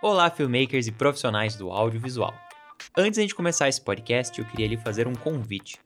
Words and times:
Olá, 0.00 0.30
filmmakers 0.30 0.86
e 0.86 0.92
profissionais 0.92 1.56
do 1.56 1.72
audiovisual. 1.72 2.32
Antes 2.96 3.26
de 3.26 3.34
começar 3.34 3.68
esse 3.68 3.80
podcast, 3.80 4.38
eu 4.38 4.44
queria 4.44 4.68
lhe 4.68 4.76
fazer 4.76 5.08
um 5.08 5.12
convite. 5.12 5.80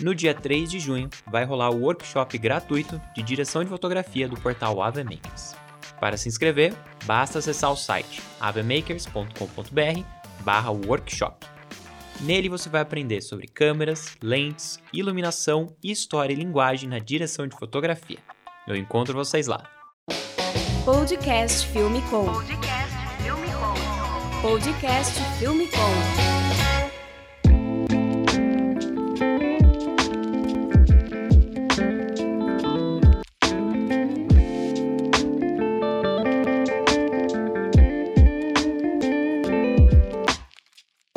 No 0.00 0.14
dia 0.14 0.32
3 0.32 0.70
de 0.70 0.80
junho, 0.80 1.10
vai 1.26 1.44
rolar 1.44 1.68
o 1.68 1.82
workshop 1.82 2.38
gratuito 2.38 2.98
de 3.14 3.22
direção 3.22 3.62
de 3.62 3.68
fotografia 3.68 4.26
do 4.26 4.40
portal 4.40 4.82
Ave 4.82 5.04
Makers. 5.04 5.54
Para 6.00 6.16
se 6.16 6.26
inscrever, 6.26 6.72
basta 7.04 7.38
acessar 7.38 7.70
o 7.70 7.76
site 7.76 8.22
avemakers.com.br 8.40 10.04
barra 10.42 10.70
workshop. 10.70 11.46
Nele 12.22 12.48
você 12.48 12.70
vai 12.70 12.80
aprender 12.80 13.20
sobre 13.20 13.46
câmeras, 13.46 14.16
lentes, 14.22 14.78
iluminação, 14.90 15.76
história 15.84 16.32
e 16.32 16.36
linguagem 16.36 16.88
na 16.88 16.98
direção 16.98 17.46
de 17.46 17.58
fotografia. 17.58 18.20
Eu 18.66 18.74
encontro 18.74 19.12
vocês 19.12 19.46
lá. 19.46 19.68
Podcast 20.82 21.66
Filme 21.66 22.00
Com. 22.08 22.24
Podcast. 22.24 22.69
Podcast 24.42 25.20
Filme 25.38 25.66
Com. 25.66 26.39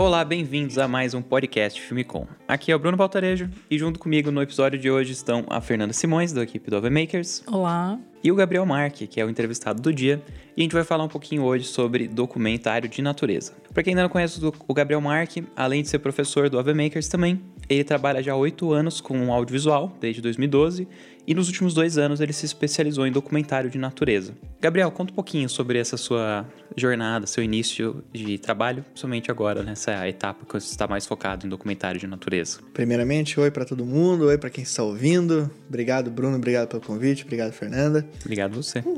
Olá, 0.03 0.25
bem-vindos 0.25 0.77
a 0.77 0.85
mais 0.85 1.13
um 1.13 1.21
podcast 1.21 1.79
Filmicom. 1.79 2.27
Aqui 2.45 2.73
é 2.73 2.75
o 2.75 2.79
Bruno 2.79 2.97
Baltarejo 2.97 3.49
e 3.71 3.79
junto 3.79 3.97
comigo 3.97 4.31
no 4.31 4.41
episódio 4.41 4.77
de 4.77 4.91
hoje 4.91 5.13
estão 5.13 5.45
a 5.49 5.61
Fernanda 5.61 5.93
Simões, 5.93 6.33
da 6.33 6.43
equipe 6.43 6.69
do 6.69 6.75
Ove 6.75 6.89
Makers, 6.89 7.41
Olá. 7.47 7.97
e 8.21 8.29
o 8.29 8.35
Gabriel 8.35 8.65
Marque, 8.65 9.07
que 9.07 9.21
é 9.21 9.25
o 9.25 9.29
entrevistado 9.29 9.81
do 9.81 9.93
dia, 9.93 10.21
e 10.57 10.61
a 10.61 10.63
gente 10.63 10.73
vai 10.73 10.83
falar 10.83 11.05
um 11.05 11.07
pouquinho 11.07 11.43
hoje 11.43 11.63
sobre 11.63 12.05
documentário 12.05 12.89
de 12.89 13.01
natureza. 13.01 13.53
Para 13.73 13.81
quem 13.81 13.91
ainda 13.91 14.01
não 14.01 14.09
conhece 14.09 14.41
o 14.67 14.73
Gabriel 14.73 14.99
Marque, 14.99 15.45
além 15.55 15.81
de 15.81 15.87
ser 15.87 15.99
professor 15.99 16.49
do 16.49 16.59
Ave 16.59 16.73
Makers 16.73 17.07
também, 17.07 17.41
ele 17.69 17.85
trabalha 17.85 18.21
já 18.21 18.33
há 18.33 18.35
oito 18.35 18.73
anos 18.73 18.99
com 18.99 19.31
audiovisual, 19.33 19.95
desde 20.01 20.21
2012, 20.21 20.85
e 21.25 21.33
nos 21.33 21.47
últimos 21.47 21.73
dois 21.73 21.97
anos 21.97 22.19
ele 22.19 22.33
se 22.33 22.45
especializou 22.45 23.07
em 23.07 23.11
documentário 23.11 23.69
de 23.69 23.77
natureza. 23.77 24.33
Gabriel, 24.61 24.91
conta 24.91 25.11
um 25.11 25.15
pouquinho 25.15 25.49
sobre 25.49 25.79
essa 25.79 25.97
sua 25.97 26.45
jornada, 26.75 27.27
seu 27.27 27.43
início 27.43 28.03
de 28.11 28.37
trabalho, 28.37 28.83
somente 28.93 29.29
agora, 29.31 29.63
nessa 29.63 30.07
etapa 30.07 30.45
que 30.45 30.53
você 30.53 30.69
está 30.69 30.87
mais 30.87 31.05
focado 31.05 31.45
em 31.45 31.49
documentário 31.49 31.99
de 31.99 32.07
natureza. 32.07 32.59
Primeiramente, 32.73 33.39
oi 33.39 33.51
pra 33.51 33.65
todo 33.65 33.85
mundo, 33.85 34.25
oi 34.25 34.37
pra 34.37 34.49
quem 34.49 34.63
está 34.63 34.83
ouvindo. 34.83 35.49
Obrigado, 35.67 36.09
Bruno, 36.09 36.35
obrigado 36.35 36.67
pelo 36.67 36.81
convite, 36.81 37.23
obrigado, 37.23 37.51
Fernanda. 37.51 38.05
Obrigado 38.23 38.55
você. 38.55 38.83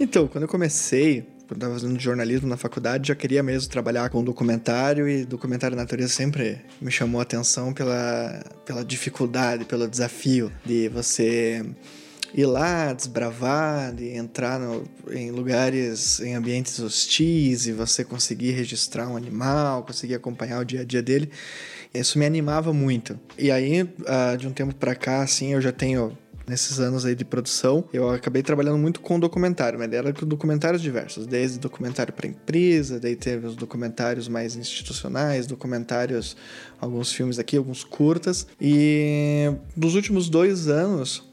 Então, 0.00 0.28
quando 0.28 0.42
eu 0.42 0.48
comecei, 0.48 1.26
quando 1.48 1.56
estava 1.62 1.74
fazendo 1.74 1.98
jornalismo 1.98 2.46
na 2.46 2.56
faculdade, 2.58 3.08
já 3.08 3.14
queria 3.14 3.42
mesmo 3.42 3.70
trabalhar 3.70 4.10
com 4.10 4.22
documentário 4.22 5.08
e 5.08 5.24
documentário 5.24 5.74
de 5.74 5.80
natureza 5.82 6.12
sempre 6.12 6.60
me 6.80 6.90
chamou 6.90 7.20
a 7.20 7.22
atenção 7.22 7.72
pela, 7.72 8.44
pela 8.66 8.84
dificuldade, 8.84 9.64
pelo 9.64 9.88
desafio 9.88 10.52
de 10.64 10.88
você 10.90 11.64
ir 12.34 12.44
lá, 12.44 12.92
desbravar, 12.92 13.94
de 13.94 14.08
entrar 14.10 14.60
no- 14.60 14.84
em 15.10 15.30
lugares, 15.30 16.20
em 16.20 16.34
ambientes 16.34 16.78
hostis 16.78 17.66
e 17.66 17.72
você 17.72 18.04
conseguir 18.04 18.50
registrar 18.50 19.08
um 19.08 19.16
animal, 19.16 19.82
conseguir 19.84 20.14
acompanhar 20.14 20.60
o 20.60 20.64
dia 20.64 20.82
a 20.82 20.84
dia 20.84 21.02
dele. 21.02 21.30
Isso 21.94 22.18
me 22.18 22.26
animava 22.26 22.70
muito. 22.74 23.18
E 23.38 23.50
aí, 23.50 23.88
ah, 24.06 24.36
de 24.36 24.46
um 24.46 24.52
tempo 24.52 24.74
pra 24.74 24.94
cá, 24.94 25.22
assim, 25.22 25.54
eu 25.54 25.60
já 25.62 25.72
tenho 25.72 26.16
nesses 26.48 26.80
anos 26.80 27.04
aí 27.04 27.14
de 27.14 27.24
produção, 27.24 27.84
eu 27.92 28.10
acabei 28.10 28.42
trabalhando 28.42 28.78
muito 28.78 29.00
com 29.00 29.18
documentário, 29.20 29.78
mas 29.78 29.92
era 29.92 30.12
com 30.12 30.26
documentários 30.26 30.80
diversos, 30.80 31.26
desde 31.26 31.58
documentário 31.58 32.12
para 32.12 32.26
empresa, 32.26 32.98
daí 32.98 33.16
teve 33.16 33.46
os 33.46 33.56
documentários 33.56 34.28
mais 34.28 34.56
institucionais, 34.56 35.46
documentários, 35.46 36.36
alguns 36.80 37.12
filmes 37.12 37.38
aqui, 37.38 37.56
alguns 37.56 37.84
curtas, 37.84 38.46
e 38.60 39.52
nos 39.76 39.94
últimos 39.94 40.28
dois 40.28 40.68
anos, 40.68 41.28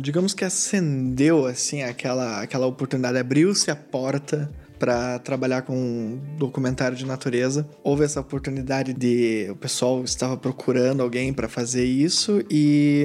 digamos 0.00 0.34
que 0.34 0.44
acendeu, 0.44 1.46
assim, 1.46 1.82
aquela, 1.82 2.42
aquela 2.42 2.66
oportunidade, 2.66 3.18
abriu-se 3.18 3.70
a 3.70 3.76
porta 3.76 4.50
para 4.78 5.18
trabalhar 5.18 5.60
com 5.60 6.18
documentário 6.38 6.96
de 6.96 7.04
natureza. 7.04 7.68
Houve 7.84 8.02
essa 8.04 8.18
oportunidade 8.18 8.94
de 8.94 9.46
o 9.50 9.54
pessoal 9.54 10.02
estava 10.02 10.38
procurando 10.38 11.02
alguém 11.02 11.34
para 11.34 11.50
fazer 11.50 11.84
isso 11.84 12.42
e 12.50 13.04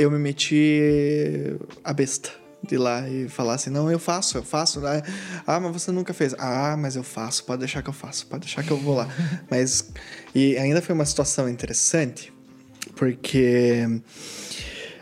eu 0.00 0.10
me 0.10 0.18
meti 0.18 1.56
a 1.84 1.92
besta 1.92 2.30
de 2.66 2.74
ir 2.74 2.78
lá 2.78 3.08
e 3.08 3.28
falar 3.28 3.54
assim, 3.54 3.70
não, 3.70 3.90
eu 3.90 3.98
faço, 3.98 4.38
eu 4.38 4.42
faço. 4.42 4.80
né? 4.80 5.02
Ah, 5.46 5.60
mas 5.60 5.72
você 5.72 5.92
nunca 5.92 6.14
fez. 6.14 6.34
Ah, 6.38 6.76
mas 6.78 6.96
eu 6.96 7.02
faço, 7.02 7.44
pode 7.44 7.60
deixar 7.60 7.82
que 7.82 7.90
eu 7.90 7.94
faço, 7.94 8.26
pode 8.26 8.46
deixar 8.46 8.62
que 8.62 8.70
eu 8.70 8.78
vou 8.78 8.96
lá. 8.96 9.08
mas, 9.50 9.90
e 10.34 10.56
ainda 10.56 10.80
foi 10.80 10.94
uma 10.94 11.04
situação 11.04 11.48
interessante, 11.48 12.32
porque 12.96 13.86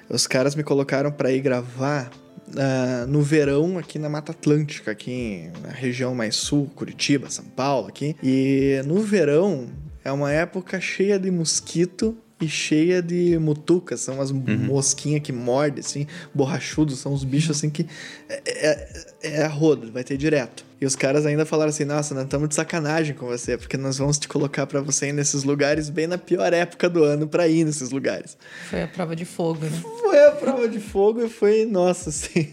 os 0.09 0.27
caras 0.27 0.55
me 0.55 0.65
colocaram 0.65 1.13
para 1.13 1.31
ir 1.31 1.41
gravar 1.41 2.11
ah, 2.57 3.07
no 3.07 3.23
verão 3.23 3.79
aqui 3.79 3.99
na 3.99 4.09
Mata 4.09 4.33
Atlântica, 4.33 4.91
aqui 4.91 5.51
na 5.63 5.71
região 5.71 6.15
mais 6.15 6.35
sul, 6.35 6.71
Curitiba, 6.75 7.31
São 7.31 7.45
Paulo, 7.45 7.89
aqui. 7.89 8.17
E 8.23 8.83
no 8.85 9.01
verão 9.01 9.69
é 10.05 10.11
uma 10.11 10.33
época 10.33 10.81
cheia 10.81 11.19
de 11.19 11.31
mosquito 11.31 12.17
e 12.41 12.49
cheia 12.49 13.03
de 13.03 13.39
mutucas, 13.39 14.01
são 14.01 14.21
as 14.21 14.31
mosquinhas 14.31 15.23
que 15.23 15.33
mordem, 15.33 15.81
assim, 15.81 16.07
borrachudos, 16.35 16.99
são 16.99 17.13
os 17.13 17.25
bichos 17.25 17.57
assim 17.57 17.69
que 17.69 17.87
é, 18.29 18.43
é, 18.47 19.15
é 19.23 19.43
a 19.43 19.49
roda, 19.49 19.91
vai 19.91 20.05
ter 20.05 20.17
direto. 20.17 20.68
E 20.81 20.87
os 20.87 20.95
caras 20.95 21.27
ainda 21.27 21.45
falaram 21.45 21.71
assim: 21.71 21.85
nossa, 21.85 22.15
nós 22.15 22.25
estamos 22.25 22.49
de 22.49 22.55
sacanagem 22.55 23.15
com 23.15 23.27
você, 23.27 23.57
porque 23.57 23.77
nós 23.77 23.99
vamos 23.99 24.19
te 24.19 24.29
colocar 24.29 24.67
pra 24.67 24.81
você 24.81 25.09
ir 25.09 25.13
nesses 25.13 25.43
lugares 25.43 25.91
bem 25.91 26.07
na 26.07 26.19
pior 26.19 26.53
época 26.53 26.89
do 26.89 27.03
ano 27.03 27.27
pra 27.27 27.49
ir 27.49 27.65
nesses 27.65 27.91
lugares. 27.91 28.39
Foi 28.71 28.83
a 28.83 28.89
prova 28.89 29.17
de 29.17 29.25
fogo, 29.25 29.65
né? 29.65 29.83
Foi 30.01 30.27
a 30.27 30.31
prova 30.33 30.69
de 30.69 30.79
fogo 30.79 31.25
e 31.25 31.29
foi, 31.29 31.65
nossa 31.65 32.11
senhora, 32.13 32.47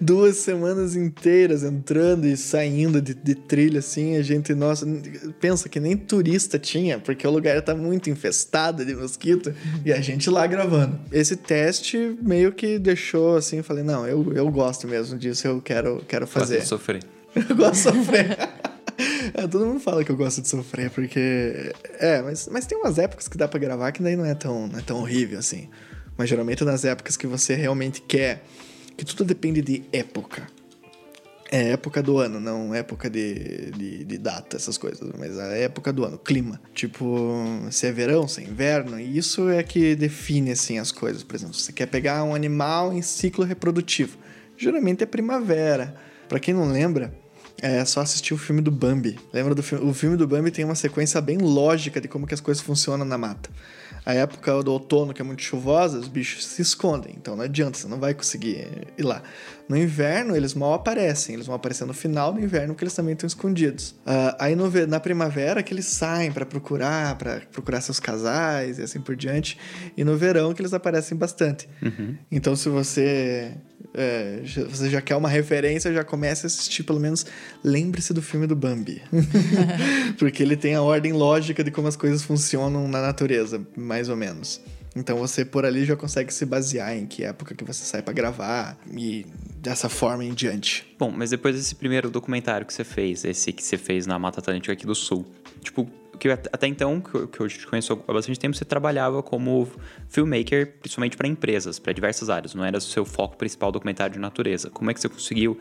duas 0.00 0.36
semanas 0.36 0.94
inteiras 0.94 1.62
entrando 1.64 2.26
e 2.26 2.36
saindo 2.36 3.02
de, 3.02 3.14
de 3.14 3.34
trilha, 3.34 3.80
assim, 3.80 4.16
a 4.16 4.22
gente, 4.22 4.54
nossa, 4.54 4.86
pensa 5.40 5.68
que 5.68 5.80
nem 5.80 5.96
turista 5.96 6.58
tinha, 6.58 6.98
porque 6.98 7.26
o 7.26 7.30
lugar 7.30 7.60
tá 7.62 7.74
muito 7.74 8.08
infestado 8.08 8.84
de 8.84 8.94
mosquito, 8.94 9.54
e 9.84 9.92
a 9.92 10.00
gente 10.00 10.30
lá 10.30 10.46
gravando. 10.46 10.98
Esse 11.10 11.36
teste 11.36 12.16
meio 12.22 12.52
que 12.52 12.78
deixou, 12.78 13.36
assim, 13.36 13.58
eu 13.58 13.64
falei, 13.64 13.82
não, 13.82 14.06
eu, 14.06 14.32
eu 14.34 14.50
gosto 14.50 14.86
mesmo 14.86 15.18
disso, 15.18 15.46
eu 15.46 15.60
quero, 15.60 16.02
quero 16.06 16.26
fazer. 16.26 16.64
Sofrer. 16.64 17.15
Eu 17.48 17.56
gosto 17.56 17.74
de 17.74 17.98
sofrer. 17.98 18.36
É, 19.34 19.46
todo 19.46 19.66
mundo 19.66 19.80
fala 19.80 20.02
que 20.02 20.10
eu 20.10 20.16
gosto 20.16 20.40
de 20.40 20.48
sofrer, 20.48 20.88
porque. 20.88 21.70
É, 21.98 22.22
mas, 22.22 22.48
mas 22.50 22.64
tem 22.64 22.78
umas 22.78 22.96
épocas 22.96 23.28
que 23.28 23.36
dá 23.36 23.46
pra 23.46 23.58
gravar 23.60 23.92
que 23.92 24.02
daí 24.02 24.16
não 24.16 24.24
é 24.24 24.34
tão, 24.34 24.66
não 24.66 24.78
é 24.78 24.82
tão 24.82 24.98
horrível 25.00 25.38
assim. 25.38 25.68
Mas 26.16 26.30
geralmente 26.30 26.64
nas 26.64 26.82
épocas 26.82 27.14
que 27.14 27.26
você 27.26 27.54
realmente 27.54 28.00
quer. 28.00 28.42
Que 28.96 29.04
tudo 29.04 29.22
depende 29.22 29.60
de 29.60 29.84
época. 29.92 30.46
É 31.50 31.72
época 31.72 32.02
do 32.02 32.16
ano, 32.18 32.40
não 32.40 32.74
época 32.74 33.10
de, 33.10 33.70
de, 33.72 34.04
de 34.04 34.16
data, 34.16 34.56
essas 34.56 34.78
coisas. 34.78 35.06
Mas 35.18 35.38
a 35.38 35.48
época 35.48 35.92
do 35.92 36.04
ano, 36.04 36.16
clima. 36.16 36.58
Tipo, 36.72 37.68
se 37.70 37.86
é 37.86 37.92
verão, 37.92 38.26
se 38.26 38.40
é 38.40 38.44
inverno. 38.44 38.98
E 38.98 39.18
isso 39.18 39.50
é 39.50 39.62
que 39.62 39.94
define, 39.94 40.52
assim, 40.52 40.78
as 40.78 40.90
coisas. 40.90 41.22
Por 41.22 41.36
exemplo, 41.36 41.54
você 41.54 41.72
quer 41.72 41.86
pegar 41.86 42.24
um 42.24 42.34
animal 42.34 42.94
em 42.94 43.02
ciclo 43.02 43.44
reprodutivo. 43.44 44.16
Geralmente 44.56 45.02
é 45.02 45.06
primavera. 45.06 45.94
Pra 46.28 46.40
quem 46.40 46.54
não 46.54 46.72
lembra, 46.72 47.12
é 47.60 47.84
só 47.84 48.00
assistir 48.00 48.34
o 48.34 48.38
filme 48.38 48.60
do 48.60 48.70
Bambi. 48.70 49.18
Lembra 49.32 49.54
do 49.54 49.62
filme? 49.62 49.88
O 49.88 49.94
filme 49.94 50.16
do 50.16 50.26
Bambi 50.26 50.50
tem 50.50 50.64
uma 50.64 50.74
sequência 50.74 51.20
bem 51.20 51.38
lógica 51.38 52.00
de 52.00 52.08
como 52.08 52.26
que 52.26 52.34
as 52.34 52.40
coisas 52.40 52.62
funcionam 52.62 53.04
na 53.04 53.16
mata. 53.16 53.50
A 54.04 54.14
época 54.14 54.62
do 54.62 54.72
outono, 54.72 55.12
que 55.12 55.20
é 55.20 55.24
muito 55.24 55.42
chuvosa, 55.42 55.98
os 55.98 56.06
bichos 56.06 56.46
se 56.46 56.62
escondem. 56.62 57.14
Então 57.16 57.34
não 57.34 57.44
adianta, 57.44 57.76
você 57.76 57.88
não 57.88 57.98
vai 57.98 58.14
conseguir 58.14 58.86
ir 58.96 59.02
lá. 59.02 59.22
No 59.68 59.76
inverno, 59.76 60.36
eles 60.36 60.54
mal 60.54 60.74
aparecem. 60.74 61.34
Eles 61.34 61.46
vão 61.46 61.54
aparecer 61.56 61.84
no 61.86 61.92
final 61.94 62.32
do 62.32 62.40
inverno, 62.40 62.68
porque 62.74 62.84
eles 62.84 62.94
também 62.94 63.14
estão 63.14 63.26
escondidos. 63.26 63.94
Ah, 64.06 64.36
aí 64.38 64.54
no 64.54 64.70
na 64.86 65.00
primavera, 65.00 65.62
que 65.62 65.74
eles 65.74 65.86
saem 65.86 66.30
para 66.30 66.46
procurar, 66.46 67.16
para 67.18 67.40
procurar 67.52 67.80
seus 67.80 67.98
casais 67.98 68.78
e 68.78 68.82
assim 68.82 69.00
por 69.00 69.16
diante. 69.16 69.58
E 69.96 70.04
no 70.04 70.16
verão, 70.16 70.54
que 70.54 70.60
eles 70.62 70.72
aparecem 70.72 71.16
bastante. 71.16 71.68
Então, 72.30 72.54
se 72.54 72.68
você 72.68 73.52
é, 73.94 74.40
já- 74.44 74.64
você 74.64 74.88
já 74.90 75.00
quer 75.00 75.16
uma 75.16 75.28
referência, 75.28 75.92
já 75.92 76.04
começa 76.04 76.46
a 76.46 76.48
assistir, 76.48 76.82
pelo 76.82 77.00
menos 77.00 77.24
lembre-se 77.64 78.12
do 78.12 78.20
filme 78.22 78.46
do 78.46 78.54
Bambi. 78.54 79.02
Porque 80.18 80.42
ele 80.42 80.56
tem 80.56 80.74
a 80.74 80.82
ordem 80.82 81.12
lógica 81.12 81.62
de 81.64 81.70
como 81.70 81.88
as 81.88 81.96
coisas 81.96 82.22
funcionam 82.22 82.86
na 82.88 83.00
natureza, 83.00 83.60
mais 83.76 84.08
ou 84.08 84.16
menos. 84.16 84.60
Então 84.96 85.18
você 85.18 85.44
por 85.44 85.66
ali 85.66 85.84
já 85.84 85.94
consegue 85.94 86.32
se 86.32 86.46
basear 86.46 86.96
em 86.96 87.06
que 87.06 87.22
época 87.22 87.54
que 87.54 87.62
você 87.62 87.84
sai 87.84 88.00
pra 88.00 88.14
gravar 88.14 88.78
e 88.90 89.26
dessa 89.58 89.88
forma 89.90 90.24
em 90.24 90.32
diante. 90.32 90.86
Bom, 90.98 91.10
mas 91.10 91.30
depois 91.30 91.54
desse 91.54 91.74
primeiro 91.74 92.08
documentário 92.10 92.66
que 92.66 92.72
você 92.72 92.82
fez, 92.82 93.24
esse 93.24 93.52
que 93.52 93.62
você 93.62 93.76
fez 93.76 94.06
na 94.06 94.18
Mata 94.18 94.40
Atlântica 94.40 94.72
aqui 94.72 94.86
do 94.86 94.94
Sul, 94.94 95.26
tipo, 95.60 95.86
que 96.18 96.30
at- 96.30 96.48
até 96.50 96.66
então, 96.66 96.98
que 97.00 97.14
eu, 97.14 97.28
que 97.28 97.40
eu 97.40 97.46
te 97.48 97.66
conheço 97.66 97.92
há 98.08 98.12
bastante 98.12 98.40
tempo, 98.40 98.56
você 98.56 98.64
trabalhava 98.64 99.22
como 99.22 99.68
filmmaker, 100.08 100.78
principalmente 100.80 101.14
para 101.16 101.28
empresas, 101.28 101.78
para 101.78 101.92
diversas 101.92 102.30
áreas. 102.30 102.54
Não 102.54 102.64
era 102.64 102.78
o 102.78 102.80
seu 102.80 103.04
foco 103.04 103.36
principal 103.36 103.70
documentário 103.70 104.14
de 104.14 104.18
natureza. 104.18 104.70
Como 104.70 104.90
é 104.90 104.94
que 104.94 105.00
você 105.00 105.10
conseguiu 105.10 105.60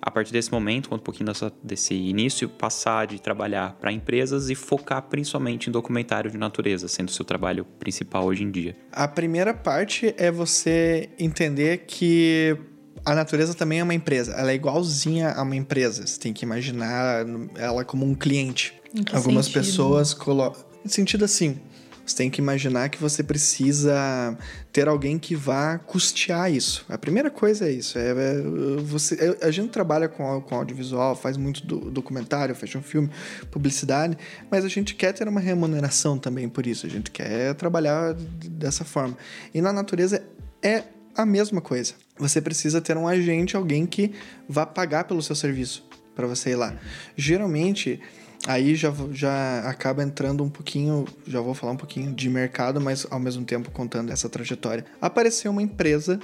a 0.00 0.10
partir 0.10 0.32
desse 0.32 0.50
momento, 0.50 0.88
conta 0.88 1.00
um 1.00 1.04
pouquinho 1.04 1.26
dessa, 1.26 1.52
desse 1.62 1.94
início, 1.94 2.48
passar 2.48 3.06
de 3.06 3.20
trabalhar 3.20 3.76
para 3.80 3.92
empresas 3.92 4.50
e 4.50 4.54
focar 4.54 5.02
principalmente 5.02 5.68
em 5.68 5.72
documentário 5.72 6.30
de 6.30 6.38
natureza, 6.38 6.88
sendo 6.88 7.08
o 7.08 7.12
seu 7.12 7.24
trabalho 7.24 7.64
principal 7.78 8.24
hoje 8.24 8.44
em 8.44 8.50
dia? 8.50 8.76
A 8.92 9.08
primeira 9.08 9.52
parte 9.52 10.14
é 10.16 10.30
você 10.30 11.10
entender 11.18 11.84
que 11.86 12.56
a 13.04 13.14
natureza 13.14 13.54
também 13.54 13.80
é 13.80 13.82
uma 13.82 13.94
empresa. 13.94 14.32
Ela 14.32 14.50
é 14.50 14.54
igualzinha 14.54 15.30
a 15.30 15.42
uma 15.42 15.54
empresa. 15.54 16.06
Você 16.06 16.18
tem 16.18 16.32
que 16.32 16.44
imaginar 16.44 17.24
ela 17.56 17.84
como 17.84 18.04
um 18.04 18.14
cliente. 18.14 18.74
Algumas 19.12 19.46
sentido? 19.46 19.62
pessoas 19.62 20.14
colocam. 20.14 20.64
No 20.84 20.90
sentido 20.90 21.24
assim. 21.24 21.60
Você 22.06 22.16
tem 22.16 22.30
que 22.30 22.40
imaginar 22.40 22.88
que 22.88 22.98
você 22.98 23.22
precisa 23.22 24.38
ter 24.72 24.86
alguém 24.86 25.18
que 25.18 25.34
vá 25.34 25.76
custear 25.78 26.52
isso. 26.52 26.84
A 26.88 26.96
primeira 26.96 27.30
coisa 27.30 27.66
é 27.68 27.72
isso. 27.72 27.98
É, 27.98 28.10
é, 28.10 28.40
você, 28.80 29.14
é- 29.42 29.46
a 29.46 29.50
gente 29.50 29.70
trabalha 29.70 30.08
com, 30.08 30.40
com 30.42 30.54
audiovisual, 30.54 31.16
faz 31.16 31.36
muito 31.36 31.66
do- 31.66 31.90
documentário, 31.90 32.54
fashion 32.54 32.80
filme, 32.80 33.10
publicidade, 33.50 34.16
mas 34.48 34.64
a 34.64 34.68
gente 34.68 34.94
quer 34.94 35.12
ter 35.12 35.26
uma 35.26 35.40
remuneração 35.40 36.16
também 36.16 36.48
por 36.48 36.64
isso. 36.66 36.86
A 36.86 36.88
gente 36.90 37.10
quer 37.10 37.54
trabalhar 37.54 38.14
dessa 38.14 38.84
forma. 38.84 39.16
E 39.52 39.60
na 39.60 39.72
natureza 39.72 40.22
é 40.62 40.84
a 41.16 41.26
mesma 41.26 41.60
coisa. 41.60 41.94
Você 42.18 42.40
precisa 42.40 42.80
ter 42.80 42.96
um 42.96 43.08
agente, 43.08 43.56
alguém 43.56 43.84
que 43.84 44.12
vá 44.48 44.64
pagar 44.64 45.04
pelo 45.04 45.20
seu 45.22 45.34
serviço 45.34 45.84
para 46.14 46.26
você 46.26 46.50
ir 46.50 46.56
lá. 46.56 46.74
Geralmente, 47.16 48.00
aí 48.46 48.74
já, 48.74 48.92
já 49.12 49.60
acaba 49.60 50.02
entrando 50.02 50.42
um 50.42 50.48
pouquinho, 50.48 51.04
já 51.26 51.40
vou 51.40 51.54
falar 51.54 51.72
um 51.72 51.76
pouquinho 51.76 52.12
de 52.12 52.28
mercado, 52.28 52.80
mas 52.80 53.06
ao 53.10 53.18
mesmo 53.18 53.44
tempo 53.44 53.70
contando 53.70 54.12
essa 54.12 54.28
trajetória. 54.28 54.84
Apareceu 55.00 55.50
uma 55.50 55.62
empresa, 55.62 56.20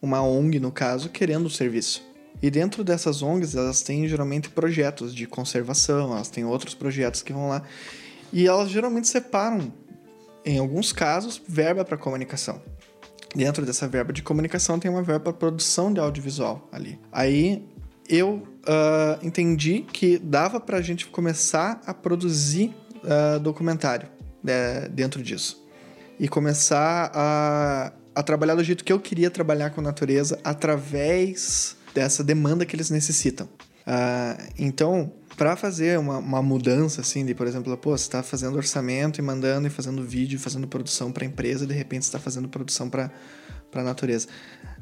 uma 0.00 0.22
ONG 0.22 0.58
no 0.58 0.72
caso, 0.72 1.08
querendo 1.08 1.46
o 1.46 1.50
serviço. 1.50 2.02
E 2.42 2.50
dentro 2.50 2.84
dessas 2.84 3.22
ONGs, 3.22 3.54
elas 3.54 3.82
têm 3.82 4.06
geralmente 4.06 4.50
projetos 4.50 5.14
de 5.14 5.26
conservação, 5.26 6.12
elas 6.12 6.28
têm 6.28 6.44
outros 6.44 6.74
projetos 6.74 7.22
que 7.22 7.32
vão 7.32 7.48
lá. 7.48 7.62
E 8.32 8.46
elas 8.46 8.70
geralmente 8.70 9.08
separam, 9.08 9.72
em 10.44 10.58
alguns 10.58 10.92
casos, 10.92 11.40
verba 11.48 11.84
para 11.84 11.96
comunicação. 11.96 12.60
Dentro 13.34 13.64
dessa 13.64 13.88
verba 13.88 14.12
de 14.12 14.22
comunicação 14.22 14.78
tem 14.78 14.90
uma 14.90 15.02
verba 15.02 15.24
para 15.24 15.32
produção 15.32 15.92
de 15.92 16.00
audiovisual 16.00 16.68
ali. 16.70 16.98
Aí 17.10 17.66
eu 18.08 18.46
ah, 18.66 19.18
entendi 19.22 19.80
que 19.80 20.18
dava 20.18 20.60
para 20.60 20.78
a 20.78 20.82
gente 20.82 21.06
começar 21.06 21.80
a 21.86 21.94
produzir 21.94 22.74
ah, 23.04 23.38
documentário 23.38 24.08
né, 24.42 24.88
dentro 24.88 25.22
disso. 25.22 25.64
E 26.18 26.28
começar 26.28 27.10
a, 27.14 27.92
a 28.14 28.22
trabalhar 28.22 28.54
do 28.54 28.64
jeito 28.64 28.84
que 28.84 28.92
eu 28.92 28.98
queria 28.98 29.30
trabalhar 29.30 29.70
com 29.70 29.80
a 29.80 29.84
natureza 29.84 30.38
através 30.42 31.76
dessa 31.94 32.24
demanda 32.24 32.64
que 32.64 32.74
eles 32.74 32.90
necessitam. 32.90 33.48
Ah, 33.86 34.36
então, 34.58 35.12
para 35.36 35.54
fazer 35.54 35.98
uma, 35.98 36.18
uma 36.18 36.42
mudança, 36.42 37.02
assim, 37.02 37.24
de, 37.24 37.34
por 37.34 37.46
exemplo, 37.46 37.76
pô, 37.76 37.90
você 37.96 38.04
está 38.04 38.22
fazendo 38.22 38.56
orçamento 38.56 39.20
e 39.20 39.22
mandando 39.22 39.68
e 39.68 39.70
fazendo 39.70 40.02
vídeo, 40.02 40.38
fazendo 40.38 40.66
produção 40.66 41.12
para 41.12 41.24
empresa, 41.24 41.64
e 41.64 41.66
de 41.68 41.74
repente 41.74 42.02
está 42.02 42.18
fazendo 42.18 42.48
produção 42.48 42.88
para 42.90 43.10
a 43.74 43.82
natureza. 43.82 44.28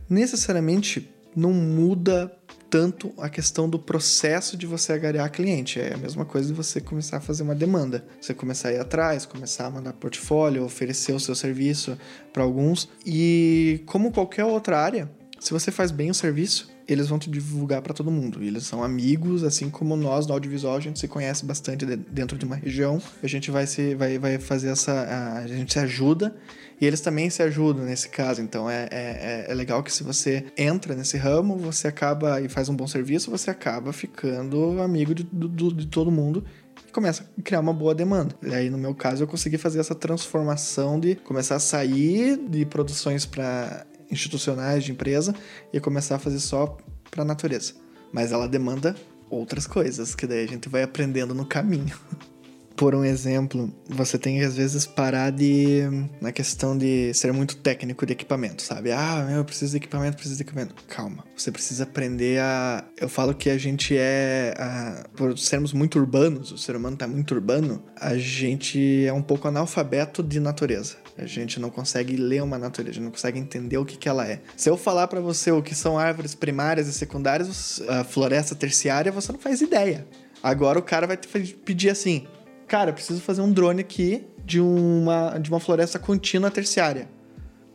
Necessariamente 0.08 1.10
não 1.36 1.52
muda 1.52 2.32
tanto 2.74 3.14
a 3.18 3.28
questão 3.28 3.70
do 3.70 3.78
processo 3.78 4.56
de 4.56 4.66
você 4.66 4.92
agariar 4.92 5.30
cliente. 5.30 5.78
É 5.78 5.94
a 5.94 5.96
mesma 5.96 6.24
coisa 6.24 6.48
de 6.48 6.54
você 6.54 6.80
começar 6.80 7.18
a 7.18 7.20
fazer 7.20 7.44
uma 7.44 7.54
demanda. 7.54 8.04
Você 8.20 8.34
começar 8.34 8.70
a 8.70 8.72
ir 8.72 8.80
atrás, 8.80 9.24
começar 9.24 9.66
a 9.66 9.70
mandar 9.70 9.92
portfólio, 9.92 10.64
oferecer 10.64 11.12
o 11.12 11.20
seu 11.20 11.36
serviço 11.36 11.96
para 12.32 12.42
alguns. 12.42 12.88
E 13.06 13.80
como 13.86 14.10
qualquer 14.10 14.44
outra 14.44 14.76
área, 14.76 15.08
se 15.38 15.52
você 15.52 15.70
faz 15.70 15.92
bem 15.92 16.10
o 16.10 16.14
serviço, 16.14 16.68
eles 16.88 17.06
vão 17.06 17.16
te 17.16 17.30
divulgar 17.30 17.80
para 17.80 17.94
todo 17.94 18.10
mundo. 18.10 18.42
Eles 18.42 18.64
são 18.64 18.82
amigos, 18.82 19.44
assim 19.44 19.70
como 19.70 19.94
nós 19.94 20.26
no 20.26 20.32
audiovisual, 20.32 20.76
a 20.76 20.80
gente 20.80 20.98
se 20.98 21.06
conhece 21.06 21.46
bastante 21.46 21.86
de- 21.86 21.96
dentro 21.96 22.36
de 22.36 22.44
uma 22.44 22.56
região. 22.56 23.00
A 23.22 23.28
gente 23.28 23.52
vai 23.52 23.68
se 23.68 23.94
vai, 23.94 24.18
vai 24.18 24.38
fazer 24.40 24.70
essa 24.70 24.92
a, 24.92 25.38
a 25.38 25.46
gente 25.46 25.72
se 25.72 25.78
ajuda 25.78 26.34
e 26.80 26.86
eles 26.86 27.00
também 27.00 27.30
se 27.30 27.42
ajudam 27.42 27.84
nesse 27.84 28.08
caso. 28.08 28.40
Então 28.40 28.68
é, 28.68 28.88
é, 28.90 29.46
é 29.48 29.54
legal 29.54 29.82
que 29.82 29.92
se 29.92 30.02
você 30.02 30.46
entra 30.56 30.94
nesse 30.94 31.16
ramo, 31.16 31.56
você 31.56 31.88
acaba 31.88 32.40
e 32.40 32.48
faz 32.48 32.68
um 32.68 32.76
bom 32.76 32.86
serviço, 32.86 33.30
você 33.30 33.50
acaba 33.50 33.92
ficando 33.92 34.80
amigo 34.82 35.14
de, 35.14 35.24
de 35.24 35.86
todo 35.86 36.10
mundo 36.10 36.44
e 36.86 36.92
começa 36.92 37.24
a 37.38 37.42
criar 37.42 37.60
uma 37.60 37.72
boa 37.72 37.94
demanda. 37.94 38.34
E 38.42 38.54
aí, 38.54 38.70
no 38.70 38.78
meu 38.78 38.94
caso, 38.94 39.22
eu 39.22 39.26
consegui 39.26 39.58
fazer 39.58 39.80
essa 39.80 39.94
transformação 39.94 40.98
de 40.98 41.14
começar 41.14 41.56
a 41.56 41.60
sair 41.60 42.36
de 42.36 42.64
produções 42.66 43.24
para 43.24 43.86
institucionais 44.10 44.84
de 44.84 44.92
empresa 44.92 45.34
e 45.72 45.80
começar 45.80 46.16
a 46.16 46.18
fazer 46.18 46.40
só 46.40 46.76
para 47.10 47.22
a 47.22 47.24
natureza. 47.24 47.74
Mas 48.12 48.32
ela 48.32 48.48
demanda 48.48 48.94
outras 49.30 49.66
coisas 49.66 50.14
que 50.14 50.26
daí 50.26 50.44
a 50.44 50.48
gente 50.48 50.68
vai 50.68 50.82
aprendendo 50.82 51.34
no 51.34 51.46
caminho. 51.46 51.96
Por 52.76 52.92
um 52.94 53.04
exemplo, 53.04 53.72
você 53.88 54.18
tem 54.18 54.38
que 54.38 54.44
às 54.44 54.56
vezes 54.56 54.84
parar 54.84 55.30
de. 55.30 55.82
na 56.20 56.32
questão 56.32 56.76
de 56.76 57.14
ser 57.14 57.32
muito 57.32 57.56
técnico 57.56 58.04
de 58.04 58.12
equipamento, 58.12 58.62
sabe? 58.62 58.90
Ah, 58.90 59.24
meu, 59.28 59.36
eu 59.38 59.44
preciso 59.44 59.70
de 59.72 59.76
equipamento, 59.76 60.16
preciso 60.16 60.36
de 60.36 60.42
equipamento. 60.42 60.74
Calma. 60.88 61.24
Você 61.36 61.52
precisa 61.52 61.84
aprender 61.84 62.40
a. 62.40 62.84
Eu 62.96 63.08
falo 63.08 63.32
que 63.32 63.48
a 63.48 63.56
gente 63.56 63.96
é. 63.96 64.54
a- 64.58 65.04
Por 65.16 65.38
sermos 65.38 65.72
muito 65.72 65.98
urbanos, 66.00 66.50
o 66.50 66.58
ser 66.58 66.74
humano 66.74 66.96
tá 66.96 67.06
muito 67.06 67.32
urbano, 67.32 67.80
a 67.94 68.16
gente 68.16 69.04
é 69.06 69.12
um 69.12 69.22
pouco 69.22 69.46
analfabeto 69.46 70.20
de 70.22 70.40
natureza. 70.40 70.96
A 71.16 71.26
gente 71.26 71.60
não 71.60 71.70
consegue 71.70 72.16
ler 72.16 72.42
uma 72.42 72.58
natureza, 72.58 72.90
a 72.90 72.94
gente 72.94 73.04
não 73.04 73.12
consegue 73.12 73.38
entender 73.38 73.78
o 73.78 73.84
que, 73.84 73.96
que 73.96 74.08
ela 74.08 74.26
é. 74.26 74.40
Se 74.56 74.68
eu 74.68 74.76
falar 74.76 75.06
pra 75.06 75.20
você 75.20 75.52
o 75.52 75.62
que 75.62 75.76
são 75.76 75.96
árvores 75.96 76.34
primárias 76.34 76.88
e 76.88 76.92
secundárias, 76.92 77.80
a 77.88 78.02
floresta 78.02 78.52
terciária, 78.56 79.12
você 79.12 79.30
não 79.30 79.38
faz 79.38 79.60
ideia. 79.60 80.04
Agora 80.42 80.76
o 80.76 80.82
cara 80.82 81.06
vai 81.06 81.16
te 81.16 81.28
pedir 81.28 81.88
assim: 81.90 82.26
Cara, 82.66 82.92
preciso 82.92 83.20
fazer 83.20 83.42
um 83.42 83.52
drone 83.52 83.80
aqui 83.80 84.26
de 84.44 84.60
uma, 84.60 85.38
de 85.38 85.50
uma 85.50 85.60
floresta 85.60 85.98
contínua 85.98 86.50
terciária. 86.50 87.08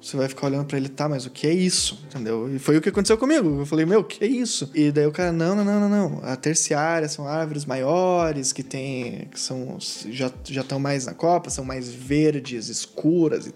Você 0.02 0.16
vai 0.16 0.30
ficar 0.30 0.48
olhando 0.48 0.66
pra 0.66 0.78
ele, 0.78 0.88
tá, 0.88 1.10
mas 1.10 1.26
o 1.26 1.30
que 1.30 1.46
é 1.46 1.54
isso? 1.54 2.02
Entendeu? 2.06 2.54
E 2.56 2.58
foi 2.58 2.78
o 2.78 2.82
que 2.82 2.88
aconteceu 2.88 3.18
comigo. 3.18 3.60
Eu 3.60 3.66
falei, 3.66 3.86
meu, 3.86 4.00
o 4.00 4.04
que 4.04 4.24
é 4.24 4.28
isso? 4.28 4.72
E 4.74 4.92
daí 4.92 5.06
o 5.06 5.12
cara, 5.12 5.34
não, 5.34 5.54
não, 5.56 5.66
não, 5.66 5.80
não, 5.82 5.90
não. 5.90 6.24
A 6.24 6.38
terciária 6.38 7.10
são 7.10 7.28
árvores 7.28 7.66
maiores, 7.66 8.54
que 8.54 8.64
tem. 8.64 9.28
que 9.30 9.40
são. 9.40 9.78
já 10.10 10.32
já 10.46 10.62
estão 10.62 10.80
mais 10.80 11.06
na 11.06 11.14
copa, 11.14 11.50
são 11.50 11.66
mais 11.66 11.90
verdes, 11.90 12.70
escuras. 12.70 13.54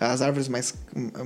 As 0.00 0.22
árvores 0.22 0.48
mais, 0.48 0.72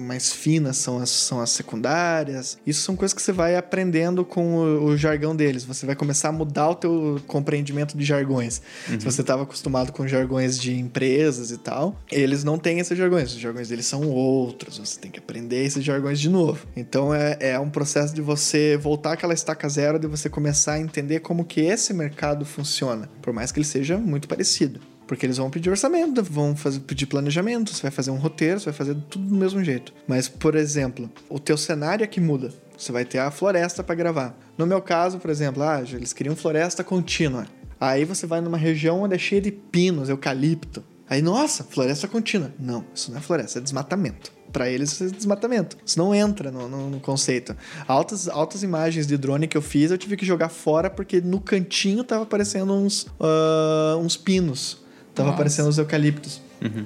mais 0.00 0.32
finas 0.32 0.76
são 0.76 0.98
as, 0.98 1.10
são 1.10 1.40
as 1.40 1.50
secundárias. 1.50 2.58
Isso 2.66 2.82
são 2.82 2.96
coisas 2.96 3.14
que 3.14 3.22
você 3.22 3.32
vai 3.32 3.56
aprendendo 3.56 4.24
com 4.24 4.56
o, 4.56 4.84
o 4.86 4.96
jargão 4.96 5.36
deles. 5.36 5.64
Você 5.64 5.86
vai 5.86 5.94
começar 5.94 6.30
a 6.30 6.32
mudar 6.32 6.70
o 6.70 6.74
teu 6.74 7.22
compreendimento 7.28 7.96
de 7.96 8.04
jargões. 8.04 8.60
Se 8.88 8.98
você 8.98 9.20
estava 9.20 9.44
acostumado 9.44 9.92
com 9.92 10.06
jargões 10.08 10.58
de 10.58 10.76
empresas 10.76 11.52
e 11.52 11.58
tal, 11.58 11.96
eles 12.10 12.42
não 12.42 12.58
têm 12.58 12.80
esses 12.80 12.98
jargões. 12.98 13.32
Os 13.32 13.38
jargões 13.38 13.68
deles 13.68 13.86
são 13.86 14.08
outros. 14.10 14.31
Você 14.78 14.98
tem 14.98 15.10
que 15.10 15.18
aprender 15.18 15.64
esses 15.64 15.84
jargões 15.84 16.18
de 16.18 16.28
novo. 16.28 16.66
Então 16.76 17.14
é, 17.14 17.36
é 17.40 17.58
um 17.58 17.70
processo 17.70 18.14
de 18.14 18.20
você 18.20 18.76
voltar 18.76 19.12
àquela 19.12 19.34
estaca 19.34 19.68
zero, 19.68 19.98
de 19.98 20.06
você 20.06 20.28
começar 20.28 20.74
a 20.74 20.80
entender 20.80 21.20
como 21.20 21.44
que 21.44 21.60
esse 21.60 21.92
mercado 21.92 22.44
funciona. 22.44 23.08
Por 23.20 23.32
mais 23.32 23.52
que 23.52 23.58
ele 23.58 23.66
seja 23.66 23.98
muito 23.98 24.28
parecido. 24.28 24.80
Porque 25.06 25.26
eles 25.26 25.36
vão 25.36 25.50
pedir 25.50 25.68
orçamento, 25.68 26.22
vão 26.22 26.56
fazer, 26.56 26.80
pedir 26.80 27.06
planejamento, 27.06 27.74
você 27.74 27.82
vai 27.82 27.90
fazer 27.90 28.10
um 28.10 28.16
roteiro, 28.16 28.58
você 28.58 28.66
vai 28.66 28.74
fazer 28.74 28.94
tudo 29.10 29.26
do 29.26 29.34
mesmo 29.34 29.62
jeito. 29.62 29.92
Mas, 30.06 30.28
por 30.28 30.54
exemplo, 30.54 31.10
o 31.28 31.38
teu 31.38 31.56
cenário 31.56 32.04
é 32.04 32.06
que 32.06 32.20
muda. 32.20 32.50
Você 32.78 32.92
vai 32.92 33.04
ter 33.04 33.18
a 33.18 33.30
floresta 33.30 33.82
para 33.82 33.94
gravar. 33.94 34.38
No 34.56 34.66
meu 34.66 34.80
caso, 34.80 35.18
por 35.18 35.30
exemplo, 35.30 35.62
ah, 35.62 35.82
eles 35.82 36.12
queriam 36.12 36.34
floresta 36.34 36.82
contínua. 36.82 37.46
Aí 37.78 38.04
você 38.04 38.26
vai 38.26 38.40
numa 38.40 38.56
região 38.56 39.02
onde 39.02 39.14
é 39.14 39.18
cheia 39.18 39.42
de 39.42 39.50
pinos, 39.50 40.08
eucalipto. 40.08 40.84
Aí, 41.12 41.20
nossa, 41.20 41.62
floresta 41.62 42.08
contínua. 42.08 42.50
Não, 42.58 42.86
isso 42.94 43.10
não 43.10 43.18
é 43.18 43.20
floresta, 43.20 43.58
é 43.58 43.62
desmatamento. 43.62 44.32
Pra 44.50 44.66
eles, 44.70 44.92
isso 44.92 45.04
é 45.04 45.08
desmatamento. 45.08 45.76
Isso 45.84 45.98
não 45.98 46.14
entra 46.14 46.50
no, 46.50 46.66
no- 46.68 46.88
no 46.88 47.00
conceito. 47.00 47.54
Altas, 47.86 48.28
altas 48.28 48.62
imagens 48.62 49.06
de 49.06 49.18
drone 49.18 49.46
que 49.46 49.54
eu 49.56 49.60
fiz, 49.60 49.90
eu 49.90 49.98
tive 49.98 50.16
que 50.16 50.24
jogar 50.24 50.48
fora 50.48 50.88
porque 50.88 51.20
no 51.20 51.38
cantinho 51.38 52.02
tava 52.02 52.22
aparecendo 52.22 52.72
uns, 52.72 53.06
ah, 53.20 53.96
uns 54.00 54.16
pinos. 54.16 54.78
Tava 55.14 55.26
Nossa. 55.28 55.34
aparecendo 55.34 55.68
os 55.68 55.76
eucaliptos. 55.76 56.40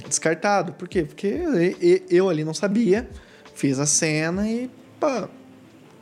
Descartado. 0.09 0.73
Por 0.73 0.89
quê? 0.89 1.05
Porque 1.05 2.03
eu 2.11 2.29
ali 2.29 2.43
não 2.45 2.55
sabia, 2.55 3.09
fiz 3.55 3.79
a 3.79 3.87
cena 3.87 4.49
e, 4.51 4.69
pá, 4.99 5.29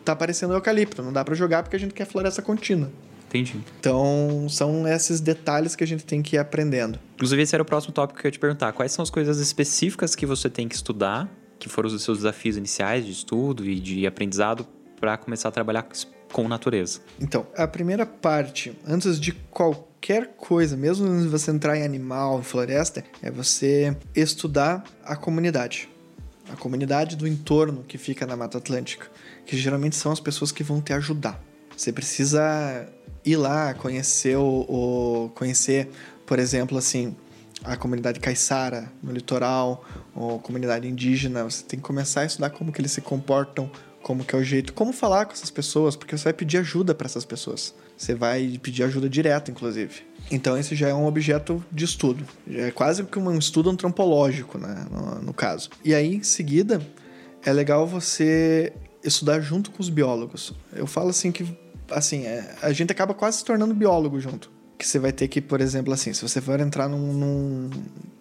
tá 0.02 0.12
aparecendo 0.12 0.54
eucalipto. 0.54 1.02
Não 1.02 1.12
dá 1.12 1.23
pra 1.23 1.35
jogar 1.35 1.62
porque 1.62 1.76
a 1.76 1.78
gente 1.78 1.93
quer 1.93 2.07
floresta 2.07 2.40
contínua. 2.40 2.90
Entendi. 3.35 3.61
Então, 3.81 4.47
são 4.49 4.87
esses 4.87 5.21
detalhes 5.21 5.75
que 5.75 5.83
a 5.83 5.87
gente 5.87 6.05
tem 6.05 6.23
que 6.23 6.37
ir 6.37 6.38
aprendendo. 6.38 7.00
Inclusive, 7.14 7.43
esse 7.43 7.57
era 7.57 7.62
o 7.62 7.67
próximo 7.67 7.93
tópico 7.93 8.21
que 8.21 8.26
eu 8.26 8.29
ia 8.29 8.33
te 8.33 8.38
perguntar. 8.38 8.73
Quais 8.73 8.93
são 8.93 9.03
as 9.03 9.11
coisas 9.11 9.41
específicas 9.41 10.14
que 10.14 10.25
você 10.25 10.49
tem 10.49 10.69
que 10.69 10.76
estudar, 10.76 11.29
que 11.59 11.69
foram 11.69 11.88
os 11.88 12.00
seus 12.00 12.19
desafios 12.19 12.57
iniciais 12.57 13.05
de 13.05 13.11
estudo 13.11 13.69
e 13.69 13.81
de 13.81 14.07
aprendizado 14.07 14.64
para 15.00 15.17
começar 15.17 15.49
a 15.49 15.53
trabalhar 15.53 15.85
com 16.33 16.47
natureza? 16.47 17.00
Então, 17.21 17.45
a 17.57 17.67
primeira 17.67 18.07
parte, 18.07 18.79
antes 18.87 19.19
de 19.19 19.33
qualquer 19.33 20.37
coisa, 20.37 20.76
mesmo 20.76 21.05
antes 21.05 21.25
de 21.25 21.29
você 21.29 21.50
entrar 21.50 21.76
em 21.76 21.83
animal, 21.83 22.38
em 22.38 22.45
floresta, 22.45 23.03
é 23.21 23.33
você 23.33 23.97
estudar 24.14 24.85
a 25.05 25.17
comunidade. 25.17 25.88
A 26.53 26.55
comunidade 26.55 27.17
do 27.17 27.26
entorno 27.26 27.83
que 27.83 27.99
fica 27.99 28.26
na 28.26 28.37
Mata 28.37 28.59
Atlântica, 28.59 29.09
que 29.45 29.57
geralmente 29.57 29.97
são 29.97 30.12
as 30.12 30.21
pessoas 30.21 30.53
que 30.53 30.62
vão 30.62 30.81
te 30.81 30.93
ajudar. 30.93 31.43
Você 31.76 31.93
precisa 31.93 32.87
ir 33.25 33.37
lá, 33.37 33.75
conhecer 33.75 34.37
o, 34.37 34.66
o 34.69 35.31
conhecer, 35.35 35.88
por 36.26 36.38
exemplo, 36.38 36.76
assim, 36.76 37.16
a 37.64 37.76
comunidade 37.76 38.21
caiçara 38.21 38.93
no 39.02 39.12
litoral, 39.12 39.85
ou 40.14 40.38
comunidade 40.38 40.87
indígena. 40.87 41.45
Você 41.45 41.64
tem 41.64 41.78
que 41.78 41.85
começar 41.85 42.21
a 42.21 42.25
estudar 42.26 42.50
como 42.50 42.71
que 42.71 42.81
eles 42.81 42.93
se 42.93 43.00
comportam, 43.00 43.71
como 44.02 44.25
que 44.25 44.35
é 44.35 44.38
o 44.38 44.45
jeito, 44.45 44.75
como 44.75 44.93
falar 44.93 45.25
com 45.25 45.33
essas 45.33 45.50
pessoas, 45.50 45.97
porque 45.97 46.16
você 46.16 46.25
vai 46.25 46.33
pedir 46.35 46.59
ajuda 46.59 46.95
para 46.95 47.07
essas 47.07 47.25
pessoas. 47.25 47.75
Você 47.97 48.14
vai 48.14 48.59
pedir 48.62 48.83
ajuda 48.83 49.09
direto, 49.09 49.50
inclusive. 49.50 50.02
Então 50.31 50.59
esse 50.59 50.75
já 50.75 50.88
é 50.88 50.95
um 50.95 51.07
objeto 51.07 51.64
de 51.73 51.85
estudo. 51.85 52.26
É 52.50 52.71
quase 52.71 53.02
que 53.04 53.19
um 53.19 53.38
estudo 53.38 53.71
antropológico, 53.71 54.59
né, 54.59 54.87
no, 54.90 55.23
no 55.23 55.33
caso. 55.33 55.71
E 55.83 55.95
aí, 55.95 56.16
em 56.16 56.23
seguida, 56.23 56.81
é 57.45 57.52
legal 57.52 57.87
você 57.87 58.73
estudar 59.02 59.40
junto 59.40 59.71
com 59.71 59.81
os 59.81 59.88
biólogos. 59.88 60.52
Eu 60.75 60.87
falo 60.87 61.11
assim 61.11 61.33
que 61.33 61.47
assim, 61.95 62.27
é, 62.27 62.55
a 62.61 62.73
gente 62.73 62.93
acaba 62.93 63.15
quase 63.15 63.39
se 63.39 63.45
tornando 63.45 63.75
biólogo 63.75 64.21
junto. 64.21 64.51
Que 64.77 64.87
você 64.87 64.99
vai 64.99 65.13
ter 65.13 65.29
que, 65.29 65.41
por 65.41 65.61
exemplo, 65.61 65.93
assim, 65.93 66.13
se 66.13 66.21
você 66.21 66.41
for 66.41 66.59
entrar 66.61 66.89
num. 66.89 67.13
num 67.13 67.71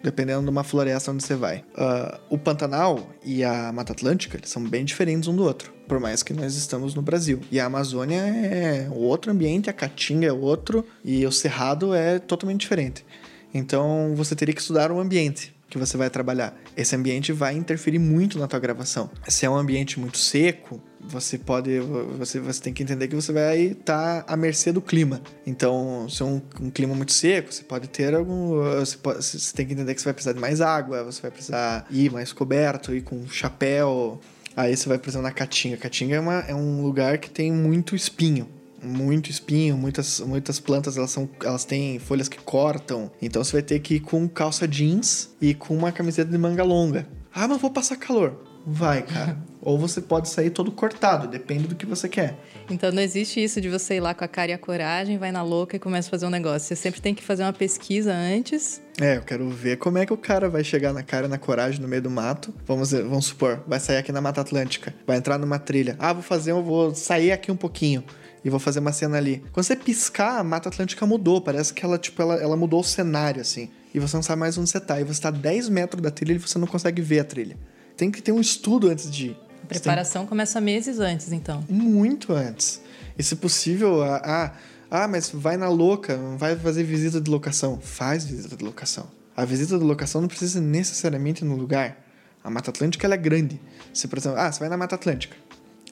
dependendo 0.02 0.42
de 0.42 0.50
uma 0.50 0.62
floresta 0.62 1.10
onde 1.10 1.24
você 1.24 1.34
vai. 1.34 1.64
Uh, 1.74 2.20
o 2.30 2.38
Pantanal 2.38 3.10
e 3.24 3.42
a 3.42 3.72
Mata 3.72 3.92
Atlântica 3.92 4.38
são 4.44 4.62
bem 4.62 4.84
diferentes 4.84 5.28
um 5.28 5.34
do 5.34 5.42
outro. 5.42 5.72
Por 5.88 5.98
mais 5.98 6.22
que 6.22 6.32
nós 6.32 6.54
estamos 6.54 6.94
no 6.94 7.02
Brasil. 7.02 7.40
E 7.50 7.58
a 7.58 7.66
Amazônia 7.66 8.20
é 8.20 8.88
outro 8.90 9.32
ambiente, 9.32 9.68
a 9.68 9.72
Caatinga 9.72 10.26
é 10.26 10.32
outro, 10.32 10.86
e 11.04 11.26
o 11.26 11.32
Cerrado 11.32 11.94
é 11.94 12.18
totalmente 12.18 12.60
diferente. 12.60 13.04
Então 13.52 14.12
você 14.14 14.36
teria 14.36 14.54
que 14.54 14.60
estudar 14.60 14.92
o 14.92 15.00
ambiente 15.00 15.54
que 15.68 15.78
você 15.78 15.96
vai 15.96 16.08
trabalhar. 16.08 16.56
Esse 16.76 16.94
ambiente 16.94 17.32
vai 17.32 17.54
interferir 17.54 17.98
muito 17.98 18.38
na 18.38 18.46
tua 18.46 18.60
gravação. 18.60 19.10
Se 19.26 19.44
é 19.44 19.50
um 19.50 19.56
ambiente 19.56 19.98
muito 19.98 20.18
seco, 20.18 20.80
você 21.08 21.38
pode 21.38 21.78
você, 22.18 22.40
você 22.40 22.60
tem 22.60 22.72
que 22.72 22.82
entender 22.82 23.08
que 23.08 23.14
você 23.14 23.32
vai 23.32 23.58
estar 23.58 24.22
tá 24.22 24.32
à 24.32 24.36
mercê 24.36 24.72
do 24.72 24.80
clima 24.80 25.20
então 25.46 26.08
se 26.08 26.22
é 26.22 26.24
um, 26.24 26.40
um, 26.60 26.70
clima 26.70 26.94
muito 26.94 27.12
seco 27.12 27.52
você 27.52 27.62
pode 27.62 27.88
ter 27.88 28.14
algum 28.14 28.62
você, 28.78 28.96
pode, 28.96 29.22
você 29.22 29.54
tem 29.54 29.66
que 29.66 29.72
entender 29.72 29.94
que 29.94 30.00
você 30.00 30.06
vai 30.06 30.14
precisar 30.14 30.32
de 30.32 30.40
mais 30.40 30.60
água 30.60 31.04
você 31.04 31.22
vai 31.22 31.30
precisar 31.30 31.86
ir 31.90 32.10
mais 32.10 32.32
coberto 32.32 32.94
ir 32.94 33.02
com 33.02 33.26
chapéu 33.26 34.20
aí 34.56 34.76
você 34.76 34.88
vai 34.88 34.98
precisar 34.98 35.22
na 35.22 35.30
caatinga 35.30 35.76
caatinga 35.76 36.16
é, 36.16 36.20
uma, 36.20 36.38
é 36.40 36.54
um 36.54 36.82
lugar 36.82 37.18
que 37.18 37.30
tem 37.30 37.52
muito 37.52 37.94
espinho 37.94 38.48
muito 38.84 39.30
espinho, 39.30 39.76
muitas, 39.76 40.20
muitas 40.20 40.60
plantas 40.60 40.96
elas, 40.96 41.10
são, 41.10 41.28
elas 41.42 41.64
têm 41.64 41.98
folhas 41.98 42.28
que 42.28 42.38
cortam. 42.38 43.10
Então 43.20 43.42
você 43.42 43.52
vai 43.52 43.62
ter 43.62 43.80
que 43.80 43.94
ir 43.94 44.00
com 44.00 44.28
calça 44.28 44.68
jeans 44.68 45.30
e 45.40 45.54
com 45.54 45.74
uma 45.74 45.90
camiseta 45.90 46.30
de 46.30 46.38
manga 46.38 46.62
longa. 46.62 47.06
Ah, 47.34 47.48
mas 47.48 47.60
vou 47.60 47.70
passar 47.70 47.96
calor. 47.96 48.53
Vai, 48.66 49.02
cara. 49.02 49.36
Ou 49.60 49.78
você 49.78 50.00
pode 50.00 50.28
sair 50.28 50.50
todo 50.50 50.70
cortado, 50.70 51.26
depende 51.26 51.66
do 51.66 51.74
que 51.74 51.86
você 51.86 52.06
quer. 52.06 52.38
Então 52.68 52.92
não 52.92 53.00
existe 53.00 53.42
isso 53.42 53.62
de 53.62 53.70
você 53.70 53.94
ir 53.94 54.00
lá 54.00 54.12
com 54.12 54.22
a 54.22 54.28
cara 54.28 54.50
e 54.50 54.54
a 54.54 54.58
coragem, 54.58 55.16
vai 55.16 55.32
na 55.32 55.42
louca 55.42 55.76
e 55.76 55.78
começa 55.78 56.08
a 56.08 56.10
fazer 56.10 56.26
um 56.26 56.30
negócio. 56.30 56.68
Você 56.68 56.76
sempre 56.76 57.00
tem 57.00 57.14
que 57.14 57.22
fazer 57.22 57.44
uma 57.44 57.52
pesquisa 57.52 58.12
antes. 58.12 58.82
É, 59.00 59.16
eu 59.16 59.22
quero 59.22 59.48
ver 59.48 59.78
como 59.78 59.96
é 59.96 60.04
que 60.04 60.12
o 60.12 60.18
cara 60.18 60.50
vai 60.50 60.62
chegar 60.62 60.92
na 60.92 61.02
cara 61.02 61.26
e 61.26 61.30
na 61.30 61.38
coragem 61.38 61.80
no 61.80 61.88
meio 61.88 62.02
do 62.02 62.10
mato. 62.10 62.52
Vamos, 62.66 62.92
vamos 62.92 63.26
supor, 63.26 63.64
vai 63.66 63.80
sair 63.80 63.96
aqui 63.96 64.12
na 64.12 64.20
Mata 64.20 64.42
Atlântica, 64.42 64.94
vai 65.06 65.16
entrar 65.16 65.38
numa 65.38 65.58
trilha. 65.58 65.96
Ah, 65.98 66.12
vou 66.12 66.22
fazer, 66.22 66.50
eu 66.50 66.62
vou 66.62 66.94
sair 66.94 67.32
aqui 67.32 67.50
um 67.50 67.56
pouquinho 67.56 68.04
e 68.44 68.50
vou 68.50 68.60
fazer 68.60 68.80
uma 68.80 68.92
cena 68.92 69.16
ali. 69.16 69.42
Quando 69.50 69.64
você 69.64 69.74
piscar, 69.74 70.38
a 70.38 70.44
Mata 70.44 70.68
Atlântica 70.68 71.06
mudou. 71.06 71.40
Parece 71.40 71.72
que 71.72 71.82
ela, 71.82 71.96
tipo, 71.96 72.20
ela, 72.20 72.34
ela 72.34 72.56
mudou 72.56 72.80
o 72.80 72.84
cenário, 72.84 73.40
assim. 73.40 73.70
E 73.94 73.98
você 73.98 74.14
não 74.14 74.22
sabe 74.22 74.40
mais 74.40 74.58
onde 74.58 74.68
você 74.68 74.78
tá. 74.78 75.00
E 75.00 75.04
você 75.04 75.22
tá 75.22 75.28
a 75.28 75.30
10 75.30 75.70
metros 75.70 76.02
da 76.02 76.10
trilha 76.10 76.36
e 76.36 76.38
você 76.38 76.58
não 76.58 76.66
consegue 76.66 77.00
ver 77.00 77.20
a 77.20 77.24
trilha. 77.24 77.56
Tem 77.96 78.10
que 78.10 78.22
ter 78.22 78.32
um 78.32 78.40
estudo 78.40 78.88
antes 78.88 79.10
de 79.10 79.28
ir. 79.28 79.36
A 79.62 79.66
preparação 79.66 80.22
tem... 80.22 80.28
começa 80.28 80.60
meses 80.60 80.98
antes, 80.98 81.32
então. 81.32 81.64
Muito 81.68 82.32
antes. 82.32 82.80
E 83.18 83.22
se 83.22 83.36
possível, 83.36 84.02
ah, 84.02 84.52
ah, 84.90 85.08
mas 85.08 85.30
vai 85.30 85.56
na 85.56 85.68
louca, 85.68 86.16
vai 86.36 86.56
fazer 86.56 86.82
visita 86.82 87.20
de 87.20 87.30
locação. 87.30 87.78
Faz 87.80 88.24
visita 88.24 88.56
de 88.56 88.64
locação. 88.64 89.06
A 89.36 89.44
visita 89.44 89.78
de 89.78 89.84
locação 89.84 90.20
não 90.20 90.28
precisa 90.28 90.60
necessariamente 90.60 91.44
no 91.44 91.56
lugar. 91.56 91.96
A 92.42 92.50
Mata 92.50 92.70
Atlântica 92.70 93.06
é 93.06 93.16
grande. 93.16 93.60
Se, 93.92 94.06
por 94.06 94.18
exemplo, 94.18 94.38
ah, 94.38 94.52
você 94.52 94.60
vai 94.60 94.68
na 94.68 94.76
Mata 94.76 94.94
Atlântica. 94.94 95.36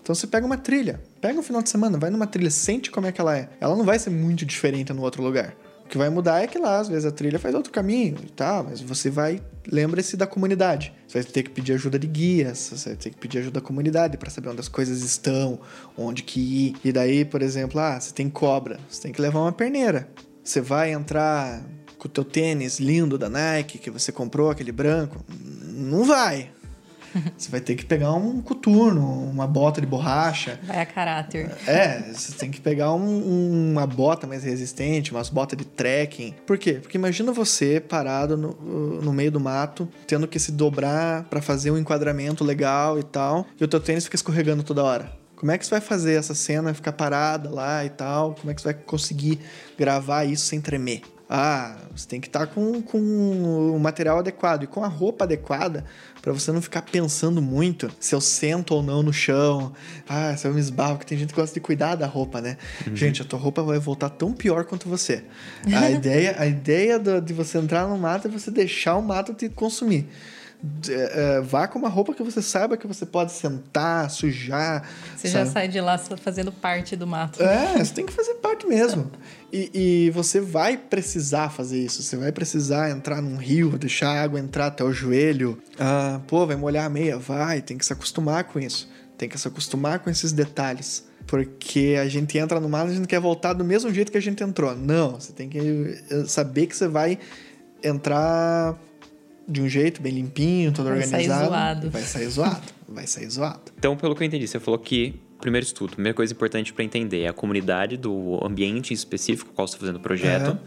Então 0.01 0.15
você 0.15 0.27
pega 0.27 0.45
uma 0.45 0.59
trilha, 0.59 1.01
pega 1.21 1.39
um 1.39 1.43
final 1.43 1.63
de 1.63 1.71
semana, 1.71 1.97
vai 1.97 2.11
numa 2.11 2.27
trilha, 2.27 2.51
sente 2.51 2.91
como 2.91 3.07
é 3.07 3.13
que 3.13 3.21
ela 3.21 3.39
é. 3.39 3.49
Ela 3.61 3.77
não 3.77 3.85
vai 3.85 3.99
ser 3.99 4.11
muito 4.11 4.45
diferente 4.45 4.93
no 4.93 5.01
outro 5.03 5.23
lugar. 5.23 5.55
O 5.85 5.89
que 5.89 5.99
vai 5.99 6.09
mudar 6.09 6.43
é 6.43 6.47
que 6.47 6.59
lá, 6.59 6.79
às 6.79 6.89
vezes, 6.89 7.05
a 7.05 7.11
trilha 7.11 7.39
faz 7.39 7.55
outro 7.55 7.73
caminho 7.73 8.17
e 8.23 8.31
tá, 8.31 8.63
mas 8.63 8.81
você 8.81 9.11
vai. 9.11 9.41
Lembre-se 9.71 10.17
da 10.17 10.27
comunidade. 10.27 10.93
Você 11.07 11.23
vai 11.23 11.31
ter 11.31 11.43
que 11.43 11.51
pedir 11.51 11.75
ajuda 11.75 11.99
de 11.99 12.07
guias, 12.07 12.59
você 12.59 12.91
vai 12.91 12.97
ter 12.97 13.11
que 13.11 13.17
pedir 13.17 13.39
ajuda 13.39 13.61
da 13.61 13.67
comunidade 13.67 14.17
para 14.17 14.31
saber 14.31 14.49
onde 14.49 14.61
as 14.61 14.69
coisas 14.69 15.03
estão, 15.03 15.61
onde 15.97 16.23
que 16.23 16.41
ir. 16.41 16.77
E 16.85 16.93
daí, 16.93 17.25
por 17.25 17.43
exemplo, 17.43 17.79
ah, 17.81 18.01
você 18.01 18.13
tem 18.13 18.29
cobra, 18.29 18.81
você 18.89 19.03
tem 19.03 19.13
que 19.13 19.21
levar 19.21 19.41
uma 19.41 19.53
perneira. 19.53 20.09
Você 20.43 20.61
vai 20.61 20.93
entrar 20.93 21.63
com 21.99 22.09
o 22.09 22.11
teu 22.11 22.25
tênis 22.25 22.81
lindo 22.81 23.17
da 23.17 23.29
Nike 23.29 23.79
que 23.79 23.91
você 23.91 24.11
comprou, 24.11 24.51
aquele 24.51 24.73
branco. 24.73 25.25
Não 25.29 26.05
vai. 26.05 26.51
Você 27.37 27.51
vai 27.51 27.61
ter 27.61 27.75
que 27.75 27.85
pegar 27.85 28.13
um 28.15 28.41
coturno, 28.41 29.31
uma 29.31 29.47
bota 29.47 29.81
de 29.81 29.87
borracha. 29.87 30.59
Vai 30.65 30.81
a 30.81 30.87
caráter. 30.87 31.51
É, 31.67 32.01
você 32.13 32.33
tem 32.33 32.51
que 32.51 32.61
pegar 32.61 32.93
um, 32.93 33.71
uma 33.73 33.87
bota 33.87 34.27
mais 34.27 34.45
resistente, 34.45 35.13
umas 35.13 35.29
botas 35.29 35.59
de 35.59 35.65
trekking. 35.65 36.35
Por 36.47 36.59
quê? 36.59 36.75
Porque 36.75 36.97
imagina 36.97 37.33
você 37.33 37.81
parado 37.81 38.37
no, 38.37 38.53
no 39.01 39.13
meio 39.13 39.31
do 39.31 39.41
mato, 39.41 39.89
tendo 40.07 40.27
que 40.27 40.39
se 40.39 40.53
dobrar 40.53 41.25
para 41.25 41.43
fazer 41.43 41.71
um 41.71 41.79
enquadramento 41.79 42.45
legal 42.45 42.99
e 42.99 43.03
tal, 43.03 43.47
e 43.61 43.65
o 43.65 43.69
teu 43.69 43.81
tênis 43.81 44.05
fica 44.05 44.17
escorregando 44.17 44.63
toda 44.63 44.83
hora. 44.83 45.13
Como 45.37 45.51
é 45.51 45.59
que 45.59 45.67
você 45.67 45.73
vai 45.73 45.81
fazer 45.81 46.15
essa 46.15 46.35
cena 46.35 46.73
ficar 46.73 46.93
parada 46.93 47.51
lá 47.51 47.85
e 47.85 47.91
tal? 47.91 48.37
Como 48.37 48.51
é 48.51 48.55
que 48.55 48.63
você 48.63 48.73
vai 48.73 48.75
conseguir 48.75 49.41
gravar 49.77 50.25
isso 50.25 50.47
sem 50.47 50.61
tremer? 50.61 51.03
Ah, 51.35 51.77
você 51.97 52.07
tem 52.07 52.21
que 52.21 52.29
estar 52.29 52.47
tá 52.47 52.47
com, 52.47 52.83
com 52.83 52.99
o 53.75 53.81
material 53.81 54.19
adequado 54.19 54.65
e 54.65 54.67
com 54.67 54.85
a 54.85 54.87
roupa 54.87 55.25
adequada 55.25 55.85
para 56.23 56.33
você 56.33 56.53
não 56.53 56.63
ficar 56.63 56.83
pensando 56.83 57.43
muito 57.43 57.91
se 57.99 58.15
eu 58.15 58.21
sento 58.21 58.75
ou 58.77 58.83
não 58.83 59.03
no 59.03 59.13
chão. 59.13 59.73
Ah, 60.09 60.37
se 60.37 60.47
eu 60.47 60.55
me 60.55 60.61
esbarro, 60.61 60.95
porque 60.95 61.09
tem 61.09 61.19
gente 61.19 61.31
que 61.31 61.41
gosta 61.41 61.53
de 61.53 61.61
cuidar 61.61 61.97
da 61.97 62.07
roupa, 62.07 62.41
né? 62.41 62.57
Uhum. 62.87 62.95
Gente, 62.95 63.21
a 63.21 63.25
tua 63.25 63.41
roupa 63.41 63.61
vai 63.61 63.81
voltar 63.81 64.09
tão 64.09 64.33
pior 64.33 64.65
quanto 64.65 64.89
você. 64.89 65.25
A 65.67 65.91
ideia, 65.91 66.37
a 66.39 66.47
ideia 66.47 66.97
do, 66.97 67.21
de 67.21 67.35
você 67.35 67.59
entrar 67.59 67.89
no 67.89 67.99
mato 67.99 68.29
é 68.29 68.31
você 68.31 68.53
deixar 68.53 68.97
o 68.97 69.03
mato 69.03 69.35
te 69.35 69.49
consumir. 69.49 70.09
É, 70.89 71.41
vá 71.41 71.67
com 71.67 71.77
uma 71.77 71.89
roupa 71.89 72.15
que 72.15 72.23
você 72.23 72.41
saiba 72.41 72.77
que 72.77 72.87
você 72.87 73.05
pode 73.05 73.33
sentar, 73.33 74.09
sujar. 74.09 74.89
Você 75.17 75.27
sabe? 75.27 75.45
já 75.45 75.51
sai 75.51 75.67
de 75.67 75.81
lá 75.81 75.99
fazendo 75.99 76.53
parte 76.53 76.95
do 76.95 77.05
mato. 77.05 77.43
É, 77.43 77.85
você 77.85 77.93
tem 77.93 78.07
que 78.07 78.13
fazer 78.13 78.35
parte 78.35 78.65
mesmo. 78.65 79.11
E, 79.53 80.07
e, 80.07 80.11
você 80.11 80.41
vai 80.41 80.79
precisar 80.79 81.51
fazer 81.51 81.79
isso. 81.79 82.03
Você 82.03 82.17
vai 82.17 82.33
precisar 82.33 82.91
entrar 82.91 83.21
num 83.21 83.37
rio, 83.37 83.77
deixar 83.77 84.09
a 84.09 84.23
água 84.23 84.41
entrar 84.41 84.69
até 84.69 84.83
o 84.83 84.93
joelho. 84.93 85.59
Ah, 85.79 86.21
pô, 86.27 86.47
vai 86.47 86.57
molhar 86.57 86.87
a 86.87 86.89
meia? 86.89 87.19
Vai, 87.19 87.61
tem 87.61 87.77
que 87.77 87.85
se 87.85 87.93
acostumar 87.93 88.45
com 88.45 88.59
isso. 88.59 88.89
Tem 89.19 89.29
que 89.29 89.39
se 89.39 89.47
acostumar 89.47 89.99
com 89.99 90.09
esses 90.09 90.33
detalhes. 90.33 91.05
Porque 91.27 91.99
a 92.01 92.09
gente 92.09 92.39
entra 92.39 92.59
no 92.59 92.69
mato 92.69 92.89
e 92.89 92.93
a 92.93 92.97
gente 92.97 93.07
quer 93.07 93.21
voltar 93.21 93.53
do 93.53 93.65
mesmo 93.65 93.93
jeito 93.93 94.11
que 94.11 94.19
a 94.19 94.23
gente 94.23 94.43
entrou. 94.43 94.75
Não, 94.75 95.21
você 95.21 95.33
tem 95.33 95.51
que 95.51 96.03
eh, 96.11 96.25
saber 96.27 96.67
que 96.67 96.75
você 96.75 96.89
vai 96.89 97.19
entrar 97.85 98.79
de 99.47 99.61
um 99.61 99.69
jeito 99.69 100.01
bem 100.01 100.15
limpinho, 100.15 100.73
todo 100.73 100.87
vai 100.87 100.95
organizado. 100.95 101.29
Sair 101.29 101.49
zoado. 101.49 101.91
Vai 101.91 102.03
sair 102.03 102.29
zoado. 102.29 102.63
Vai 102.89 103.07
sair 103.07 103.31
zoado. 103.31 103.73
Então, 103.79 103.97
pelo 103.97 104.15
que 104.15 104.23
eu 104.23 104.27
entendi, 104.27 104.49
você 104.49 104.59
falou 104.59 104.79
que 104.81 105.21
primeiro 105.43 105.67
estudo, 105.67 105.95
primeira 105.95 106.15
coisa 106.15 106.33
importante 106.33 106.73
para 106.73 106.85
entender 106.85 107.23
é 107.23 107.29
a 107.29 107.33
comunidade 107.33 107.97
do 107.99 108.41
ambiente 108.43 108.95
específico 108.95 109.53
qual 109.53 109.67
você 109.67 109.75
está 109.75 109.81
fazendo 109.81 109.97
o 109.97 110.01
projeto. 110.01 110.53
Uhum. 110.53 110.59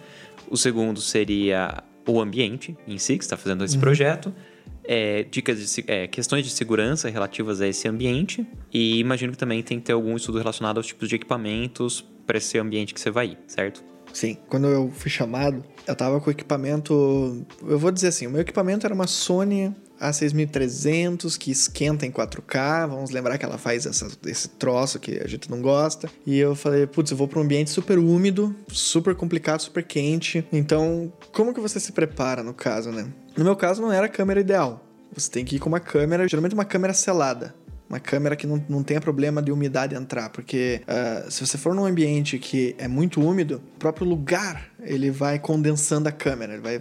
O 0.52 0.58
segundo 0.58 1.02
seria 1.02 1.84
o 2.06 2.22
ambiente 2.22 2.78
em 2.88 3.00
si 3.00 3.18
que 3.18 3.24
está 3.24 3.36
fazendo 3.36 3.64
esse 3.64 3.76
uhum. 3.76 3.82
projeto. 3.82 4.36
É, 4.84 5.24
dicas 5.24 5.58
de 5.58 5.84
é, 5.88 6.06
questões 6.06 6.46
de 6.46 6.52
segurança 6.52 7.10
relativas 7.10 7.60
a 7.60 7.68
esse 7.68 7.88
ambiente 7.88 8.46
e 8.72 9.00
imagino 9.00 9.32
que 9.32 9.38
também 9.38 9.64
tem 9.64 9.80
que 9.80 9.86
ter 9.86 9.94
algum 9.94 10.16
estudo 10.16 10.38
relacionado 10.38 10.78
aos 10.78 10.86
tipos 10.86 11.10
de 11.10 11.16
equipamentos 11.16 12.06
para 12.28 12.38
esse 12.38 12.60
ambiente 12.60 12.94
que 12.94 13.00
você 13.00 13.10
vai 13.10 13.30
ir, 13.30 13.38
certo? 13.48 13.84
Sim, 14.14 14.38
quando 14.48 14.68
eu 14.68 14.92
fui 14.92 15.10
chamado, 15.10 15.64
eu 15.88 15.96
tava 15.96 16.22
com 16.22 16.30
equipamento. 16.30 17.46
Eu 17.64 17.80
vou 17.80 17.92
dizer 17.92 18.10
assim: 18.10 18.28
o 18.28 18.30
meu 18.30 18.42
equipamento 18.42 18.86
era 18.86 18.94
uma 18.94 19.08
Sony 19.08 19.76
A6300 20.00 21.38
que 21.38 21.52
esquenta 21.52 22.06
em 22.06 22.12
4K. 22.12 22.88
Vamos 22.88 23.12
lembrar 23.12 23.38
que 23.38 23.46
ela 23.46 23.58
faz 23.58 23.86
essa, 23.86 24.08
esse 24.26 24.50
troço 24.50 25.00
que 25.00 25.20
a 25.24 25.28
gente 25.28 25.50
não 25.50 25.62
gosta. 25.62 26.10
E 26.26 26.38
eu 26.38 26.56
falei: 26.56 26.86
putz, 26.88 27.12
eu 27.12 27.18
vou 27.18 27.28
para 27.28 27.40
um 27.40 27.44
ambiente 27.44 27.70
super 27.70 27.98
úmido, 27.98 28.56
super 28.68 29.16
complicado, 29.16 29.62
super 29.62 29.84
quente. 29.84 30.46
Então, 30.52 31.12
como 31.32 31.54
que 31.54 31.60
você 31.60 31.80
se 31.80 31.92
prepara 31.92 32.44
no 32.44 32.54
caso, 32.54 32.92
né? 32.92 33.08
No 33.36 33.44
meu 33.44 33.56
caso, 33.56 33.82
não 33.82 33.92
era 33.92 34.06
a 34.06 34.10
câmera 34.10 34.40
ideal. 34.40 34.82
Você 35.14 35.30
tem 35.30 35.46
que 35.46 35.56
ir 35.56 35.60
com 35.60 35.70
uma 35.70 35.80
câmera, 35.80 36.28
geralmente 36.28 36.54
uma 36.54 36.66
câmera 36.66 36.94
selada 36.94 37.54
uma 37.90 38.00
câmera 38.00 38.36
que 38.36 38.48
não, 38.48 38.64
não 38.68 38.84
tenha 38.84 39.00
problema 39.00 39.42
de 39.42 39.52
umidade 39.52 39.96
entrar, 39.96 40.30
porque 40.30 40.82
uh, 40.84 41.30
se 41.32 41.46
você 41.46 41.58
for 41.58 41.74
num 41.74 41.86
ambiente 41.86 42.38
que 42.38 42.76
é 42.78 42.88
muito 42.88 43.22
úmido, 43.22 43.62
o 43.76 43.80
próprio 43.80 44.08
lugar 44.08 44.70
ele 44.86 45.12
vai 45.12 45.40
condensando 45.40 46.08
a 46.08 46.12
câmera, 46.12 46.54
ele 46.54 46.62
vai 46.62 46.80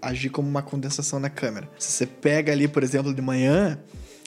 agir 0.00 0.30
como 0.30 0.48
uma 0.48 0.62
condensação 0.62 1.18
na 1.18 1.30
câmera. 1.30 1.68
Se 1.78 1.92
você 1.92 2.06
pega 2.06 2.52
ali, 2.52 2.68
por 2.68 2.82
exemplo, 2.82 3.12
de 3.12 3.22
manhã, 3.22 3.78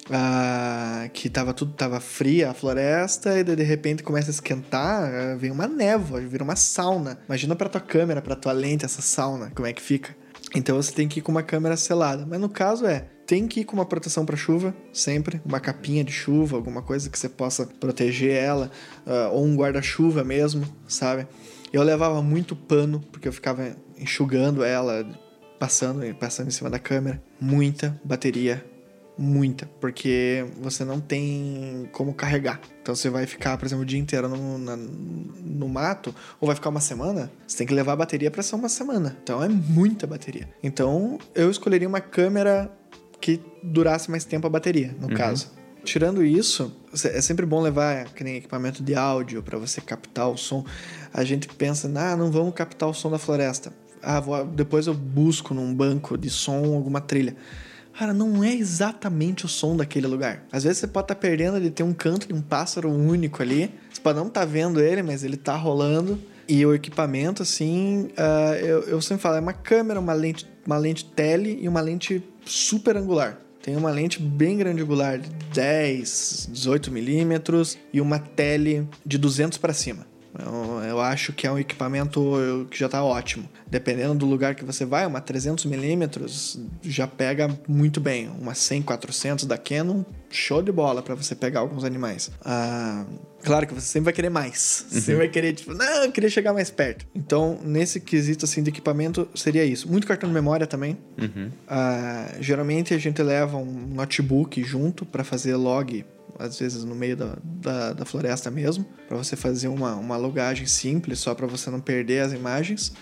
ah, 0.10 1.10
que 1.13 1.29
tava 1.29 1.53
tudo 1.53 1.74
tava 1.74 2.00
fria 2.00 2.51
a 2.51 2.53
floresta 2.53 3.39
e 3.39 3.43
de 3.43 3.63
repente 3.63 4.03
começa 4.03 4.29
a 4.29 4.34
esquentar, 4.34 5.13
ah, 5.13 5.36
vem 5.36 5.51
uma 5.51 5.67
névoa, 5.67 6.20
vira 6.22 6.43
uma 6.43 6.55
sauna. 6.55 7.20
Imagina 7.27 7.55
para 7.55 7.70
tua 7.70 7.82
câmera, 7.82 8.22
para 8.22 8.36
tua 8.36 8.51
lente 8.51 8.86
essa 8.86 9.01
sauna, 9.01 9.51
como 9.55 9.67
é 9.67 9.74
que 9.74 9.82
fica? 9.82 10.15
Então 10.55 10.75
você 10.75 10.91
tem 10.91 11.08
que 11.08 11.20
ir 11.20 11.22
com 11.22 11.32
uma 11.32 11.43
câmera 11.43 11.77
selada. 11.77 12.25
Mas 12.27 12.39
no 12.39 12.50
caso 12.50 12.86
é, 12.86 13.08
tem 13.25 13.48
que 13.48 13.62
ir 13.62 13.63
com 13.65 13.75
uma 13.75 13.86
proteção 13.86 14.25
para 14.25 14.36
chuva, 14.36 14.75
sempre, 14.91 15.41
uma 15.46 15.60
capinha 15.60 16.03
de 16.03 16.12
chuva, 16.12 16.55
alguma 16.55 16.82
coisa 16.82 17.10
que 17.10 17.17
você 17.17 17.29
possa 17.29 17.65
proteger 17.65 18.36
ela, 18.36 18.70
ah, 19.05 19.29
ou 19.32 19.46
um 19.46 19.55
guarda-chuva 19.55 20.24
mesmo, 20.24 20.65
sabe? 20.88 21.27
Eu 21.74 21.82
levava 21.84 22.22
muito 22.22 22.56
pano, 22.56 23.00
porque 23.12 23.27
eu 23.27 23.34
ficava 23.34 23.75
enxugando 23.98 24.63
ela, 24.63 25.06
passando, 25.60 26.01
passando 26.15 26.48
em 26.48 26.51
cima 26.51 26.70
da 26.70 26.77
câmera. 26.77 27.22
Muita 27.42 28.00
bateria, 28.03 28.63
muita, 29.18 29.65
porque 29.82 30.46
você 30.62 30.86
não 30.86 31.00
tem 31.01 31.89
como 31.92 32.13
carregar. 32.13 32.60
Então 32.82 32.96
você 32.96 33.10
vai 33.10 33.25
ficar, 33.25 33.58
por 33.58 33.65
exemplo, 33.65 33.82
o 33.84 33.86
dia 33.86 34.00
inteiro 34.00 34.30
no, 34.30 34.58
na- 34.60 34.75
no 34.77 35.68
mato, 35.68 36.13
ou 36.39 36.46
vai 36.48 36.56
ficar 36.56 36.70
uma 36.70 36.82
semana, 36.82 37.32
você 37.48 37.58
tem 37.58 37.68
que 37.68 37.74
levar 37.74 37.94
a 37.94 37.96
bateria 37.98 38.30
para 38.30 38.44
ser 38.44 38.56
uma 38.56 38.70
semana. 38.70 39.18
Então 39.24 39.44
é 39.44 39.50
muita 39.50 40.06
bateria. 40.06 40.48
Então 40.62 41.18
eu 41.34 41.50
escolheria 41.50 41.88
uma 41.88 42.01
câmera 42.01 42.72
que 43.20 43.39
durasse 43.63 44.12
mais 44.12 44.25
tempo 44.25 44.46
a 44.46 44.50
bateria, 44.50 44.96
no 45.00 45.08
caso. 45.15 45.51
Tirando 45.86 46.24
isso, 46.24 46.74
é 47.06 47.20
sempre 47.20 47.46
bom 47.46 47.60
levar 47.62 48.06
que 48.13 48.24
nem 48.24 48.38
equipamento 48.38 48.82
de 48.82 48.96
áudio 48.96 49.44
para 49.44 49.58
você 49.58 49.82
captar 49.82 50.30
o 50.30 50.38
som. 50.38 50.63
A 51.13 51.24
gente 51.24 51.48
pensa, 51.48 51.91
ah, 51.96 52.15
não 52.17 52.32
vamos 52.32 52.53
captar 52.53 52.89
o 52.89 52.93
som 52.93 53.12
da 53.12 53.17
floresta. 53.20 53.72
Ah, 54.01 54.20
vou- 54.20 54.46
depois 54.46 54.88
eu 54.88 54.93
busco 54.93 55.53
num 55.53 55.74
banco 55.74 56.17
de 56.17 56.29
som 56.29 56.74
alguma 56.74 57.00
trilha. 57.00 57.36
Cara, 57.98 58.12
não 58.12 58.43
é 58.43 58.53
exatamente 58.53 59.46
o 59.46 59.48
som 59.48 59.77
daquele 59.77 60.08
lugar. 60.08 60.43
Às 60.51 60.63
vezes 60.63 60.79
você 60.79 60.88
pode 60.88 61.05
estar 61.05 61.15
perdendo 61.15 61.62
de 61.62 61.70
ter 61.70 61.84
um 61.84 61.93
canto 61.93 62.27
de 62.27 62.34
um 62.34 62.41
pássaro 62.41 62.89
único 62.91 63.41
ali. 63.43 63.72
Você 63.91 64.01
pode 64.01 64.17
não 64.17 64.27
estar 64.27 64.46
vendo 64.46 64.79
ele, 64.82 65.03
mas 65.03 65.24
ele 65.24 65.38
tá 65.38 65.55
rolando. 65.55 66.20
E 66.50 66.65
o 66.65 66.74
equipamento, 66.74 67.43
assim, 67.43 68.10
ah, 68.17 68.55
eu, 68.60 68.82
eu 68.84 69.01
sempre 69.01 69.22
falo, 69.22 69.38
é 69.38 69.39
uma 69.39 69.53
câmera, 69.53 70.00
uma 70.00 70.13
lente, 70.13 70.46
uma 70.65 70.77
lente 70.77 71.05
tele 71.05 71.60
e 71.62 71.67
uma 71.70 71.79
lente 71.82 72.22
super 72.43 72.98
angular. 72.98 73.38
Tem 73.62 73.77
uma 73.77 73.91
lente 73.91 74.20
bem 74.22 74.58
grande 74.58 74.82
angular 74.82 75.20
de 75.20 75.29
10, 75.53 76.50
18 76.51 76.91
milímetros 76.91 77.77
e 77.93 78.01
uma 78.01 78.20
tele 78.20 78.86
de 79.05 79.17
200 79.17 79.58
para 79.58 79.72
cima. 79.72 80.05
Eu, 80.40 80.82
eu 80.84 81.02
acho 81.02 81.32
que 81.34 81.46
é 81.46 81.52
um 81.52 81.60
equipamento 81.60 82.68
que 82.70 82.78
já 82.80 82.90
tá 82.90 83.04
ótimo. 83.04 83.48
Dependendo 83.68 84.16
do 84.16 84.25
lugar 84.25 84.56
que 84.56 84.66
você 84.66 84.86
vai, 84.86 85.06
uma 85.06 85.22
300mm 85.22 86.60
já 86.82 87.08
pega 87.08 87.50
muito 87.68 88.00
bem. 88.00 88.30
Uma 88.40 88.54
100, 88.54 88.82
400 88.84 89.46
da 89.46 89.58
Canon, 89.58 90.04
show 90.30 90.62
de 90.62 90.72
bola 90.72 91.02
para 91.02 91.16
você 91.16 91.36
pegar 91.36 91.60
alguns 91.60 91.84
animais. 91.84 92.32
Ah, 92.44 93.06
claro 93.44 93.68
que 93.68 93.74
você 93.74 93.86
sempre 93.86 94.06
vai 94.06 94.13
querer 94.13 94.30
mais. 94.30 94.86
Você 94.90 95.16
vai 95.16 95.28
querer, 95.28 95.54
tipo, 95.54 95.74
não, 95.74 96.04
eu 96.04 96.12
queria 96.12 96.30
chegar 96.30 96.54
mais 96.54 96.72
perto. 96.72 97.06
Então, 97.13 97.60
nesse 97.63 98.00
quesito 98.00 98.46
assim 98.46 98.63
de 98.63 98.70
equipamento, 98.70 99.28
seria 99.36 99.63
isso. 99.63 99.90
Muito 99.90 100.08
cartão 100.08 100.28
de 100.28 100.34
memória 100.34 100.66
também. 100.66 100.98
Ah, 101.68 102.28
geralmente 102.40 102.94
a 102.94 102.98
gente 102.98 103.22
leva 103.22 103.58
um 103.58 103.88
notebook 103.94 104.63
junto 104.63 105.06
para 105.06 105.24
fazer 105.24 105.56
log, 105.56 106.04
às 106.40 106.60
vezes 106.60 106.84
no 106.84 106.96
meio 106.96 107.16
da, 107.16 107.38
da, 107.44 107.94
da 107.94 108.06
floresta 108.06 108.50
mesmo, 108.52 108.86
para 109.08 109.18
você 109.18 109.36
fazer 109.36 109.68
uma, 109.68 109.96
uma 109.96 110.18
logagem 110.18 110.66
simples, 110.66 111.20
só 111.20 111.34
para 111.34 111.48
você 111.48 111.70
não 111.70 111.80
perder 111.80 112.22
as 112.22 112.34
imagens. 112.34 112.94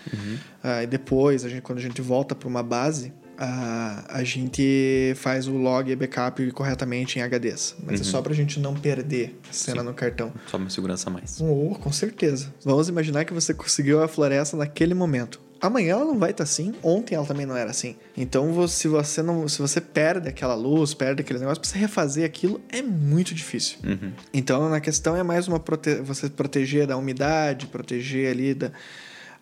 Ah, 0.63 0.83
e 0.83 0.87
depois, 0.87 1.45
a 1.45 1.49
gente, 1.49 1.61
quando 1.61 1.79
a 1.79 1.81
gente 1.81 2.01
volta 2.01 2.35
para 2.35 2.47
uma 2.47 2.63
base, 2.63 3.13
ah, 3.37 4.03
a 4.07 4.23
gente 4.23 5.13
faz 5.15 5.47
o 5.47 5.53
log 5.53 5.89
e 5.89 5.95
backup 5.95 6.51
corretamente 6.51 7.17
em 7.17 7.23
HDs. 7.23 7.75
Mas 7.83 8.01
é 8.01 8.03
só 8.03 8.21
pra 8.21 8.33
gente 8.33 8.59
não 8.59 8.75
perder 8.75 9.39
a 9.49 9.53
cena 9.53 9.81
no 9.81 9.93
cartão. 9.93 10.31
Só 10.47 10.57
uma 10.57 10.69
segurança 10.69 11.09
a 11.09 11.13
mais. 11.13 11.41
Oh, 11.41 11.75
com 11.75 11.91
certeza. 11.91 12.53
Vamos 12.63 12.87
imaginar 12.87 13.25
que 13.25 13.33
você 13.33 13.53
conseguiu 13.53 14.03
a 14.03 14.07
floresta 14.07 14.55
naquele 14.55 14.93
momento. 14.93 15.41
Amanhã 15.61 15.91
ela 15.91 16.05
não 16.05 16.17
vai 16.17 16.31
estar 16.31 16.43
assim, 16.43 16.73
ontem 16.81 17.13
ela 17.13 17.25
também 17.25 17.45
não 17.45 17.55
era 17.55 17.69
assim. 17.69 17.95
Então, 18.17 18.67
se 18.67 18.87
você 18.87 19.21
não, 19.21 19.47
se 19.47 19.59
você 19.61 19.79
perde 19.79 20.27
aquela 20.27 20.55
luz, 20.55 20.93
perde 20.95 21.21
aquele 21.21 21.37
negócio, 21.39 21.61
pra 21.61 21.69
você 21.69 21.77
refazer 21.77 22.25
aquilo 22.25 22.59
é 22.69 22.81
muito 22.81 23.33
difícil. 23.35 23.77
Uhum. 23.83 24.11
Então, 24.33 24.67
na 24.69 24.79
questão 24.81 25.15
é 25.15 25.21
mais 25.21 25.47
uma 25.47 25.59
prote 25.59 25.95
você 26.01 26.29
proteger 26.29 26.87
da 26.87 26.97
umidade, 26.97 27.67
proteger 27.67 28.31
ali 28.31 28.53
da 28.55 28.71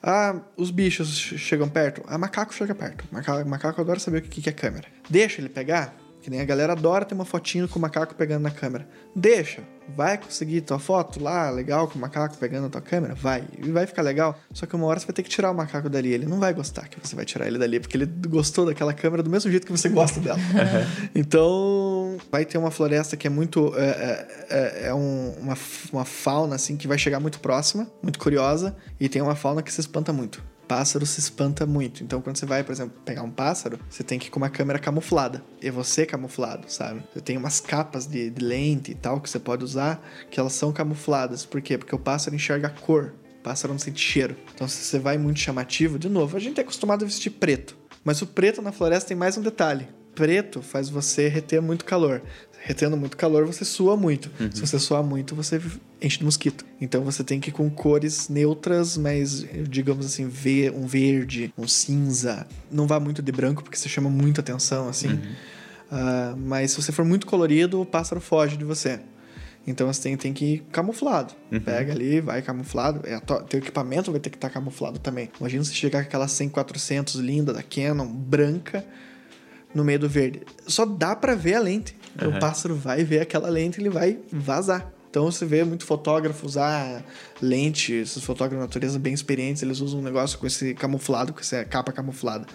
ah, 0.04 0.36
os 0.58 0.72
bichos 0.72 1.18
che- 1.18 1.38
chegam 1.38 1.68
perto. 1.70 2.02
Ah, 2.08 2.18
macaco 2.18 2.54
chega 2.54 2.74
perto. 2.76 3.06
Macaco, 3.12 3.48
macaco 3.50 3.82
adora 3.82 4.00
saber 4.00 4.20
o 4.20 4.22
que, 4.22 4.42
que 4.42 4.50
é 4.50 4.54
câmera. 4.54 4.88
Deixa 5.10 5.42
ele 5.42 5.50
pegar, 5.50 5.96
que 6.22 6.30
nem 6.30 6.42
a 6.42 6.46
galera 6.46 6.74
adora 6.74 7.06
ter 7.06 7.16
uma 7.16 7.26
fotinho 7.26 7.68
com 7.68 7.80
o 7.80 7.82
macaco 7.82 8.14
pegando 8.16 8.44
na 8.44 8.52
câmera. 8.52 8.88
Deixa. 9.16 9.62
Vai 9.96 10.18
conseguir 10.20 10.62
tua 10.62 10.78
foto 10.78 11.20
lá, 11.24 11.50
legal, 11.50 11.88
com 11.88 11.98
o 11.98 12.02
macaco 12.02 12.38
pegando 12.38 12.64
na 12.64 12.70
tua 12.70 12.82
câmera? 12.82 13.16
Vai. 13.16 13.44
E 13.58 13.72
vai 13.72 13.88
ficar 13.88 14.04
legal. 14.04 14.38
Só 14.54 14.66
que 14.68 14.76
uma 14.76 14.86
hora 14.86 15.00
você 15.00 15.08
vai 15.08 15.14
ter 15.14 15.24
que 15.24 15.30
tirar 15.30 15.50
o 15.50 15.56
macaco 15.56 15.90
dali. 15.90 16.14
Ele 16.14 16.28
não 16.28 16.40
vai 16.40 16.54
gostar 16.54 16.88
que 16.88 17.00
você 17.00 17.16
vai 17.16 17.26
tirar 17.26 17.48
ele 17.48 17.58
dali, 17.58 17.80
porque 17.80 17.98
ele 17.98 18.06
gostou 18.28 18.66
daquela 18.68 18.94
câmera 18.94 19.24
do 19.24 19.30
mesmo 19.32 19.50
jeito 19.50 19.66
que 19.66 19.72
você 19.72 19.90
gosta 19.90 20.20
dela. 20.20 20.38
então, 21.16 22.18
vai 22.32 22.46
ter 22.46 22.58
uma 22.58 22.72
floresta 22.72 23.18
que 23.18 23.28
é 23.28 23.30
muito. 23.30 23.74
É, 23.76 23.82
é- 23.90 24.28
é- 24.50 24.88
é 24.90 24.94
um- 24.94 25.32
uma, 25.40 25.58
uma 25.92 26.06
fauna, 26.06 26.56
assim, 26.56 26.78
que 26.78 26.88
vai 26.88 26.98
chegar 26.98 27.20
muito 27.20 27.40
próxima, 27.40 27.88
muito 28.02 28.20
curiosa, 28.20 28.76
e 29.00 29.10
tem 29.10 29.22
uma 29.22 29.36
fauna 29.36 29.62
que 29.64 29.72
se 29.74 29.82
espanta 29.82 30.14
muito. 30.14 30.44
Pássaro 30.70 31.04
se 31.04 31.20
espanta 31.20 31.66
muito. 31.66 32.04
Então, 32.04 32.22
quando 32.22 32.38
você 32.38 32.46
vai, 32.46 32.64
por 32.64 32.72
exemplo, 32.72 32.96
pegar 33.04 33.24
um 33.24 33.32
pássaro, 33.32 33.80
você 33.90 34.04
tem 34.04 34.20
que 34.20 34.28
ir 34.28 34.30
com 34.30 34.38
uma 34.38 34.52
câmera 34.52 34.78
camuflada. 34.78 35.44
E 35.60 35.72
você 35.72 36.06
camuflado, 36.06 36.72
sabe? 36.72 37.02
Você 37.12 37.22
tem 37.22 37.38
umas 37.38 37.60
capas 37.60 38.06
de, 38.06 38.30
de 38.30 38.46
lente 38.46 38.92
e 38.92 38.94
tal 38.94 39.20
que 39.20 39.28
você 39.28 39.40
pode 39.40 39.64
usar, 39.64 40.00
que 40.30 40.40
elas 40.40 40.54
são 40.54 40.72
camufladas. 40.72 41.44
Por 41.44 41.60
quê? 41.60 41.76
Porque 41.76 41.96
o 41.96 41.98
pássaro 41.98 42.36
enxerga 42.36 42.68
a 42.68 42.70
cor. 42.70 43.16
O 43.40 43.42
pássaro 43.42 43.74
não 43.74 43.80
sente 43.80 44.00
cheiro. 44.00 44.38
Então, 44.54 44.68
se 44.68 44.84
você 44.84 45.00
vai 45.00 45.18
muito 45.18 45.40
chamativo, 45.40 45.98
de 45.98 46.08
novo, 46.08 46.38
a 46.38 46.40
gente 46.40 46.60
é 46.60 46.62
acostumado 46.62 47.02
a 47.02 47.08
vestir 47.08 47.32
preto. 47.32 47.76
Mas 48.04 48.22
o 48.22 48.28
preto 48.28 48.62
na 48.62 48.72
floresta 48.72 49.08
tem 49.08 49.18
mais 49.18 49.36
um 49.38 49.42
detalhe. 49.42 49.88
Preto 50.14 50.62
faz 50.62 50.88
você 50.88 51.28
reter 51.28 51.64
muito 51.64 51.84
calor. 51.84 52.22
Retendo 52.62 52.98
muito 52.98 53.16
calor, 53.18 53.46
você 53.46 53.64
sua 53.64 53.96
muito. 53.96 54.30
Se 54.54 54.62
você 54.62 54.78
suar 54.78 55.04
muito, 55.04 55.34
você 55.34 55.62
enche 56.02 56.20
de 56.20 56.26
mosquito. 56.26 56.66
Então 56.80 57.04
você 57.04 57.24
tem 57.24 57.40
que 57.40 57.50
ir 57.50 57.54
com 57.54 57.70
cores 57.70 58.30
neutras, 58.30 58.98
mas 58.98 59.46
digamos 59.68 60.06
assim, 60.06 60.28
ver 60.28 60.72
um 60.72 60.86
verde, 60.86 61.54
um 61.58 61.68
cinza. 61.68 62.46
Não 62.72 62.86
vá 62.86 63.00
muito 63.00 63.22
de 63.22 63.32
branco, 63.32 63.64
porque 63.64 63.78
você 63.78 63.90
chama 63.90 64.10
muita 64.10 64.42
atenção, 64.42 64.88
assim. 64.90 65.20
Ah, 65.92 66.36
mas 66.38 66.72
se 66.72 66.82
você 66.82 66.92
for 66.92 67.04
muito 67.04 67.26
colorido, 67.26 67.82
o 67.82 67.86
pássaro 67.86 68.22
foge 68.22 68.58
de 68.58 68.64
você. 68.66 69.00
Então 69.66 69.88
você 69.92 70.02
tem, 70.02 70.18
tem 70.18 70.34
que 70.34 70.46
ir 70.46 70.60
camuflado. 70.72 71.34
Pega 71.64 71.94
ali, 71.94 72.22
vai 72.22 72.42
camuflado. 72.42 73.02
É, 73.08 73.20
teu 73.20 73.60
equipamento 73.60 74.12
vai 74.12 74.20
ter 74.20 74.30
que 74.30 74.38
estar 74.38 74.50
camuflado 74.50 75.00
também. 75.00 75.30
Imagina 75.40 75.64
você 75.64 75.74
chegar 75.74 76.02
com 76.02 76.08
aquela 76.08 76.26
100-400 76.26 77.20
linda 77.20 77.54
da 77.54 77.62
Canon, 77.62 78.08
branca, 78.08 78.86
no 79.74 79.84
meio 79.84 80.00
do 80.00 80.10
verde. 80.10 80.42
Só 80.68 80.86
dá 80.86 81.16
pra 81.16 81.36
ver 81.36 81.56
a 81.56 81.60
lente. 81.60 81.96
O 82.22 82.40
pássaro 82.40 82.76
vai 82.76 83.04
ver 83.04 83.22
aquela 83.22 83.50
lente 83.50 83.80
e 83.80 83.82
ele 83.82 83.90
vai 83.90 84.20
vazar. 84.32 84.92
Então 85.10 85.26
você 85.26 85.44
vê 85.44 85.64
muito 85.64 85.86
fotógrafo 85.86 86.46
usar 86.46 87.04
lente, 87.42 87.94
esses 87.94 88.24
fotógrafos 88.24 88.60
de 88.60 88.68
natureza 88.68 89.00
bem 89.00 89.12
experientes, 89.14 89.64
eles 89.64 89.80
usam 89.80 90.00
um 90.00 90.04
negócio 90.04 90.38
com 90.38 90.46
esse 90.46 90.76
camuflado, 90.76 91.34
com 91.34 91.40
essa 91.40 91.66
capa 91.66 91.92
camuflada. 91.92 92.46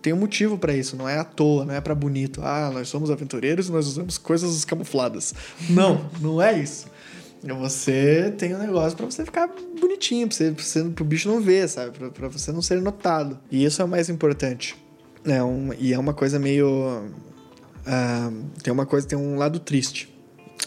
Tem 0.00 0.12
um 0.12 0.16
motivo 0.16 0.56
pra 0.56 0.74
isso, 0.74 0.96
não 0.96 1.08
é 1.08 1.18
à 1.18 1.24
toa, 1.24 1.64
não 1.64 1.74
é 1.74 1.80
pra 1.80 1.94
bonito. 1.94 2.40
Ah, 2.44 2.70
nós 2.72 2.88
somos 2.88 3.10
aventureiros 3.10 3.68
e 3.68 3.72
nós 3.72 3.86
usamos 3.88 4.18
coisas 4.18 4.64
camufladas. 4.64 5.34
Não, 5.68 6.08
não 6.20 6.40
é 6.40 6.58
isso. 6.58 6.86
Você 7.42 8.32
tem 8.38 8.54
um 8.54 8.58
negócio 8.58 8.96
pra 8.96 9.06
você 9.06 9.24
ficar 9.24 9.48
bonitinho, 9.80 10.28
pra 10.28 10.36
você, 10.36 10.84
pro 10.84 11.04
bicho 11.04 11.28
não 11.28 11.40
ver, 11.40 11.68
sabe? 11.68 12.10
Pra 12.10 12.28
você 12.28 12.52
não 12.52 12.62
ser 12.62 12.80
notado. 12.80 13.38
E 13.50 13.64
isso 13.64 13.82
é 13.82 13.84
o 13.84 13.88
mais 13.88 14.08
importante. 14.08 14.76
É 15.24 15.42
um, 15.42 15.72
e 15.78 15.92
é 15.92 15.98
uma 15.98 16.14
coisa 16.14 16.38
meio. 16.38 17.10
ah, 17.86 18.30
tem 18.62 18.72
uma 18.72 18.86
coisa, 18.86 19.06
tem 19.06 19.18
um 19.18 19.36
lado 19.36 19.58
triste 19.60 20.12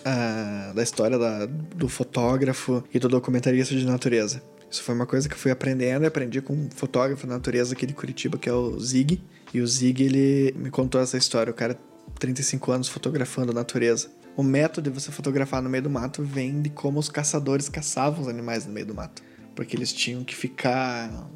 ah, 0.05 0.71
da 0.75 0.83
história 0.83 1.17
da- 1.17 1.45
do 1.45 1.87
fotógrafo 1.87 2.83
e 2.93 2.99
do 2.99 3.07
documentarista 3.07 3.75
de 3.75 3.85
natureza. 3.85 4.41
Isso 4.69 4.81
foi 4.83 4.95
uma 4.95 5.05
coisa 5.05 5.27
que 5.29 5.35
eu 5.35 5.39
fui 5.39 5.51
aprendendo 5.51 6.03
e 6.03 6.07
aprendi 6.07 6.41
com 6.41 6.53
um 6.53 6.69
fotógrafo 6.75 7.27
de 7.27 7.31
natureza 7.33 7.73
aqui 7.73 7.85
de 7.85 7.93
Curitiba, 7.93 8.37
que 8.37 8.49
é 8.49 8.53
o 8.53 8.79
Zig. 8.79 9.21
E 9.53 9.61
o 9.61 9.67
Zig, 9.67 10.03
ele 10.03 10.53
me 10.57 10.71
contou 10.71 10.99
essa 10.99 11.15
história. 11.15 11.51
O 11.51 11.53
cara, 11.53 11.77
35 12.19 12.71
anos 12.71 12.87
fotografando 12.87 13.51
a 13.51 13.55
natureza. 13.55 14.09
O 14.35 14.41
método 14.41 14.89
de 14.89 14.99
você 14.99 15.11
fotografar 15.11 15.61
no 15.61 15.69
meio 15.69 15.83
do 15.83 15.91
mato 15.91 16.23
vem 16.23 16.59
de 16.59 16.71
como 16.71 16.99
os 16.99 17.07
caçadores 17.07 17.69
caçavam 17.69 18.21
os 18.21 18.27
animais 18.27 18.65
no 18.65 18.73
meio 18.73 18.87
do 18.87 18.95
mato. 18.95 19.21
Porque 19.55 19.75
eles 19.75 19.93
tinham 19.93 20.23
que 20.23 20.35
ficar 20.35 21.29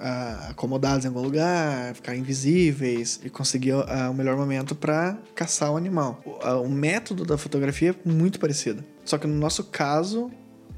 ah, 0.00 0.48
acomodados 0.50 1.04
em 1.04 1.08
algum 1.08 1.22
lugar, 1.22 1.94
ficar 1.94 2.16
invisíveis 2.16 3.20
e 3.24 3.30
conseguir 3.30 3.72
ah, 3.72 4.10
o 4.10 4.14
melhor 4.14 4.36
momento 4.36 4.74
para 4.74 5.18
caçar 5.34 5.72
o 5.72 5.76
animal. 5.76 6.20
O, 6.24 6.38
ah, 6.42 6.60
o 6.60 6.68
método 6.68 7.24
da 7.24 7.36
fotografia 7.36 7.90
é 7.90 8.08
muito 8.08 8.38
parecido. 8.38 8.84
Só 9.04 9.18
que 9.18 9.26
no 9.26 9.34
nosso 9.34 9.64
caso, 9.64 10.30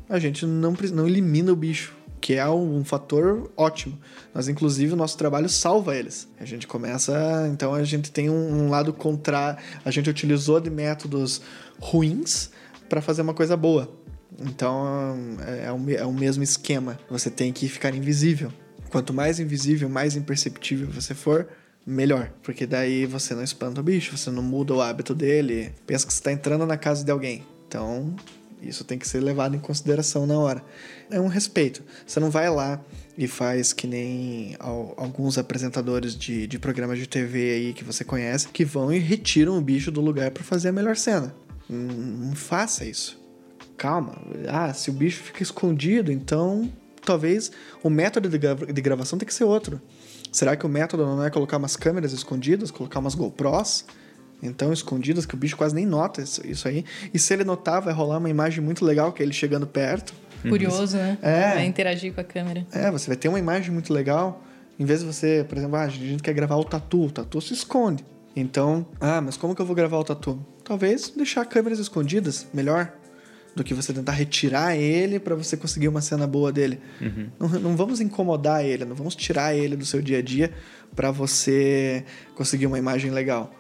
a 0.09 0.19
gente 0.19 0.45
não, 0.47 0.75
não 0.93 1.07
elimina 1.07 1.53
o 1.53 1.57
bicho. 1.57 1.99
Que 2.21 2.35
é 2.35 2.47
um 2.47 2.85
fator 2.85 3.51
ótimo. 3.57 3.99
Nós, 4.35 4.47
inclusive, 4.47 4.93
o 4.93 4.97
nosso 4.97 5.17
trabalho 5.17 5.49
salva 5.49 5.97
eles. 5.97 6.29
A 6.39 6.45
gente 6.45 6.67
começa, 6.67 7.49
então 7.51 7.73
a 7.73 7.83
gente 7.83 8.13
tem 8.13 8.29
um, 8.29 8.67
um 8.67 8.69
lado 8.69 8.93
contra, 8.93 9.57
a 9.83 9.91
gente 9.91 10.11
utilizou 10.11 10.61
de 10.61 10.69
métodos 10.69 11.41
ruins 11.81 12.51
para 12.91 13.01
fazer 13.01 13.23
uma 13.23 13.33
coisa 13.33 13.57
boa. 13.57 13.91
Então 14.39 15.17
é, 15.47 15.65
é, 15.65 15.95
é 15.97 16.05
o 16.05 16.13
mesmo 16.13 16.43
esquema. 16.43 16.99
Você 17.09 17.31
tem 17.31 17.53
que 17.53 17.69
ficar 17.69 17.95
invisível. 17.95 18.53
Quanto 18.91 19.15
mais 19.15 19.39
invisível, 19.39 19.89
mais 19.89 20.17
imperceptível 20.17 20.89
você 20.89 21.15
for, 21.15 21.49
melhor. 21.87 22.33
Porque 22.43 22.67
daí 22.67 23.07
você 23.07 23.35
não 23.35 23.43
espanta 23.43 23.81
o 23.81 23.85
bicho, 23.85 24.17
você 24.17 24.31
não 24.31 24.43
muda 24.43 24.75
o 24.75 24.81
hábito 24.81 25.15
dele. 25.15 25.73
Pensa 25.87 26.07
que 26.07 26.13
você 26.13 26.21
está 26.21 26.33
entrando 26.33 26.67
na 26.67 26.77
casa 26.77 27.05
de 27.05 27.11
alguém. 27.11 27.45
Então, 27.67 28.15
isso 28.63 28.85
tem 28.85 28.99
que 28.99 29.09
ser 29.09 29.21
levado 29.21 29.57
em 29.57 29.59
consideração 29.59 30.27
na 30.27 30.39
hora. 30.39 30.63
É 31.11 31.21
um 31.21 31.29
respeito. 31.29 31.83
Você 32.07 32.21
não 32.21 32.31
vai 32.31 32.51
lá 32.51 32.81
e 33.17 33.27
faz 33.27 33.73
que 33.73 33.87
nem 33.87 34.57
alguns 34.59 35.39
apresentadores 35.39 36.17
de, 36.17 36.47
de 36.47 36.59
programas 36.59 36.99
de 36.99 37.07
TV 37.07 37.51
aí 37.53 37.73
que 37.73 37.85
você 37.85 38.05
conhece, 38.05 38.49
que 38.49 38.65
vão 38.65 38.93
e 38.93 38.99
retiram 38.99 39.57
o 39.57 39.61
bicho 39.61 39.91
do 39.91 40.01
lugar 40.01 40.31
para 40.31 40.43
fazer 40.43 40.69
a 40.69 40.73
melhor 40.73 40.97
cena. 40.97 41.35
Não, 41.69 41.79
não 41.79 42.35
faça 42.35 42.85
isso. 42.85 43.19
Calma. 43.77 44.21
Ah, 44.49 44.75
se 44.75 44.91
o 44.91 44.93
bicho 44.93 45.23
fica 45.23 45.43
escondido, 45.43 46.13
então 46.13 46.71
talvez 47.05 47.51
o 47.83 47.91
método 47.91 48.29
de, 48.29 48.39
de 48.39 48.81
gravação 48.81 49.19
tem 49.19 49.27
que 49.27 49.35
ser 49.35 49.45
outro. 49.45 49.81
Será 50.33 50.55
que 50.57 50.65
o 50.65 50.69
método 50.69 51.05
não 51.05 51.25
é 51.25 51.31
colocar 51.31 51.57
umas 51.57 51.77
câmeras 51.77 52.13
escondidas, 52.13 52.71
colocar 52.71 53.01
umas 53.01 53.15
GoPros? 53.15 53.85
Então, 54.43 54.73
escondidas, 54.73 55.27
que 55.27 55.35
o 55.35 55.37
bicho 55.37 55.57
quase 55.57 55.75
nem 55.75 55.85
nota 55.85 56.23
isso 56.23 56.67
aí. 56.67 56.85
E 57.13 57.19
se 57.19 57.35
ele 57.35 57.45
notar, 57.45 57.83
vai 57.83 57.93
rolar 57.93 58.19
uma 58.19 58.31
imagem 58.31 58.65
muito 58.65 58.85
legal, 58.85 59.13
que 59.13 59.23
é 59.23 59.27
ele 59.27 59.35
chegando 59.35 59.67
perto. 59.67 60.15
Curioso, 60.49 60.97
né? 60.97 61.19
É. 61.21 61.55
Vai 61.55 61.67
interagir 61.67 62.15
com 62.15 62.21
a 62.21 62.25
câmera. 62.25 62.67
É, 62.73 62.91
você 62.91 63.09
vai 63.09 63.17
ter 63.17 63.29
uma 63.29 63.39
imagem 63.39 63.71
muito 63.71 63.93
legal. 63.93 64.43
Em 64.79 64.85
vez 64.85 65.01
de 65.01 65.07
você, 65.07 65.45
por 65.47 65.59
exemplo, 65.59 65.77
ah, 65.77 65.83
a 65.83 65.89
gente 65.89 66.23
quer 66.23 66.33
gravar 66.33 66.57
o 66.57 66.65
tatu, 66.65 67.05
o 67.05 67.11
tatu 67.11 67.41
se 67.41 67.53
esconde. 67.53 68.03
Então, 68.35 68.87
ah, 68.99 69.21
mas 69.21 69.37
como 69.37 69.55
que 69.55 69.61
eu 69.61 69.67
vou 69.67 69.77
gravar 69.77 69.99
o 69.99 70.05
tatu? 70.05 70.41
Talvez 70.65 71.11
deixar 71.11 71.45
câmeras 71.45 71.79
escondidas, 71.79 72.47
melhor 72.55 72.93
do 73.61 73.65
que 73.65 73.75
você 73.75 73.93
tentar 73.93 74.13
retirar 74.13 74.75
ele 74.75 75.21
para 75.21 75.35
você 75.35 75.57
conseguir 75.57 75.89
uma 75.89 76.01
cena 76.01 76.27
boa 76.27 76.51
dele. 76.51 76.81
Uhum. 77.01 77.29
Não, 77.39 77.49
não, 77.61 77.77
vamos 77.77 78.01
incomodar 78.01 78.65
ele, 78.65 78.87
não 78.87 78.97
vamos 78.97 79.15
tirar 79.15 79.55
ele 79.55 79.77
do 79.77 79.85
seu 79.85 80.01
dia 80.01 80.19
a 80.19 80.23
dia 80.23 80.51
para 80.97 81.11
você 81.11 82.05
conseguir 82.35 82.67
uma 82.67 82.79
imagem 82.79 83.11
legal. 83.11 83.55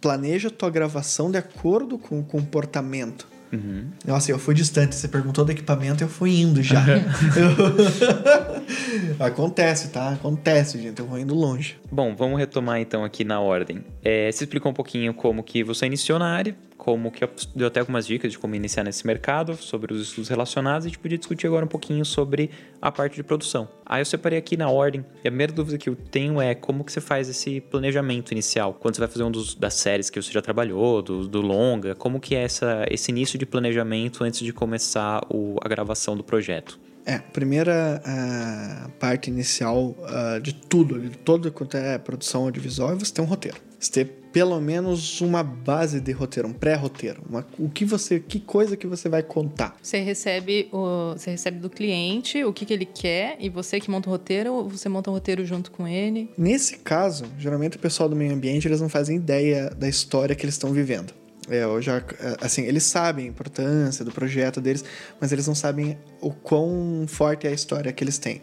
Planeja 0.00 0.48
a 0.48 0.50
tua 0.50 0.70
gravação 0.70 1.30
de 1.30 1.36
acordo 1.36 1.98
com 1.98 2.18
o 2.18 2.24
comportamento. 2.24 3.28
Uhum. 3.52 3.88
Nossa, 4.06 4.30
eu 4.30 4.38
fui 4.38 4.54
distante. 4.54 4.94
Você 4.94 5.06
perguntou 5.06 5.44
do 5.44 5.52
equipamento, 5.52 6.02
eu 6.02 6.08
fui 6.08 6.40
indo 6.40 6.62
já. 6.62 6.82
Acontece, 9.20 9.90
tá? 9.90 10.12
Acontece, 10.12 10.80
gente. 10.80 10.98
Eu 10.98 11.06
vou 11.06 11.18
indo 11.18 11.34
longe. 11.34 11.76
Bom, 11.90 12.16
vamos 12.16 12.38
retomar 12.38 12.80
então 12.80 13.04
aqui 13.04 13.24
na 13.24 13.40
ordem. 13.40 13.84
É, 14.02 14.32
você 14.32 14.44
explicou 14.44 14.72
um 14.72 14.74
pouquinho 14.74 15.12
como 15.12 15.42
que 15.42 15.62
você 15.62 15.84
iniciou 15.84 16.18
na 16.18 16.34
área, 16.34 16.56
como 16.82 17.12
que 17.12 17.24
deu 17.54 17.68
até 17.68 17.78
algumas 17.78 18.04
dicas 18.04 18.32
de 18.32 18.38
como 18.40 18.56
iniciar 18.56 18.82
nesse 18.82 19.06
mercado, 19.06 19.54
sobre 19.54 19.94
os 19.94 20.02
estudos 20.02 20.28
relacionados, 20.28 20.84
e 20.84 20.88
a 20.88 20.90
gente 20.90 20.98
podia 20.98 21.16
discutir 21.16 21.46
agora 21.46 21.64
um 21.64 21.68
pouquinho 21.68 22.04
sobre 22.04 22.50
a 22.80 22.90
parte 22.90 23.14
de 23.14 23.22
produção. 23.22 23.68
Aí 23.86 24.00
eu 24.00 24.04
separei 24.04 24.36
aqui 24.36 24.56
na 24.56 24.68
ordem, 24.68 25.06
e 25.22 25.28
a 25.28 25.30
primeira 25.30 25.52
dúvida 25.52 25.78
que 25.78 25.88
eu 25.88 25.94
tenho 25.94 26.40
é 26.40 26.56
como 26.56 26.82
que 26.82 26.90
você 26.90 27.00
faz 27.00 27.28
esse 27.28 27.60
planejamento 27.60 28.32
inicial, 28.32 28.74
quando 28.74 28.96
você 28.96 29.00
vai 29.00 29.08
fazer 29.08 29.22
um 29.22 29.30
dos, 29.30 29.54
das 29.54 29.74
séries 29.74 30.10
que 30.10 30.20
você 30.20 30.32
já 30.32 30.42
trabalhou, 30.42 31.00
do, 31.00 31.28
do 31.28 31.40
longa, 31.40 31.94
como 31.94 32.18
que 32.18 32.34
é 32.34 32.42
essa, 32.42 32.84
esse 32.90 33.12
início 33.12 33.38
de 33.38 33.46
planejamento 33.46 34.24
antes 34.24 34.40
de 34.40 34.52
começar 34.52 35.24
o, 35.30 35.58
a 35.62 35.68
gravação 35.68 36.16
do 36.16 36.24
projeto? 36.24 36.80
É, 37.06 37.18
primeira 37.18 38.02
uh, 38.04 38.90
parte 38.98 39.30
inicial 39.30 39.94
uh, 40.00 40.40
de 40.42 40.52
tudo, 40.52 40.98
de 40.98 41.16
todo 41.18 41.52
quanto 41.52 41.76
é 41.76 41.96
produção 41.96 42.42
audiovisual, 42.42 42.90
é 42.90 42.94
você 42.96 43.12
ter 43.12 43.22
um 43.22 43.26
roteiro. 43.26 43.58
Você 43.78 44.04
ter 44.04 44.21
pelo 44.32 44.60
menos 44.60 45.20
uma 45.20 45.42
base 45.42 46.00
de 46.00 46.10
roteiro, 46.12 46.48
um 46.48 46.52
pré-roteiro. 46.52 47.22
O 47.58 47.68
que 47.68 47.84
você, 47.84 48.18
que 48.18 48.40
coisa 48.40 48.76
que 48.76 48.86
você 48.86 49.08
vai 49.08 49.22
contar. 49.22 49.76
Você 49.82 50.00
recebe 50.00 50.68
o, 50.72 51.12
você 51.12 51.32
recebe 51.32 51.58
do 51.58 51.68
cliente 51.68 52.42
o 52.42 52.52
que, 52.52 52.64
que 52.64 52.72
ele 52.72 52.86
quer 52.86 53.36
e 53.38 53.48
você 53.50 53.78
que 53.78 53.90
monta 53.90 54.08
o 54.08 54.12
roteiro 54.12 54.52
ou 54.54 54.68
você 54.68 54.88
monta 54.88 55.10
o 55.10 55.12
roteiro 55.12 55.44
junto 55.44 55.70
com 55.70 55.86
ele? 55.86 56.30
Nesse 56.36 56.78
caso, 56.78 57.26
geralmente 57.38 57.76
o 57.76 57.80
pessoal 57.80 58.08
do 58.08 58.16
meio 58.16 58.32
ambiente 58.32 58.66
eles 58.66 58.80
não 58.80 58.88
fazem 58.88 59.16
ideia 59.16 59.70
da 59.70 59.88
história 59.88 60.34
que 60.34 60.44
eles 60.44 60.54
estão 60.54 60.72
vivendo. 60.72 61.12
É, 61.48 61.64
eu 61.64 61.82
já, 61.82 62.02
assim, 62.40 62.62
eles 62.62 62.84
sabem 62.84 63.26
a 63.26 63.28
importância 63.28 64.04
do 64.04 64.12
projeto 64.12 64.60
deles, 64.60 64.84
mas 65.20 65.32
eles 65.32 65.46
não 65.46 65.54
sabem 65.54 65.98
o 66.20 66.30
quão 66.30 67.04
forte 67.08 67.46
é 67.46 67.50
a 67.50 67.52
história 67.52 67.92
que 67.92 68.02
eles 68.02 68.16
têm. 68.16 68.40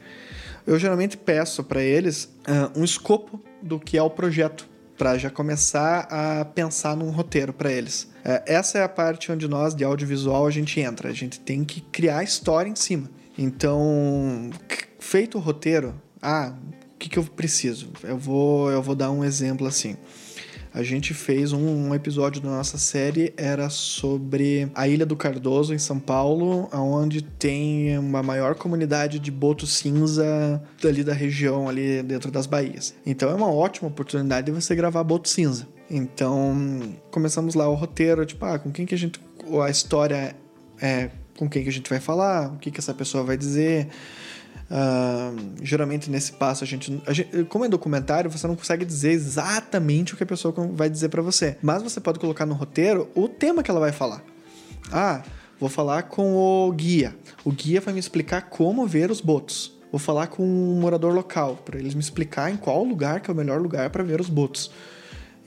Eu 0.68 0.78
geralmente 0.78 1.18
peço 1.18 1.64
para 1.64 1.82
eles 1.82 2.26
uh, 2.48 2.80
um 2.80 2.84
escopo 2.84 3.42
do 3.62 3.80
que 3.80 3.98
é 3.98 4.04
o 4.04 4.10
projeto 4.10 4.70
para 5.00 5.18
já 5.18 5.30
começar 5.30 6.02
a 6.12 6.44
pensar 6.44 6.94
num 6.94 7.10
roteiro 7.10 7.54
para 7.54 7.72
eles. 7.72 8.10
É, 8.24 8.44
essa 8.46 8.78
é 8.78 8.84
a 8.84 8.90
parte 8.90 9.32
onde 9.32 9.48
nós, 9.48 9.74
de 9.74 9.86
audiovisual, 9.86 10.46
a 10.46 10.52
gente 10.52 10.78
entra. 10.82 11.08
A 11.08 11.14
gente 11.14 11.40
tem 11.40 11.64
que 11.64 11.80
criar 11.80 12.18
a 12.18 12.24
história 12.24 12.70
em 12.70 12.76
cima. 12.76 13.10
Então, 13.38 14.50
feito 15.00 15.38
o 15.38 15.42
roteiro, 15.42 15.96
ah, 16.22 16.54
o 16.94 16.98
que, 17.00 17.08
que 17.08 17.18
eu 17.18 17.24
preciso? 17.24 17.90
Eu 18.04 18.18
vou, 18.18 18.70
eu 18.70 18.82
vou 18.82 18.94
dar 18.94 19.10
um 19.10 19.24
exemplo 19.24 19.66
assim 19.66 19.96
a 20.74 20.84
gente 20.84 21.14
fez 21.14 21.52
um, 21.52 21.90
um, 21.90 21.96
episódio 21.96 22.42
da 22.42 22.50
nossa 22.50 22.78
série 22.78 23.34
era 23.36 23.70
sobre 23.70 24.70
a 24.76 24.88
Ilha 24.88 25.06
do 25.06 25.16
Cardoso 25.16 25.74
em 25.74 25.80
São 25.80 26.00
Paulo, 26.00 26.70
onde 26.72 27.22
tem 27.22 27.98
uma 27.98 28.22
maior 28.22 28.56
comunidade 28.56 29.20
de 29.20 29.32
boto 29.32 29.66
cinza 29.66 30.62
ali 30.84 31.04
da 31.04 31.14
região 31.14 31.68
ali 31.68 32.04
dentro 32.04 32.32
das 32.32 32.46
baías. 32.46 32.94
Então 33.06 33.30
é 33.30 33.34
uma 33.34 33.52
ótima 33.52 33.88
oportunidade 33.88 34.46
de 34.46 34.52
você 34.52 34.76
gravar 34.76 35.04
boto 35.04 35.28
cinza. 35.28 35.68
Então 35.90 36.96
começamos 37.10 37.56
lá 37.56 37.68
o 37.68 37.74
roteiro, 37.74 38.26
tipo, 38.26 38.46
ah, 38.46 38.60
com 38.60 38.72
quem 38.72 38.86
que 38.86 38.94
a 38.94 38.98
gente 38.98 39.20
a 39.64 39.70
história 39.70 40.36
é 40.80 41.10
com 41.40 41.50
quem 41.50 41.64
que 41.64 41.70
a 41.70 41.72
gente 41.72 41.90
vai 41.90 42.02
falar, 42.02 42.52
o 42.52 42.58
que 42.58 42.70
que 42.70 42.80
essa 42.80 42.94
pessoa 42.94 43.24
vai 43.24 43.38
dizer. 43.38 43.88
Uh, 44.70 45.56
geralmente 45.64 46.12
nesse 46.12 46.34
passo 46.34 46.64
a 46.64 46.68
gente, 46.68 47.02
a 47.08 47.12
gente, 47.12 47.44
como 47.46 47.66
é 47.66 47.70
documentário, 47.70 48.30
você 48.30 48.46
não 48.46 48.56
consegue 48.56 48.86
dizer 48.86 49.12
exatamente 49.12 50.14
o 50.14 50.18
que 50.18 50.22
a 50.22 50.28
pessoa 50.28 50.54
vai 50.74 50.88
dizer 50.88 51.10
para 51.10 51.24
você, 51.24 51.58
mas 51.60 51.82
você 51.82 52.00
pode 52.00 52.20
colocar 52.20 52.46
no 52.46 52.54
roteiro 52.54 53.10
o 53.16 53.28
tema 53.28 53.64
que 53.64 53.72
ela 53.72 53.80
vai 53.80 53.92
falar. 53.92 54.24
Ah, 54.92 55.24
vou 55.60 55.70
falar 55.70 56.04
com 56.04 56.36
o 56.36 56.72
guia. 56.72 57.16
O 57.44 57.52
guia 57.52 57.82
vai 57.82 57.94
me 57.94 58.00
explicar 58.00 58.44
como 58.50 58.86
ver 58.86 59.10
os 59.10 59.22
botos. 59.22 59.78
Vou 59.92 60.00
falar 60.00 60.28
com 60.28 60.44
um 60.44 60.80
morador 60.80 61.14
local 61.14 61.56
para 61.66 61.80
eles 61.80 61.96
me 61.96 62.00
explicar 62.00 62.52
em 62.52 62.58
qual 62.58 62.84
lugar 62.84 63.22
que 63.22 63.32
é 63.32 63.34
o 63.34 63.38
melhor 63.38 63.60
lugar 63.60 63.90
para 63.90 64.04
ver 64.04 64.22
os 64.22 64.30
botos. 64.30 64.72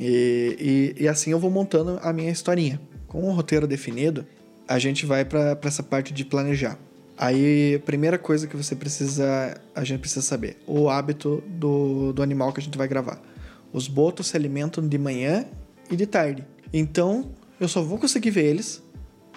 E, 0.00 0.94
e, 0.98 1.04
e, 1.04 1.08
assim 1.08 1.30
eu 1.30 1.38
vou 1.38 1.50
montando 1.50 2.00
a 2.02 2.12
minha 2.12 2.30
historinha. 2.30 2.80
Com 3.06 3.22
o 3.22 3.32
roteiro 3.32 3.68
definido, 3.68 4.26
a 4.66 4.78
gente 4.78 5.06
vai 5.06 5.24
para 5.24 5.56
essa 5.62 5.82
parte 5.82 6.12
de 6.12 6.24
planejar. 6.24 6.76
Aí, 7.16 7.79
primeira 7.85 8.18
coisa 8.18 8.46
que 8.46 8.57
você 8.57 8.75
precisa, 8.75 9.61
a 9.75 9.85
gente 9.85 10.01
precisa 10.01 10.22
saber, 10.22 10.59
o 10.66 10.88
hábito 10.88 11.42
do, 11.46 12.12
do 12.12 12.22
animal 12.22 12.53
que 12.53 12.61
a 12.61 12.62
gente 12.62 12.77
vai 12.77 12.88
gravar. 12.88 13.20
Os 13.72 13.88
botos 13.88 14.29
se 14.29 14.37
alimentam 14.37 14.87
de 14.87 14.98
manhã 14.98 15.44
e 15.90 15.96
de 15.96 16.07
tarde. 16.07 16.46
Então, 16.72 17.31
eu 17.61 17.68
só 17.68 17.83
vou 17.83 17.98
conseguir 17.98 18.31
ver 18.31 18.46
eles 18.46 18.83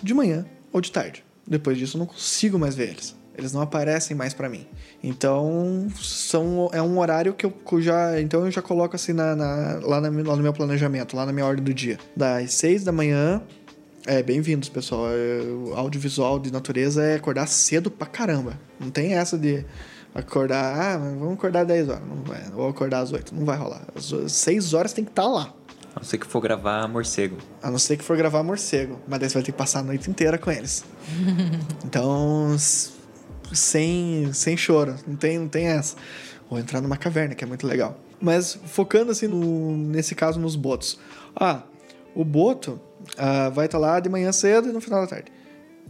de 0.02 0.14
manhã 0.14 0.46
ou 0.72 0.82
de 0.82 0.92
tarde. 0.92 1.24
Depois 1.48 1.78
disso, 1.78 1.98
eu 1.98 2.00
não 2.00 2.06
consigo 2.06 2.58
mais 2.58 2.76
ver 2.76 2.90
eles. 2.90 3.16
Eles 3.38 3.52
não 3.52 3.62
aparecem 3.62 4.16
mais 4.16 4.34
para 4.34 4.48
mim. 4.48 4.66
Então, 5.04 5.88
são, 6.02 6.70
é 6.72 6.82
um 6.82 6.98
horário 7.00 7.34
que 7.34 7.46
eu 7.46 7.54
já. 7.82 8.20
Então, 8.22 8.46
eu 8.46 8.52
já 8.52 8.62
coloco 8.62 8.96
assim 8.96 9.12
na, 9.12 9.36
na, 9.36 9.80
lá, 9.84 10.02
na, 10.02 10.10
lá 10.10 10.36
no 10.36 10.42
meu 10.42 10.54
planejamento, 10.54 11.16
lá 11.16 11.26
na 11.26 11.34
minha 11.34 11.46
ordem 11.46 11.64
do 11.64 11.74
dia. 11.74 12.00
Das 12.16 12.54
6 12.54 12.86
da 12.86 12.94
manhã 12.94 13.42
é, 14.06 14.22
bem-vindos, 14.22 14.70
pessoal. 14.70 15.08
É, 15.10 15.42
o 15.42 15.74
audiovisual 15.74 16.40
de 16.40 16.52
natureza 16.52 17.04
é 17.04 17.16
acordar 17.16 17.48
cedo 17.48 17.90
pra 17.90 18.08
caramba. 18.08 18.60
Não 18.80 18.90
tem 18.90 19.14
essa 19.14 19.38
de 19.38 19.66
acordar, 20.14 20.80
ah, 20.80 20.98
vamos 20.98 21.34
acordar 21.34 21.64
10 21.66 21.90
horas. 21.90 22.08
Não 22.08 22.24
vai, 22.24 22.42
ou 22.56 22.70
acordar 22.70 23.00
às 23.00 23.12
8. 23.12 23.34
Não 23.34 23.46
vai 23.46 23.58
rolar. 23.58 23.82
Às 23.96 24.32
6 24.32 24.74
horas 24.74 24.94
tem 24.94 25.04
que 25.04 25.12
estar 25.12 25.24
tá 25.24 25.28
lá. 25.28 25.54
A 25.96 26.00
não 26.00 26.04
ser 26.04 26.18
que 26.18 26.28
for 26.28 26.42
gravar 26.42 26.88
morcego. 26.88 27.38
A 27.64 27.72
não 27.72 27.80
ser 27.80 27.98
que 27.98 28.04
for 28.04 28.18
gravar 28.18 28.44
morcego. 28.44 29.00
Mas 29.08 29.20
daí 29.20 29.30
você 29.30 29.36
vai 29.36 29.44
ter 29.44 29.52
que 29.52 29.58
passar 29.58 29.80
a 29.80 29.84
noite 29.84 30.10
inteira 30.10 30.38
com 30.38 30.52
eles. 30.52 30.84
então, 31.86 32.56
sem, 33.54 34.32
sem 34.34 34.58
choro. 34.58 34.96
Não 35.08 35.16
tem, 35.16 35.40
não 35.40 35.48
tem 35.48 35.68
essa. 35.68 35.96
Ou 36.50 36.60
entrar 36.60 36.82
numa 36.82 36.98
caverna, 36.98 37.34
que 37.34 37.44
é 37.44 37.48
muito 37.48 37.66
legal. 37.66 37.98
Mas 38.22 38.60
focando 38.66 39.12
assim, 39.12 39.28
no, 39.28 39.78
nesse 39.78 40.14
caso, 40.14 40.40
nos 40.40 40.56
botos. 40.56 41.00
Ah, 41.36 41.64
o 42.14 42.24
boto 42.24 42.80
uh, 43.14 43.52
vai 43.52 43.66
estar 43.66 43.80
tá 43.80 43.86
lá 43.86 44.00
de 44.00 44.10
manhã 44.10 44.32
cedo 44.32 44.70
e 44.70 44.72
no 44.72 44.82
final 44.82 45.02
da 45.02 45.08
tarde. 45.08 45.32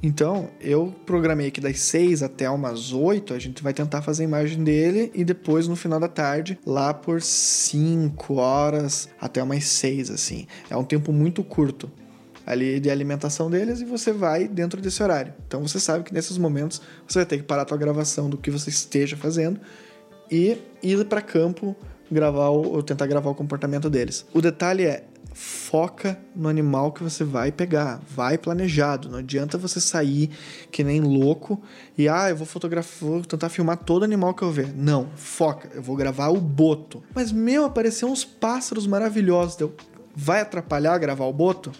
Então, 0.03 0.49
eu 0.59 0.93
programei 1.05 1.49
que 1.49 1.61
das 1.61 1.79
6 1.79 2.21
até 2.21 2.49
umas 2.49 2.91
8 2.91 3.33
a 3.33 3.39
gente 3.39 3.63
vai 3.63 3.73
tentar 3.73 4.01
fazer 4.01 4.23
a 4.23 4.25
imagem 4.25 4.63
dele 4.63 5.11
e 5.15 5.23
depois 5.23 5.67
no 5.67 5.75
final 5.75 5.99
da 5.99 6.07
tarde, 6.07 6.59
lá 6.65 6.93
por 6.93 7.21
5 7.21 8.35
horas 8.35 9.09
até 9.19 9.41
umas 9.41 9.63
6, 9.65 10.11
assim. 10.11 10.47
É 10.69 10.75
um 10.75 10.83
tempo 10.83 11.11
muito 11.11 11.43
curto. 11.43 11.89
ali 12.45 12.79
de 12.79 12.91
alimentação 12.91 13.49
deles 13.49 13.81
e 13.81 13.85
você 13.85 14.11
vai 14.13 14.47
dentro 14.47 14.79
desse 14.79 15.01
horário. 15.01 15.33
Então 15.47 15.63
você 15.67 15.79
sabe 15.79 16.03
que 16.03 16.13
nesses 16.13 16.37
momentos 16.37 16.79
você 17.07 17.17
vai 17.17 17.25
ter 17.25 17.37
que 17.37 17.43
parar 17.43 17.63
a 17.63 17.65
tua 17.65 17.77
gravação 17.77 18.29
do 18.29 18.37
que 18.37 18.51
você 18.51 18.69
esteja 18.69 19.17
fazendo 19.17 19.59
e 20.29 20.55
ir 20.83 21.05
para 21.05 21.23
campo 21.23 21.75
gravar 22.11 22.49
ou 22.49 22.83
tentar 22.83 23.07
gravar 23.07 23.31
o 23.31 23.33
comportamento 23.33 23.89
deles. 23.89 24.27
O 24.31 24.41
detalhe 24.41 24.85
é 24.85 25.03
foca 25.35 26.17
no 26.33 26.47
animal 26.47 26.93
que 26.93 27.03
você 27.03 27.25
vai 27.25 27.51
pegar, 27.51 28.01
vai 28.07 28.37
planejado. 28.37 29.09
Não 29.09 29.19
adianta 29.19 29.57
você 29.57 29.81
sair 29.81 30.29
que 30.71 30.81
nem 30.81 31.01
louco 31.01 31.61
e 31.97 32.07
ah, 32.07 32.29
eu 32.29 32.37
vou 32.37 32.47
fotografar, 32.47 33.09
vou 33.09 33.21
tentar 33.21 33.49
filmar 33.49 33.75
todo 33.77 34.05
animal 34.05 34.33
que 34.33 34.43
eu 34.43 34.51
ver. 34.51 34.73
Não, 34.73 35.09
foca, 35.17 35.69
eu 35.73 35.81
vou 35.81 35.97
gravar 35.97 36.29
o 36.29 36.39
boto. 36.39 37.03
Mas 37.13 37.33
meu, 37.33 37.65
apareceu 37.65 38.07
uns 38.07 38.23
pássaros 38.23 38.87
maravilhosos. 38.87 39.57
Deu, 39.57 39.75
vai 40.15 40.39
atrapalhar 40.39 40.97
gravar 40.97 41.25
o 41.25 41.33
boto? 41.33 41.73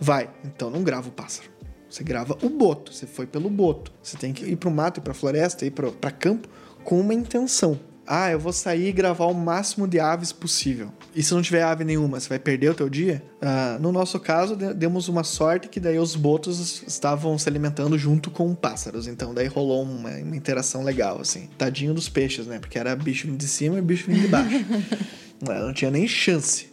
Vai, 0.00 0.30
então 0.44 0.70
não 0.70 0.84
grava 0.84 1.08
o 1.08 1.12
pássaro. 1.12 1.50
Você 1.90 2.04
grava 2.04 2.38
o 2.40 2.48
boto, 2.48 2.92
você 2.92 3.06
foi 3.06 3.26
pelo 3.26 3.50
boto. 3.50 3.92
Você 4.00 4.16
tem 4.16 4.32
que 4.32 4.44
ir 4.44 4.56
pro 4.56 4.70
mato, 4.70 5.00
ir 5.00 5.02
pra 5.02 5.12
floresta, 5.12 5.66
ir 5.66 5.72
pro, 5.72 5.90
pra 5.90 6.12
campo 6.12 6.48
com 6.84 7.00
uma 7.00 7.14
intenção. 7.14 7.80
Ah, 8.06 8.30
eu 8.30 8.38
vou 8.38 8.52
sair 8.52 8.88
e 8.88 8.92
gravar 8.92 9.26
o 9.26 9.34
máximo 9.34 9.88
de 9.88 9.98
aves 9.98 10.30
possível. 10.32 10.92
E 11.14 11.22
se 11.22 11.34
não 11.34 11.42
tiver 11.42 11.62
ave 11.62 11.82
nenhuma, 11.84 12.20
você 12.20 12.28
vai 12.28 12.38
perder 12.38 12.70
o 12.70 12.74
teu 12.74 12.88
dia? 12.88 13.22
Ah, 13.42 13.78
no 13.80 13.90
nosso 13.90 14.20
caso, 14.20 14.54
de- 14.54 14.72
demos 14.74 15.08
uma 15.08 15.24
sorte 15.24 15.68
que 15.68 15.80
daí 15.80 15.98
os 15.98 16.14
botos 16.14 16.82
estavam 16.86 17.36
se 17.36 17.48
alimentando 17.48 17.98
junto 17.98 18.30
com 18.30 18.54
pássaros. 18.54 19.08
Então 19.08 19.34
daí 19.34 19.48
rolou 19.48 19.82
uma, 19.82 20.10
uma 20.10 20.36
interação 20.36 20.84
legal, 20.84 21.20
assim. 21.20 21.48
Tadinho 21.58 21.92
dos 21.92 22.08
peixes, 22.08 22.46
né? 22.46 22.58
Porque 22.60 22.78
era 22.78 22.94
bicho 22.94 23.26
vindo 23.26 23.38
de 23.38 23.48
cima 23.48 23.78
e 23.78 23.82
bicho 23.82 24.06
vindo 24.06 24.20
de 24.20 24.28
baixo. 24.28 24.64
não, 25.44 25.66
não 25.66 25.72
tinha 25.74 25.90
nem 25.90 26.06
chance. 26.06 26.68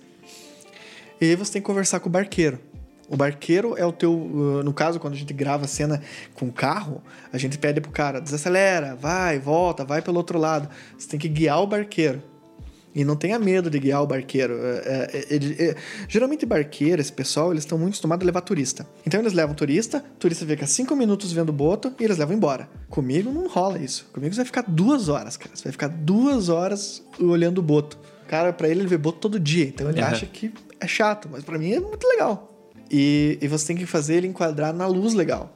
E 1.19 1.25
aí 1.25 1.35
você 1.35 1.53
tem 1.53 1.61
que 1.61 1.65
conversar 1.65 1.99
com 1.99 2.09
o 2.09 2.11
barqueiro. 2.11 2.59
O 3.09 3.17
barqueiro 3.17 3.75
é 3.77 3.85
o 3.85 3.91
teu. 3.91 4.13
uh, 4.13 4.63
No 4.63 4.73
caso, 4.73 4.99
quando 4.99 5.13
a 5.13 5.17
gente 5.17 5.33
grava 5.33 5.67
cena 5.67 6.01
com 6.33 6.51
carro, 6.51 7.01
a 7.31 7.37
gente 7.37 7.57
pede 7.57 7.81
pro 7.81 7.91
cara, 7.91 8.19
desacelera, 8.21 8.95
vai, 8.95 9.37
volta, 9.39 9.83
vai 9.83 10.01
pelo 10.01 10.17
outro 10.17 10.39
lado. 10.39 10.69
Você 10.97 11.07
tem 11.07 11.19
que 11.19 11.27
guiar 11.27 11.61
o 11.61 11.67
barqueiro. 11.67 12.21
E 12.95 13.03
não 13.03 13.15
tenha 13.15 13.39
medo 13.39 13.71
de 13.71 13.79
guiar 13.79 14.03
o 14.03 14.05
barqueiro. 14.07 14.53
É, 14.53 15.09
é, 15.11 15.25
ele- 15.31 15.55
é, 15.59 15.75
geralmente, 16.07 16.45
barqueiro, 16.45 17.01
esse 17.01 17.11
pessoal, 17.11 17.51
eles 17.51 17.63
estão 17.63 17.75
muito 17.75 17.93
acostumados 17.93 18.23
a 18.23 18.25
levar 18.27 18.41
turista. 18.41 18.87
Então, 19.05 19.19
eles 19.19 19.33
levam 19.33 19.55
turista, 19.55 19.97
o 19.97 20.19
turista 20.19 20.45
fica 20.45 20.67
cinco 20.67 20.95
minutos 20.95 21.33
vendo 21.33 21.49
o 21.49 21.53
boto 21.53 21.91
e 21.99 22.03
eles 22.03 22.19
levam 22.19 22.35
embora. 22.35 22.69
Comigo 22.91 23.31
não 23.31 23.47
rola 23.47 23.79
isso. 23.79 24.07
Comigo 24.13 24.31
você 24.33 24.37
vai 24.41 24.45
ficar 24.45 24.61
duas 24.67 25.09
horas, 25.09 25.35
cara. 25.37 25.55
Você 25.55 25.63
vai 25.63 25.71
ficar 25.71 25.87
duas 25.87 26.49
horas 26.49 27.03
olhando 27.19 27.57
o 27.57 27.63
boto. 27.63 27.97
Cara, 28.27 28.53
pra 28.53 28.69
ele, 28.69 28.81
ele 28.81 28.87
vê 28.87 28.97
boto 28.97 29.17
todo 29.17 29.39
dia. 29.39 29.65
Então, 29.65 29.89
ele 29.89 29.99
Aham. 29.99 30.11
acha 30.11 30.25
que 30.27 30.53
é 30.79 30.87
chato, 30.87 31.27
mas 31.31 31.43
pra 31.43 31.57
mim 31.57 31.73
é 31.73 31.79
muito 31.79 32.07
legal. 32.07 32.52
E, 32.95 33.39
e 33.41 33.47
você 33.47 33.65
tem 33.65 33.75
que 33.75 33.87
fazer 33.87 34.15
ele 34.17 34.27
enquadrar 34.27 34.71
na 34.71 34.85
luz 34.85 35.15
legal. 35.15 35.51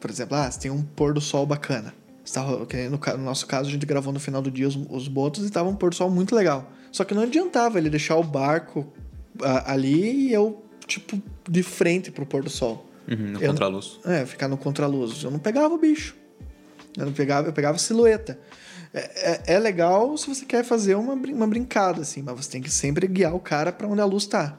Por 0.00 0.10
exemplo, 0.10 0.34
ah, 0.36 0.50
você 0.50 0.58
tem 0.58 0.70
um 0.70 0.82
pôr 0.82 1.12
do 1.12 1.20
sol 1.20 1.44
bacana. 1.44 1.92
Tá 2.32 2.42
no, 3.16 3.24
nosso 3.24 3.46
caso, 3.46 3.68
a 3.68 3.72
gente 3.72 3.84
gravou 3.84 4.12
no 4.12 4.18
final 4.18 4.40
do 4.40 4.50
dia 4.50 4.66
os, 4.66 4.76
os 4.90 5.06
botos 5.06 5.46
e 5.46 5.50
tava 5.50 5.68
um 5.68 5.76
pôr 5.76 5.90
do 5.90 5.96
sol 5.96 6.10
muito 6.10 6.34
legal. 6.34 6.70
Só 6.90 7.04
que 7.04 7.12
não 7.14 7.22
adiantava 7.22 7.78
ele 7.78 7.90
deixar 7.90 8.16
o 8.16 8.22
barco 8.24 8.86
ali 9.66 10.28
e 10.28 10.32
eu, 10.32 10.62
tipo, 10.86 11.20
de 11.48 11.62
frente 11.62 12.10
pro 12.10 12.24
pôr 12.24 12.42
do 12.42 12.50
sol. 12.50 12.86
Uhum, 13.10 13.32
no 13.32 13.40
contraluz. 13.40 13.98
É, 14.04 14.24
ficar 14.26 14.48
no 14.48 14.56
contraluz. 14.56 15.22
Eu 15.22 15.30
não 15.30 15.38
pegava 15.38 15.74
o 15.74 15.78
bicho. 15.78 16.16
Eu 16.96 17.06
não 17.06 17.12
pegava, 17.12 17.48
eu 17.48 17.52
pegava 17.52 17.76
a 17.76 17.78
silhueta. 17.78 18.38
É, 18.92 19.32
é- 19.50 19.54
é 19.54 19.58
legal 19.58 20.16
se 20.16 20.26
você 20.26 20.44
quer 20.44 20.64
fazer 20.64 20.94
uma, 20.94 21.12
uma 21.14 21.46
brincada, 21.46 22.00
assim, 22.02 22.22
mas 22.22 22.36
você 22.36 22.50
tem 22.50 22.62
que 22.62 22.70
sempre 22.70 23.06
guiar 23.06 23.34
o 23.34 23.40
cara 23.40 23.70
pra 23.72 23.86
onde 23.86 24.00
a 24.00 24.04
luz 24.04 24.26
tá. 24.26 24.58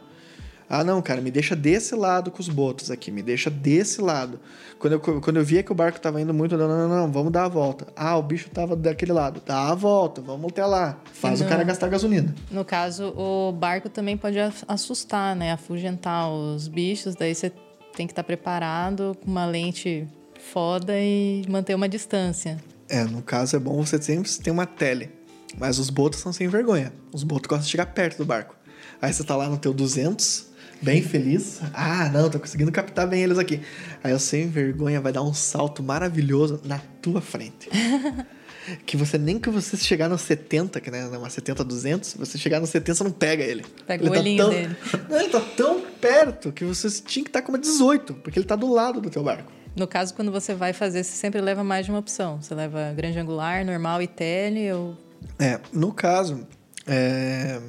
Ah, 0.69 0.83
não, 0.83 1.01
cara, 1.01 1.19
me 1.19 1.31
deixa 1.31 1.55
desse 1.55 1.95
lado 1.95 2.29
com 2.29 2.39
os 2.39 2.47
botos 2.47 2.91
aqui, 2.91 3.09
me 3.09 3.23
deixa 3.23 3.49
desse 3.49 3.99
lado. 4.01 4.39
Quando 4.77 4.93
eu, 4.93 4.99
quando 4.99 5.37
eu 5.37 5.43
via 5.43 5.63
que 5.63 5.71
o 5.71 5.75
barco 5.75 5.99
tava 5.99 6.21
indo 6.21 6.31
muito, 6.33 6.55
não, 6.55 6.67
não, 6.67 6.87
não, 6.87 6.97
não, 7.07 7.11
vamos 7.11 7.31
dar 7.31 7.45
a 7.45 7.47
volta. 7.47 7.87
Ah, 7.95 8.15
o 8.17 8.21
bicho 8.21 8.49
tava 8.51 8.75
daquele 8.75 9.11
lado, 9.11 9.41
dá 9.43 9.69
a 9.69 9.73
volta, 9.75 10.21
vamos 10.21 10.51
até 10.51 10.63
lá. 10.63 10.99
Faz 11.11 11.39
o 11.41 11.43
Não. 11.43 11.49
cara 11.49 11.63
gastar 11.63 11.87
gasolina. 11.89 12.35
No 12.51 12.63
caso, 12.63 13.13
o 13.17 13.51
barco 13.51 13.89
também 13.89 14.15
pode 14.15 14.37
ass- 14.39 14.63
assustar, 14.67 15.35
né? 15.35 15.53
Afugentar 15.53 16.29
os 16.29 16.67
bichos. 16.67 17.15
Daí 17.15 17.33
você 17.33 17.51
tem 17.95 18.05
que 18.05 18.11
estar 18.11 18.23
preparado 18.23 19.17
com 19.23 19.31
uma 19.31 19.47
lente 19.47 20.07
foda 20.53 20.93
e 20.97 21.41
manter 21.49 21.73
uma 21.73 21.89
distância. 21.89 22.57
É, 22.87 23.03
no 23.03 23.21
caso 23.23 23.55
é 23.55 23.59
bom 23.59 23.83
você 23.83 23.99
sempre 24.01 24.31
ter 24.31 24.51
uma 24.51 24.65
tele. 24.67 25.09
Mas 25.57 25.79
os 25.79 25.89
botos 25.89 26.19
são 26.19 26.31
sem 26.31 26.47
vergonha. 26.47 26.93
Os 27.11 27.23
botos 27.23 27.47
gostam 27.47 27.65
de 27.65 27.71
chegar 27.71 27.87
perto 27.87 28.17
do 28.19 28.25
barco. 28.25 28.55
Aí 29.01 29.11
você 29.11 29.23
tá 29.23 29.35
lá 29.35 29.49
no 29.49 29.57
teu 29.57 29.73
200, 29.73 30.45
bem 30.81 31.01
feliz. 31.01 31.61
Ah, 31.73 32.09
não, 32.09 32.29
tô 32.29 32.39
conseguindo 32.39 32.71
captar 32.71 33.07
bem 33.07 33.23
eles 33.23 33.37
aqui. 33.37 33.61
Aí 34.03 34.13
o 34.13 34.19
sem 34.19 34.49
vergonha 34.49 35.01
vai 35.01 35.11
dar 35.11 35.21
um 35.21 35.33
salto 35.33 35.83
maravilhoso 35.83 36.61
na 36.63 36.79
tua 37.01 37.21
frente. 37.21 37.69
que 38.85 38.95
você 38.95 39.17
nem 39.17 39.39
que 39.39 39.49
você 39.49 39.77
chegar 39.77 40.09
no 40.09 40.17
70, 40.17 40.79
que 40.79 40.91
né, 40.91 41.07
uma 41.07 41.29
70 41.29 41.63
200, 41.63 42.13
você 42.15 42.37
chegar 42.37 42.59
no 42.59 42.67
70 42.67 42.95
você 42.95 43.03
não 43.03 43.11
pega 43.11 43.43
ele. 43.43 43.65
Pega 43.85 44.03
ele 44.03 44.09
o 44.09 44.19
olhinho 44.19 44.37
tão... 44.37 44.49
dele. 44.49 44.75
Não, 45.09 45.19
ele 45.19 45.29
tá 45.29 45.39
tão 45.39 45.81
perto 45.81 46.51
que 46.51 46.63
você 46.63 46.89
tinha 47.01 47.23
que 47.23 47.29
estar 47.29 47.41
com 47.41 47.51
uma 47.51 47.57
18, 47.57 48.13
porque 48.15 48.39
ele 48.39 48.45
tá 48.45 48.55
do 48.55 48.71
lado 48.71 49.01
do 49.01 49.09
teu 49.09 49.23
barco. 49.23 49.51
No 49.75 49.87
caso, 49.87 50.13
quando 50.13 50.31
você 50.31 50.53
vai 50.53 50.73
fazer, 50.73 51.03
você 51.03 51.11
sempre 51.11 51.41
leva 51.41 51.63
mais 51.63 51.85
de 51.85 51.91
uma 51.91 51.99
opção. 51.99 52.41
Você 52.41 52.53
leva 52.53 52.93
grande 52.95 53.17
angular, 53.19 53.65
normal 53.65 54.01
e 54.01 54.07
tele, 54.07 54.71
ou 54.71 54.97
É, 55.39 55.59
no 55.71 55.93
caso, 55.93 56.45
é, 56.87 57.59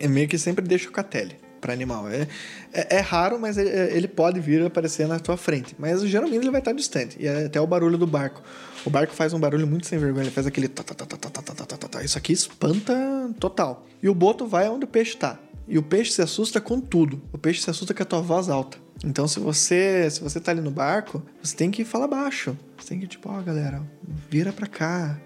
é 0.00 0.08
meio 0.08 0.28
que 0.28 0.38
sempre 0.38 0.66
deixa 0.66 0.90
com 0.90 1.00
a 1.00 1.04
tele 1.04 1.41
para 1.62 1.72
animal. 1.72 2.10
É, 2.10 2.26
é, 2.72 2.96
é, 2.96 3.00
raro, 3.00 3.38
mas 3.40 3.56
ele, 3.56 3.70
ele, 3.70 4.08
pode 4.08 4.40
vir 4.40 4.66
aparecer 4.66 5.06
na 5.06 5.18
tua 5.20 5.36
frente. 5.36 5.74
Mas 5.78 6.02
geralmente 6.02 6.42
ele 6.42 6.50
vai 6.50 6.60
estar 6.60 6.72
distante. 6.72 7.16
E 7.18 7.28
até 7.28 7.60
o 7.60 7.66
barulho 7.66 7.96
do 7.96 8.06
barco. 8.06 8.42
O 8.84 8.90
barco 8.90 9.14
faz 9.14 9.32
um 9.32 9.38
barulho 9.38 9.66
muito 9.66 9.86
sem 9.86 9.96
vergonha, 9.98 10.24
ele 10.24 10.30
faz 10.32 10.46
aquele. 10.46 10.68
Isso 12.04 12.18
aqui 12.18 12.32
espanta 12.32 12.94
total. 13.38 13.86
E 14.02 14.08
o 14.08 14.14
boto 14.14 14.44
vai 14.44 14.68
onde 14.68 14.84
o 14.84 14.88
peixe 14.88 15.14
está 15.14 15.38
E 15.68 15.78
o 15.78 15.82
peixe 15.82 16.10
se 16.10 16.20
assusta 16.20 16.60
com 16.60 16.80
tudo. 16.80 17.22
O 17.32 17.38
peixe 17.38 17.62
se 17.62 17.70
assusta 17.70 17.94
com 17.94 18.02
a 18.02 18.06
tua 18.06 18.20
voz 18.20 18.48
alta. 18.48 18.76
Então, 19.04 19.28
se 19.28 19.38
você 19.38 20.10
se 20.10 20.20
você 20.20 20.40
tá 20.40 20.50
ali 20.50 20.60
no 20.60 20.70
barco, 20.70 21.22
você 21.40 21.56
tem 21.56 21.70
que 21.70 21.84
falar 21.84 22.08
baixo. 22.08 22.56
Você 22.76 22.88
tem 22.88 22.98
que, 22.98 23.06
tipo, 23.06 23.30
ó, 23.30 23.38
oh, 23.38 23.42
galera, 23.42 23.80
vira 24.28 24.52
pra 24.52 24.66
cá 24.66 25.16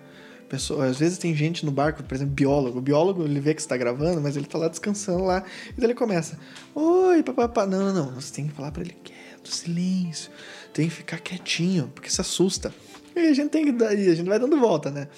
Pessoa, 0.48 0.86
às 0.86 0.98
vezes 0.98 1.18
tem 1.18 1.34
gente 1.34 1.64
no 1.66 1.72
barco, 1.72 2.02
por 2.02 2.14
exemplo, 2.14 2.32
biólogo. 2.34 2.78
O 2.78 2.82
biólogo, 2.82 3.24
ele 3.24 3.40
vê 3.40 3.52
que 3.54 3.60
você 3.62 3.68
tá 3.68 3.76
gravando, 3.76 4.20
mas 4.20 4.36
ele 4.36 4.46
tá 4.46 4.56
lá 4.58 4.68
descansando 4.68 5.24
lá. 5.24 5.42
E 5.70 5.72
daí 5.80 5.86
ele 5.86 5.94
começa, 5.94 6.38
oi, 6.74 7.22
papapá. 7.22 7.66
Não, 7.66 7.92
não, 7.92 8.06
não. 8.12 8.14
Você 8.20 8.32
tem 8.34 8.46
que 8.46 8.54
falar 8.54 8.70
pra 8.70 8.82
ele 8.82 8.96
quieto, 9.02 9.48
silêncio. 9.52 10.30
Tem 10.72 10.88
que 10.88 10.94
ficar 10.94 11.18
quietinho, 11.18 11.90
porque 11.94 12.08
se 12.10 12.20
assusta. 12.20 12.72
E 13.14 13.20
a 13.28 13.32
gente 13.34 13.48
tem 13.50 13.64
que 13.64 13.72
dar, 13.72 13.92
e 13.98 14.08
a 14.08 14.14
gente 14.14 14.28
vai 14.28 14.38
dando 14.38 14.58
volta, 14.60 14.90
né? 14.90 15.08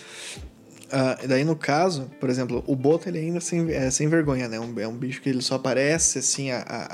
E 1.23 1.27
daí, 1.27 1.45
no 1.45 1.55
caso, 1.55 2.11
por 2.19 2.31
exemplo, 2.31 2.65
o 2.67 2.75
boto 2.75 3.09
ele 3.11 3.19
ainda 3.19 3.41
sem, 3.41 3.71
é 3.73 3.91
sem 3.91 4.09
vergonha, 4.09 4.49
né? 4.49 4.59
Um- 4.59 4.79
é 4.81 4.89
um 4.89 4.97
bicho 4.97 5.21
que 5.21 5.29
ele 5.29 5.43
só 5.43 5.57
aparece 5.57 6.19
assim, 6.21 6.51
a, 6.51 6.61
a- 6.61 6.87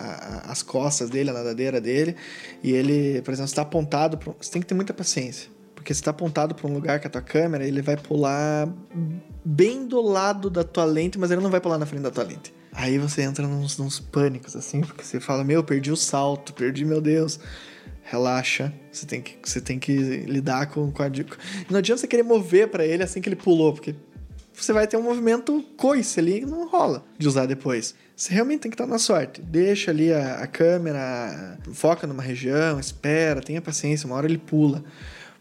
a- 0.49 0.51
as 0.51 0.63
costas 0.65 1.09
dele, 1.09 1.31
a 1.31 1.33
nadadeira 1.33 1.81
dele. 1.81 2.17
E 2.61 2.73
ele, 2.73 3.23
por 3.23 3.31
exemplo, 3.33 3.49
está 3.51 3.63
apontado. 3.63 4.19
Pro, 4.19 4.35
você 4.41 4.51
tem 4.51 4.61
que 4.61 4.67
ter 4.67 4.75
muita 4.75 4.93
paciência. 4.93 5.49
Porque 5.85 5.93
se 5.93 6.01
está 6.01 6.13
apontado 6.13 6.55
para 6.55 6.67
um 6.67 6.73
lugar 6.73 6.99
com 6.99 7.09
a 7.09 7.11
tua 7.11 7.21
câmera, 7.21 7.63
ele 7.63 7.83
vai 7.83 7.95
pular 7.95 8.67
bem 9.45 9.87
do 9.87 10.01
lado 10.01 10.49
da 10.49 10.65
tua 10.65 10.87
lente, 10.87 11.19
mas 11.19 11.31
ele 11.31 11.43
não 11.43 11.51
vai 11.51 11.61
pular 11.61 11.77
na 11.77 11.85
frente 11.85 12.01
da 12.01 12.11
tua 12.11 12.25
lente. 12.25 12.55
Aí 12.73 12.97
você 12.97 13.21
entra 13.21 13.47
nos, 13.47 13.77
nos 13.77 14.01
pânicos, 14.01 14.57
assim, 14.57 14.81
porque 14.81 15.05
você 15.05 15.21
fala, 15.21 15.45
meu, 15.45 15.63
perdi 15.63 15.93
o 15.93 15.97
salto, 15.97 16.55
perdi, 16.55 16.87
meu 16.87 17.03
Deus. 17.03 17.39
Relaxa, 18.03 18.73
você 18.91 19.05
tem 19.05 19.21
que, 19.21 19.37
você 19.45 19.61
tem 19.61 19.79
que 19.79 19.95
lidar 19.95 20.71
com, 20.71 20.91
com 20.91 21.03
a... 21.03 21.11
Não 21.69 21.81
adianta 21.81 22.01
você 22.01 22.09
querer 22.09 22.23
mover 22.23 22.69
para 22.69 22.87
ele 22.87 23.03
assim 23.03 23.21
que 23.21 23.29
ele 23.29 23.37
pulou, 23.37 23.75
porque 23.75 23.95
você 24.55 24.73
vai 24.73 24.87
ter 24.87 24.97
um 24.97 25.03
movimento 25.03 25.63
coice 25.77 26.19
ali 26.19 26.41
que 26.41 26.47
não 26.47 26.67
rola 26.67 27.05
de 27.19 27.29
usar 27.29 27.45
depois. 27.45 27.95
Você 28.17 28.33
realmente 28.33 28.61
tem 28.61 28.71
que 28.71 28.75
estar 28.75 28.87
na 28.87 28.99
sorte. 28.99 29.43
Deixa 29.43 29.91
ali 29.91 30.15
a, 30.15 30.37
a 30.37 30.47
câmera, 30.47 31.59
foca 31.75 32.07
numa 32.07 32.23
região, 32.23 32.81
espera, 32.81 33.43
tenha 33.43 33.61
paciência, 33.61 34.07
uma 34.07 34.17
hora 34.17 34.27
ele 34.27 34.39
pula. 34.39 34.83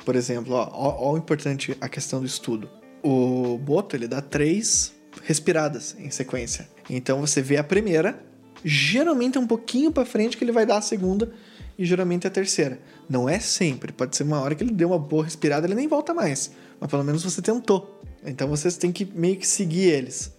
Por 0.06 0.16
exemplo, 0.16 0.54
ó, 0.54 0.70
ó, 0.72 1.12
ó 1.12 1.18
importante 1.18 1.78
a 1.80 1.88
questão 1.88 2.20
do 2.20 2.26
estudo. 2.26 2.70
O 3.02 3.58
boto, 3.58 3.96
ele 3.96 4.08
dá 4.08 4.22
três 4.22 4.94
respiradas 5.24 5.96
em 6.00 6.10
sequência. 6.10 6.68
Então 6.90 7.20
você 7.20 7.42
vê 7.42 7.58
a 7.58 7.64
primeira, 7.64 8.22
geralmente 8.64 9.38
é 9.38 9.42
um 9.42 9.48
pouquinho 9.48 9.92
para 9.92 10.06
frente 10.06 10.38
que 10.38 10.44
ele 10.44 10.52
vai 10.52 10.66
dar 10.66 10.78
a 10.78 10.82
segunda 10.82 11.32
e 11.78 11.86
geralmente 11.86 12.28
a 12.28 12.30
terceira. 12.30 12.80
Não 13.10 13.28
é 13.28 13.40
sempre, 13.40 13.92
pode 13.92 14.16
ser 14.16 14.24
uma 14.24 14.42
hora 14.42 14.56
que 14.56 14.64
ele 14.64 14.72
deu 14.72 14.90
uma 14.90 15.00
boa 15.00 15.24
respirada, 15.24 15.68
ele 15.68 15.76
nem 15.76 15.88
volta 15.88 16.14
mais, 16.14 16.52
mas 16.80 16.90
pelo 16.90 17.04
menos 17.04 17.24
você 17.24 17.42
tentou. 17.42 18.02
Então 18.26 18.48
vocês 18.48 18.78
têm 18.78 18.92
que 18.92 19.06
meio 19.06 19.38
que 19.38 19.48
seguir 19.48 19.90
eles. 19.90 20.32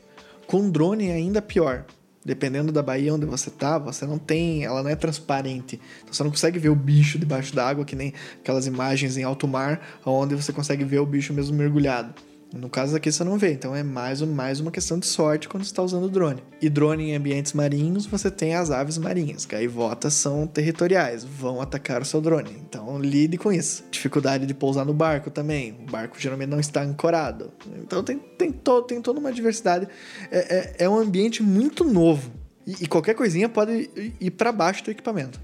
Com 0.46 0.70
drone 0.70 1.09
é 1.09 1.14
ainda 1.14 1.40
pior. 1.40 1.87
Dependendo 2.25 2.73
da 2.73 2.83
baía 2.83 3.15
onde 3.15 3.27
você 3.27 3.51
tá, 3.51 3.79
você 3.79 4.07
não 4.07 4.19
tem, 4.19 4.65
ela 4.65 4.83
não 4.83 4.91
é 4.91 4.97
transparente. 4.97 5.79
Então 6.03 6.15
você 6.15 6.23
não 6.23 6.31
consegue 6.31 6.59
ver 6.59 6.71
o 6.71 6.75
bicho 6.75 7.19
debaixo 7.19 7.55
d'água, 7.55 7.85
que 7.85 7.95
nem 7.95 8.15
aquelas 8.41 8.67
imagens 8.67 9.17
em 9.17 9.23
alto 9.23 9.47
mar, 9.47 10.01
onde 10.07 10.35
você 10.35 10.53
consegue 10.53 10.85
ver 10.85 11.01
o 11.01 11.07
bicho 11.07 11.35
mesmo 11.35 11.57
mergulhado. 11.57 12.15
No 12.55 12.69
caso 12.69 12.97
aqui 12.97 13.11
você 13.11 13.25
não 13.25 13.37
vê, 13.37 13.53
então 13.53 13.75
é 13.75 13.83
mais, 13.83 14.23
mais 14.23 14.61
uma 14.61 14.71
questão 14.71 14.97
de 14.97 15.07
sorte 15.07 15.49
quando 15.49 15.64
você 15.64 15.73
está 15.73 15.83
usando 15.83 16.09
drone. 16.09 16.40
E 16.62 16.69
drone 16.71 17.11
em 17.11 17.17
ambientes 17.17 17.53
marinhos, 17.53 18.07
você 18.07 18.31
tem 18.31 18.55
as 18.55 18.71
aves 18.71 18.97
marinhas. 18.97 19.45
Gaivotas 19.45 20.14
são 20.14 20.47
territoriais, 20.47 21.25
vão 21.25 21.61
atacar 21.61 22.01
o 22.01 22.05
seu 22.05 22.21
drone. 22.21 22.57
Então 22.69 23.01
lide 23.01 23.37
com 23.37 23.53
isso. 23.53 23.83
Dificuldade 23.90 24.47
de 24.47 24.55
pousar 24.55 24.87
no 24.87 24.95
barco 24.95 25.31
também. 25.31 25.73
O 25.73 25.90
barco 25.90 26.17
geralmente 26.19 26.49
não 26.49 26.61
está 26.61 26.83
ancorado. 26.83 27.53
Então 27.83 28.05
tem, 28.05 28.19
tem, 28.19 28.53
to, 28.53 28.83
tem 28.83 29.03
toda 29.03 29.19
uma 29.19 29.33
diversidade. 29.33 29.88
É, 30.31 30.38
é, 30.38 30.85
é 30.85 30.88
um 30.88 30.97
ambiente 30.97 31.43
muito 31.43 31.83
novo. 31.83 32.31
E, 32.64 32.85
e 32.85 32.87
qualquer 32.87 33.14
coisinha 33.14 33.49
pode 33.49 33.90
ir 34.21 34.31
para 34.31 34.53
baixo 34.53 34.85
do 34.85 34.93
equipamento. 34.93 35.40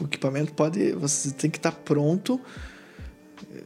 O 0.00 0.04
equipamento 0.04 0.54
pode. 0.54 0.92
Você 0.92 1.30
tem 1.32 1.50
que 1.50 1.58
estar 1.58 1.72
tá 1.72 1.78
pronto 1.84 2.40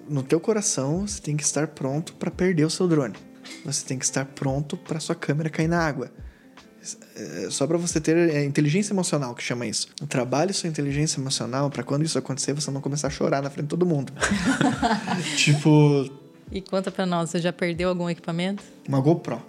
no 0.08 0.22
teu 0.22 0.40
coração, 0.40 1.06
você 1.06 1.20
tem 1.20 1.36
que 1.36 1.42
estar 1.42 1.68
pronto 1.68 2.14
para 2.14 2.30
perder 2.30 2.64
o 2.64 2.70
seu 2.70 2.86
drone. 2.86 3.14
Você 3.64 3.84
tem 3.86 3.98
que 3.98 4.04
estar 4.04 4.24
pronto 4.24 4.76
para 4.76 5.00
sua 5.00 5.14
câmera 5.14 5.48
cair 5.50 5.68
na 5.68 5.78
água. 5.78 6.10
É, 7.16 7.48
só 7.50 7.66
para 7.66 7.76
você 7.76 8.00
ter 8.00 8.16
é, 8.16 8.44
inteligência 8.44 8.92
emocional 8.92 9.34
que 9.34 9.42
chama 9.42 9.66
isso. 9.66 9.88
Trabalhe 10.08 10.52
sua 10.52 10.68
inteligência 10.68 11.20
emocional 11.20 11.68
para 11.68 11.82
quando 11.82 12.04
isso 12.04 12.18
acontecer 12.18 12.52
você 12.52 12.70
não 12.70 12.80
começar 12.80 13.08
a 13.08 13.10
chorar 13.10 13.42
na 13.42 13.50
frente 13.50 13.64
de 13.64 13.70
todo 13.70 13.84
mundo. 13.84 14.12
tipo. 15.36 16.08
E 16.50 16.60
conta 16.60 16.92
para 16.92 17.04
nós, 17.04 17.30
você 17.30 17.40
já 17.40 17.52
perdeu 17.52 17.88
algum 17.88 18.08
equipamento? 18.08 18.62
Uma 18.88 19.00
GoPro. 19.00 19.42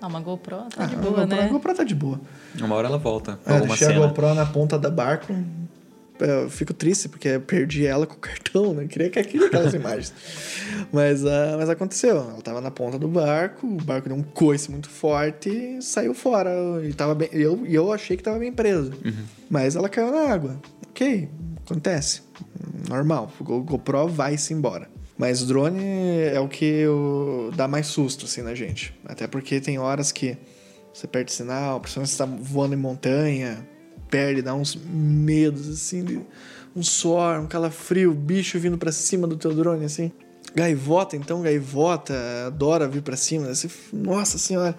Ah, 0.00 0.06
uma 0.06 0.20
GoPro 0.20 0.56
tá 0.56 0.84
ah, 0.84 0.86
de 0.86 0.96
boa, 0.96 1.10
GoPro, 1.10 1.26
né? 1.26 1.44
A 1.44 1.48
GoPro 1.48 1.74
tá 1.74 1.84
de 1.84 1.94
boa. 1.94 2.20
Uma 2.58 2.74
hora 2.74 2.88
ela 2.88 2.98
volta. 2.98 3.38
É, 3.44 3.60
deixei 3.60 3.88
cena. 3.88 4.04
a 4.04 4.06
GoPro 4.06 4.34
na 4.34 4.46
ponta 4.46 4.78
da 4.78 4.90
barco, 4.90 5.34
eu 6.20 6.48
fico 6.48 6.72
triste 6.72 7.08
porque 7.08 7.28
eu 7.28 7.40
perdi 7.40 7.86
ela 7.86 8.06
com 8.06 8.14
o 8.14 8.18
cartão, 8.18 8.72
né? 8.72 8.86
Queria 8.86 9.10
que 9.10 9.18
aquilo 9.18 9.46
aquelas 9.46 9.74
imagens. 9.74 10.12
Mas, 10.92 11.24
uh, 11.24 11.56
mas 11.58 11.68
aconteceu. 11.68 12.16
Ela 12.16 12.42
tava 12.42 12.60
na 12.60 12.70
ponta 12.70 12.98
do 12.98 13.08
barco, 13.08 13.66
o 13.66 13.76
barco 13.76 14.08
deu 14.08 14.16
um 14.16 14.22
coice 14.22 14.70
muito 14.70 14.88
forte 14.88 15.48
e 15.48 15.82
saiu 15.82 16.14
fora. 16.14 16.50
E 16.84 16.92
tava 16.92 17.14
bem, 17.14 17.28
eu, 17.32 17.66
eu 17.66 17.92
achei 17.92 18.16
que 18.16 18.22
tava 18.22 18.38
bem 18.38 18.52
preso. 18.52 18.92
Uhum. 19.04 19.24
Mas 19.50 19.74
ela 19.74 19.88
caiu 19.88 20.12
na 20.12 20.32
água. 20.32 20.60
Ok, 20.90 21.28
acontece. 21.64 22.22
Normal. 22.88 23.32
O 23.40 23.62
GoPro 23.62 24.06
vai-se 24.06 24.54
embora. 24.54 24.88
Mas 25.18 25.42
o 25.42 25.46
drone 25.46 25.82
é 26.32 26.40
o 26.40 26.48
que 26.48 26.64
eu, 26.64 27.50
dá 27.56 27.68
mais 27.68 27.86
susto, 27.86 28.24
assim, 28.26 28.42
na 28.42 28.54
gente. 28.54 28.92
Até 29.04 29.26
porque 29.26 29.60
tem 29.60 29.78
horas 29.78 30.10
que 30.10 30.36
você 30.92 31.06
perde 31.06 31.32
sinal, 31.32 31.80
principalmente 31.80 32.10
você 32.10 32.18
tá 32.18 32.24
voando 32.24 32.74
em 32.74 32.78
montanha 32.78 33.64
perde, 34.08 34.42
dá 34.42 34.54
uns 34.54 34.76
medos, 34.76 35.68
assim, 35.68 36.04
de 36.04 36.20
um 36.74 36.82
suor, 36.82 37.40
um 37.40 37.46
calafrio, 37.46 38.12
bicho 38.12 38.58
vindo 38.58 38.78
para 38.78 38.92
cima 38.92 39.26
do 39.26 39.36
teu 39.36 39.54
drone, 39.54 39.84
assim. 39.84 40.12
Gaivota, 40.54 41.16
então, 41.16 41.42
gaivota 41.42 42.14
adora 42.46 42.86
vir 42.86 43.02
para 43.02 43.16
cima, 43.16 43.48
assim, 43.48 43.68
nossa 43.92 44.38
senhora. 44.38 44.76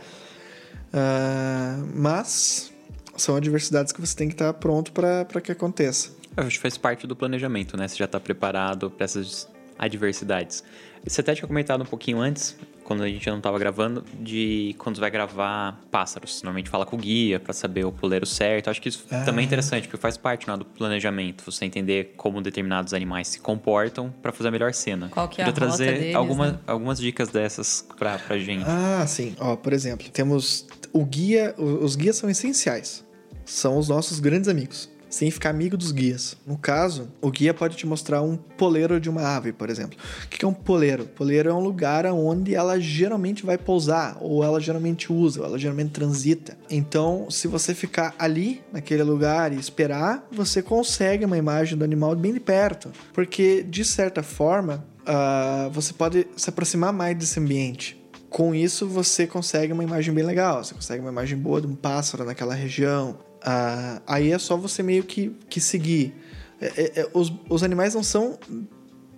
Uh, 0.93 1.85
mas 1.93 2.71
são 3.17 3.35
adversidades 3.35 3.91
que 3.91 3.99
você 3.99 4.15
tem 4.15 4.27
que 4.27 4.33
estar 4.33 4.53
pronto 4.53 4.91
para 4.91 5.41
que 5.41 5.51
aconteça. 5.51 6.09
Acho 6.37 6.57
que 6.57 6.59
faz 6.59 6.77
parte 6.77 7.07
do 7.07 7.15
planejamento, 7.15 7.77
né? 7.77 7.87
Você 7.87 7.95
já 7.95 8.05
está 8.05 8.19
preparado 8.19 8.89
para 8.89 9.05
essas 9.05 9.47
adversidades. 9.77 10.63
Você 11.07 11.21
até 11.21 11.35
tinha 11.35 11.47
comentado 11.47 11.81
um 11.81 11.85
pouquinho 11.85 12.19
antes, 12.19 12.57
quando 12.83 13.03
a 13.03 13.07
gente 13.07 13.29
não 13.29 13.37
estava 13.37 13.59
gravando, 13.59 14.03
de 14.19 14.75
quando 14.79 14.95
você 14.95 15.01
vai 15.01 15.11
gravar 15.11 15.79
pássaros. 15.91 16.41
Normalmente 16.41 16.67
fala 16.67 16.83
com 16.83 16.95
o 16.95 16.99
guia 16.99 17.39
para 17.39 17.53
saber 17.53 17.85
o 17.85 17.91
puleiro 17.91 18.25
certo. 18.25 18.71
Acho 18.71 18.81
que 18.81 18.89
isso 18.89 19.05
ah. 19.11 19.23
também 19.23 19.43
é 19.43 19.45
interessante, 19.45 19.87
porque 19.87 20.01
faz 20.01 20.17
parte 20.17 20.47
né, 20.47 20.57
do 20.57 20.65
planejamento. 20.65 21.43
Você 21.45 21.63
entender 21.63 22.15
como 22.17 22.41
determinados 22.41 22.91
animais 22.91 23.27
se 23.27 23.39
comportam 23.39 24.11
para 24.21 24.31
fazer 24.31 24.47
a 24.47 24.51
melhor 24.51 24.73
cena. 24.73 25.09
Qual 25.09 25.27
que 25.27 25.41
é 25.41 25.43
a 25.43 25.47
Queria 25.47 25.67
trazer 25.67 25.99
deles, 25.99 26.15
alguma, 26.15 26.53
né? 26.53 26.59
algumas 26.65 26.97
dicas 26.97 27.29
dessas 27.29 27.85
pra, 27.97 28.17
pra 28.17 28.39
gente. 28.39 28.65
Ah, 28.67 29.05
sim. 29.07 29.35
Ó, 29.39 29.55
por 29.55 29.73
exemplo, 29.73 30.09
temos 30.09 30.65
o 30.91 31.05
guia. 31.05 31.53
Os 31.57 31.95
guias 31.95 32.15
são 32.15 32.29
essenciais. 32.29 33.05
São 33.45 33.77
os 33.77 33.89
nossos 33.89 34.19
grandes 34.19 34.49
amigos 34.49 34.89
sem 35.15 35.31
ficar 35.31 35.49
amigo 35.49 35.77
dos 35.77 35.93
guias. 35.93 36.35
No 36.45 36.57
caso, 36.57 37.07
o 37.21 37.31
guia 37.31 37.53
pode 37.53 37.77
te 37.77 37.87
mostrar 37.87 38.21
um 38.21 38.35
poleiro 38.35 38.99
de 38.99 39.09
uma 39.09 39.21
ave, 39.21 39.53
por 39.53 39.69
exemplo. 39.69 39.97
O 40.25 40.27
que 40.27 40.43
é 40.43 40.47
um 40.47 40.53
poleiro? 40.53 41.05
Poleiro 41.05 41.49
é 41.49 41.53
um 41.53 41.61
lugar 41.61 42.05
onde 42.07 42.53
ela 42.53 42.77
geralmente 42.81 43.45
vai 43.45 43.57
pousar, 43.57 44.17
ou 44.19 44.43
ela 44.43 44.59
geralmente 44.59 45.13
usa, 45.13 45.39
ou 45.39 45.45
ela 45.45 45.57
geralmente 45.57 45.91
transita. 45.91 46.57
Então, 46.69 47.27
se 47.29 47.47
você 47.47 47.73
ficar 47.73 48.13
ali, 48.19 48.61
naquele 48.73 49.03
lugar, 49.03 49.53
e 49.53 49.55
esperar, 49.57 50.27
você 50.29 50.61
consegue 50.61 51.23
uma 51.23 51.37
imagem 51.37 51.77
do 51.77 51.85
animal 51.85 52.13
bem 52.13 52.33
de 52.33 52.41
perto. 52.41 52.91
Porque, 53.13 53.63
de 53.63 53.85
certa 53.85 54.21
forma, 54.21 54.85
uh, 55.03 55.69
você 55.71 55.93
pode 55.93 56.27
se 56.35 56.49
aproximar 56.49 56.91
mais 56.91 57.17
desse 57.17 57.39
ambiente 57.39 58.03
com 58.27 58.53
isso 58.53 58.85
você 58.85 59.25
consegue 59.25 59.71
uma 59.71 59.83
imagem 59.83 60.13
bem 60.13 60.25
legal, 60.25 60.61
você 60.61 60.73
consegue 60.73 60.99
uma 60.99 61.09
imagem 61.09 61.37
boa 61.37 61.61
de 61.61 61.67
um 61.67 61.75
pássaro 61.75 62.25
naquela 62.25 62.53
região, 62.53 63.17
ah, 63.45 64.01
aí 64.07 64.31
é 64.31 64.39
só 64.39 64.57
você 64.57 64.81
meio 64.81 65.03
que, 65.03 65.29
que 65.47 65.61
seguir. 65.61 66.15
É, 66.59 66.65
é, 66.65 66.99
é, 67.01 67.09
os, 67.13 67.31
os 67.47 67.61
animais 67.61 67.93
não 67.93 68.01
são. 68.01 68.39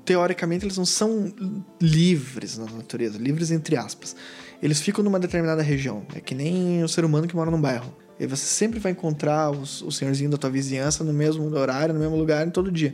Teoricamente, 0.03 0.65
eles 0.65 0.77
não 0.77 0.85
são 0.85 1.33
livres 1.81 2.57
na 2.57 2.65
natureza, 2.65 3.17
livres 3.17 3.51
entre 3.51 3.77
aspas. 3.77 4.15
Eles 4.61 4.81
ficam 4.81 5.03
numa 5.03 5.19
determinada 5.19 5.61
região. 5.61 6.05
É 6.13 6.19
que 6.19 6.35
nem 6.35 6.83
o 6.83 6.87
ser 6.89 7.05
humano 7.05 7.27
que 7.27 7.35
mora 7.35 7.49
num 7.49 7.59
bairro. 7.59 7.95
E 8.19 8.25
você 8.25 8.45
sempre 8.45 8.79
vai 8.79 8.91
encontrar 8.91 9.51
os, 9.51 9.81
o 9.81 9.91
senhorzinho 9.91 10.29
da 10.29 10.37
tua 10.37 10.49
vizinhança 10.49 11.03
no 11.03 11.13
mesmo 11.13 11.53
horário, 11.55 11.93
no 11.93 11.99
mesmo 11.99 12.15
lugar, 12.15 12.49
todo 12.51 12.71
dia. 12.71 12.93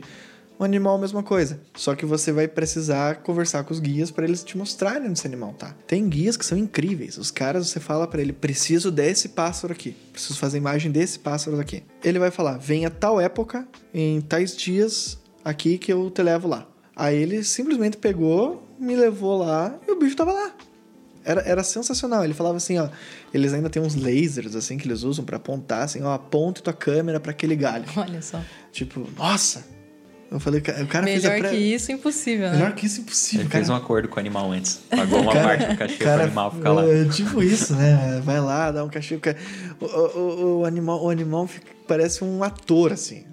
O 0.58 0.64
animal, 0.64 0.98
mesma 0.98 1.22
coisa. 1.22 1.60
Só 1.74 1.94
que 1.94 2.06
você 2.06 2.30
vai 2.30 2.46
precisar 2.46 3.16
conversar 3.22 3.64
com 3.64 3.72
os 3.72 3.80
guias 3.80 4.10
para 4.10 4.24
eles 4.24 4.44
te 4.44 4.56
mostrarem 4.56 5.08
onde 5.08 5.18
esse 5.18 5.26
animal 5.26 5.52
tá. 5.52 5.74
Tem 5.86 6.08
guias 6.08 6.36
que 6.36 6.46
são 6.46 6.56
incríveis. 6.56 7.18
Os 7.18 7.30
caras, 7.30 7.68
você 7.68 7.80
fala 7.80 8.06
para 8.06 8.20
ele: 8.20 8.32
preciso 8.32 8.90
desse 8.90 9.30
pássaro 9.30 9.72
aqui. 9.72 9.96
Preciso 10.12 10.38
fazer 10.38 10.58
imagem 10.58 10.92
desse 10.92 11.18
pássaro 11.18 11.58
aqui. 11.58 11.82
Ele 12.04 12.18
vai 12.18 12.30
falar: 12.30 12.56
venha 12.58 12.88
tal 12.88 13.20
época, 13.20 13.66
em 13.92 14.20
tais 14.20 14.56
dias 14.56 15.18
aqui 15.44 15.76
que 15.76 15.92
eu 15.92 16.10
te 16.10 16.22
levo 16.22 16.48
lá. 16.48 16.66
Aí 16.96 17.16
ele 17.16 17.42
simplesmente 17.42 17.96
pegou, 17.96 18.62
me 18.78 18.94
levou 18.94 19.38
lá 19.38 19.76
e 19.86 19.90
o 19.90 19.98
bicho 19.98 20.16
tava 20.16 20.32
lá. 20.32 20.54
Era, 21.24 21.40
era 21.40 21.64
sensacional. 21.64 22.22
Ele 22.22 22.34
falava 22.34 22.58
assim, 22.58 22.78
ó, 22.78 22.88
eles 23.32 23.52
ainda 23.52 23.70
têm 23.70 23.82
uns 23.82 23.94
lasers 23.94 24.54
assim 24.54 24.76
que 24.76 24.86
eles 24.86 25.02
usam 25.02 25.24
para 25.24 25.36
apontar 25.38 25.82
assim, 25.82 26.02
ó, 26.02 26.12
aponte 26.12 26.62
tua 26.62 26.72
câmera 26.72 27.18
para 27.18 27.30
aquele 27.30 27.56
galho. 27.56 27.86
Olha 27.96 28.20
só. 28.20 28.40
Tipo, 28.70 29.08
nossa, 29.16 29.64
eu 30.30 30.40
falei, 30.40 30.60
o 30.60 30.86
cara 30.86 31.04
Melhor 31.04 31.20
fez 31.20 31.24
a 31.24 31.48
que 31.50 31.56
isso, 31.56 31.92
impossível, 31.92 32.48
né? 32.50 32.56
Melhor 32.56 32.74
que 32.74 32.86
isso, 32.86 33.00
impossível. 33.00 33.42
Ele 33.42 33.48
cara. 33.48 33.64
fez 33.64 33.70
um 33.70 33.74
acordo 33.74 34.08
com 34.08 34.16
o 34.16 34.18
animal 34.18 34.50
antes. 34.50 34.80
Pagou 34.90 35.20
uma 35.20 35.32
cara, 35.34 35.48
parte 35.48 35.66
do 35.66 35.76
cachê 35.76 35.96
cara, 35.96 36.16
pro 36.16 36.24
animal 36.24 36.50
ficar 36.50 36.72
lá. 36.72 36.84
É, 36.84 37.04
tipo 37.04 37.42
isso, 37.42 37.74
né? 37.74 38.20
Vai 38.24 38.40
lá, 38.40 38.70
dá 38.70 38.84
um 38.84 38.88
cachê. 38.88 39.20
O, 39.80 39.86
o, 39.86 40.60
o 40.60 40.64
animal, 40.64 41.04
o 41.04 41.10
animal 41.10 41.46
fica, 41.46 41.68
parece 41.86 42.24
um 42.24 42.42
ator, 42.42 42.92
assim. 42.92 43.24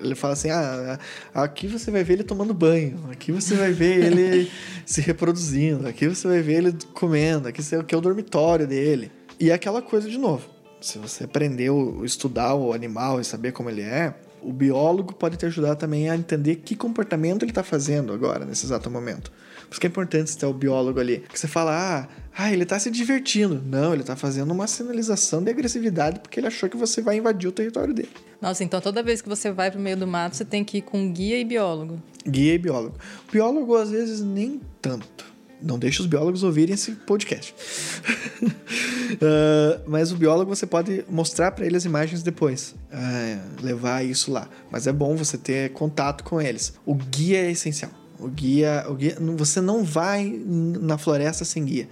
Ele 0.00 0.14
fala 0.14 0.34
assim: 0.34 0.50
ah, 0.50 0.98
aqui 1.34 1.66
você 1.66 1.90
vai 1.90 2.04
ver 2.04 2.14
ele 2.14 2.24
tomando 2.24 2.52
banho, 2.52 3.08
aqui 3.10 3.32
você 3.32 3.54
vai 3.54 3.72
ver 3.72 4.04
ele 4.04 4.50
se 4.84 5.00
reproduzindo, 5.00 5.88
aqui 5.88 6.06
você 6.06 6.28
vai 6.28 6.42
ver 6.42 6.58
ele 6.58 6.76
comendo, 6.92 7.48
aqui 7.48 7.60
é 7.74 7.96
o 7.96 8.00
dormitório 8.00 8.66
dele. 8.66 9.10
E 9.38 9.50
é 9.50 9.54
aquela 9.54 9.82
coisa 9.82 10.08
de 10.08 10.18
novo. 10.18 10.48
Se 10.80 10.98
você 10.98 11.24
aprendeu 11.24 12.00
a 12.02 12.06
estudar 12.06 12.54
o 12.54 12.72
animal 12.72 13.20
e 13.20 13.24
saber 13.24 13.52
como 13.52 13.68
ele 13.70 13.82
é, 13.82 14.14
o 14.42 14.52
biólogo 14.52 15.14
pode 15.14 15.36
te 15.36 15.46
ajudar 15.46 15.76
também 15.76 16.08
a 16.08 16.16
entender 16.16 16.56
que 16.56 16.76
comportamento 16.76 17.42
ele 17.42 17.50
está 17.50 17.62
fazendo 17.62 18.12
agora, 18.12 18.44
nesse 18.44 18.66
exato 18.66 18.90
momento. 18.90 19.30
Por 19.66 19.72
isso 19.72 19.80
que 19.80 19.86
é 19.86 19.90
importante 19.90 20.30
você 20.30 20.38
ter 20.38 20.46
o 20.46 20.52
biólogo 20.52 21.00
ali. 21.00 21.18
Porque 21.18 21.36
você 21.36 21.48
fala, 21.48 21.72
ah, 21.72 22.08
ah 22.36 22.52
ele 22.52 22.62
está 22.62 22.78
se 22.78 22.90
divertindo. 22.90 23.60
Não, 23.66 23.92
ele 23.92 24.02
está 24.02 24.14
fazendo 24.14 24.52
uma 24.52 24.66
sinalização 24.66 25.42
de 25.42 25.50
agressividade 25.50 26.20
porque 26.20 26.38
ele 26.38 26.46
achou 26.46 26.68
que 26.68 26.76
você 26.76 27.02
vai 27.02 27.16
invadir 27.16 27.48
o 27.48 27.52
território 27.52 27.92
dele. 27.92 28.10
Nossa, 28.40 28.62
então 28.62 28.80
toda 28.80 29.02
vez 29.02 29.20
que 29.20 29.28
você 29.28 29.50
vai 29.50 29.70
para 29.70 29.80
o 29.80 29.82
meio 29.82 29.96
do 29.96 30.06
mato, 30.06 30.36
você 30.36 30.44
tem 30.44 30.64
que 30.64 30.78
ir 30.78 30.82
com 30.82 31.12
guia 31.12 31.38
e 31.38 31.44
biólogo. 31.44 32.00
Guia 32.26 32.54
e 32.54 32.58
biólogo. 32.58 32.96
Biólogo, 33.32 33.76
às 33.76 33.90
vezes, 33.90 34.20
nem 34.20 34.60
tanto. 34.80 35.35
Não 35.60 35.78
deixe 35.78 36.00
os 36.00 36.06
biólogos 36.06 36.42
ouvirem 36.42 36.74
esse 36.74 36.92
podcast. 36.92 37.54
uh, 38.42 39.82
mas 39.88 40.12
o 40.12 40.16
biólogo 40.16 40.54
você 40.54 40.66
pode 40.66 41.04
mostrar 41.08 41.52
para 41.52 41.64
ele 41.64 41.76
as 41.76 41.84
imagens 41.84 42.22
depois, 42.22 42.74
uh, 42.92 43.64
levar 43.64 44.04
isso 44.04 44.30
lá. 44.30 44.48
Mas 44.70 44.86
é 44.86 44.92
bom 44.92 45.16
você 45.16 45.38
ter 45.38 45.72
contato 45.72 46.24
com 46.24 46.40
eles. 46.40 46.74
O 46.84 46.94
guia 46.94 47.38
é 47.38 47.50
essencial. 47.50 47.90
O 48.18 48.28
guia, 48.28 48.84
o 48.88 48.94
guia, 48.94 49.16
você 49.36 49.60
não 49.60 49.84
vai 49.84 50.40
na 50.46 50.98
floresta 50.98 51.44
sem 51.44 51.64
guia. 51.64 51.88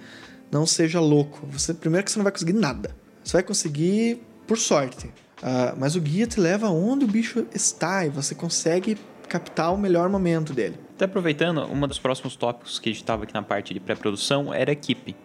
Não 0.51 0.67
seja 0.67 1.01
louco. 1.01 1.47
Você 1.51 1.75
primeiro 1.75 2.05
que 2.05 2.11
você 2.11 2.19
não 2.19 2.25
vai 2.25 2.33
conseguir 2.33 2.55
nada. 2.55 2.95
Você 3.23 3.33
vai 3.33 3.43
conseguir 3.43 4.23
por 4.47 4.59
sorte. 4.59 5.07
Uh, 5.07 5.77
mas 5.77 5.97
o 5.97 6.01
guia 6.01 6.27
te 6.27 6.41
leva 6.41 6.69
onde 6.69 7.05
o 7.05 7.09
bicho 7.09 7.47
está 7.55 8.07
e 8.07 8.09
você 8.09 8.35
consegue 8.35 8.97
captar 9.29 9.73
o 9.73 9.79
melhor 9.79 10.09
momento 10.09 10.53
dele. 10.53 10.79
Até 10.95 11.07
aproveitando, 11.07 11.65
um 11.65 11.87
dos 11.89 11.99
próximos 11.99 12.37
tópicos 12.37 12.79
que 12.79 12.91
estava 12.91 13.25
aqui 13.25 13.35
na 13.35 13.43
parte 13.43 13.75
de 13.75 13.81
pré-produção 13.81 14.55
era 14.55 14.71
equipe. 14.71 15.17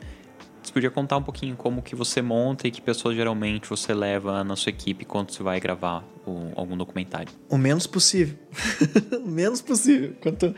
Você 0.63 0.73
podia 0.73 0.89
contar 0.91 1.17
um 1.17 1.23
pouquinho 1.23 1.55
como 1.55 1.81
que 1.81 1.95
você 1.95 2.21
monta 2.21 2.67
e 2.67 2.71
que 2.71 2.81
pessoas 2.81 3.15
geralmente 3.15 3.69
você 3.69 3.93
leva 3.93 4.43
na 4.43 4.55
sua 4.55 4.71
equipe 4.71 5.05
quando 5.05 5.31
você 5.31 5.41
vai 5.41 5.59
gravar 5.59 6.03
o, 6.25 6.51
algum 6.55 6.75
documentário? 6.75 7.31
O 7.47 7.57
menos 7.57 7.87
possível. 7.87 8.37
o 9.23 9.27
menos 9.27 9.61
possível. 9.61 10.15
Quanto 10.21 10.53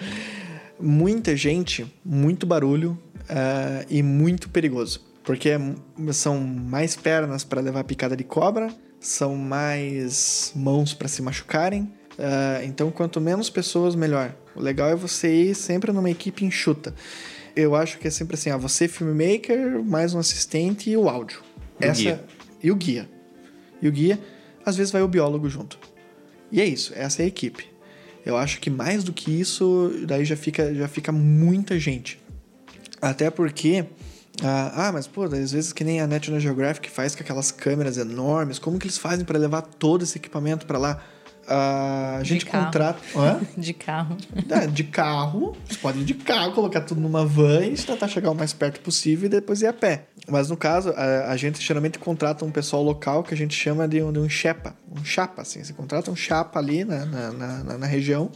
muita 0.79 1.35
gente, 1.35 1.85
muito 2.03 2.45
barulho, 2.45 2.97
ah, 3.29 3.85
e 3.89 4.01
muito 4.01 4.49
perigoso. 4.49 5.01
Porque 5.23 5.51
são 6.13 6.39
mais 6.39 6.95
pernas 6.95 7.43
para 7.43 7.61
levar 7.61 7.83
picada 7.83 8.15
de 8.15 8.23
cobra, 8.23 8.73
são 8.99 9.35
mais 9.35 10.51
mãos 10.55 10.93
para 10.93 11.07
se 11.07 11.21
machucarem. 11.21 11.91
ah, 12.17 12.63
então, 12.63 12.91
quanto 12.91 13.21
menos 13.21 13.49
pessoas, 13.49 13.95
melhor. 13.95 14.35
O 14.55 14.61
legal 14.61 14.89
é 14.89 14.95
você 14.95 15.33
ir 15.33 15.55
sempre 15.55 15.91
numa 15.91 16.09
equipe 16.09 16.45
enxuta. 16.45 16.93
Eu 17.55 17.75
acho 17.75 17.97
que 17.97 18.07
é 18.07 18.11
sempre 18.11 18.35
assim: 18.35 18.49
ah, 18.49 18.57
você, 18.57 18.87
filmmaker, 18.87 19.83
mais 19.83 20.13
um 20.13 20.19
assistente 20.19 20.89
e 20.89 20.97
o 20.97 21.09
áudio. 21.09 21.41
E 21.79 21.87
o 21.87 21.93
guia. 21.93 22.25
E 22.63 22.71
o 22.71 22.75
guia. 22.75 23.09
E 23.81 23.87
o 23.87 23.91
guia, 23.91 24.19
às 24.65 24.75
vezes 24.75 24.91
vai 24.91 25.01
o 25.01 25.07
biólogo 25.07 25.49
junto. 25.49 25.79
E 26.51 26.61
é 26.61 26.65
isso, 26.65 26.93
essa 26.95 27.21
é 27.21 27.25
a 27.25 27.27
equipe. 27.27 27.65
Eu 28.25 28.37
acho 28.37 28.59
que 28.59 28.69
mais 28.69 29.03
do 29.03 29.11
que 29.11 29.31
isso, 29.31 29.91
daí 30.05 30.23
já 30.23 30.35
fica, 30.35 30.73
já 30.75 30.87
fica 30.87 31.11
muita 31.11 31.79
gente. 31.79 32.21
Até 33.01 33.29
porque. 33.29 33.85
Ah, 34.43 34.87
ah, 34.87 34.91
mas 34.91 35.07
pô, 35.07 35.23
às 35.23 35.51
vezes 35.51 35.73
que 35.73 35.83
nem 35.83 35.99
a 35.99 36.07
National 36.07 36.39
Geographic 36.39 36.89
faz 36.89 37.15
com 37.15 37.21
aquelas 37.21 37.51
câmeras 37.51 37.97
enormes, 37.97 38.59
como 38.59 38.79
que 38.79 38.87
eles 38.87 38.97
fazem 38.97 39.25
para 39.25 39.37
levar 39.37 39.61
todo 39.61 40.03
esse 40.03 40.17
equipamento 40.17 40.65
para 40.65 40.77
lá? 40.77 41.03
A 41.47 42.19
gente 42.23 42.45
carro. 42.45 42.65
contrata. 42.65 42.99
Hã? 43.15 43.39
De 43.57 43.73
carro. 43.73 44.17
É, 44.49 44.67
de 44.67 44.83
carro, 44.83 45.55
você 45.67 45.77
pode 45.77 45.99
ir 45.99 46.03
de 46.05 46.13
carro, 46.13 46.53
colocar 46.53 46.81
tudo 46.81 47.01
numa 47.01 47.25
van 47.25 47.65
e 47.65 47.73
tentar 47.75 48.07
chegar 48.07 48.31
o 48.31 48.35
mais 48.35 48.53
perto 48.53 48.79
possível 48.81 49.25
e 49.25 49.29
depois 49.29 49.61
ir 49.61 49.67
a 49.67 49.73
pé. 49.73 50.05
Mas 50.29 50.49
no 50.49 50.55
caso, 50.57 50.89
a, 50.95 51.31
a 51.31 51.37
gente 51.37 51.61
geralmente 51.61 51.97
contrata 51.99 52.45
um 52.45 52.51
pessoal 52.51 52.83
local 52.83 53.23
que 53.23 53.33
a 53.33 53.37
gente 53.37 53.53
chama 53.55 53.87
de 53.87 54.01
um, 54.01 54.11
de 54.13 54.19
um 54.19 54.29
chepa, 54.29 54.75
um 54.91 55.03
chapa, 55.03 55.41
assim. 55.41 55.63
Você 55.63 55.73
contrata 55.73 56.11
um 56.11 56.15
chapa 56.15 56.59
ali 56.59 56.83
na, 56.85 57.05
na, 57.05 57.31
na, 57.31 57.63
na- 57.63 57.77
na 57.79 57.85
região 57.87 58.31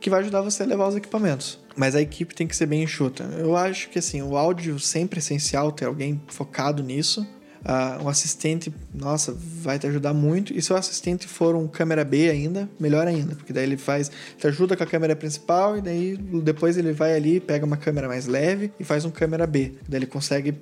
que 0.00 0.10
vai 0.10 0.20
ajudar 0.20 0.42
você 0.42 0.62
a 0.62 0.66
levar 0.66 0.86
os 0.88 0.96
equipamentos. 0.96 1.58
Mas 1.74 1.94
a 1.96 2.00
equipe 2.00 2.34
tem 2.34 2.46
que 2.46 2.54
ser 2.54 2.66
bem 2.66 2.82
enxuta. 2.82 3.24
Eu 3.38 3.56
acho 3.56 3.88
que 3.88 3.98
assim, 3.98 4.20
o 4.22 4.36
áudio 4.36 4.78
sempre 4.78 5.18
é 5.18 5.20
essencial 5.20 5.72
ter 5.72 5.86
alguém 5.86 6.20
focado 6.28 6.82
nisso. 6.82 7.26
Ah, 7.64 7.98
um 8.02 8.08
assistente, 8.08 8.72
nossa, 8.94 9.34
vai 9.62 9.78
te 9.78 9.86
ajudar 9.86 10.12
muito. 10.12 10.52
E 10.52 10.60
se 10.60 10.72
o 10.72 10.76
assistente 10.76 11.26
for 11.26 11.54
um 11.54 11.66
câmera 11.66 12.04
B 12.04 12.28
ainda, 12.28 12.68
melhor 12.78 13.06
ainda, 13.06 13.34
porque 13.34 13.52
daí 13.52 13.64
ele 13.64 13.78
faz, 13.78 14.10
te 14.36 14.46
ajuda 14.46 14.76
com 14.76 14.82
a 14.82 14.86
câmera 14.86 15.16
principal 15.16 15.78
e 15.78 15.80
daí 15.80 16.16
depois 16.16 16.76
ele 16.76 16.92
vai 16.92 17.14
ali, 17.14 17.40
pega 17.40 17.64
uma 17.64 17.76
câmera 17.76 18.06
mais 18.06 18.26
leve 18.26 18.70
e 18.78 18.84
faz 18.84 19.04
um 19.04 19.10
câmera 19.10 19.46
B. 19.46 19.72
Daí 19.88 20.00
ele 20.00 20.06
consegue 20.06 20.54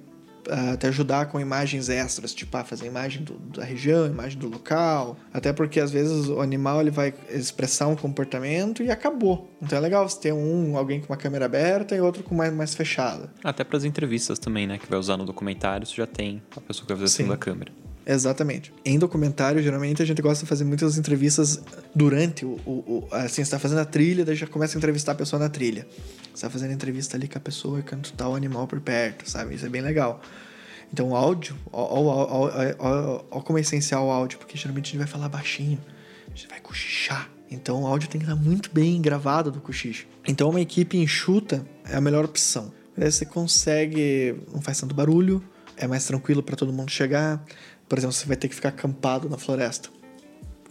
ah, 0.51 0.77
te 0.77 0.87
ajudar 0.87 1.27
com 1.27 1.39
imagens 1.41 1.89
extras, 1.89 2.35
tipo 2.35 2.57
ah, 2.57 2.65
fazer 2.65 2.87
imagem 2.87 3.23
do- 3.23 3.35
da 3.57 3.65
região, 3.65 4.07
imagem 4.07 4.39
do 4.39 4.49
local. 4.49 5.17
Até 5.33 5.53
porque 5.53 5.79
às 5.81 5.91
vezes 5.91 6.29
o 6.29 6.41
animal 6.41 6.81
ele 6.81 6.91
vai 6.91 7.13
expressar 7.31 7.87
um 7.89 7.97
comportamento 7.97 8.83
e 8.83 8.91
acabou. 8.91 9.51
Então 9.63 9.77
é 9.79 9.81
legal 9.81 10.09
você 10.09 10.19
ter 10.21 10.33
um, 10.33 10.77
alguém 10.77 11.01
com 11.01 11.13
uma 11.13 11.17
câmera 11.17 11.45
aberta 11.47 11.95
e 11.95 12.01
outro 12.01 12.23
com 12.23 12.35
mais, 12.35 12.53
mais 12.53 12.75
fechada. 12.75 13.31
Até 13.45 13.65
para 13.65 13.77
as 13.77 13.85
entrevistas 13.85 14.39
também, 14.39 14.67
né? 14.67 14.79
Que 14.79 14.89
vai 14.89 14.99
usar 14.99 15.17
no 15.17 15.25
documentário, 15.25 15.87
você 15.87 15.95
já 15.97 16.07
tem 16.07 16.43
a 16.57 16.61
pessoa 16.61 16.87
que 16.87 16.93
vai 16.93 16.97
fazer 16.97 17.05
a 17.05 17.09
Sim. 17.09 17.17
segunda 17.19 17.37
câmera. 17.37 17.73
Exatamente. 18.05 18.73
Em 18.85 18.99
documentário, 18.99 19.63
geralmente 19.63 20.03
a 20.03 20.05
gente 20.05 20.21
gosta 20.21 20.45
de 20.45 20.49
fazer 20.49 20.65
muitas 20.65 20.99
entrevistas 20.99 21.63
durante 21.95 22.45
o. 22.45 22.59
o, 22.67 22.71
o- 22.71 23.09
assim, 23.13 23.45
você 23.45 23.51
tá 23.53 23.61
fazendo 23.61 23.79
a 23.79 23.85
trilha, 23.85 24.25
daí 24.25 24.35
já 24.35 24.47
começa 24.49 24.77
a 24.77 24.79
entrevistar 24.79 25.13
a 25.13 25.15
pessoa 25.15 25.39
na 25.39 25.49
trilha. 25.49 25.87
Você 26.35 26.47
tá 26.47 26.51
fazendo 26.51 26.73
entrevista 26.73 27.17
ali 27.17 27.29
com 27.29 27.39
a 27.39 27.41
pessoa 27.41 27.81
e 27.81 27.83
quando 27.83 28.11
tá 28.13 28.29
o 28.29 28.35
animal 28.35 28.67
por 28.67 28.81
perto, 28.81 29.29
sabe? 29.29 29.55
Isso 29.55 29.67
é 29.67 29.69
bem 29.69 29.83
legal. 29.83 30.21
Então 30.93 31.11
o 31.11 31.17
áudio, 31.17 31.57
ó, 31.73 33.41
como 33.41 33.59
é 33.59 33.63
essencial 33.63 34.07
o 34.07 34.11
áudio, 34.11 34.39
porque 34.39 34.57
geralmente 34.57 34.87
a 34.87 34.91
gente 34.91 34.99
vai 34.99 35.07
falar 35.07 35.29
baixinho, 35.29 35.79
a 36.27 36.31
gente 36.31 36.49
vai 36.49 36.61
cochichar. 36.61 37.31
Então 37.51 37.83
o 37.83 37.87
áudio 37.87 38.09
tem 38.09 38.21
que 38.21 38.27
estar 38.27 38.37
muito 38.37 38.71
bem 38.73 39.01
gravado 39.01 39.51
do 39.51 39.61
cochicho. 39.61 40.07
Então 40.27 40.51
uma 40.51 40.61
equipe 40.61 40.97
enxuta 40.97 41.67
é 41.89 41.97
a 41.97 42.01
melhor 42.01 42.25
opção. 42.25 42.73
Daí 42.97 43.11
você 43.11 43.25
consegue, 43.25 44.37
não 44.53 44.61
faz 44.61 44.81
tanto 44.81 44.95
barulho, 44.95 45.43
é 45.77 45.87
mais 45.87 46.05
tranquilo 46.07 46.43
para 46.43 46.57
todo 46.57 46.73
mundo 46.73 46.91
chegar. 46.91 47.43
Por 47.89 47.99
exemplo, 47.99 48.15
você 48.15 48.27
vai 48.27 48.37
ter 48.37 48.49
que 48.49 48.55
ficar 48.55 48.71
acampado 48.71 49.29
na 49.29 49.39
floresta. 49.39 49.89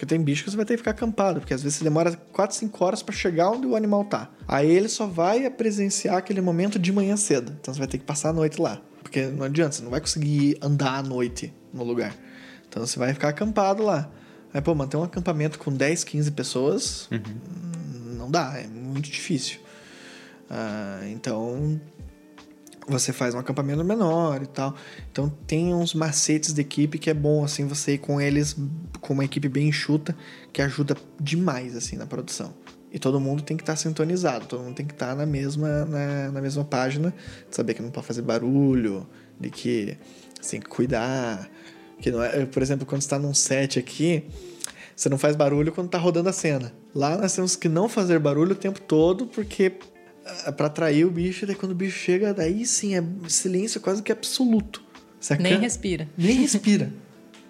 Porque 0.02 0.16
tem 0.16 0.24
bicho 0.24 0.43
que 0.43 0.49
você 0.49 0.58
vai 0.58 0.66
ter 0.66 0.74
que 0.74 0.78
ficar 0.80 0.91
acampado, 0.91 1.39
porque 1.39 1.54
às 1.54 1.62
vezes 1.62 1.78
você 1.78 1.84
demora 1.84 2.12
4, 2.34 2.56
5 2.56 2.84
horas 2.84 3.04
para 3.04 3.14
chegar 3.14 3.52
onde 3.52 3.68
o 3.68 3.76
animal 3.76 4.04
tá. 4.04 4.32
Aí 4.47 4.68
ele 4.68 4.89
só 4.89 5.06
vai 5.06 5.47
presenciar 5.52 6.18
aquele 6.18 6.41
momento 6.41 6.80
de 6.80 6.91
manhã 6.91 7.16
cedo. 7.16 7.56
Então 7.62 7.72
você 7.72 7.78
vai 7.78 7.88
ter 7.88 7.99
que 7.99 8.04
passar 8.04 8.30
a 8.30 8.34
noite 8.34 8.60
lá. 8.60 8.82
Porque 9.04 9.28
não 9.28 9.45
adianta, 9.45 9.74
você 9.74 9.84
não 9.84 9.91
vai 9.91 10.02
conseguir 10.02 10.58
andar 10.60 10.95
à 10.95 11.04
noite 11.04 11.54
no 11.72 11.84
lugar. 11.84 12.16
Então 12.68 12.84
você 12.84 12.97
vai 12.97 13.14
ficar 13.14 13.30
acampado 13.30 13.84
lá. 13.84 14.10
Aí, 14.52 14.60
pô, 14.60 14.74
manter 14.74 14.97
um 14.97 15.04
acampamento 15.04 15.60
com 15.60 15.72
10, 15.72 16.04
15 16.04 16.32
pessoas 16.32 17.08
hum, 17.12 18.16
não 18.18 18.32
dá, 18.32 18.58
é 18.58 18.66
muito 18.66 19.08
difícil. 19.08 19.60
Ah, 20.49 21.02
então 21.12 21.80
você 22.92 23.14
faz 23.14 23.34
um 23.34 23.39
acampamento 23.39 23.84
menor 23.84 24.42
e 24.42 24.48
tal. 24.48 24.76
Então 25.12 25.30
tem 25.48 25.74
uns 25.74 25.94
macetes 25.94 26.54
de 26.54 26.62
equipe 26.62 26.98
que 26.98 27.10
é 27.10 27.14
bom 27.14 27.44
assim 27.44 27.68
você 27.68 27.94
ir 27.94 27.98
com 27.98 28.20
eles 28.20 28.56
com 29.00 29.14
uma 29.14 29.26
equipe 29.26 29.48
bem 29.48 29.70
enxuta 29.70 30.16
que 30.54 30.62
ajuda 30.62 30.96
demais 31.20 31.76
assim 31.76 31.96
na 31.96 32.06
produção. 32.06 32.54
E 32.94 33.00
todo 33.00 33.20
mundo 33.20 33.42
tem 33.42 33.56
que 33.56 33.64
estar 33.64 33.78
sintonizado, 33.78 34.46
todo 34.46 34.64
mundo 34.64 34.76
tem 34.76 34.86
que 34.86 34.94
estar 34.94 35.16
na 35.16 35.26
mesma 35.26 35.86
na, 35.86 36.32
na 36.32 36.42
mesma 36.42 36.66
página, 36.66 37.14
saber 37.50 37.74
que 37.74 37.82
não 37.82 37.89
pode 37.89 38.06
fazer 38.06 38.22
barulho, 38.22 39.08
de 39.39 39.50
que 39.50 39.98
você 40.39 40.52
tem 40.52 40.60
que 40.60 40.68
cuidar, 40.68 41.50
que 42.00 42.12
não 42.12 42.22
é, 42.22 42.46
por 42.46 42.62
exemplo, 42.62 42.86
quando 42.86 43.02
está 43.02 43.18
num 43.18 43.34
set 43.34 43.80
aqui, 43.80 44.26
você 44.96 45.08
não 45.08 45.18
faz 45.18 45.36
barulho 45.36 45.72
quando 45.72 45.89
tá 45.89 45.98
rodando 45.98 46.30
a 46.30 46.34
cena. 46.34 46.74
Lá 46.94 47.18
nós 47.18 47.34
temos 47.34 47.56
que 47.56 47.70
não 47.70 47.88
fazer 47.88 48.20
barulho 48.20 48.52
o 48.52 48.56
tempo 48.56 48.82
todo, 48.82 49.26
porque 49.26 49.74
ah, 50.46 50.52
pra 50.52 50.68
atrair 50.68 51.06
o 51.06 51.12
bicho, 51.12 51.46
daí 51.46 51.56
quando 51.56 51.72
o 51.72 51.76
bicho 51.76 51.98
chega, 51.98 52.34
daí 52.34 52.66
sim 52.66 52.96
é 52.96 53.04
silêncio 53.28 53.80
quase 53.82 54.02
que 54.04 54.12
absoluto. 54.12 54.84
Nem 55.40 55.60
respira. 55.60 56.10
Nem 56.18 56.36
respira. 56.42 56.92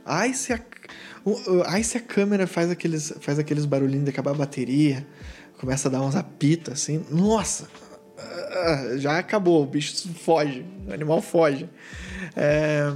Ai 0.06 0.34
se, 0.34 0.52
a, 0.54 0.60
ai, 1.68 1.84
se 1.84 1.98
a 1.98 2.02
câmera 2.02 2.48
faz 2.48 2.70
aqueles, 2.70 3.14
faz 3.22 3.38
aqueles 3.40 3.66
barulhinhos 3.66 4.06
de 4.06 4.10
acabar 4.10 4.32
a 4.32 4.36
bateria, 4.36 5.06
começa 5.60 5.88
a 5.88 5.92
dar 5.92 6.02
uns 6.02 6.16
apitos 6.16 6.74
assim, 6.74 7.06
nossa! 7.10 7.68
ah, 8.18 8.98
Já 8.98 9.18
acabou, 9.20 9.64
o 9.64 9.66
bicho 9.66 10.08
foge, 10.14 10.66
o 10.88 10.94
animal 10.94 11.22
foge. 11.22 11.70
É, 12.36 12.92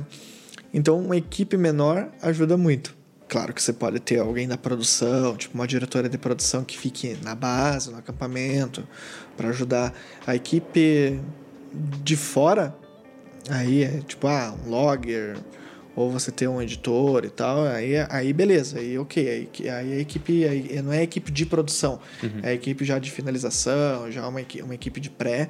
então, 0.74 1.00
uma 1.00 1.16
equipe 1.16 1.56
menor 1.58 2.10
ajuda 2.22 2.58
muito. 2.58 2.95
Claro 3.28 3.54
que 3.54 3.62
você 3.62 3.74
pode 3.74 4.00
ter 4.00 4.20
alguém 4.20 4.48
da 4.48 4.58
produção, 4.58 5.36
tipo 5.36 5.56
uma 5.56 5.68
diretora 5.68 6.08
de 6.08 6.18
produção 6.18 6.64
que 6.64 6.78
fique 6.78 7.18
na 7.24 7.34
base, 7.34 7.90
no 7.90 7.98
acampamento, 7.98 8.88
para 9.36 9.50
ajudar. 9.50 9.94
A 10.28 10.36
equipe 10.36 11.20
de 12.04 12.16
fora, 12.16 12.76
aí 13.50 13.84
é 13.84 14.02
tipo, 14.08 14.28
ah, 14.28 14.56
um 14.66 14.70
logger, 14.70 15.38
ou 15.96 16.12
você 16.12 16.32
ter 16.32 16.48
um 16.48 16.62
editor 16.62 17.26
e 17.26 17.30
tal, 17.30 17.66
aí, 17.66 17.94
aí 18.10 18.34
beleza, 18.34 18.80
aí 18.80 18.98
ok. 18.98 19.28
Aí, 19.28 19.70
aí 19.70 19.94
a 19.94 20.00
equipe 20.00 20.46
aí 20.46 20.82
não 20.82 20.92
é 20.92 21.00
a 21.00 21.04
equipe 21.04 21.32
de 21.32 21.46
produção, 21.46 22.00
é 22.44 22.50
a 22.50 22.54
equipe 22.54 22.84
já 22.84 23.00
de 23.00 23.10
finalização, 23.10 24.12
já 24.12 24.28
uma, 24.28 24.42
uma 24.64 24.76
equipe 24.76 25.00
de 25.00 25.10
pré, 25.10 25.50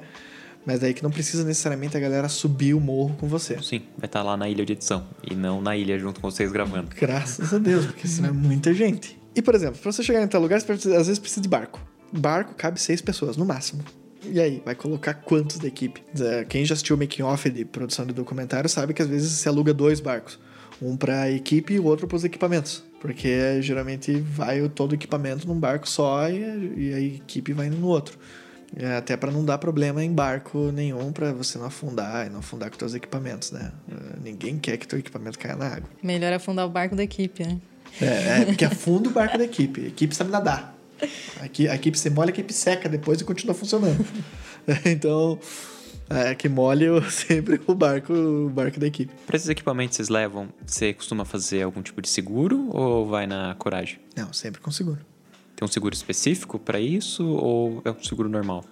mas 0.66 0.80
daí 0.80 0.92
que 0.92 1.02
não 1.02 1.10
precisa 1.10 1.44
necessariamente 1.44 1.96
a 1.96 2.00
galera 2.00 2.28
subir 2.28 2.74
o 2.74 2.80
morro 2.80 3.14
com 3.18 3.28
você. 3.28 3.56
Sim, 3.62 3.82
vai 3.96 4.06
estar 4.06 4.22
lá 4.22 4.36
na 4.36 4.48
ilha 4.48 4.64
de 4.66 4.72
edição 4.72 5.06
e 5.28 5.34
não 5.34 5.62
na 5.62 5.76
ilha 5.76 5.98
junto 5.98 6.20
com 6.20 6.30
vocês 6.30 6.50
gravando. 6.52 6.88
Graças 6.98 7.54
a 7.54 7.58
Deus, 7.58 7.86
porque 7.86 8.06
senão 8.08 8.28
é 8.30 8.32
muita 8.32 8.74
gente. 8.74 9.18
E, 9.34 9.40
por 9.40 9.54
exemplo, 9.54 9.78
pra 9.80 9.92
você 9.92 10.02
chegar 10.02 10.22
em 10.22 10.28
tal 10.28 10.40
lugar, 10.40 10.60
você 10.60 10.66
precisa- 10.66 10.96
às 10.98 11.06
vezes 11.06 11.18
precisa 11.18 11.40
de 11.40 11.48
barco. 11.48 11.80
Barco 12.12 12.54
cabe 12.54 12.80
seis 12.80 13.00
pessoas, 13.00 13.36
no 13.36 13.44
máximo. 13.44 13.82
E 14.28 14.40
aí, 14.40 14.60
vai 14.64 14.74
colocar 14.74 15.14
quantos 15.14 15.58
da 15.58 15.68
equipe? 15.68 16.02
Eh, 16.18 16.44
Quem 16.48 16.64
já 16.64 16.72
assistiu 16.72 16.96
o 16.96 16.98
making 16.98 17.22
off 17.22 17.48
de 17.48 17.64
produção 17.64 18.04
de 18.06 18.12
documentário 18.12 18.68
sabe 18.68 18.92
que 18.94 19.02
às 19.02 19.08
vezes 19.08 19.30
se 19.32 19.48
aluga 19.48 19.72
dois 19.74 20.00
barcos. 20.00 20.38
Um 20.82 20.96
pra 20.96 21.30
equipe 21.30 21.74
e 21.74 21.78
o 21.78 21.84
outro 21.84 22.06
pros 22.08 22.24
equipamentos. 22.24 22.82
Porque 23.00 23.60
geralmente 23.62 24.12
vai 24.18 24.66
todo 24.68 24.92
o 24.92 24.94
equipamento 24.94 25.46
num 25.46 25.58
barco 25.60 25.88
só 25.88 26.28
e, 26.28 26.42
a- 26.44 26.56
e 26.76 26.94
a 26.94 27.00
equipe 27.00 27.52
vai 27.52 27.68
no 27.70 27.86
outro. 27.86 28.18
É, 28.74 28.96
até 28.96 29.16
pra 29.16 29.30
não 29.30 29.44
dar 29.44 29.58
problema 29.58 30.02
em 30.02 30.12
barco 30.12 30.70
nenhum, 30.72 31.12
pra 31.12 31.32
você 31.32 31.58
não 31.58 31.66
afundar 31.66 32.26
e 32.26 32.30
não 32.30 32.40
afundar 32.40 32.70
com 32.70 32.78
seus 32.78 32.94
equipamentos, 32.94 33.52
né? 33.52 33.72
Eh, 33.90 34.16
Ninguém 34.22 34.58
quer 34.58 34.76
que 34.76 34.86
teu 34.86 34.98
equipamento 34.98 35.38
caia 35.38 35.56
na 35.56 35.66
água. 35.66 35.88
Melhor 36.02 36.32
afundar 36.32 36.66
o 36.66 36.68
barco 36.68 36.96
da 36.96 37.02
equipe, 37.02 37.46
né? 37.46 37.58
É, 38.00 38.40
é, 38.40 38.44
porque 38.44 38.64
afunda 38.64 39.08
o 39.08 39.12
barco 39.12 39.38
da 39.38 39.44
equipe. 39.44 39.82
A 39.82 39.88
equipe 39.88 40.14
sabe 40.14 40.30
nadar. 40.30 40.76
Aqui, 41.40 41.68
a 41.68 41.74
equipe 41.74 41.98
se 41.98 42.10
molha, 42.10 42.30
a 42.30 42.32
equipe 42.32 42.52
seca 42.52 42.88
depois 42.88 43.20
e 43.20 43.24
continua 43.24 43.54
funcionando. 43.54 44.04
então, 44.84 45.38
é, 46.08 46.34
que 46.34 46.48
molha 46.48 47.00
sempre 47.10 47.60
o 47.66 47.74
barco, 47.74 48.12
o 48.12 48.50
barco 48.50 48.78
da 48.78 48.86
equipe. 48.86 49.12
Para 49.26 49.36
esses 49.36 49.48
equipamentos 49.48 49.96
que 49.96 49.96
vocês 49.96 50.08
levam, 50.08 50.48
você 50.64 50.92
costuma 50.92 51.24
fazer 51.24 51.62
algum 51.62 51.82
tipo 51.82 52.00
de 52.00 52.08
seguro 52.08 52.68
ou 52.70 53.06
vai 53.06 53.26
na 53.26 53.54
coragem? 53.58 53.98
Não, 54.16 54.32
sempre 54.32 54.60
com 54.60 54.70
seguro. 54.70 55.00
Tem 55.56 55.64
um 55.64 55.72
seguro 55.72 55.94
específico 55.94 56.58
para 56.58 56.78
isso 56.78 57.26
ou 57.26 57.80
é 57.82 57.90
um 57.90 58.02
seguro 58.04 58.28
normal? 58.28 58.62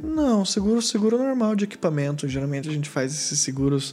Não, 0.00 0.44
seguro, 0.44 0.80
seguro 0.80 1.18
normal 1.18 1.56
de 1.56 1.64
equipamento. 1.64 2.28
Geralmente 2.28 2.68
a 2.68 2.72
gente 2.72 2.88
faz 2.88 3.12
esses 3.12 3.40
seguros, 3.40 3.92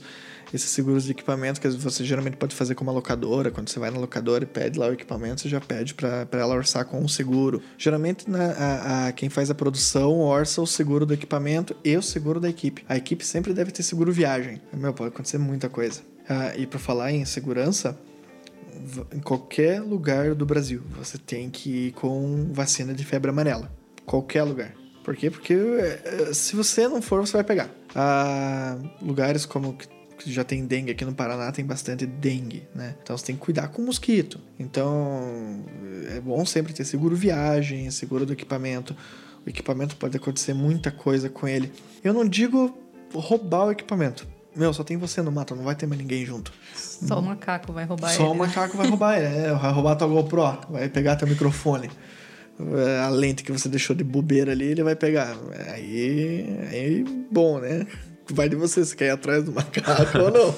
esses 0.54 0.70
seguros 0.70 1.06
de 1.06 1.12
equipamento 1.12 1.60
que 1.60 1.68
você 1.70 2.06
geralmente 2.06 2.38
pode 2.38 2.54
fazer 2.54 2.76
com 2.76 2.84
uma 2.84 2.94
locadora. 2.94 3.50
Quando 3.50 3.70
você 3.70 3.80
vai 3.80 3.90
na 3.90 3.98
locadora 3.98 4.44
e 4.44 4.48
pede 4.48 4.78
lá 4.78 4.88
o 4.88 4.94
equipamento, 4.94 5.42
você 5.42 5.50
já 5.50 5.60
pede 5.60 5.96
para 5.96 6.28
ela 6.34 6.54
orçar 6.54 6.86
com 6.86 7.00
um 7.00 7.08
seguro. 7.08 7.60
Geralmente 7.76 8.30
né, 8.30 8.56
a, 8.56 9.08
a, 9.08 9.12
quem 9.12 9.30
faz 9.30 9.50
a 9.50 9.56
produção 9.56 10.20
orça 10.20 10.62
o 10.62 10.68
seguro 10.68 11.08
do 11.08 11.16
equipamento 11.16 11.76
e 11.84 11.98
o 11.98 12.04
seguro 12.04 12.40
da 12.40 12.48
equipe. 12.48 12.86
A 12.88 12.96
equipe 12.96 13.26
sempre 13.26 13.52
deve 13.54 13.72
ter 13.72 13.82
seguro 13.82 14.12
viagem. 14.12 14.62
Meu, 14.72 14.94
pode 14.94 15.10
acontecer 15.10 15.40
muita 15.40 15.68
coisa. 15.68 16.02
Ah, 16.30 16.56
e 16.56 16.68
para 16.68 16.78
falar 16.78 17.12
em 17.12 17.26
segurança, 17.26 17.98
em 19.14 19.20
qualquer 19.20 19.82
lugar 19.82 20.36
do 20.36 20.46
Brasil 20.46 20.82
você 20.98 21.18
tem 21.18 21.50
que 21.50 21.88
ir 21.88 21.92
com 21.94 22.52
vacina 22.52 22.94
de 22.94 23.04
febre 23.06 23.30
amarela. 23.30 23.72
Qualquer 24.06 24.44
lugar. 24.44 24.74
Por 25.04 25.16
quê? 25.16 25.30
Porque 25.30 25.54
eh, 25.54 26.34
se 26.34 26.56
você 26.56 26.88
não 26.88 27.02
for, 27.02 27.26
você 27.26 27.34
vai 27.34 27.44
pegar. 27.44 27.70
Ah, 27.94 28.78
lugares 29.02 29.46
como 29.46 29.78
que 30.18 30.32
já 30.32 30.44
tem 30.44 30.66
dengue 30.66 30.92
aqui 30.92 31.06
no 31.06 31.14
Paraná, 31.14 31.52
tem 31.52 31.66
bastante 31.66 32.06
dengue, 32.06 32.68
né? 32.74 32.96
Então 33.04 33.18
você 33.18 33.28
tem 33.28 33.36
que 33.36 33.42
cuidar 33.42 33.68
com 33.68 33.82
o 33.82 33.86
mosquito. 33.86 34.40
Então 34.60 35.64
é 36.10 36.20
bom 36.20 36.46
sempre 36.46 36.74
ter 36.74 36.86
seguro 36.86 37.16
viagem, 37.16 37.90
seguro 37.92 38.26
do 38.26 38.34
equipamento. 38.34 38.96
O 39.46 39.50
equipamento 39.50 39.96
pode 39.96 40.18
acontecer 40.18 40.54
muita 40.54 40.92
coisa 40.92 41.30
com 41.30 41.48
ele. 41.48 41.72
Eu 42.04 42.14
não 42.14 42.28
digo 42.28 42.76
roubar 43.14 43.66
o 43.68 43.72
equipamento. 43.72 44.28
Meu, 44.56 44.74
só 44.74 44.84
tem 44.84 44.96
você 44.98 45.22
no 45.22 45.32
mato, 45.32 45.56
não 45.56 45.64
vai 45.64 45.76
ter 45.76 45.86
mais 45.86 46.00
ninguém 46.00 46.26
junto. 46.26 46.52
Só 46.76 47.20
o 47.20 47.22
macaco 47.22 47.74
vai 47.74 47.84
roubar 47.86 48.10
Só 48.14 48.24
ele. 48.24 48.30
o 48.30 48.34
né? 48.34 48.40
macaco 48.40 48.78
vai 48.78 48.88
roubar 48.88 49.18
ele. 49.18 49.26
É, 49.48 49.54
vai 49.54 49.72
roubar 49.72 49.96
tua 49.96 50.08
GoPro, 50.08 50.60
vai 50.70 50.88
pegar 50.90 51.16
teu 51.18 51.28
microfone. 51.28 51.90
É, 52.60 53.00
A 53.00 53.10
lente 53.10 53.44
que 53.44 53.52
você 53.52 53.68
deixou 53.68 53.94
de 53.96 54.04
bobeira 54.04 54.54
ali, 54.54 54.66
ele 54.66 54.84
vai 54.84 54.96
pegar. 54.96 55.36
Aí, 55.74 56.46
aí 56.72 57.06
bom, 57.32 57.60
né? 57.60 57.86
Vai 58.32 58.48
de 58.50 58.56
você, 58.56 58.84
se 58.86 58.96
quer 58.96 59.08
ir 59.08 59.10
atrás 59.12 59.44
do 59.44 59.52
macaco 59.52 60.18
ou 60.18 60.32
não. 60.32 60.56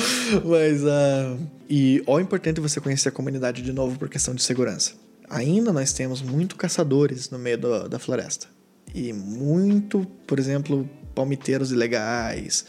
Mas, 0.48 0.84
ah, 0.86 1.36
e 1.68 2.02
ó, 2.06 2.18
é 2.18 2.22
importante 2.22 2.60
você 2.60 2.80
conhecer 2.80 3.08
a 3.08 3.12
comunidade 3.12 3.62
de 3.62 3.72
novo 3.72 3.98
por 3.98 4.08
questão 4.08 4.34
de 4.34 4.42
segurança. 4.42 4.92
Ainda 5.28 5.72
nós 5.72 5.92
temos 5.92 6.22
muito 6.22 6.56
caçadores 6.56 7.30
no 7.30 7.38
meio 7.38 7.58
do- 7.58 7.88
da 7.88 7.98
floresta. 7.98 8.46
E 8.94 9.12
muito, 9.12 10.04
por 10.26 10.38
exemplo, 10.38 10.88
palmiteiros 11.14 11.70
ilegais, 11.72 12.64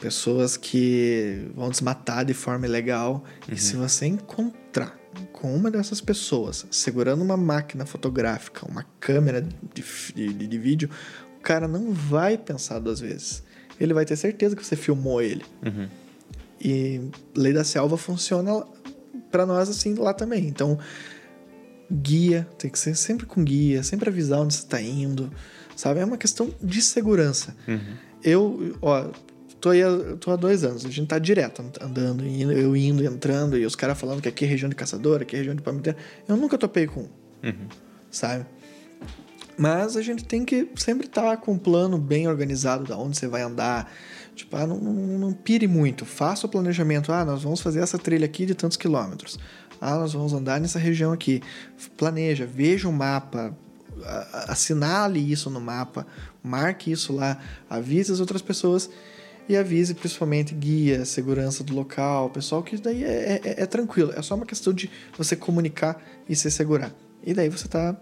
pessoas 0.00 0.56
que 0.56 1.48
vão 1.54 1.70
desmatar 1.70 2.24
de 2.24 2.34
forma 2.34 2.66
ilegal. 2.66 3.24
E 3.48 3.56
se 3.56 3.76
você 3.76 4.06
encontrar 4.06 4.98
com 5.32 5.54
uma 5.54 5.70
dessas 5.70 6.00
pessoas 6.00 6.66
segurando 6.70 7.22
uma 7.22 7.36
máquina 7.36 7.86
fotográfica, 7.86 8.66
uma 8.70 8.84
câmera 9.00 9.40
de, 9.40 9.82
de, 10.14 10.32
de- 10.34 10.46
de 10.46 10.58
vídeo, 10.58 10.90
o 11.38 11.42
cara 11.42 11.66
não 11.66 11.92
vai 11.92 12.36
pensar 12.36 12.78
duas 12.78 13.00
vezes. 13.00 13.42
Ele 13.80 13.94
vai 13.94 14.04
ter 14.04 14.16
certeza 14.16 14.54
que 14.56 14.64
você 14.64 14.76
filmou 14.76 15.20
ele. 15.22 15.44
Uhum. 15.64 15.88
E 16.60 17.00
lei 17.34 17.52
da 17.52 17.64
selva 17.64 17.96
funciona 17.96 18.64
para 19.30 19.44
nós 19.46 19.68
assim 19.68 19.94
lá 19.94 20.12
também. 20.14 20.46
Então, 20.46 20.78
guia, 21.90 22.46
tem 22.58 22.70
que 22.70 22.78
ser 22.78 22.94
sempre 22.96 23.26
com 23.26 23.42
guia, 23.44 23.82
sempre 23.82 24.08
avisar 24.08 24.40
onde 24.40 24.54
você 24.54 24.60
está 24.60 24.80
indo, 24.80 25.30
sabe? 25.76 26.00
É 26.00 26.04
uma 26.04 26.16
questão 26.16 26.50
de 26.62 26.80
segurança. 26.82 27.54
Eu, 28.24 28.76
ó, 28.82 29.10
tô 29.66 29.70
aí 29.70 29.80
tô 30.20 30.30
há 30.30 30.36
dois 30.36 30.62
anos, 30.62 30.86
a 30.86 30.88
gente 30.88 31.08
tá 31.08 31.18
direto 31.18 31.60
andando, 31.80 32.24
indo, 32.24 32.52
eu 32.52 32.76
indo, 32.76 33.04
entrando, 33.04 33.58
e 33.58 33.66
os 33.66 33.74
caras 33.74 33.98
falando 33.98 34.22
que 34.22 34.28
aqui 34.28 34.44
é 34.44 34.48
região 34.48 34.68
de 34.68 34.76
caçador, 34.76 35.22
aqui 35.22 35.34
é 35.34 35.38
região 35.38 35.56
de 35.56 35.62
palmiteira. 35.62 35.98
Eu 36.28 36.36
nunca 36.36 36.56
topei 36.56 36.86
com 36.86 37.00
um, 37.00 37.08
sabe? 38.08 38.46
Mas 39.58 39.96
a 39.96 40.02
gente 40.02 40.24
tem 40.24 40.44
que 40.44 40.68
sempre 40.76 41.06
estar 41.06 41.36
com 41.38 41.52
um 41.52 41.58
plano 41.58 41.98
bem 41.98 42.28
organizado 42.28 42.84
da 42.84 42.96
onde 42.96 43.18
você 43.18 43.26
vai 43.26 43.42
andar. 43.42 43.90
Tipo, 44.36 44.54
ah, 44.54 44.66
não, 44.66 44.78
não, 44.78 45.18
não 45.18 45.32
pire 45.32 45.66
muito. 45.66 46.04
Faça 46.04 46.46
o 46.46 46.48
planejamento. 46.48 47.10
Ah, 47.10 47.24
nós 47.24 47.42
vamos 47.42 47.62
fazer 47.62 47.80
essa 47.80 47.98
trilha 47.98 48.26
aqui 48.26 48.44
de 48.44 48.54
tantos 48.54 48.76
quilômetros. 48.76 49.38
Ah, 49.80 49.96
nós 49.96 50.12
vamos 50.12 50.34
andar 50.34 50.60
nessa 50.60 50.78
região 50.78 51.10
aqui. 51.10 51.42
Planeja, 51.96 52.46
veja 52.46 52.86
o 52.86 52.92
mapa, 52.92 53.56
assinale 54.46 55.18
isso 55.18 55.48
no 55.48 55.60
mapa, 55.60 56.06
marque 56.42 56.92
isso 56.92 57.14
lá, 57.14 57.38
avise 57.68 58.12
as 58.12 58.20
outras 58.20 58.42
pessoas 58.42 58.90
e 59.48 59.56
avise 59.56 59.94
principalmente 59.94 60.54
guia, 60.54 61.04
segurança 61.04 61.62
do 61.62 61.74
local, 61.74 62.30
pessoal, 62.30 62.62
que 62.62 62.76
daí 62.76 63.04
é, 63.04 63.40
é- 63.44 63.62
é 63.62 63.66
tranquilo. 63.66 64.12
É 64.16 64.22
só 64.22 64.34
uma 64.34 64.46
questão 64.46 64.72
de 64.72 64.90
você 65.16 65.36
comunicar 65.36 66.02
e 66.28 66.34
se 66.34 66.50
segurar. 66.50 66.92
E 67.24 67.32
daí 67.34 67.48
você 67.48 67.68
tá 67.68 67.96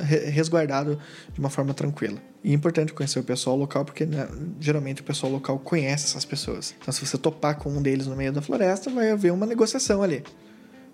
re- 0.00 0.26
resguardado 0.30 0.98
de 1.32 1.40
uma 1.40 1.50
forma 1.50 1.74
tranquila. 1.74 2.18
E 2.44 2.50
é 2.52 2.54
importante 2.54 2.92
conhecer 2.92 3.18
o 3.18 3.24
pessoal 3.24 3.56
local, 3.56 3.84
porque 3.84 4.06
né, 4.06 4.28
geralmente 4.60 5.00
o 5.00 5.04
pessoal 5.04 5.32
local 5.32 5.58
conhece 5.58 6.04
essas 6.06 6.24
pessoas. 6.24 6.74
Então, 6.80 6.92
se 6.92 7.04
você 7.04 7.18
topar 7.18 7.56
com 7.58 7.70
um 7.70 7.82
deles 7.82 8.06
no 8.06 8.14
meio 8.14 8.32
da 8.32 8.40
floresta, 8.40 8.88
vai 8.90 9.10
haver 9.10 9.32
uma 9.32 9.46
negociação 9.46 10.02
ali. 10.02 10.22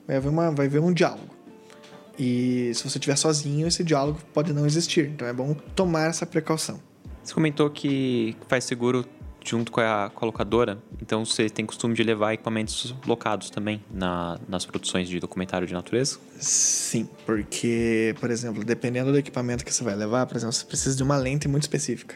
Vai 0.07 0.17
haver, 0.17 0.29
uma, 0.31 0.51
vai 0.51 0.67
haver 0.67 0.81
um 0.81 0.93
diálogo. 0.93 1.37
E 2.19 2.71
se 2.75 2.83
você 2.83 2.99
estiver 2.99 3.17
sozinho, 3.17 3.67
esse 3.67 3.83
diálogo 3.85 4.19
pode 4.33 4.53
não 4.53 4.67
existir. 4.67 5.09
Então 5.09 5.27
é 5.27 5.33
bom 5.33 5.55
tomar 5.75 6.09
essa 6.09 6.25
precaução. 6.27 6.81
Você 7.23 7.33
comentou 7.35 7.71
que 7.71 8.37
faz 8.49 8.65
seguro 8.65 9.07
junto 9.45 9.71
com 9.73 9.81
a 9.81 10.11
colocadora, 10.15 10.79
então 11.01 11.25
você 11.25 11.49
tem 11.51 11.65
costume 11.67 11.95
de 11.95 12.03
levar 12.03 12.35
equipamentos 12.35 12.95
locados 13.07 13.51
também 13.51 13.83
na- 13.91 14.39
nas 14.49 14.65
produções 14.65 15.09
de 15.09 15.19
documentário 15.19 15.67
de 15.67 15.73
natureza? 15.73 16.19
Sim, 16.39 17.09
porque, 17.27 18.15
por 18.21 18.31
exemplo, 18.31 18.65
dependendo 18.65 19.13
do 19.13 19.19
equipamento 19.19 19.65
que 19.65 19.73
você 19.73 19.83
vai 19.85 19.95
levar, 19.95 20.27
por 20.27 20.37
exemplo, 20.37 20.53
você 20.53 20.65
precisa 20.65 20.97
de 20.97 21.03
uma 21.03 21.17
lente 21.17 21.49
muito 21.49 21.63
específica. 21.63 22.15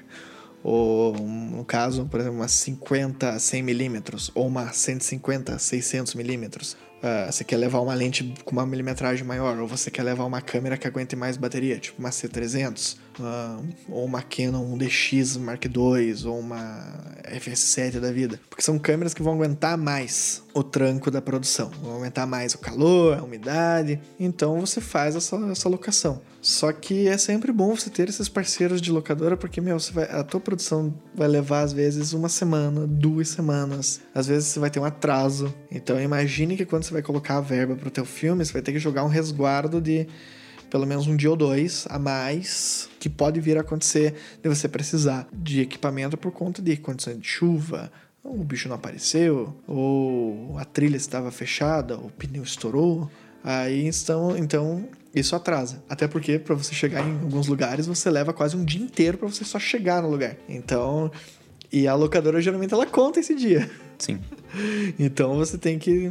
Ou, 0.62 1.14
no 1.16 1.64
caso, 1.64 2.06
por 2.06 2.18
exemplo, 2.18 2.38
uma 2.38 2.48
50 2.48 3.38
100 3.38 3.62
milímetros 3.62 4.30
ou 4.34 4.46
uma 4.48 4.72
150 4.72 5.58
600 5.58 6.14
milímetros. 6.14 6.76
Ah, 7.02 7.30
você 7.30 7.44
quer 7.44 7.56
levar 7.56 7.80
uma 7.80 7.94
lente 7.94 8.34
com 8.44 8.52
uma 8.52 8.66
milimetragem 8.66 9.24
maior, 9.24 9.58
ou 9.58 9.68
você 9.68 9.90
quer 9.90 10.02
levar 10.02 10.24
uma 10.24 10.40
câmera 10.40 10.76
que 10.76 10.86
aguente 10.88 11.14
mais 11.14 11.36
bateria, 11.36 11.78
tipo 11.78 12.00
uma 12.00 12.10
C300, 12.10 12.96
ah, 13.20 13.60
ou 13.88 14.04
uma 14.04 14.22
Canon 14.22 14.76
DX 14.76 15.36
Mark 15.36 15.64
II, 15.64 16.26
ou 16.26 16.38
uma 16.38 17.14
FS7 17.24 18.00
da 18.00 18.12
vida. 18.12 18.40
Porque 18.48 18.62
são 18.62 18.78
câmeras 18.78 19.14
que 19.14 19.22
vão 19.22 19.34
aguentar 19.34 19.76
mais 19.76 20.42
o 20.54 20.62
tranco 20.62 21.10
da 21.10 21.20
produção, 21.20 21.70
vão 21.82 21.94
aumentar 21.94 22.26
mais 22.26 22.54
o 22.54 22.58
calor, 22.58 23.18
a 23.18 23.22
umidade. 23.22 24.00
Então 24.18 24.60
você 24.60 24.80
faz 24.80 25.14
essa, 25.14 25.36
essa 25.50 25.68
locação. 25.68 26.22
Só 26.40 26.72
que 26.72 27.08
é 27.08 27.18
sempre 27.18 27.50
bom 27.50 27.74
você 27.74 27.90
ter 27.90 28.08
esses 28.08 28.28
parceiros 28.28 28.80
de 28.80 28.92
locadora, 28.92 29.36
porque, 29.36 29.60
meu, 29.60 29.78
vai, 29.92 30.04
a 30.04 30.22
tua 30.22 30.40
produção 30.40 30.94
vai 31.14 31.26
levar, 31.26 31.62
às 31.62 31.72
vezes, 31.72 32.12
uma 32.12 32.28
semana, 32.28 32.86
duas 32.86 33.28
semanas. 33.28 34.00
Às 34.14 34.28
vezes 34.28 34.48
você 34.48 34.60
vai 34.60 34.70
ter 34.70 34.78
um 34.78 34.84
atraso. 34.84 35.52
Então 35.70 36.00
imagine 36.00 36.56
que 36.56 36.64
quando 36.64 36.84
você 36.84 36.92
vai 36.92 37.02
colocar 37.02 37.38
a 37.38 37.40
verba 37.40 37.74
pro 37.74 37.90
teu 37.90 38.04
filme, 38.04 38.44
você 38.44 38.52
vai 38.52 38.62
ter 38.62 38.72
que 38.72 38.78
jogar 38.78 39.04
um 39.04 39.08
resguardo 39.08 39.80
de 39.80 40.06
pelo 40.76 40.86
menos 40.86 41.06
um 41.06 41.16
dia 41.16 41.30
ou 41.30 41.36
dois 41.36 41.86
a 41.88 41.98
mais 41.98 42.90
que 43.00 43.08
pode 43.08 43.40
vir 43.40 43.56
a 43.56 43.62
acontecer 43.62 44.14
de 44.42 44.46
você 44.46 44.68
precisar 44.68 45.26
de 45.32 45.62
equipamento 45.62 46.18
por 46.18 46.30
conta 46.30 46.60
de 46.60 46.76
condições 46.76 47.18
de 47.18 47.26
chuva, 47.26 47.90
o 48.22 48.44
bicho 48.44 48.68
não 48.68 48.76
apareceu, 48.76 49.56
ou 49.66 50.54
a 50.58 50.66
trilha 50.66 50.98
estava 50.98 51.30
fechada, 51.30 51.96
o 51.96 52.10
pneu 52.10 52.42
estourou. 52.42 53.10
Aí 53.42 53.86
então, 53.86 54.36
então 54.36 54.86
isso 55.14 55.34
atrasa. 55.34 55.82
Até 55.88 56.06
porque 56.06 56.38
para 56.38 56.54
você 56.54 56.74
chegar 56.74 57.00
em 57.00 57.20
alguns 57.22 57.46
lugares 57.46 57.86
você 57.86 58.10
leva 58.10 58.34
quase 58.34 58.54
um 58.54 58.62
dia 58.62 58.82
inteiro 58.82 59.16
para 59.16 59.28
você 59.28 59.46
só 59.46 59.58
chegar 59.58 60.02
no 60.02 60.10
lugar. 60.10 60.36
Então, 60.46 61.10
e 61.72 61.88
a 61.88 61.94
locadora 61.94 62.38
geralmente 62.42 62.74
ela 62.74 62.84
conta 62.84 63.18
esse 63.18 63.34
dia. 63.34 63.70
Sim. 63.98 64.18
Então 64.98 65.34
você 65.36 65.58
tem 65.58 65.78
que 65.78 66.10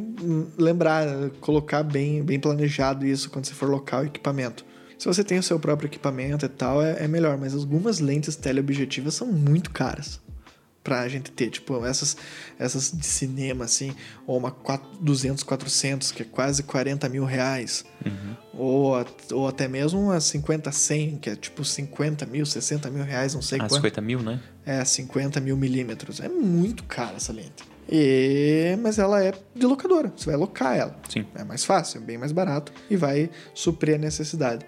lembrar, 0.57 1.07
colocar 1.41 1.81
bem, 1.81 2.21
bem 2.23 2.39
planejado 2.39 3.05
isso 3.05 3.29
quando 3.29 3.45
você 3.45 3.53
for 3.53 3.67
locar 3.67 4.03
o 4.03 4.05
equipamento. 4.05 4.63
Se 4.99 5.07
você 5.07 5.23
tem 5.23 5.39
o 5.39 5.43
seu 5.43 5.59
próprio 5.59 5.87
equipamento 5.87 6.45
e 6.45 6.49
tal, 6.49 6.81
é, 6.81 7.03
é 7.03 7.07
melhor, 7.07 7.37
mas 7.39 7.55
algumas 7.55 7.99
lentes 7.99 8.35
teleobjetivas 8.35 9.15
são 9.15 9.27
muito 9.31 9.71
caras 9.71 10.19
pra 10.83 11.07
gente 11.09 11.31
ter, 11.31 11.49
tipo, 11.49 11.83
essas, 11.83 12.15
essas 12.59 12.91
de 12.91 13.03
cinema, 13.05 13.65
assim, 13.65 13.95
ou 14.27 14.37
uma 14.37 14.51
4, 14.51 14.87
200, 15.01 15.41
400, 15.43 16.11
que 16.11 16.21
é 16.21 16.25
quase 16.25 16.61
40 16.61 17.09
mil 17.09 17.25
reais, 17.25 17.83
ou, 18.53 18.95
a- 18.95 19.05
ou 19.31 19.47
até 19.47 19.67
mesmo 19.67 19.99
uma 19.99 20.19
50, 20.21 20.71
100, 20.71 21.17
que 21.17 21.29
é 21.31 21.35
tipo 21.35 21.65
50 21.65 22.27
mil, 22.27 22.45
60 22.45 22.91
mil 22.91 23.03
reais, 23.03 23.33
não 23.33 23.41
sei 23.41 23.57
Ah, 23.57 23.61
quanto. 23.63 23.75
50 23.75 23.99
mil, 24.01 24.21
né? 24.21 24.39
É, 24.63 24.85
50 24.85 25.39
mil 25.41 25.57
milímetros. 25.57 26.19
É 26.19 26.29
muito 26.29 26.83
cara 26.83 27.15
essa 27.15 27.33
lente. 27.33 27.63
E... 27.89 28.77
Mas 28.81 28.97
ela 28.99 29.23
é 29.23 29.33
de 29.55 29.65
locadora. 29.65 30.11
Você 30.15 30.25
vai 30.25 30.35
locar 30.35 30.77
ela. 30.77 30.95
Sim. 31.09 31.25
É 31.35 31.43
mais 31.43 31.63
fácil, 31.63 32.01
é 32.01 32.03
bem 32.03 32.17
mais 32.17 32.31
barato 32.31 32.71
e 32.89 32.95
vai 32.95 33.29
suprir 33.53 33.95
a 33.95 33.97
necessidade. 33.97 34.65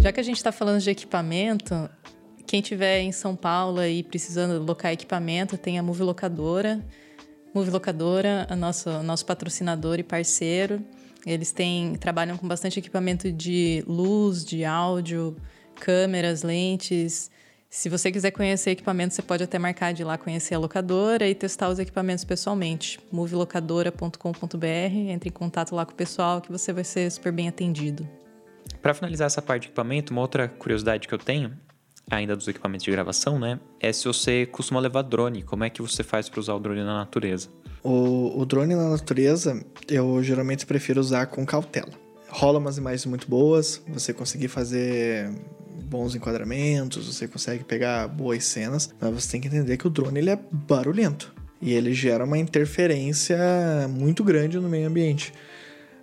Já 0.00 0.12
que 0.12 0.20
a 0.20 0.22
gente 0.22 0.36
está 0.36 0.52
falando 0.52 0.80
de 0.80 0.88
equipamento, 0.88 1.90
quem 2.46 2.60
tiver 2.60 3.00
em 3.00 3.10
São 3.10 3.34
Paulo 3.34 3.84
e 3.84 4.04
precisando 4.04 4.64
locar 4.64 4.92
equipamento, 4.92 5.58
tem 5.58 5.80
a 5.80 5.82
Move 5.82 6.04
Locadora. 6.04 6.80
Move 7.52 7.70
Locadora, 7.70 8.46
a 8.48 8.54
nosso, 8.54 9.02
nosso 9.02 9.26
patrocinador 9.26 9.98
e 9.98 10.04
parceiro. 10.04 10.80
Eles 11.26 11.50
têm 11.50 11.96
trabalham 11.96 12.36
com 12.36 12.46
bastante 12.46 12.78
equipamento 12.78 13.32
de 13.32 13.82
luz, 13.84 14.44
de 14.44 14.64
áudio, 14.64 15.36
câmeras, 15.76 16.42
lentes. 16.42 17.30
Se 17.68 17.88
você 17.88 18.10
quiser 18.10 18.30
conhecer 18.30 18.70
equipamentos, 18.70 19.14
você 19.14 19.22
pode 19.22 19.44
até 19.44 19.58
marcar 19.58 19.92
de 19.92 20.02
ir 20.02 20.04
lá 20.04 20.16
conhecer 20.16 20.54
a 20.54 20.58
locadora 20.58 21.28
e 21.28 21.34
testar 21.34 21.68
os 21.68 21.78
equipamentos 21.78 22.24
pessoalmente. 22.24 22.98
movilocadora.com.br, 23.12 24.66
entre 25.10 25.28
em 25.28 25.32
contato 25.32 25.74
lá 25.74 25.84
com 25.84 25.92
o 25.92 25.94
pessoal 25.94 26.40
que 26.40 26.50
você 26.50 26.72
vai 26.72 26.84
ser 26.84 27.10
super 27.10 27.32
bem 27.32 27.48
atendido. 27.48 28.08
Para 28.80 28.94
finalizar 28.94 29.26
essa 29.26 29.42
parte 29.42 29.62
de 29.62 29.68
equipamento, 29.68 30.12
uma 30.12 30.22
outra 30.22 30.48
curiosidade 30.48 31.06
que 31.06 31.14
eu 31.14 31.18
tenho, 31.18 31.52
ainda 32.10 32.36
dos 32.36 32.48
equipamentos 32.48 32.84
de 32.84 32.90
gravação, 32.90 33.38
né, 33.38 33.58
é 33.80 33.92
se 33.92 34.06
você 34.06 34.46
costuma 34.46 34.80
levar 34.80 35.02
drone. 35.02 35.42
Como 35.42 35.64
é 35.64 35.70
que 35.70 35.82
você 35.82 36.02
faz 36.02 36.28
para 36.28 36.40
usar 36.40 36.54
o 36.54 36.60
drone 36.60 36.80
na 36.80 36.94
natureza? 36.94 37.48
O, 37.82 38.40
o 38.40 38.46
drone 38.46 38.74
na 38.74 38.90
natureza, 38.90 39.64
eu 39.88 40.22
geralmente 40.22 40.64
prefiro 40.66 41.00
usar 41.00 41.26
com 41.26 41.44
cautela. 41.44 42.05
Rola 42.38 42.58
umas 42.58 42.76
imagens 42.76 43.06
muito 43.06 43.26
boas, 43.30 43.80
você 43.88 44.12
conseguir 44.12 44.48
fazer 44.48 45.30
bons 45.84 46.14
enquadramentos, 46.14 47.06
você 47.06 47.26
consegue 47.26 47.64
pegar 47.64 48.06
boas 48.08 48.44
cenas, 48.44 48.94
mas 49.00 49.10
você 49.10 49.32
tem 49.32 49.40
que 49.40 49.46
entender 49.46 49.78
que 49.78 49.86
o 49.86 49.90
drone 49.90 50.18
ele 50.18 50.28
é 50.28 50.38
barulhento 50.52 51.34
e 51.62 51.72
ele 51.72 51.94
gera 51.94 52.26
uma 52.26 52.36
interferência 52.36 53.38
muito 53.88 54.22
grande 54.22 54.58
no 54.58 54.68
meio 54.68 54.86
ambiente. 54.86 55.32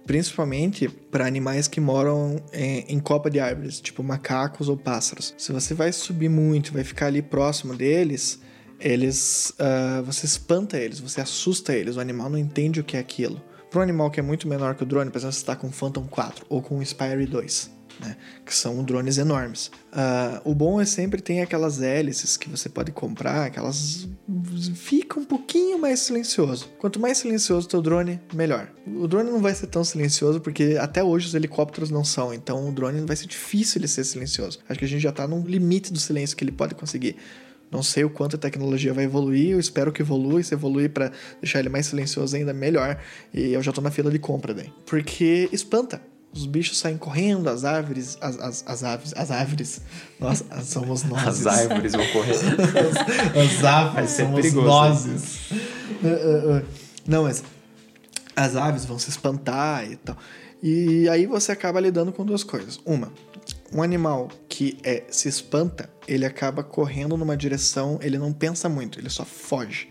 Principalmente 0.07 0.89
para 0.89 1.27
animais 1.27 1.67
que 1.67 1.79
moram 1.79 2.37
em, 2.51 2.83
em, 2.87 2.99
copa 2.99 3.29
de 3.29 3.39
árvores, 3.39 3.79
tipo 3.79 4.01
macacos 4.01 4.67
ou 4.69 4.75
pássaros. 4.75 5.35
Se 5.37 5.51
você 5.51 5.75
vai 5.75 5.91
subir 5.91 6.29
muito 6.29 6.73
vai 6.73 6.83
ficar 6.83 7.05
ali 7.05 7.21
próximo 7.21 7.75
deles, 7.75 8.39
eles, 8.79 9.53
uh, 9.59 10.01
você 10.03 10.25
espanta 10.25 10.79
eles, 10.79 10.99
você 10.99 11.21
assusta 11.21 11.75
eles. 11.75 11.95
O 11.95 11.99
animal 11.99 12.27
não 12.27 12.39
entende 12.39 12.79
o 12.79 12.83
que 12.83 12.97
é 12.97 12.99
aquilo. 12.99 13.39
Para 13.73 13.79
um 13.79 13.83
animal 13.83 14.11
que 14.11 14.19
é 14.19 14.23
muito 14.23 14.47
menor 14.47 14.75
que 14.75 14.83
o 14.83 14.85
drone, 14.85 15.09
por 15.09 15.17
exemplo, 15.17 15.33
você 15.33 15.39
está 15.39 15.55
com 15.55 15.65
o 15.65 15.71
Phantom 15.71 16.05
4 16.05 16.45
ou 16.47 16.61
com 16.61 16.77
o 16.77 16.85
Spire 16.85 17.25
2 17.25 17.71
né? 17.99 18.15
Que 18.45 18.53
são 18.55 18.83
drones 18.83 19.17
enormes. 19.17 19.71
Uh, 19.91 20.51
o 20.51 20.55
bom 20.55 20.79
é 20.79 20.85
sempre 20.85 21.21
tem 21.21 21.41
aquelas 21.41 21.81
hélices 21.81 22.37
que 22.37 22.49
você 22.49 22.69
pode 22.69 22.91
comprar, 22.91 23.49
que 23.49 23.59
elas 23.59 24.07
ficam 24.75 25.23
um 25.23 25.25
pouquinho 25.25 25.79
mais 25.79 25.99
silencioso. 25.99 26.69
Quanto 26.79 26.99
mais 26.99 27.17
silencioso 27.17 27.67
o 27.67 27.69
teu 27.69 27.81
drone, 27.81 28.19
melhor. 28.33 28.71
O 28.87 29.07
drone 29.07 29.29
não 29.29 29.41
vai 29.41 29.53
ser 29.53 29.67
tão 29.67 29.83
silencioso 29.83 30.39
porque 30.39 30.77
até 30.79 31.03
hoje 31.03 31.27
os 31.27 31.35
helicópteros 31.35 31.89
não 31.89 32.03
são, 32.03 32.33
então 32.33 32.67
o 32.67 32.71
drone 32.71 33.01
vai 33.01 33.15
ser 33.15 33.27
difícil 33.27 33.79
ele 33.79 33.87
ser 33.87 34.03
silencioso. 34.03 34.59
Acho 34.67 34.79
que 34.79 34.85
a 34.85 34.87
gente 34.87 35.01
já 35.01 35.09
está 35.09 35.27
no 35.27 35.41
limite 35.41 35.91
do 35.91 35.99
silêncio 35.99 36.35
que 36.35 36.43
ele 36.43 36.51
pode 36.51 36.75
conseguir. 36.75 37.15
Não 37.73 37.81
sei 37.81 38.03
o 38.03 38.09
quanto 38.09 38.35
a 38.35 38.39
tecnologia 38.39 38.93
vai 38.93 39.05
evoluir, 39.05 39.51
eu 39.51 39.59
espero 39.59 39.91
que 39.91 40.03
evolua, 40.03 40.39
e 40.39 40.43
se 40.43 40.53
evoluir 40.53 40.91
para 40.91 41.11
deixar 41.41 41.59
ele 41.59 41.69
mais 41.69 41.87
silencioso 41.87 42.35
ainda 42.35 42.53
melhor. 42.53 42.99
E 43.33 43.51
eu 43.51 43.63
já 43.63 43.71
tô 43.71 43.81
na 43.81 43.89
fila 43.89 44.11
de 44.11 44.19
compra 44.19 44.53
daí. 44.53 44.71
Porque 44.85 45.49
espanta 45.51 45.99
os 46.33 46.47
bichos 46.47 46.79
saem 46.79 46.97
correndo, 46.97 47.47
as 47.47 47.63
árvores, 47.63 48.17
as, 48.19 48.39
as, 48.39 48.63
as 48.65 48.83
aves, 48.83 49.13
as 49.15 49.29
árvores, 49.29 49.81
nós 50.19 50.43
somos 50.63 51.03
nós. 51.03 51.45
As 51.45 51.47
árvores 51.47 51.91
vão 51.93 52.07
correr. 52.07 52.31
as, 52.31 53.37
as 53.59 53.63
aves 53.63 54.11
somos 54.11 54.41
perigoso, 54.41 55.09
uh, 55.11 56.57
uh. 56.57 56.65
Não, 57.05 57.23
mas 57.23 57.43
as 58.35 58.55
aves 58.55 58.83
vão 58.85 58.97
se 58.97 59.09
espantar 59.09 59.89
e 59.91 59.95
tal. 59.97 60.17
E 60.61 61.07
aí 61.09 61.27
você 61.27 61.51
acaba 61.51 61.79
lidando 61.79 62.11
com 62.11 62.25
duas 62.25 62.43
coisas. 62.43 62.79
Uma, 62.83 63.11
um 63.73 63.81
animal 63.81 64.29
que 64.47 64.77
é, 64.83 65.03
se 65.09 65.27
espanta, 65.27 65.89
ele 66.07 66.25
acaba 66.25 66.63
correndo 66.63 67.17
numa 67.17 67.35
direção, 67.35 67.99
ele 68.01 68.17
não 68.17 68.31
pensa 68.31 68.69
muito, 68.69 68.99
ele 68.99 69.09
só 69.09 69.25
foge. 69.25 69.89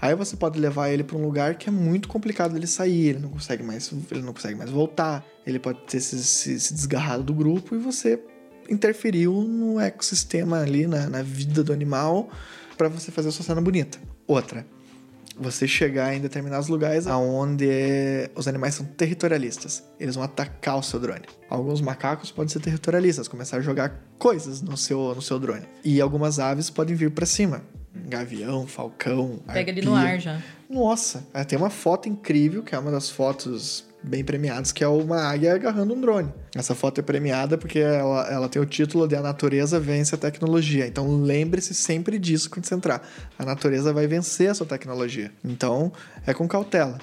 Aí 0.00 0.14
você 0.14 0.36
pode 0.36 0.58
levar 0.58 0.90
ele 0.90 1.02
para 1.02 1.16
um 1.16 1.22
lugar 1.22 1.56
que 1.56 1.68
é 1.68 1.72
muito 1.72 2.08
complicado 2.08 2.54
dele 2.54 2.66
sair, 2.66 3.08
ele 3.08 3.18
não 3.18 3.28
consegue 3.28 3.62
mais, 3.62 3.90
ele 4.10 4.22
não 4.22 4.32
consegue 4.32 4.54
mais 4.54 4.70
voltar, 4.70 5.24
ele 5.44 5.58
pode 5.58 5.80
ter 5.82 6.00
se, 6.00 6.22
se, 6.22 6.58
se 6.58 6.72
desgarrado 6.72 7.24
do 7.24 7.34
grupo 7.34 7.74
e 7.74 7.78
você 7.78 8.22
interferiu 8.70 9.32
no 9.42 9.80
ecossistema 9.80 10.60
ali, 10.60 10.86
na, 10.86 11.08
na 11.08 11.22
vida 11.22 11.64
do 11.64 11.72
animal, 11.72 12.30
para 12.76 12.88
você 12.88 13.10
fazer 13.10 13.28
a 13.28 13.32
sua 13.32 13.44
cena 13.44 13.60
bonita. 13.60 13.98
Outra, 14.26 14.64
você 15.38 15.66
chegar 15.66 16.14
em 16.14 16.20
determinados 16.20 16.68
lugares 16.68 17.06
onde 17.06 18.30
os 18.34 18.48
animais 18.48 18.74
são 18.74 18.84
territorialistas. 18.84 19.84
Eles 19.98 20.14
vão 20.14 20.24
atacar 20.24 20.78
o 20.78 20.82
seu 20.82 20.98
drone. 20.98 21.24
Alguns 21.48 21.80
macacos 21.80 22.30
podem 22.30 22.48
ser 22.48 22.60
territorialistas, 22.60 23.28
começar 23.28 23.58
a 23.58 23.60
jogar 23.60 24.02
coisas 24.18 24.60
no 24.60 24.76
seu, 24.76 25.14
no 25.14 25.22
seu 25.22 25.38
drone. 25.38 25.66
E 25.84 26.00
algumas 26.00 26.38
aves 26.38 26.70
podem 26.70 26.94
vir 26.94 27.10
para 27.10 27.26
cima. 27.26 27.62
Gavião, 27.94 28.66
falcão. 28.66 29.40
Pega 29.46 29.70
arpia. 29.70 29.72
ali 29.72 29.84
no 29.84 29.94
ar 29.94 30.20
já. 30.20 30.42
Nossa, 30.68 31.26
é, 31.32 31.44
tem 31.44 31.58
uma 31.58 31.70
foto 31.70 32.08
incrível, 32.08 32.62
que 32.62 32.74
é 32.74 32.78
uma 32.78 32.90
das 32.90 33.10
fotos 33.10 33.87
bem 34.02 34.24
premiadas, 34.24 34.72
que 34.72 34.84
é 34.84 34.88
uma 34.88 35.22
águia 35.22 35.54
agarrando 35.54 35.94
um 35.94 36.00
drone. 36.00 36.32
Essa 36.54 36.74
foto 36.74 37.00
é 37.00 37.02
premiada 37.02 37.58
porque 37.58 37.78
ela, 37.78 38.28
ela 38.30 38.48
tem 38.48 38.60
o 38.60 38.66
título 38.66 39.06
de 39.08 39.16
A 39.16 39.20
Natureza 39.20 39.78
Vence 39.80 40.14
a 40.14 40.18
Tecnologia. 40.18 40.86
Então 40.86 41.20
lembre-se 41.20 41.74
sempre 41.74 42.18
disso 42.18 42.48
quando 42.48 42.64
você 42.64 42.74
entrar. 42.74 43.06
A 43.38 43.44
natureza 43.44 43.92
vai 43.92 44.06
vencer 44.06 44.50
a 44.50 44.54
sua 44.54 44.66
tecnologia. 44.66 45.30
Então 45.44 45.92
é 46.26 46.32
com 46.32 46.46
cautela. 46.46 46.98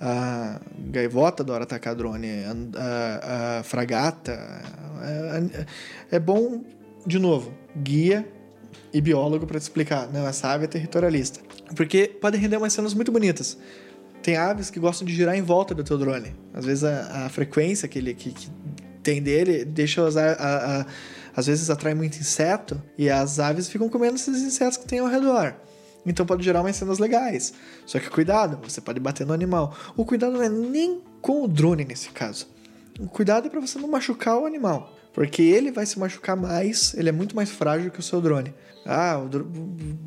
A 0.00 0.60
gaivota 0.78 1.42
adora 1.42 1.64
atacar 1.64 1.94
drone, 1.94 2.28
a, 2.44 2.78
a, 2.78 3.58
a 3.58 3.62
fragata. 3.62 4.32
É, 5.02 6.16
é 6.16 6.18
bom, 6.18 6.62
de 7.06 7.18
novo, 7.18 7.52
guia 7.76 8.26
e 8.92 9.00
biólogo 9.00 9.46
para 9.46 9.58
te 9.58 9.62
explicar. 9.62 10.08
Não, 10.12 10.26
essa 10.26 10.48
ave 10.48 10.64
é 10.64 10.68
territorialista. 10.68 11.40
Porque 11.74 12.08
pode 12.20 12.38
render 12.38 12.56
umas 12.56 12.72
cenas 12.72 12.94
muito 12.94 13.12
bonitas. 13.12 13.58
Tem 14.22 14.36
aves 14.36 14.70
que 14.70 14.80
gostam 14.80 15.06
de 15.06 15.14
girar 15.14 15.36
em 15.36 15.42
volta 15.42 15.74
do 15.74 15.84
teu 15.84 15.96
drone. 15.96 16.34
Às 16.52 16.64
vezes 16.64 16.84
a, 16.84 17.26
a 17.26 17.28
frequência 17.28 17.88
que, 17.88 17.98
ele, 17.98 18.14
que, 18.14 18.32
que 18.32 18.50
tem 19.02 19.22
dele 19.22 19.64
deixa 19.64 20.06
as, 20.06 20.16
a, 20.16 20.32
a, 20.32 20.86
às 21.34 21.46
vezes 21.46 21.70
atrai 21.70 21.94
muito 21.94 22.18
inseto 22.18 22.82
e 22.96 23.08
as 23.08 23.38
aves 23.38 23.68
ficam 23.68 23.88
comendo 23.88 24.16
esses 24.16 24.42
insetos 24.42 24.76
que 24.76 24.86
tem 24.86 24.98
ao 24.98 25.06
redor. 25.06 25.54
Então 26.04 26.26
pode 26.26 26.44
gerar 26.44 26.60
umas 26.60 26.76
cenas 26.76 26.98
legais. 26.98 27.52
Só 27.86 27.98
que 27.98 28.08
cuidado, 28.08 28.58
você 28.62 28.80
pode 28.80 28.98
bater 28.98 29.26
no 29.26 29.32
animal. 29.32 29.76
O 29.96 30.04
cuidado 30.04 30.32
não 30.32 30.42
é 30.42 30.48
nem 30.48 31.00
com 31.20 31.44
o 31.44 31.48
drone 31.48 31.84
nesse 31.84 32.10
caso. 32.10 32.48
O 32.98 33.06
cuidado 33.06 33.46
é 33.46 33.50
para 33.50 33.60
você 33.60 33.78
não 33.78 33.88
machucar 33.88 34.38
o 34.38 34.46
animal. 34.46 34.94
Porque 35.12 35.42
ele 35.42 35.70
vai 35.70 35.86
se 35.86 35.98
machucar 35.98 36.36
mais, 36.36 36.94
ele 36.94 37.08
é 37.08 37.12
muito 37.12 37.34
mais 37.34 37.50
frágil 37.50 37.90
que 37.90 38.00
o 38.00 38.02
seu 38.02 38.20
drone. 38.20 38.54
Ah, 38.86 39.20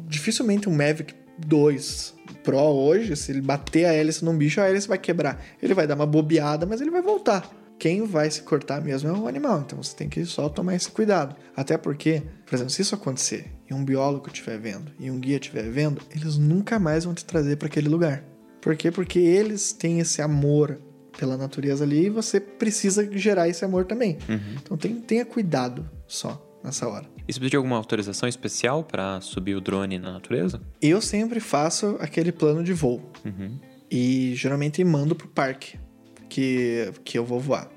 dificilmente 0.08 0.70
um 0.70 0.76
Mavic 0.76 1.14
2 1.38 2.16
Pro 2.44 2.58
hoje, 2.58 3.16
se 3.16 3.32
ele 3.32 3.42
bater 3.42 3.86
a 3.86 3.94
hélice 3.94 4.26
num 4.26 4.38
bicho, 4.38 4.60
a 4.60 4.68
hélice 4.68 4.88
vai 4.88 4.98
quebrar. 4.98 5.44
Ele 5.62 5.74
vai 5.74 5.86
dar 5.86 5.96
uma 5.96 6.06
bobeada, 6.06 6.66
mas 6.66 6.82
ele 6.82 6.90
vai 6.90 7.02
voltar. 7.02 7.50
Quem 7.78 8.06
vai 8.06 8.30
se 8.30 8.44
cortar 8.44 8.80
mesmo 8.82 9.10
é 9.10 9.12
o 9.12 9.28
animal, 9.28 9.62
então 9.62 9.82
você 9.82 9.96
tem 9.96 10.08
que 10.08 10.24
só 10.24 10.48
tomar 10.48 10.76
esse 10.76 10.92
cuidado. 10.92 11.36
Até 11.56 11.78
porque, 11.78 12.22
por 12.46 12.54
exemplo, 12.54 12.72
se 12.72 12.84
isso 12.84 12.94
acontecer 12.94 13.52
e 13.68 13.74
um 13.74 13.84
biólogo 13.84 14.28
estiver 14.28 14.60
vendo 14.60 14.92
e 15.00 15.10
um 15.10 15.20
guia 15.20 15.38
estiver 15.38 15.68
vendo, 15.68 16.00
eles 16.16 16.38
nunca 16.38 16.78
mais 16.78 17.06
vão 17.06 17.14
te 17.16 17.26
trazer 17.26 17.56
para 17.56 17.68
aquele 17.68 17.90
lugar. 17.90 18.24
Por 18.62 18.76
quê? 18.76 18.92
Porque 18.92 19.18
eles 19.18 19.74
têm 19.74 20.00
esse 20.00 20.22
amor 20.22 20.80
pela 21.18 21.36
natureza 21.36 21.84
ali 21.84 22.06
e 22.06 22.10
você 22.10 22.40
precisa 22.40 23.08
gerar 23.18 23.50
esse 23.50 23.66
amor 23.66 23.86
também. 23.86 24.20
Uhum. 24.30 24.56
Então 24.62 24.78
tem, 24.78 24.96
tenha 25.02 25.26
cuidado 25.26 25.90
só 26.06 26.51
nessa 26.64 26.88
hora. 26.88 27.06
E 27.28 27.34
você 27.34 27.40
precisa 27.40 27.50
de 27.50 27.58
alguma 27.58 27.78
autorização 27.78 28.28
especial 28.28 28.84
para 28.84 29.20
subir 29.22 29.56
o 29.56 29.62
drone 29.62 29.98
na 29.98 30.12
natureza? 30.12 30.62
Eu 30.82 31.02
sempre 31.02 31.40
faço 31.40 31.98
aquele 32.00 32.32
plano 32.32 32.64
de 32.64 32.74
voo. 32.74 33.12
Uhum. 33.26 33.60
E 33.90 34.34
geralmente 34.36 34.84
mando 34.84 35.16
pro 35.16 35.28
parque 35.28 35.78
que, 36.30 36.92
que 37.04 37.18
eu 37.18 37.26
vou 37.26 37.40
voar. 37.40 37.70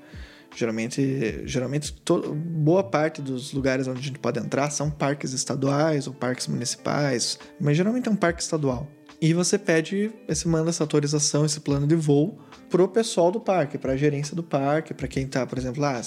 Geralmente, 0.55 1.43
geralmente 1.45 1.91
to, 1.91 2.33
boa 2.33 2.81
parte 2.81 3.21
dos 3.21 3.51
lugares 3.51 3.87
onde 3.87 3.99
a 3.99 4.03
gente 4.03 4.19
pode 4.19 4.39
entrar 4.39 4.69
são 4.69 4.89
parques 4.89 5.33
estaduais 5.33 6.07
ou 6.07 6.13
parques 6.13 6.47
municipais, 6.47 7.37
mas 7.59 7.75
geralmente 7.75 8.07
é 8.07 8.11
um 8.11 8.15
parque 8.15 8.41
estadual. 8.41 8.89
E 9.21 9.33
você 9.33 9.57
pede, 9.57 10.11
você 10.27 10.47
manda 10.47 10.69
essa 10.69 10.83
autorização, 10.83 11.45
esse 11.45 11.59
plano 11.59 11.85
de 11.85 11.95
voo 11.95 12.39
pro 12.69 12.87
pessoal 12.87 13.31
do 13.31 13.39
parque, 13.39 13.77
para 13.77 13.93
a 13.93 13.97
gerência 13.97 14.35
do 14.35 14.43
parque, 14.43 14.93
para 14.93 15.07
quem 15.07 15.27
tá, 15.27 15.45
por 15.45 15.57
exemplo, 15.57 15.81
lá, 15.81 16.01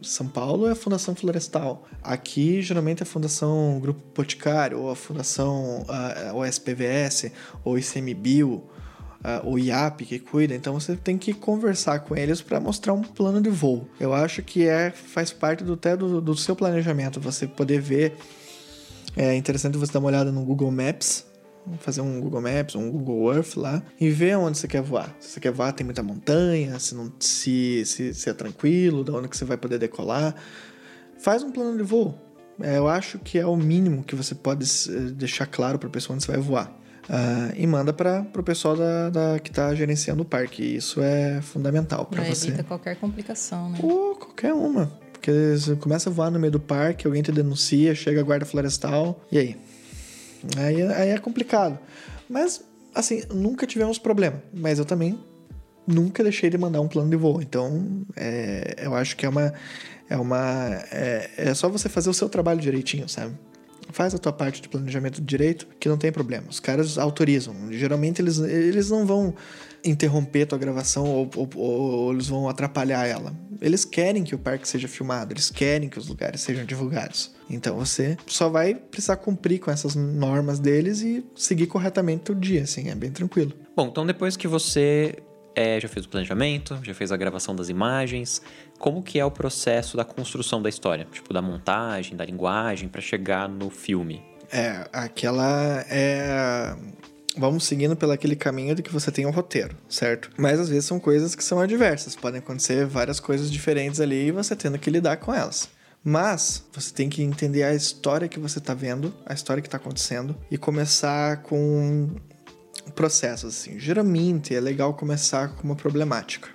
são 0.00 0.26
Paulo 0.26 0.66
é 0.66 0.72
a 0.72 0.74
Fundação 0.74 1.14
Florestal. 1.14 1.86
Aqui, 2.02 2.62
geralmente, 2.62 3.00
é 3.00 3.04
a 3.04 3.06
Fundação 3.06 3.78
Grupo 3.80 4.00
Boticário, 4.14 4.80
ou 4.80 4.90
a 4.90 4.96
Fundação 4.96 5.82
uh, 5.82 6.34
o 6.34 6.44
SPVS, 6.44 7.30
ou 7.64 7.78
ICMBio, 7.78 8.54
uh, 8.54 9.48
o 9.48 9.58
IAP 9.58 10.04
que 10.04 10.18
cuida. 10.18 10.54
Então, 10.54 10.74
você 10.74 10.96
tem 10.96 11.18
que 11.18 11.34
conversar 11.34 12.00
com 12.00 12.16
eles 12.16 12.40
para 12.40 12.58
mostrar 12.58 12.92
um 12.92 13.02
plano 13.02 13.40
de 13.40 13.50
voo. 13.50 13.86
Eu 14.00 14.14
acho 14.14 14.42
que 14.42 14.66
é, 14.66 14.90
faz 14.90 15.30
parte 15.32 15.62
do, 15.62 15.74
até 15.74 15.96
do, 15.96 16.20
do 16.20 16.36
seu 16.36 16.56
planejamento, 16.56 17.20
você 17.20 17.46
poder 17.46 17.80
ver. 17.80 18.16
É 19.14 19.34
interessante 19.34 19.76
você 19.76 19.92
dar 19.92 19.98
uma 19.98 20.08
olhada 20.08 20.32
no 20.32 20.42
Google 20.42 20.70
Maps, 20.70 21.26
fazer 21.78 22.00
um 22.00 22.20
Google 22.20 22.40
Maps, 22.40 22.74
um 22.74 22.90
Google 22.90 23.34
Earth 23.34 23.56
lá 23.56 23.82
e 24.00 24.10
ver 24.10 24.36
onde 24.36 24.58
você 24.58 24.66
quer 24.68 24.82
voar. 24.82 25.14
Se 25.20 25.30
você 25.30 25.40
quer 25.40 25.52
voar, 25.52 25.72
tem 25.72 25.84
muita 25.84 26.02
montanha, 26.02 26.78
se, 26.78 26.94
não, 26.94 27.12
se, 27.20 27.84
se, 27.84 28.12
se 28.14 28.28
é 28.30 28.32
tranquilo, 28.32 29.04
da 29.04 29.12
onde 29.12 29.28
que 29.28 29.36
você 29.36 29.44
vai 29.44 29.56
poder 29.56 29.78
decolar. 29.78 30.34
Faz 31.18 31.42
um 31.42 31.50
plano 31.52 31.76
de 31.76 31.82
voo. 31.84 32.18
É, 32.60 32.76
eu 32.78 32.88
acho 32.88 33.18
que 33.18 33.38
é 33.38 33.46
o 33.46 33.56
mínimo 33.56 34.02
que 34.04 34.14
você 34.14 34.34
pode 34.34 34.64
eh, 34.90 35.12
deixar 35.12 35.46
claro 35.46 35.78
para 35.78 35.88
a 35.88 35.90
pessoa 35.90 36.14
onde 36.14 36.24
você 36.24 36.32
vai 36.32 36.40
voar. 36.40 36.72
ah, 37.08 37.50
e 37.56 37.66
manda 37.66 37.92
para 37.92 38.26
o 38.36 38.42
pessoal 38.42 38.76
da, 38.76 39.10
da- 39.10 39.38
que 39.40 39.50
está 39.50 39.74
gerenciando 39.74 40.22
o 40.22 40.24
parque. 40.24 40.62
Isso 40.62 41.00
é 41.00 41.40
fundamental 41.40 42.04
para 42.06 42.22
você. 42.24 42.48
evita 42.48 42.62
qualquer 42.62 42.96
complicação, 42.96 43.70
né? 43.70 43.78
Ou 43.82 44.14
qualquer 44.16 44.52
uma. 44.52 44.86
Porque 45.12 45.30
você 45.56 45.76
começa 45.76 46.10
a 46.10 46.12
voar 46.12 46.30
no 46.30 46.38
meio 46.38 46.50
do 46.52 46.60
parque, 46.60 47.06
alguém 47.06 47.22
te 47.22 47.30
denuncia, 47.32 47.94
chega 47.94 48.20
a 48.20 48.24
guarda 48.24 48.44
florestal, 48.44 49.20
e 49.30 49.38
aí? 49.38 49.56
Aí, 50.56 50.82
aí 50.82 51.08
é 51.10 51.18
complicado. 51.18 51.78
Mas, 52.28 52.64
assim, 52.94 53.22
nunca 53.32 53.66
tivemos 53.66 53.98
problema. 53.98 54.42
Mas 54.52 54.78
eu 54.78 54.84
também 54.84 55.18
nunca 55.86 56.22
deixei 56.22 56.50
de 56.50 56.58
mandar 56.58 56.80
um 56.80 56.88
plano 56.88 57.10
de 57.10 57.16
voo. 57.16 57.40
Então, 57.40 58.04
é, 58.16 58.76
eu 58.78 58.94
acho 58.94 59.16
que 59.16 59.26
é 59.26 59.28
uma. 59.28 59.52
É 60.08 60.16
uma. 60.16 60.82
É, 60.90 61.30
é 61.36 61.54
só 61.54 61.68
você 61.68 61.88
fazer 61.88 62.10
o 62.10 62.14
seu 62.14 62.28
trabalho 62.28 62.60
direitinho, 62.60 63.08
sabe? 63.08 63.34
Faz 63.90 64.14
a 64.14 64.18
tua 64.18 64.32
parte 64.32 64.62
de 64.62 64.68
planejamento 64.68 65.20
direito, 65.20 65.66
que 65.78 65.88
não 65.88 65.98
tem 65.98 66.10
problema. 66.10 66.46
Os 66.48 66.60
caras 66.60 66.96
autorizam. 66.96 67.54
Geralmente 67.70 68.22
eles, 68.22 68.38
eles 68.38 68.90
não 68.90 69.06
vão 69.06 69.34
interromper 69.84 70.46
tua 70.46 70.58
gravação 70.58 71.04
ou, 71.06 71.30
ou- 71.36 71.50
ou 71.56 72.12
eles 72.12 72.28
vão 72.28 72.48
atrapalhar 72.48 73.06
ela. 73.06 73.32
Eles 73.60 73.84
querem 73.84 74.24
que 74.24 74.34
o 74.34 74.38
parque 74.38 74.66
seja 74.68 74.88
filmado, 74.88 75.32
eles 75.32 75.48
querem 75.50 75.88
que 75.88 75.98
os 75.98 76.08
lugares 76.08 76.40
sejam 76.40 76.64
divulgados. 76.64 77.32
Então 77.48 77.76
você 77.76 78.16
só 78.26 78.48
vai 78.48 78.74
precisar 78.74 79.16
cumprir 79.16 79.60
com 79.60 79.70
essas 79.70 79.94
normas 79.94 80.58
deles 80.58 81.00
e 81.00 81.24
seguir 81.36 81.66
corretamente 81.66 82.32
o 82.32 82.34
dia, 82.34 82.62
assim, 82.62 82.88
é 82.90 82.94
bem 82.94 83.10
tranquilo. 83.10 83.52
Bom, 83.76 83.86
então 83.88 84.04
depois 84.06 84.36
que 84.36 84.48
você 84.48 85.16
é, 85.54 85.78
já 85.78 85.88
fez 85.88 86.06
o 86.06 86.08
planejamento, 86.08 86.78
já 86.82 86.94
fez 86.94 87.12
a 87.12 87.16
gravação 87.16 87.54
das 87.54 87.68
imagens, 87.68 88.42
como 88.78 89.02
que 89.02 89.18
é 89.18 89.24
o 89.24 89.30
processo 89.30 89.96
da 89.96 90.04
construção 90.04 90.60
da 90.62 90.68
história? 90.68 91.06
Tipo, 91.12 91.32
da 91.32 91.42
montagem, 91.42 92.16
da 92.16 92.24
linguagem, 92.24 92.88
para 92.88 93.00
chegar 93.00 93.48
no 93.48 93.70
filme? 93.70 94.22
É, 94.50 94.86
aquela 94.92 95.84
é. 95.88 96.74
Vamos 97.36 97.64
seguindo 97.64 97.96
pelo 97.96 98.12
aquele 98.12 98.36
caminho 98.36 98.74
de 98.74 98.82
que 98.82 98.92
você 98.92 99.10
tem 99.10 99.24
um 99.24 99.30
roteiro, 99.30 99.74
certo? 99.88 100.30
Mas 100.36 100.60
às 100.60 100.68
vezes 100.68 100.84
são 100.84 101.00
coisas 101.00 101.34
que 101.34 101.42
são 101.42 101.60
adversas. 101.60 102.14
Podem 102.14 102.40
acontecer 102.40 102.84
várias 102.86 103.18
coisas 103.20 103.50
diferentes 103.50 104.00
ali 104.00 104.26
e 104.26 104.30
você 104.30 104.54
tendo 104.54 104.78
que 104.78 104.90
lidar 104.90 105.16
com 105.16 105.32
elas. 105.32 105.68
Mas 106.04 106.64
você 106.72 106.92
tem 106.92 107.08
que 107.08 107.22
entender 107.22 107.62
a 107.62 107.72
história 107.74 108.28
que 108.28 108.38
você 108.38 108.60
tá 108.60 108.74
vendo, 108.74 109.14
a 109.24 109.32
história 109.32 109.62
que 109.62 109.68
tá 109.70 109.76
acontecendo 109.78 110.36
e 110.50 110.58
começar 110.58 111.38
com 111.42 112.10
processos 112.94 113.54
assim. 113.56 113.78
Geralmente 113.78 114.54
é 114.54 114.60
legal 114.60 114.92
começar 114.94 115.48
com 115.54 115.62
uma 115.62 115.76
problemática. 115.76 116.48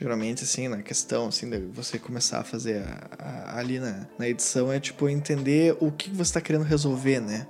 Geralmente, 0.00 0.42
assim, 0.42 0.66
na 0.68 0.82
questão, 0.82 1.28
assim, 1.28 1.48
de 1.48 1.58
você 1.58 1.96
começar 1.98 2.40
a 2.40 2.44
fazer 2.44 2.82
a- 2.82 3.08
a- 3.18 3.58
ali 3.58 3.78
na, 3.78 4.06
na 4.18 4.28
edição 4.28 4.72
é, 4.72 4.80
tipo, 4.80 5.08
entender 5.08 5.76
o 5.80 5.92
que 5.92 6.10
você 6.10 6.22
está 6.22 6.40
querendo 6.40 6.64
resolver, 6.64 7.20
né? 7.20 7.46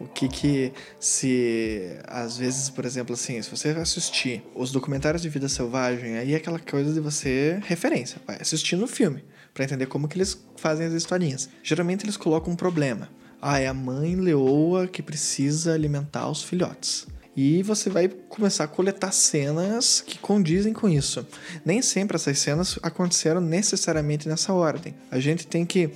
O 0.00 0.06
que 0.06 0.28
que 0.28 0.72
se... 0.98 1.98
Às 2.08 2.38
vezes, 2.38 2.70
por 2.70 2.86
exemplo, 2.86 3.12
assim, 3.12 3.40
se 3.42 3.50
você 3.50 3.68
assistir 3.68 4.42
os 4.54 4.72
documentários 4.72 5.20
de 5.20 5.28
vida 5.28 5.48
selvagem, 5.48 6.16
aí 6.16 6.32
é 6.32 6.36
aquela 6.36 6.58
coisa 6.58 6.92
de 6.92 7.00
você... 7.00 7.60
Referência, 7.64 8.20
vai 8.26 8.38
assistindo 8.40 8.82
o 8.84 8.88
filme, 8.88 9.22
para 9.52 9.64
entender 9.64 9.86
como 9.86 10.08
que 10.08 10.16
eles 10.16 10.42
fazem 10.56 10.86
as 10.86 10.94
historinhas. 10.94 11.50
Geralmente 11.62 12.04
eles 12.04 12.16
colocam 12.16 12.54
um 12.54 12.56
problema. 12.56 13.10
Ah, 13.42 13.58
é 13.58 13.66
a 13.66 13.74
mãe 13.74 14.16
leoa 14.16 14.86
que 14.86 15.02
precisa 15.02 15.74
alimentar 15.74 16.30
os 16.30 16.42
filhotes. 16.42 17.06
E 17.36 17.62
você 17.62 17.88
vai 17.88 18.08
começar 18.08 18.64
a 18.64 18.68
coletar 18.68 19.12
cenas 19.12 20.02
que 20.04 20.18
condizem 20.18 20.72
com 20.72 20.88
isso. 20.88 21.26
Nem 21.64 21.80
sempre 21.80 22.16
essas 22.16 22.38
cenas 22.38 22.78
aconteceram 22.82 23.40
necessariamente 23.40 24.28
nessa 24.28 24.52
ordem. 24.52 24.94
A 25.10 25.20
gente 25.20 25.46
tem 25.46 25.64
que 25.64 25.90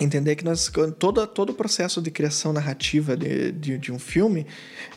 entender 0.00 0.34
que 0.34 0.44
nós, 0.44 0.70
todo, 0.98 1.26
todo 1.26 1.50
o 1.50 1.54
processo 1.54 2.00
de 2.00 2.10
criação 2.10 2.52
narrativa 2.52 3.16
de, 3.16 3.52
de, 3.52 3.78
de 3.78 3.92
um 3.92 3.98
filme, 3.98 4.46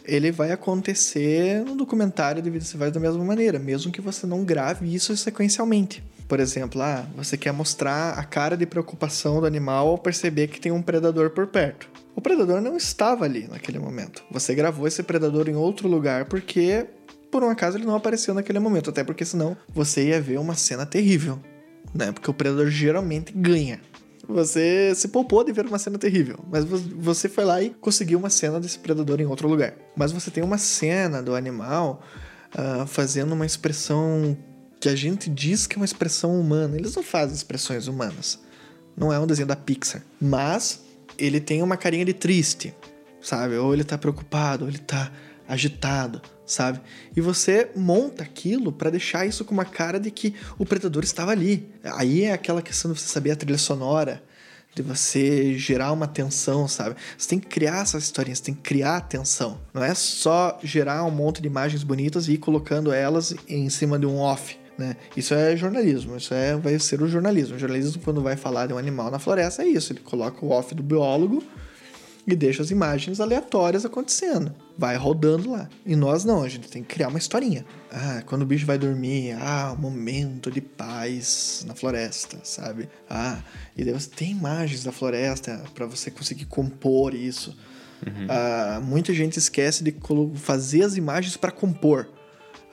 ele 0.05 0.31
vai 0.31 0.51
acontecer 0.51 1.63
no 1.63 1.75
documentário 1.75 2.41
de 2.41 2.49
Vida 2.49 2.63
Selvagem 2.63 2.93
da 2.93 2.99
mesma 2.99 3.23
maneira, 3.23 3.59
mesmo 3.59 3.91
que 3.91 4.01
você 4.01 4.25
não 4.25 4.43
grave 4.43 4.93
isso 4.93 5.15
sequencialmente. 5.17 6.03
Por 6.27 6.39
exemplo, 6.39 6.81
ah, 6.81 7.05
você 7.15 7.37
quer 7.37 7.51
mostrar 7.51 8.17
a 8.17 8.23
cara 8.23 8.55
de 8.55 8.65
preocupação 8.65 9.39
do 9.41 9.45
animal 9.45 9.89
ao 9.89 9.97
perceber 9.97 10.47
que 10.47 10.59
tem 10.59 10.71
um 10.71 10.81
predador 10.81 11.29
por 11.31 11.47
perto. 11.47 11.89
O 12.15 12.21
predador 12.21 12.61
não 12.61 12.77
estava 12.77 13.25
ali 13.25 13.47
naquele 13.47 13.79
momento. 13.79 14.23
Você 14.31 14.55
gravou 14.55 14.87
esse 14.87 15.03
predador 15.03 15.49
em 15.49 15.55
outro 15.55 15.87
lugar 15.87 16.25
porque, 16.25 16.85
por 17.29 17.43
um 17.43 17.49
acaso, 17.49 17.77
ele 17.77 17.85
não 17.85 17.95
apareceu 17.95 18.33
naquele 18.33 18.59
momento. 18.59 18.89
Até 18.89 19.03
porque 19.03 19.25
senão 19.25 19.57
você 19.67 20.07
ia 20.07 20.21
ver 20.21 20.39
uma 20.39 20.55
cena 20.55 20.85
terrível, 20.85 21.39
né? 21.93 22.11
Porque 22.11 22.29
o 22.29 22.33
predador 22.33 22.69
geralmente 22.69 23.33
ganha. 23.35 23.81
Você 24.27 24.93
se 24.95 25.09
poupou 25.09 25.43
de 25.43 25.51
ver 25.51 25.65
uma 25.65 25.77
cena 25.77 25.97
terrível, 25.97 26.39
mas 26.49 26.63
vo- 26.63 26.77
você 26.97 27.27
foi 27.27 27.43
lá 27.43 27.61
e 27.61 27.71
conseguiu 27.71 28.17
uma 28.17 28.29
cena 28.29 28.59
desse 28.59 28.79
predador 28.79 29.19
em 29.19 29.25
outro 29.25 29.47
lugar. 29.49 29.73
Mas 29.95 30.11
você 30.11 30.31
tem 30.31 30.43
uma 30.43 30.57
cena 30.57 31.21
do 31.21 31.35
animal 31.35 32.01
ah, 32.55 32.85
fazendo 32.87 33.33
uma 33.33 33.45
expressão 33.45 34.37
que 34.79 34.87
a 34.87 34.95
gente 34.95 35.29
diz 35.29 35.67
que 35.67 35.75
é 35.75 35.77
uma 35.77 35.85
expressão 35.85 36.39
humana. 36.39 36.77
Eles 36.77 36.95
não 36.95 37.03
fazem 37.03 37.35
expressões 37.35 37.87
humanas. 37.87 38.39
Não 38.95 39.11
é 39.11 39.19
um 39.19 39.27
desenho 39.27 39.47
da 39.47 39.55
Pixar. 39.55 40.01
Mas 40.21 40.81
ele 41.17 41.39
tem 41.41 41.61
uma 41.61 41.75
carinha 41.75 42.05
de 42.05 42.13
triste, 42.13 42.73
sabe? 43.21 43.55
Ou 43.57 43.73
ele 43.73 43.83
tá 43.83 43.97
preocupado, 43.97 44.63
ou 44.65 44.69
ele 44.69 44.79
tá 44.79 45.11
agitado, 45.47 46.21
sabe? 46.45 46.81
E 47.15 47.21
você 47.21 47.69
monta 47.75 48.23
aquilo 48.23 48.71
pra 48.71 48.89
deixar 48.89 49.25
isso 49.25 49.45
com 49.45 49.53
uma 49.53 49.65
cara 49.65 49.99
de 49.99 50.11
que 50.11 50.35
o 50.57 50.65
predador 50.65 51.03
estava 51.03 51.31
ali. 51.31 51.69
Aí 51.83 52.23
é 52.23 52.33
aquela 52.33 52.61
questão 52.61 52.91
de 52.91 52.99
você 52.99 53.07
saber 53.07 53.31
a 53.31 53.35
trilha 53.35 53.57
sonora, 53.57 54.23
de 54.75 54.81
você 54.81 55.57
gerar 55.57 55.91
uma 55.91 56.07
tensão, 56.07 56.67
sabe? 56.67 56.95
Você 57.17 57.29
tem 57.29 57.39
que 57.39 57.47
criar 57.47 57.81
essas 57.81 58.03
historinhas, 58.03 58.39
você 58.39 58.45
tem 58.45 58.53
que 58.55 58.61
criar 58.61 58.97
atenção. 58.97 59.59
Não 59.73 59.83
é 59.83 59.93
só 59.93 60.59
gerar 60.63 61.03
um 61.05 61.11
monte 61.11 61.41
de 61.41 61.47
imagens 61.47 61.83
bonitas 61.83 62.27
e 62.27 62.33
ir 62.33 62.37
colocando 62.37 62.91
elas 62.91 63.35
em 63.47 63.69
cima 63.69 63.99
de 63.99 64.05
um 64.05 64.19
off. 64.19 64.57
Né? 64.77 64.95
Isso 65.15 65.35
é 65.35 65.55
jornalismo, 65.55 66.17
isso 66.17 66.33
é, 66.33 66.55
vai 66.55 66.77
ser 66.79 67.01
o 67.01 67.07
jornalismo. 67.07 67.55
O 67.55 67.59
jornalismo, 67.59 68.01
quando 68.03 68.21
vai 68.23 68.35
falar 68.35 68.65
de 68.65 68.73
um 68.73 68.77
animal 68.77 69.11
na 69.11 69.19
floresta, 69.19 69.61
é 69.61 69.67
isso. 69.67 69.93
Ele 69.93 69.99
coloca 69.99 70.43
o 70.43 70.49
off 70.49 70.73
do 70.73 70.81
biólogo 70.81 71.43
e 72.25 72.35
deixa 72.35 72.61
as 72.61 72.71
imagens 72.71 73.19
aleatórias 73.19 73.85
acontecendo. 73.85 74.53
Vai 74.77 74.95
rodando 74.95 75.51
lá. 75.51 75.69
E 75.85 75.95
nós 75.95 76.23
não, 76.23 76.41
a 76.41 76.49
gente 76.49 76.69
tem 76.69 76.81
que 76.81 76.93
criar 76.93 77.09
uma 77.09 77.17
historinha. 77.17 77.65
Ah, 77.91 78.23
quando 78.25 78.43
o 78.43 78.45
bicho 78.45 78.65
vai 78.65 78.77
dormir, 78.77 79.33
ah, 79.39 79.73
um 79.77 79.81
momento 79.81 80.49
de 80.49 80.61
paz 80.61 81.63
na 81.67 81.75
floresta, 81.75 82.37
sabe? 82.43 82.89
Ah, 83.09 83.39
e 83.75 83.83
daí 83.83 83.93
você 83.93 84.09
tem 84.09 84.31
imagens 84.31 84.83
da 84.83 84.91
floresta 84.91 85.61
para 85.73 85.85
você 85.85 86.09
conseguir 86.09 86.45
compor 86.45 87.13
isso. 87.13 87.55
Ah, 88.29 88.81
muita 88.83 89.13
gente 89.13 89.37
esquece 89.37 89.83
de 89.83 89.95
fazer 90.35 90.83
as 90.83 90.95
imagens 90.95 91.37
para 91.37 91.51
compor. 91.51 92.07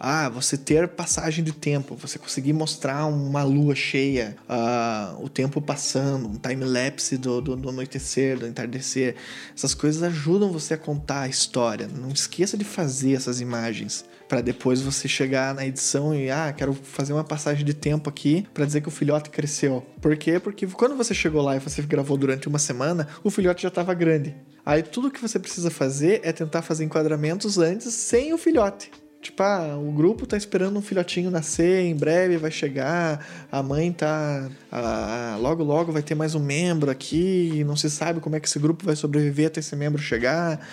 Ah, 0.02 0.30
você 0.30 0.56
ter 0.56 0.88
passagem 0.88 1.44
de 1.44 1.52
tempo, 1.52 1.94
você 1.94 2.18
conseguir 2.18 2.54
mostrar 2.54 3.04
uma 3.04 3.42
lua 3.42 3.74
cheia, 3.74 4.34
ah, 4.48 5.14
o 5.20 5.28
tempo 5.28 5.60
passando, 5.60 6.26
um 6.26 6.36
time-lapse 6.36 7.18
do, 7.18 7.42
do, 7.42 7.54
do 7.54 7.68
anoitecer, 7.68 8.38
do 8.38 8.46
entardecer. 8.46 9.16
Essas 9.54 9.74
coisas 9.74 10.02
ajudam 10.02 10.50
você 10.50 10.72
a 10.72 10.78
contar 10.78 11.20
a 11.20 11.28
história. 11.28 11.86
Não 11.86 12.08
esqueça 12.08 12.56
de 12.56 12.64
fazer 12.64 13.12
essas 13.12 13.42
imagens 13.42 14.06
para 14.26 14.40
depois 14.40 14.80
você 14.80 15.06
chegar 15.06 15.54
na 15.54 15.66
edição 15.66 16.14
e 16.14 16.30
ah, 16.30 16.50
quero 16.56 16.72
fazer 16.72 17.12
uma 17.12 17.24
passagem 17.24 17.62
de 17.62 17.74
tempo 17.74 18.08
aqui 18.08 18.46
para 18.54 18.64
dizer 18.64 18.80
que 18.80 18.88
o 18.88 18.90
filhote 18.90 19.28
cresceu. 19.28 19.84
Por 20.00 20.16
quê? 20.16 20.40
Porque 20.40 20.66
quando 20.68 20.96
você 20.96 21.12
chegou 21.12 21.42
lá 21.42 21.56
e 21.56 21.58
você 21.58 21.82
gravou 21.82 22.16
durante 22.16 22.48
uma 22.48 22.58
semana, 22.58 23.06
o 23.22 23.30
filhote 23.30 23.64
já 23.64 23.68
estava 23.68 23.92
grande. 23.92 24.34
Aí 24.64 24.82
tudo 24.82 25.10
que 25.10 25.20
você 25.20 25.38
precisa 25.38 25.70
fazer 25.70 26.20
é 26.22 26.32
tentar 26.32 26.62
fazer 26.62 26.84
enquadramentos 26.84 27.58
antes 27.58 27.92
sem 27.92 28.32
o 28.32 28.38
filhote. 28.38 28.90
Tipo, 29.20 29.42
ah, 29.42 29.76
o 29.76 29.92
grupo 29.92 30.26
tá 30.26 30.34
esperando 30.34 30.78
um 30.78 30.82
filhotinho 30.82 31.30
nascer, 31.30 31.84
em 31.84 31.94
breve 31.94 32.38
vai 32.38 32.50
chegar, 32.50 33.26
a 33.52 33.62
mãe 33.62 33.92
tá. 33.92 34.48
ah, 34.72 35.36
logo, 35.38 35.62
logo 35.62 35.92
vai 35.92 36.02
ter 36.02 36.14
mais 36.14 36.34
um 36.34 36.40
membro 36.40 36.90
aqui, 36.90 37.62
não 37.64 37.76
se 37.76 37.90
sabe 37.90 38.18
como 38.20 38.34
é 38.34 38.40
que 38.40 38.48
esse 38.48 38.58
grupo 38.58 38.84
vai 38.84 38.96
sobreviver 38.96 39.48
até 39.48 39.60
esse 39.60 39.76
membro 39.76 40.00
chegar. 40.00 40.66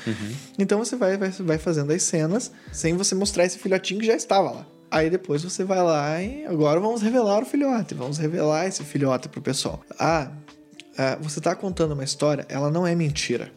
Então 0.57 0.79
você 0.79 0.95
vai, 0.95 1.17
vai, 1.17 1.29
vai 1.29 1.57
fazendo 1.57 1.91
as 1.91 2.03
cenas 2.03 2.51
sem 2.71 2.95
você 2.95 3.13
mostrar 3.13 3.43
esse 3.43 3.59
filhotinho 3.59 3.99
que 3.99 4.07
já 4.07 4.15
estava 4.15 4.49
lá. 4.51 4.67
Aí 4.89 5.09
depois 5.09 5.43
você 5.43 5.65
vai 5.65 5.83
lá 5.83 6.21
e 6.23 6.45
agora 6.45 6.79
vamos 6.79 7.01
revelar 7.01 7.43
o 7.43 7.45
filhote, 7.45 7.93
vamos 7.93 8.17
revelar 8.17 8.65
esse 8.65 8.81
filhote 8.83 9.27
pro 9.27 9.41
pessoal. 9.41 9.81
Ah, 9.99 10.31
ah, 10.97 11.17
você 11.19 11.41
tá 11.41 11.53
contando 11.53 11.91
uma 11.91 12.03
história, 12.03 12.45
ela 12.47 12.71
não 12.71 12.87
é 12.87 12.95
mentira. 12.95 13.51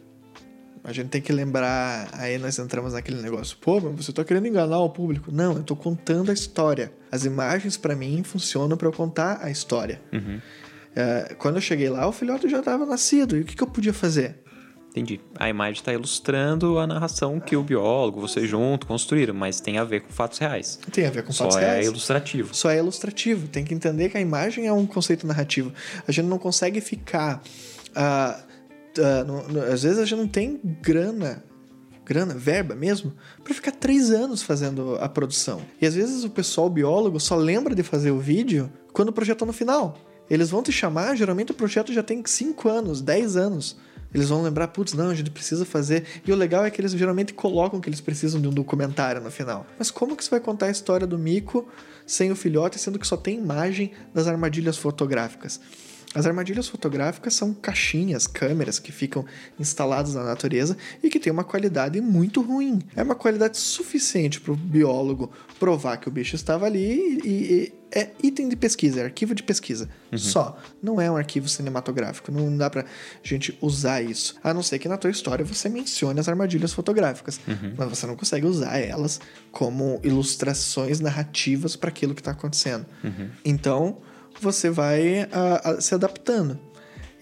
A 0.83 0.91
gente 0.91 1.09
tem 1.09 1.21
que 1.21 1.31
lembrar, 1.31 2.09
aí 2.13 2.37
nós 2.39 2.57
entramos 2.57 2.93
naquele 2.93 3.21
negócio, 3.21 3.55
pô, 3.61 3.79
mas 3.79 4.03
você 4.05 4.11
tá 4.11 4.23
querendo 4.23 4.47
enganar 4.47 4.79
o 4.79 4.89
público. 4.89 5.31
Não, 5.31 5.53
eu 5.53 5.63
tô 5.63 5.75
contando 5.75 6.31
a 6.31 6.33
história. 6.33 6.91
As 7.11 7.23
imagens 7.23 7.77
para 7.77 7.95
mim 7.95 8.23
funcionam 8.23 8.75
para 8.75 8.87
eu 8.87 8.91
contar 8.91 9.39
a 9.43 9.51
história. 9.51 10.01
É, 10.95 11.35
quando 11.37 11.55
eu 11.55 11.61
cheguei 11.61 11.89
lá, 11.89 12.07
o 12.07 12.11
filhote 12.11 12.49
já 12.49 12.61
tava 12.63 12.85
nascido. 12.85 13.37
E 13.37 13.41
o 13.41 13.45
que, 13.45 13.55
que 13.55 13.61
eu 13.63 13.67
podia 13.67 13.93
fazer? 13.93 14.39
Entendi. 14.89 15.21
A 15.39 15.47
imagem 15.47 15.79
está 15.79 15.93
ilustrando 15.93 16.77
a 16.77 16.85
narração 16.85 17.39
que 17.39 17.55
o 17.55 17.63
biólogo, 17.63 18.19
você 18.19 18.45
junto, 18.45 18.85
construíram, 18.85 19.33
mas 19.33 19.61
tem 19.61 19.77
a 19.77 19.83
ver 19.85 20.01
com 20.01 20.11
fatos 20.11 20.37
reais. 20.39 20.79
Tem 20.91 21.05
a 21.05 21.09
ver 21.09 21.23
com 21.23 21.31
Só 21.31 21.45
fatos 21.45 21.57
é 21.59 21.61
reais. 21.61 21.85
ilustrativo. 21.85 22.53
Só 22.53 22.69
é 22.69 22.77
ilustrativo. 22.79 23.47
Tem 23.47 23.63
que 23.63 23.73
entender 23.73 24.09
que 24.09 24.17
a 24.17 24.21
imagem 24.21 24.67
é 24.67 24.73
um 24.73 24.85
conceito 24.85 25.25
narrativo. 25.25 25.71
A 26.07 26.11
gente 26.11 26.25
não 26.25 26.37
consegue 26.37 26.81
ficar. 26.81 27.41
ah, 27.95 28.37
no- 29.25 29.61
às 29.63 29.83
vezes 29.83 29.99
a 29.99 30.05
gente 30.05 30.17
não 30.19 30.27
tem 30.27 30.59
grana 30.81 31.43
grana, 32.03 32.33
verba 32.33 32.75
mesmo, 32.75 33.13
para 33.41 33.53
ficar 33.53 33.71
três 33.71 34.09
anos 34.11 34.41
fazendo 34.41 34.95
a 34.99 35.07
produção. 35.07 35.61
E 35.79 35.85
às 35.85 35.95
vezes 35.95 36.25
o 36.25 36.29
pessoal 36.29 36.69
biólogo 36.69 37.19
só 37.21 37.35
lembra 37.37 37.73
de 37.73 37.83
fazer 37.83 38.11
o 38.11 38.19
vídeo 38.19 38.69
quando 38.91 39.09
o 39.09 39.13
projeto 39.13 39.39
tá 39.39 39.45
no 39.45 39.53
final. 39.53 39.97
Eles 40.29 40.49
vão 40.49 40.61
te 40.61 40.71
chamar, 40.73 41.15
geralmente 41.15 41.51
o 41.51 41.55
projeto 41.55 41.93
já 41.93 42.03
tem 42.03 42.21
5 42.25 42.67
anos, 42.67 43.01
10 43.01 43.37
anos. 43.37 43.77
Eles 44.13 44.27
vão 44.27 44.41
lembrar, 44.41 44.67
putz, 44.69 44.93
não, 44.93 45.09
a 45.09 45.15
gente 45.15 45.29
precisa 45.31 45.63
fazer. 45.63 46.03
E 46.27 46.31
o 46.33 46.35
legal 46.35 46.65
é 46.65 46.69
que 46.71 46.81
eles 46.81 46.91
geralmente 46.91 47.33
colocam 47.33 47.79
que 47.79 47.87
eles 47.87 48.01
precisam 48.01 48.41
de 48.41 48.47
um 48.47 48.51
documentário 48.51 49.21
no 49.21 49.31
final. 49.31 49.65
Mas 49.79 49.89
como 49.89 50.17
que 50.17 50.23
você 50.23 50.31
vai 50.31 50.39
contar 50.41 50.65
a 50.65 50.71
história 50.71 51.07
do 51.07 51.17
mico 51.17 51.65
sem 52.05 52.29
o 52.29 52.35
filhote, 52.35 52.77
sendo 52.77 52.99
que 52.99 53.07
só 53.07 53.15
tem 53.15 53.37
imagem 53.37 53.91
das 54.13 54.27
armadilhas 54.27 54.75
fotográficas? 54.75 55.61
As 56.13 56.25
armadilhas 56.25 56.67
fotográficas 56.67 57.33
são 57.33 57.53
caixinhas, 57.53 58.27
câmeras 58.27 58.79
que 58.79 58.91
ficam 58.91 59.25
instaladas 59.57 60.13
na 60.13 60.23
natureza 60.23 60.75
e 61.01 61.09
que 61.09 61.19
tem 61.19 61.31
uma 61.31 61.43
qualidade 61.43 62.01
muito 62.01 62.41
ruim. 62.41 62.81
É 62.95 63.03
uma 63.03 63.15
qualidade 63.15 63.57
suficiente 63.57 64.41
para 64.41 64.51
o 64.51 64.55
biólogo 64.55 65.31
provar 65.57 65.97
que 65.97 66.09
o 66.09 66.11
bicho 66.11 66.35
estava 66.35 66.65
ali 66.65 67.19
e, 67.23 67.29
e 67.29 67.73
é 67.93 68.09
item 68.23 68.49
de 68.49 68.55
pesquisa, 68.55 69.01
é 69.01 69.03
arquivo 69.03 69.35
de 69.35 69.43
pesquisa. 69.43 69.89
Uhum. 70.11 70.17
Só. 70.17 70.57
Não 70.81 70.99
é 70.99 71.11
um 71.11 71.17
arquivo 71.17 71.47
cinematográfico. 71.47 72.31
Não 72.31 72.55
dá 72.57 72.69
pra 72.69 72.85
gente 73.21 73.57
usar 73.61 74.01
isso. 74.01 74.35
A 74.43 74.53
não 74.53 74.63
ser 74.63 74.79
que 74.79 74.87
na 74.87 74.97
tua 74.97 75.11
história 75.11 75.43
você 75.43 75.67
mencione 75.67 76.19
as 76.19 76.27
armadilhas 76.27 76.73
fotográficas. 76.73 77.39
Uhum. 77.47 77.73
Mas 77.77 77.89
você 77.89 78.07
não 78.07 78.15
consegue 78.15 78.45
usar 78.45 78.77
elas 78.79 79.19
como 79.51 79.99
ilustrações 80.03 80.99
narrativas 80.99 81.75
para 81.75 81.89
aquilo 81.89 82.15
que 82.15 82.21
está 82.21 82.31
acontecendo. 82.31 82.85
Uhum. 83.03 83.29
Então 83.43 83.97
você 84.41 84.69
vai 84.69 85.27
a, 85.31 85.71
a, 85.71 85.81
se 85.81 85.93
adaptando. 85.93 86.59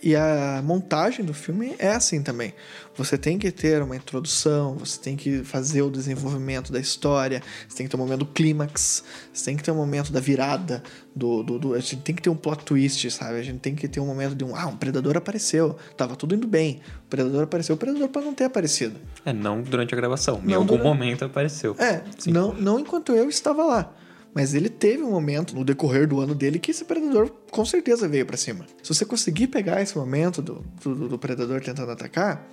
E 0.02 0.16
a 0.16 0.62
montagem 0.64 1.26
do 1.26 1.34
filme 1.34 1.76
é 1.78 1.90
assim 1.90 2.24
também. 2.24 2.54
Você 2.96 3.18
tem 3.18 3.38
que 3.38 3.52
ter 3.52 3.82
uma 3.82 3.96
introdução, 3.96 4.76
você 4.76 4.98
tem 4.98 5.18
que 5.18 5.44
fazer 5.44 5.82
o 5.82 5.90
desenvolvimento 5.90 6.72
da 6.72 6.80
história, 6.80 7.44
você 7.68 7.78
tem 7.78 7.86
que 7.86 7.92
ter 7.92 7.98
um 7.98 8.00
momento 8.00 8.20
do 8.20 8.26
clímax, 8.26 9.04
você 9.34 9.46
tem 9.46 9.58
que 9.58 9.64
ter 9.64 9.72
um 9.72 9.76
momento 9.76 10.12
da 10.12 10.22
virada, 10.22 10.82
do, 11.14 11.44
do, 11.44 11.60
do, 11.60 11.74
a 11.74 11.80
gente 11.80 11.98
tem 11.98 12.16
que 12.16 12.22
ter 12.22 12.30
um 12.30 12.36
plot 12.36 12.64
twist, 12.64 13.12
sabe? 13.12 13.40
A 13.40 13.44
gente 13.44 13.60
tem 13.60 13.76
que 13.76 13.90
ter 13.90 14.00
um 14.00 14.06
momento 14.06 14.36
de 14.36 14.44
um, 14.46 14.56
ah, 14.56 14.68
um 14.68 14.78
predador 14.78 15.18
apareceu, 15.18 15.76
tava 15.98 16.16
tudo 16.16 16.34
indo 16.34 16.48
bem, 16.48 16.80
o 17.06 17.10
predador 17.10 17.44
apareceu, 17.44 17.76
o 17.76 17.78
predador 17.78 18.08
pode 18.08 18.26
não 18.26 18.34
ter 18.34 18.46
aparecido. 18.46 18.96
É, 19.26 19.34
não 19.34 19.62
durante 19.62 19.94
a 19.94 19.98
gravação, 19.98 20.40
não 20.42 20.50
em 20.50 20.54
algum 20.54 20.78
durante... 20.78 20.84
momento 20.84 21.26
apareceu. 21.26 21.76
É, 21.78 22.02
não, 22.28 22.54
não 22.54 22.80
enquanto 22.80 23.14
eu 23.14 23.30
estava 23.30 23.66
lá. 23.66 23.94
Mas 24.34 24.54
ele 24.54 24.70
teve 24.70 25.04
um 25.04 25.12
momento 25.12 25.56
no 25.56 25.66
decorrer 25.66 26.08
do 26.08 26.20
ano 26.20 26.36
dele 26.36 26.60
que 26.60 26.72
esse 26.72 26.86
predador 26.86 27.32
com 27.52 27.66
certeza 27.66 28.08
veio 28.08 28.26
para 28.26 28.38
cima. 28.38 28.66
Se 28.82 28.94
você 28.94 29.06
conseguir 29.06 29.48
pegar 29.48 29.82
esse 29.82 29.98
momento 29.98 30.42
do, 30.42 30.64
do, 30.84 31.10
do 31.10 31.20
predador 31.20 31.62
tentando 31.62 31.92
atacar, 31.92 32.48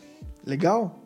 legal. 0.44 1.02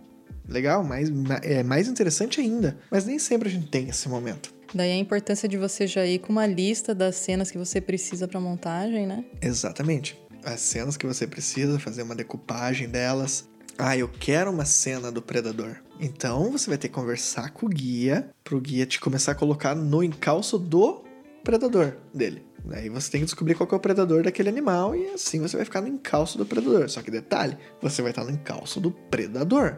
Legal, 0.49 0.83
mas 0.83 1.11
é 1.43 1.63
mais 1.63 1.89
interessante 1.89 2.41
ainda. 2.41 2.77
Mas 2.91 3.05
nem 3.05 3.19
sempre 3.19 3.49
a 3.49 3.51
gente 3.51 3.69
tem 3.69 3.89
esse 3.89 4.09
momento. 4.09 4.53
Daí 4.75 4.93
a 4.93 4.97
importância 4.97 5.49
de 5.49 5.57
você 5.57 5.87
já 5.87 6.07
ir 6.07 6.21
com 6.21 6.33
uma 6.33 6.47
lista 6.47 6.95
das 6.95 7.17
cenas 7.17 7.51
que 7.51 7.59
você 7.59 7.81
precisa 7.81 8.29
para 8.29 8.41
montagem, 8.41 9.07
né? 9.07 9.25
Exatamente. 9.43 10.21
As 10.45 10.61
cenas 10.61 10.97
que 10.97 11.07
você 11.07 11.27
precisa, 11.27 11.79
fazer 11.79 12.03
uma 12.03 12.15
decupagem 12.15 12.89
delas, 12.89 13.49
ah, 13.81 13.97
eu 13.97 14.09
quero 14.09 14.51
uma 14.51 14.65
cena 14.65 15.11
do 15.11 15.23
predador. 15.23 15.77
Então 15.99 16.51
você 16.53 16.69
vai 16.69 16.79
ter 16.79 16.89
que 16.89 16.95
conversar 16.95 17.51
com 17.51 17.67
o 17.67 17.69
guia, 17.69 18.31
pro 18.45 18.61
guia 18.61 18.87
te 18.87 19.01
começar 19.01 19.33
a 19.33 19.35
colocar 19.35 19.75
no 19.75 20.03
encalço 20.03 20.59
do 20.59 21.05
predador 21.43 21.97
dele. 22.13 22.45
Aí 22.73 22.89
você 22.89 23.11
tem 23.11 23.21
que 23.21 23.25
descobrir 23.25 23.55
qual 23.55 23.69
é 23.71 23.75
o 23.75 23.81
predador 23.81 24.23
daquele 24.23 24.49
animal 24.49 24.95
e 24.95 25.09
assim 25.09 25.41
você 25.41 25.57
vai 25.57 25.65
ficar 25.65 25.81
no 25.81 25.89
encalço 25.89 26.37
do 26.37 26.45
predador. 26.45 26.89
Só 26.89 27.01
que 27.03 27.11
detalhe, 27.11 27.57
você 27.81 28.03
vai 28.03 28.13
estar 28.13 28.25
no 28.25 28.31
encalço 28.31 28.81
do 28.81 28.91
predador. 28.91 29.77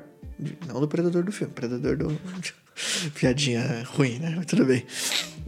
Não 0.66 0.80
do 0.80 0.88
predador 0.88 1.22
do 1.22 1.32
filme, 1.32 1.52
predador 1.52 1.96
do. 1.96 2.18
Piadinha 3.14 3.84
ruim, 3.84 4.18
né? 4.18 4.34
Mas 4.36 4.46
tudo 4.46 4.64
bem. 4.64 4.84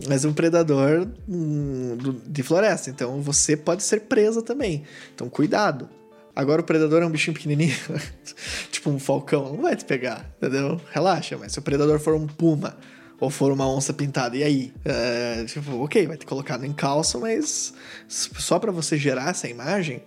Mas 0.07 0.25
um 0.25 0.33
predador 0.33 1.09
hum, 1.29 1.97
de 2.27 2.43
floresta. 2.43 2.91
Então 2.91 3.21
você 3.21 3.57
pode 3.57 3.83
ser 3.83 4.03
presa 4.03 4.43
também. 4.43 4.85
Então 5.15 5.29
cuidado. 5.29 5.89
Agora 6.37 6.61
o 6.61 6.65
predador 6.65 7.03
é 7.03 7.07
um 7.07 7.11
bichinho 7.11 7.35
pequenininho, 7.35 7.77
tipo 8.73 8.91
um 8.91 8.99
falcão, 8.99 9.53
não 9.53 9.63
vai 9.63 9.77
te 9.77 9.85
pegar, 9.85 10.29
entendeu? 10.37 10.81
Relaxa, 10.91 11.39
mas 11.39 11.53
se 11.53 11.59
o 11.61 11.63
predador 11.63 12.01
for 12.01 12.15
um 12.15 12.27
puma 12.27 12.77
ou 13.21 13.31
for 13.31 13.53
uma 13.53 13.69
onça 13.69 13.93
pintada, 13.93 14.37
e 14.37 14.43
aí? 14.43 14.73
É, 14.85 15.45
tipo, 15.45 15.83
ok, 15.83 16.07
vai 16.07 16.17
te 16.17 16.27
colocar 16.27 16.59
no 16.59 16.67
encalço, 16.67 17.21
mas 17.21 17.73
só 18.09 18.59
para 18.59 18.73
você 18.73 18.97
gerar 18.97 19.31
essa 19.31 19.49
imagem, 19.49 20.03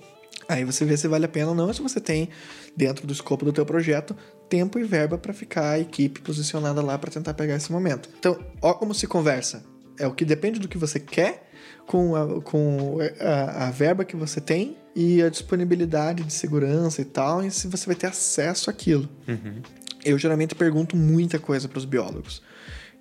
aí 0.49 0.65
você 0.65 0.83
vê 0.83 0.97
se 0.97 1.07
vale 1.07 1.25
a 1.25 1.29
pena 1.29 1.49
ou 1.49 1.55
não, 1.55 1.71
se 1.71 1.81
você 1.81 2.01
tem 2.01 2.29
dentro 2.75 3.07
do 3.07 3.13
escopo 3.13 3.45
do 3.45 3.53
teu 3.53 3.65
projeto 3.65 4.15
tempo 4.49 4.79
e 4.79 4.83
verba 4.83 5.17
para 5.17 5.33
ficar 5.33 5.71
a 5.71 5.79
equipe 5.79 6.21
posicionada 6.21 6.81
lá 6.81 6.97
para 6.97 7.11
tentar 7.11 7.33
pegar 7.33 7.55
esse 7.55 7.71
momento. 7.71 8.09
Então, 8.19 8.37
ó 8.61 8.73
como 8.73 8.93
se 8.93 9.07
conversa. 9.07 9.63
É 9.99 10.05
o 10.05 10.13
que 10.13 10.23
depende 10.23 10.59
do 10.59 10.67
que 10.67 10.77
você 10.77 10.99
quer 10.99 11.49
com 11.87 12.15
a, 12.15 12.41
com 12.41 12.97
a, 13.19 13.67
a 13.67 13.71
verba 13.71 14.05
que 14.05 14.15
você 14.15 14.39
tem 14.39 14.77
e 14.99 15.21
a 15.21 15.29
disponibilidade 15.29 16.23
de 16.23 16.33
segurança 16.33 17.03
e 17.03 17.05
tal, 17.05 17.45
e 17.45 17.51
se 17.51 17.67
você 17.67 17.85
vai 17.85 17.95
ter 17.95 18.07
acesso 18.07 18.67
àquilo. 18.67 19.07
Uhum. 19.27 19.61
Eu 20.03 20.17
geralmente 20.17 20.55
pergunto 20.55 20.97
muita 20.97 21.37
coisa 21.37 21.67
para 21.67 21.77
os 21.77 21.85
biólogos. 21.85 22.41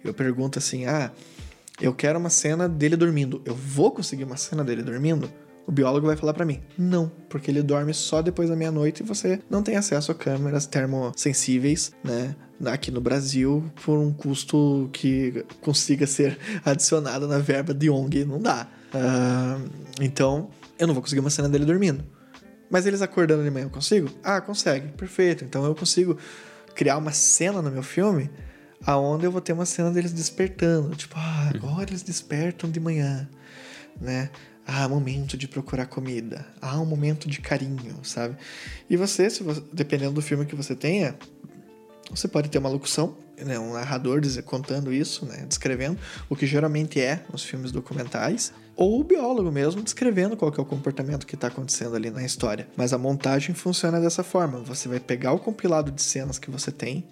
Eu 0.05 0.13
pergunto 0.13 0.59
assim: 0.59 0.85
ah, 0.85 1.11
eu 1.81 1.95
quero 1.95 2.19
uma 2.19 2.29
cena 2.29 2.69
dele 2.69 2.97
dormindo. 2.97 3.41
Eu 3.47 3.55
vou 3.55 3.91
conseguir 3.91 4.25
uma 4.25 4.37
cena 4.37 4.63
dele 4.63 4.83
dormindo? 4.83 5.33
O 5.67 5.73
biólogo 5.73 6.07
vai 6.07 6.17
falar 6.17 6.35
para 6.35 6.45
mim: 6.45 6.61
não, 6.77 7.11
porque 7.31 7.51
ele 7.51 7.63
dorme 7.63 7.95
só 7.95 8.21
depois 8.21 8.51
da 8.51 8.57
meia-noite 8.57 9.03
e 9.03 9.07
você 9.07 9.41
não 9.49 9.63
tem 9.63 9.77
acesso 9.77 10.13
a 10.13 10.15
câmeras 10.15 10.67
termosensíveis, 10.67 11.93
né? 12.05 12.37
Aqui 12.67 12.91
no 12.91 13.01
Brasil, 13.01 13.65
por 13.83 13.99
um 13.99 14.13
custo 14.13 14.91
que 14.93 15.47
consiga 15.63 16.07
ser 16.07 16.39
adicionado 16.63 17.27
na 17.27 17.39
verba 17.39 17.73
de 17.73 17.89
ONG, 17.89 18.27
não 18.27 18.39
dá. 18.39 18.69
Uh, 18.95 19.69
então, 20.01 20.51
eu 20.79 20.87
não 20.87 20.95
vou 20.95 21.03
conseguir 21.03 21.21
uma 21.21 21.31
cena 21.31 21.49
dele 21.49 21.65
dormindo. 21.65 22.05
Mas 22.71 22.87
eles 22.87 23.01
acordando 23.01 23.45
de 23.45 23.51
manhã 23.51 23.67
eu 23.67 23.71
consigo? 23.71 24.11
Ah, 24.23 24.41
consegue. 24.41 24.89
Perfeito. 24.93 25.45
Então 25.45 25.65
eu 25.65 25.75
consigo 25.75 26.19
criar 26.75 26.97
uma 26.97 27.13
cena 27.13 27.63
no 27.63 27.71
meu 27.71 27.83
filme 27.83 28.31
aonde 28.85 29.25
eu 29.25 29.33
vou 29.33 29.41
ter 29.41 29.53
uma 29.53 29.67
cena 29.67 29.91
deles 29.91 30.13
despertando. 30.13 30.95
Tipo, 30.95 31.15
ah, 31.17 31.51
uhum. 31.53 31.69
agora 31.71 31.91
eles 31.91 32.03
despertam 32.03 32.71
de 32.71 32.81
manhã, 32.81 33.29
né? 34.01 34.31
Ah, 34.67 34.89
momento 34.89 35.37
de 35.37 35.47
procurar 35.47 35.87
comida. 35.87 36.45
Ah, 36.61 36.81
um 36.81 36.85
momento 36.85 37.29
de 37.29 37.41
carinho, 37.41 38.01
sabe? 38.03 38.37
E 38.91 38.97
você, 38.97 39.31
se 39.31 39.43
você, 39.43 39.63
dependendo 39.73 40.15
do 40.15 40.23
filme 40.23 40.45
que 40.45 40.57
você 40.57 40.75
tenha, 40.75 41.17
você 42.11 42.27
pode 42.27 42.49
ter 42.49 42.59
uma 42.59 42.69
locução, 42.69 43.17
né, 43.39 43.59
um 43.59 43.75
narrador 43.75 44.21
dizer, 44.21 44.43
contando 44.43 44.93
isso, 44.93 45.25
né, 45.25 45.45
descrevendo, 45.47 45.99
o 46.29 46.35
que 46.35 46.47
geralmente 46.47 47.01
é 47.01 47.25
nos 47.31 47.45
filmes 47.45 47.71
documentais 47.71 48.53
ou 48.77 49.01
o 49.01 49.05
biólogo 49.05 49.51
mesmo 49.51 49.83
descrevendo 49.83 50.37
qual 50.37 50.53
é 50.57 50.61
o 50.61 50.65
comportamento 50.65 51.27
que 51.27 51.35
está 51.35 51.49
acontecendo 51.49 51.97
ali 51.97 52.11
na 52.11 52.25
história. 52.25 52.69
Mas 52.77 52.93
a 52.93 52.99
montagem 52.99 53.55
funciona 53.55 53.99
dessa 54.01 54.23
forma: 54.23 54.59
você 54.59 54.87
vai 54.87 55.01
pegar 55.01 55.33
o 55.33 55.39
compilado 55.39 55.91
de 55.91 56.03
cenas 56.03 56.39
que 56.39 56.51
você 56.51 56.71
tem 56.71 57.05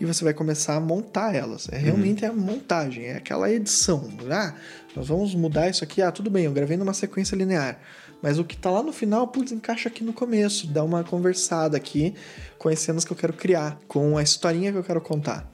e 0.00 0.06
você 0.06 0.22
vai 0.22 0.32
começar 0.32 0.76
a 0.76 0.80
montar 0.80 1.34
elas. 1.34 1.68
É 1.70 1.76
realmente 1.76 2.24
uhum. 2.24 2.30
a 2.30 2.34
montagem, 2.34 3.06
é 3.06 3.16
aquela 3.16 3.50
edição. 3.50 4.08
Ah, 4.30 4.54
nós 4.94 5.08
vamos 5.08 5.34
mudar 5.34 5.68
isso 5.68 5.82
aqui. 5.82 6.00
Ah, 6.00 6.12
tudo 6.12 6.30
bem, 6.30 6.44
eu 6.44 6.52
gravei 6.52 6.76
numa 6.76 6.94
sequência 6.94 7.34
linear. 7.34 7.80
Mas 8.22 8.38
o 8.38 8.44
que 8.44 8.54
está 8.54 8.70
lá 8.70 8.82
no 8.82 8.92
final, 8.92 9.28
putz, 9.28 9.52
encaixa 9.52 9.88
aqui 9.88 10.02
no 10.02 10.12
começo, 10.12 10.66
dá 10.68 10.82
uma 10.82 11.04
conversada 11.04 11.76
aqui 11.76 12.14
com 12.58 12.68
as 12.68 12.78
cenas 12.78 13.04
que 13.04 13.12
eu 13.12 13.16
quero 13.16 13.32
criar, 13.32 13.78
com 13.86 14.16
a 14.16 14.22
historinha 14.22 14.72
que 14.72 14.78
eu 14.78 14.84
quero 14.84 15.00
contar. 15.00 15.48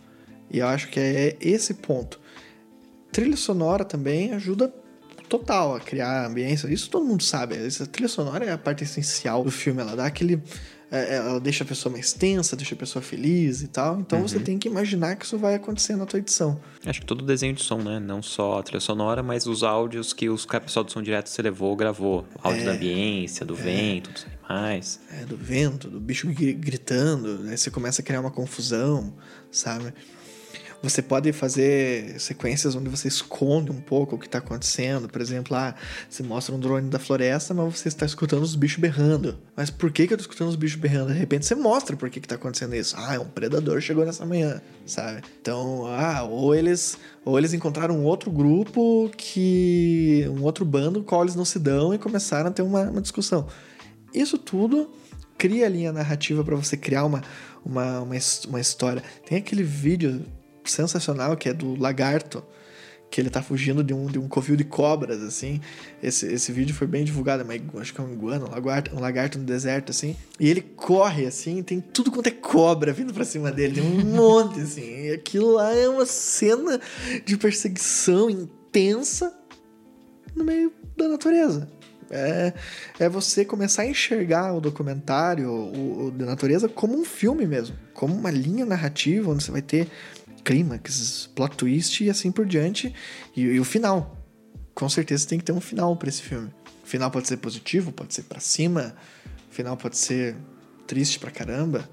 E 0.50 0.58
eu 0.58 0.66
acho 0.66 0.88
que 0.88 0.98
é 0.98 1.36
esse 1.40 1.74
ponto. 1.74 2.18
Trilha 3.12 3.36
sonora 3.36 3.84
também 3.84 4.32
ajuda 4.32 4.72
total 5.28 5.76
a 5.76 5.80
criar 5.80 6.26
ambiência. 6.26 6.68
Isso 6.68 6.90
todo 6.90 7.04
mundo 7.04 7.22
sabe. 7.22 7.56
Essa 7.56 7.86
trilha 7.86 8.08
sonora 8.08 8.44
é 8.44 8.52
a 8.52 8.58
parte 8.58 8.84
essencial 8.84 9.42
do 9.42 9.50
filme. 9.50 9.80
Ela 9.80 9.96
dá 9.96 10.06
aquele. 10.06 10.42
É, 10.90 11.14
é, 11.14 11.16
ela 11.16 11.40
deixa 11.40 11.64
a 11.64 11.66
pessoa 11.66 11.92
mais 11.92 12.12
tensa, 12.12 12.54
deixa 12.54 12.74
a 12.74 12.78
pessoa 12.78 13.02
feliz 13.02 13.62
e 13.62 13.68
tal. 13.68 13.98
Então 13.98 14.20
uhum. 14.20 14.28
você 14.28 14.38
tem 14.38 14.58
que 14.58 14.68
imaginar 14.68 15.16
que 15.16 15.24
isso 15.24 15.36
vai 15.36 15.54
acontecer 15.54 15.96
na 15.96 16.06
tua 16.06 16.18
edição. 16.18 16.60
Acho 16.86 17.00
que 17.00 17.06
todo 17.06 17.24
desenho 17.24 17.54
de 17.54 17.62
som, 17.62 17.78
né? 17.78 17.98
Não 17.98 18.22
só 18.22 18.58
a 18.58 18.62
trilha 18.62 18.80
sonora, 18.80 19.22
mas 19.22 19.46
os 19.46 19.62
áudios 19.62 20.12
que 20.12 20.28
os 20.28 20.46
pessoal 20.46 20.84
do 20.84 20.92
som 20.92 21.02
direto 21.02 21.28
você 21.28 21.42
levou, 21.42 21.74
gravou. 21.74 22.24
O 22.36 22.46
áudio 22.46 22.62
é, 22.62 22.64
da 22.66 22.72
ambiência, 22.72 23.44
do 23.44 23.54
é, 23.54 23.62
vento, 23.62 24.12
dos 24.12 24.26
animais. 24.26 25.00
É, 25.10 25.24
do 25.24 25.36
vento, 25.36 25.88
do 25.88 25.98
bicho 25.98 26.28
gritando. 26.28 27.44
Aí 27.48 27.56
você 27.56 27.70
começa 27.70 28.00
a 28.00 28.04
criar 28.04 28.20
uma 28.20 28.30
confusão, 28.30 29.12
sabe? 29.50 29.92
Você 30.84 31.00
pode 31.00 31.32
fazer 31.32 32.20
sequências 32.20 32.76
onde 32.76 32.90
você 32.90 33.08
esconde 33.08 33.72
um 33.72 33.80
pouco 33.80 34.16
o 34.16 34.18
que 34.18 34.26
está 34.26 34.36
acontecendo. 34.36 35.08
Por 35.08 35.22
exemplo, 35.22 35.56
ah, 35.56 35.74
você 36.10 36.22
mostra 36.22 36.54
um 36.54 36.60
drone 36.60 36.90
da 36.90 36.98
floresta, 36.98 37.54
mas 37.54 37.78
você 37.78 37.88
está 37.88 38.04
escutando 38.04 38.42
os 38.42 38.54
bichos 38.54 38.78
berrando. 38.78 39.38
Mas 39.56 39.70
por 39.70 39.90
que, 39.90 40.06
que 40.06 40.12
eu 40.12 40.16
estou 40.16 40.30
escutando 40.30 40.50
os 40.50 40.56
bichos 40.56 40.78
berrando? 40.78 41.14
De 41.14 41.18
repente 41.18 41.46
você 41.46 41.54
mostra 41.54 41.96
por 41.96 42.10
que 42.10 42.18
está 42.18 42.34
acontecendo 42.34 42.74
isso. 42.74 42.94
Ah, 42.98 43.18
um 43.18 43.24
predador 43.24 43.80
chegou 43.80 44.04
nessa 44.04 44.26
manhã, 44.26 44.60
sabe? 44.84 45.22
Então, 45.40 45.86
ah, 45.86 46.22
ou 46.22 46.54
eles, 46.54 46.98
ou 47.24 47.38
eles 47.38 47.54
encontraram 47.54 47.96
um 47.96 48.04
outro 48.04 48.30
grupo 48.30 49.10
que. 49.16 50.26
um 50.28 50.42
outro 50.42 50.66
bando 50.66 51.00
com 51.00 51.06
qual 51.06 51.22
eles 51.22 51.34
não 51.34 51.46
se 51.46 51.58
dão 51.58 51.94
e 51.94 51.98
começaram 51.98 52.50
a 52.50 52.52
ter 52.52 52.60
uma, 52.60 52.82
uma 52.82 53.00
discussão. 53.00 53.46
Isso 54.12 54.36
tudo 54.36 54.90
cria 55.38 55.64
a 55.64 55.68
linha 55.70 55.92
narrativa 55.92 56.44
para 56.44 56.56
você 56.56 56.76
criar 56.76 57.06
uma, 57.06 57.22
uma, 57.64 58.00
uma, 58.00 58.16
uma 58.48 58.60
história. 58.60 59.02
Tem 59.26 59.38
aquele 59.38 59.62
vídeo 59.62 60.26
sensacional 60.64 61.36
que 61.36 61.48
é 61.48 61.52
do 61.52 61.74
lagarto 61.74 62.44
que 63.14 63.20
ele 63.20 63.30
tá 63.30 63.40
fugindo 63.40 63.84
de 63.84 63.94
um, 63.94 64.06
de 64.06 64.18
um 64.18 64.26
covil 64.26 64.56
de 64.56 64.64
cobras, 64.64 65.22
assim. 65.22 65.60
Esse, 66.02 66.26
esse 66.26 66.50
vídeo 66.50 66.74
foi 66.74 66.88
bem 66.88 67.04
divulgado, 67.04 67.44
mas 67.44 67.62
acho 67.80 67.94
que 67.94 68.00
é 68.00 68.02
um 68.02 68.12
iguana, 68.12 68.44
um 68.44 68.50
lagarto, 68.50 68.96
um 68.96 68.98
lagarto 68.98 69.38
no 69.38 69.44
deserto, 69.44 69.90
assim. 69.90 70.16
E 70.40 70.48
ele 70.50 70.60
corre, 70.60 71.24
assim, 71.24 71.62
tem 71.62 71.80
tudo 71.80 72.10
quanto 72.10 72.26
é 72.26 72.32
cobra 72.32 72.92
vindo 72.92 73.14
pra 73.14 73.24
cima 73.24 73.52
dele, 73.52 73.80
tem 73.80 73.84
um 73.84 74.02
monte, 74.16 74.58
assim. 74.60 75.06
E 75.06 75.12
aquilo 75.12 75.52
lá 75.52 75.72
é 75.72 75.88
uma 75.88 76.04
cena 76.04 76.80
de 77.24 77.36
perseguição 77.36 78.28
intensa 78.28 79.32
no 80.34 80.42
meio 80.42 80.72
da 80.96 81.06
natureza. 81.06 81.70
É, 82.10 82.52
é 82.98 83.08
você 83.08 83.44
começar 83.44 83.82
a 83.82 83.86
enxergar 83.86 84.52
o 84.54 84.60
documentário, 84.60 85.48
o, 85.50 86.06
o 86.06 86.10
da 86.10 86.26
natureza, 86.26 86.68
como 86.68 86.98
um 86.98 87.04
filme 87.04 87.46
mesmo, 87.46 87.76
como 87.92 88.12
uma 88.12 88.30
linha 88.32 88.66
narrativa 88.66 89.30
onde 89.30 89.44
você 89.44 89.52
vai 89.52 89.62
ter 89.62 89.88
clímax, 90.44 91.30
plot 91.34 91.56
twist 91.56 92.04
e 92.04 92.10
assim 92.10 92.30
por 92.30 92.46
diante. 92.46 92.94
E, 93.34 93.42
e, 93.42 93.60
o 93.60 93.64
final. 93.64 94.16
Com 94.74 94.88
certeza 94.88 95.26
tem 95.28 95.38
que 95.38 95.44
ter 95.44 95.52
um 95.52 95.60
final 95.60 95.96
para 95.96 96.08
esse 96.08 96.22
filme. 96.22 96.50
O 96.82 96.86
final 96.86 97.10
pode 97.10 97.28
ser 97.28 97.36
positivo, 97.38 97.92
pode 97.92 98.12
ser 98.12 98.24
para 98.24 98.40
cima, 98.40 98.94
o 99.50 99.54
final 99.54 99.76
pode 99.76 99.96
ser 99.96 100.36
triste 100.86 101.18
pra 101.18 101.30
caramba. 101.30 101.88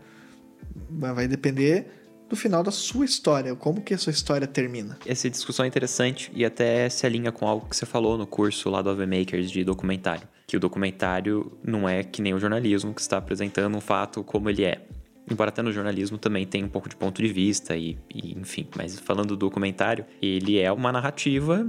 Mas 0.89 1.16
vai 1.16 1.28
depender 1.28 1.88
do 2.32 2.36
final 2.36 2.64
da 2.64 2.72
sua 2.72 3.04
história, 3.04 3.54
como 3.56 3.82
que 3.82 3.93
a 3.93 3.97
sua 3.97 4.12
história 4.12 4.47
termina. 4.47 4.97
Essa 5.06 5.30
discussão 5.30 5.66
é 5.66 5.68
interessante 5.68 6.32
e 6.34 6.45
até 6.45 6.88
se 6.88 7.06
alinha 7.06 7.32
com 7.32 7.45
algo 7.45 7.68
que 7.68 7.76
você 7.76 7.86
falou 7.86 8.18
no 8.18 8.26
curso 8.26 8.70
lá 8.70 8.82
do 8.82 8.89
AV 8.89 9.06
Makers 9.06 9.52
de 9.52 9.66
documentário. 9.66 10.28
Que 10.47 10.56
o 10.56 10.60
documentário 10.60 11.58
não 11.62 11.88
é 11.88 12.04
que 12.04 12.22
nem 12.22 12.34
o 12.34 12.39
jornalismo 12.39 12.93
que 12.93 13.02
está 13.02 13.18
apresentando 13.18 13.78
um 13.78 13.82
fato 13.82 14.24
como 14.24 14.49
ele 14.49 14.64
é 14.64 14.82
embora 15.30 15.49
até 15.49 15.61
no 15.61 15.72
jornalismo 15.72 16.17
também 16.17 16.45
tem 16.45 16.63
um 16.63 16.69
pouco 16.69 16.89
de 16.89 16.95
ponto 16.95 17.22
de 17.22 17.32
vista 17.32 17.76
e, 17.76 17.97
e, 18.13 18.38
enfim, 18.38 18.67
mas 18.76 18.99
falando 18.99 19.30
do 19.30 19.38
documentário, 19.38 20.05
ele 20.22 20.59
é 20.59 20.72
uma 20.72 20.91
narrativa 20.91 21.65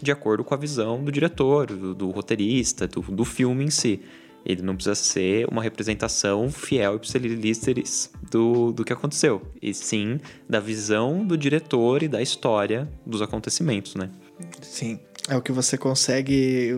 de 0.00 0.10
acordo 0.10 0.44
com 0.44 0.54
a 0.54 0.56
visão 0.56 1.02
do 1.02 1.12
diretor, 1.12 1.66
do, 1.66 1.94
do 1.94 2.10
roteirista, 2.10 2.88
do, 2.88 3.00
do, 3.02 3.24
filme 3.24 3.64
em 3.64 3.70
si. 3.70 4.00
Ele 4.44 4.62
não 4.62 4.74
precisa 4.74 4.96
ser 4.96 5.46
uma 5.48 5.62
representação 5.62 6.50
fiel 6.50 6.96
e 6.96 8.28
do, 8.28 8.72
do 8.72 8.84
que 8.84 8.92
aconteceu, 8.92 9.40
e 9.60 9.72
sim 9.72 10.18
da 10.48 10.58
visão 10.58 11.24
do 11.24 11.38
diretor 11.38 12.02
e 12.02 12.08
da 12.08 12.20
história 12.20 12.90
dos 13.06 13.22
acontecimentos, 13.22 13.94
né? 13.94 14.10
Sim. 14.60 14.98
É 15.28 15.36
o 15.36 15.42
que 15.42 15.52
você 15.52 15.78
consegue 15.78 16.72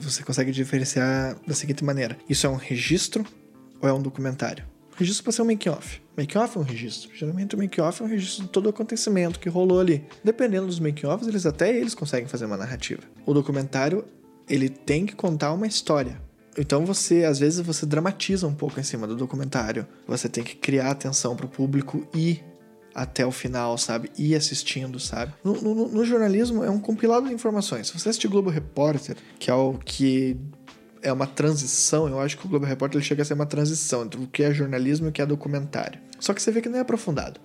você 0.00 0.24
consegue 0.24 0.50
diferenciar 0.50 1.36
da 1.46 1.54
seguinte 1.54 1.84
maneira: 1.84 2.18
isso 2.28 2.44
é 2.44 2.50
um 2.50 2.56
registro 2.56 3.24
ou 3.80 3.88
é 3.88 3.92
um 3.92 4.02
documentário? 4.02 4.64
Registro 4.96 5.24
pode 5.24 5.36
ser 5.36 5.42
um 5.42 5.46
make-off. 5.46 6.00
Make-off 6.16 6.56
é 6.56 6.60
um 6.60 6.64
registro. 6.64 7.10
Geralmente 7.14 7.54
o 7.54 7.58
make-off 7.58 8.02
é 8.02 8.04
um 8.04 8.08
registro 8.08 8.44
de 8.44 8.50
todo 8.50 8.66
o 8.66 8.70
acontecimento 8.70 9.40
que 9.40 9.48
rolou 9.48 9.80
ali. 9.80 10.04
Dependendo 10.22 10.66
dos 10.66 10.78
make-offs, 10.78 11.26
eles 11.26 11.44
até 11.46 11.76
eles 11.76 11.94
conseguem 11.94 12.28
fazer 12.28 12.44
uma 12.44 12.56
narrativa. 12.56 13.02
O 13.26 13.34
documentário, 13.34 14.04
ele 14.48 14.68
tem 14.68 15.04
que 15.04 15.14
contar 15.14 15.52
uma 15.52 15.66
história. 15.66 16.20
Então 16.56 16.86
você, 16.86 17.24
às 17.24 17.40
vezes, 17.40 17.60
você 17.60 17.84
dramatiza 17.84 18.46
um 18.46 18.54
pouco 18.54 18.78
em 18.78 18.84
cima 18.84 19.06
do 19.06 19.16
documentário. 19.16 19.86
Você 20.06 20.28
tem 20.28 20.44
que 20.44 20.54
criar 20.54 20.90
atenção 20.90 21.34
para 21.34 21.46
o 21.46 21.48
público 21.48 22.06
ir 22.14 22.44
até 22.94 23.26
o 23.26 23.32
final, 23.32 23.76
sabe? 23.76 24.10
Ir 24.16 24.36
assistindo, 24.36 25.00
sabe? 25.00 25.34
No, 25.42 25.54
no, 25.60 25.88
no, 25.88 26.04
jornalismo 26.04 26.62
é 26.62 26.70
um 26.70 26.78
compilado 26.78 27.26
de 27.26 27.34
informações. 27.34 27.88
Se 27.88 27.98
você 27.98 28.08
assistir 28.08 28.28
Globo 28.28 28.50
Repórter, 28.50 29.16
que 29.38 29.50
é 29.50 29.54
o 29.54 29.74
que 29.84 30.36
é 31.04 31.12
uma 31.12 31.26
transição, 31.26 32.08
eu 32.08 32.18
acho 32.18 32.38
que 32.38 32.46
o 32.46 32.48
Globo 32.48 32.64
Repórter 32.64 32.98
ele 32.98 33.06
chega 33.06 33.22
a 33.22 33.24
ser 33.24 33.34
uma 33.34 33.46
transição 33.46 34.02
entre 34.02 34.20
o 34.20 34.26
que 34.26 34.42
é 34.42 34.52
jornalismo 34.52 35.06
e 35.06 35.08
o 35.10 35.12
que 35.12 35.20
é 35.20 35.26
documentário. 35.26 36.00
Só 36.18 36.32
que 36.32 36.42
você 36.42 36.50
vê 36.50 36.62
que 36.62 36.68
não 36.68 36.78
é 36.78 36.80
aprofundado. 36.80 37.38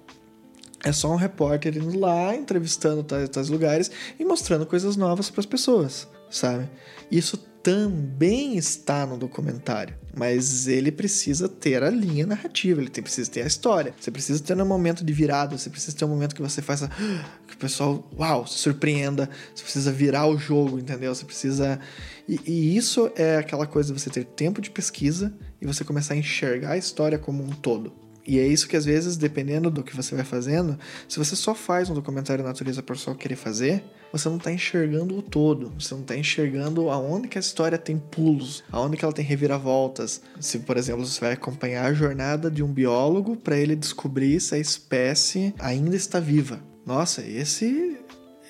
É 0.83 0.93
só 0.93 1.11
um 1.11 1.17
repórter 1.17 1.75
indo 1.75 1.99
lá, 1.99 2.33
entrevistando 2.33 3.03
tais, 3.03 3.27
tais 3.29 3.49
lugares 3.49 3.91
e 4.17 4.23
mostrando 4.23 4.65
coisas 4.65 4.95
novas 4.95 5.29
para 5.29 5.41
as 5.41 5.45
pessoas, 5.45 6.07
sabe? 6.29 6.69
Isso 7.11 7.37
também 7.69 8.57
está 8.57 9.05
no 9.05 9.15
documentário, 9.15 9.95
mas 10.17 10.67
ele 10.67 10.91
precisa 10.91 11.47
ter 11.47 11.83
a 11.83 11.89
linha 11.91 12.25
narrativa, 12.25 12.81
ele 12.81 12.89
tem, 12.89 13.03
precisa 13.03 13.29
ter 13.29 13.43
a 13.43 13.45
história. 13.45 13.93
Você 13.99 14.09
precisa 14.09 14.43
ter 14.43 14.59
um 14.59 14.65
momento 14.65 15.05
de 15.05 15.13
virada, 15.13 15.55
você 15.55 15.69
precisa 15.69 15.95
ter 15.95 16.03
um 16.03 16.07
momento 16.07 16.33
que 16.33 16.41
você 16.41 16.63
faça 16.63 16.89
que 17.47 17.53
o 17.53 17.57
pessoal, 17.57 18.09
uau, 18.17 18.47
se 18.47 18.57
surpreenda. 18.57 19.29
Você 19.53 19.61
precisa 19.61 19.91
virar 19.91 20.25
o 20.25 20.35
jogo, 20.35 20.79
entendeu? 20.79 21.13
Você 21.13 21.25
precisa 21.25 21.79
e, 22.27 22.39
e 22.43 22.75
isso 22.75 23.11
é 23.15 23.37
aquela 23.37 23.67
coisa 23.67 23.93
de 23.93 24.01
você 24.01 24.09
ter 24.09 24.25
tempo 24.25 24.61
de 24.61 24.71
pesquisa 24.71 25.31
e 25.61 25.67
você 25.67 25.83
começar 25.83 26.15
a 26.15 26.17
enxergar 26.17 26.71
a 26.71 26.77
história 26.77 27.19
como 27.19 27.43
um 27.43 27.49
todo. 27.49 28.08
E 28.29 28.37
é 28.37 28.45
isso 28.45 28.67
que 28.67 28.77
às 28.77 28.85
vezes, 28.85 29.17
dependendo 29.17 29.71
do 29.71 29.83
que 29.83 29.95
você 29.95 30.13
vai 30.13 30.23
fazendo, 30.23 30.77
se 31.07 31.17
você 31.17 31.35
só 31.35 31.55
faz 31.55 31.89
um 31.89 31.95
documentário 31.95 32.43
da 32.43 32.49
natureza 32.49 32.83
por 32.83 32.95
só 32.95 33.15
querer 33.15 33.35
fazer, 33.35 33.83
você 34.13 34.29
não 34.29 34.37
está 34.37 34.51
enxergando 34.51 35.17
o 35.17 35.21
todo. 35.23 35.73
Você 35.79 35.95
não 35.95 36.01
está 36.01 36.15
enxergando 36.15 36.91
aonde 36.91 37.27
que 37.27 37.39
a 37.39 37.41
história 37.41 37.75
tem 37.75 37.97
pulos, 37.97 38.63
aonde 38.71 38.97
que 38.97 39.03
ela 39.03 39.11
tem 39.11 39.25
reviravoltas. 39.25 40.21
Se, 40.39 40.59
por 40.59 40.77
exemplo, 40.77 41.03
você 41.03 41.19
vai 41.19 41.33
acompanhar 41.33 41.85
a 41.85 41.93
jornada 41.93 42.51
de 42.51 42.61
um 42.61 42.71
biólogo 42.71 43.35
para 43.35 43.57
ele 43.57 43.75
descobrir 43.75 44.39
se 44.39 44.53
a 44.53 44.59
espécie 44.59 45.51
ainda 45.57 45.95
está 45.95 46.19
viva. 46.19 46.61
Nossa, 46.85 47.23
esse 47.23 47.97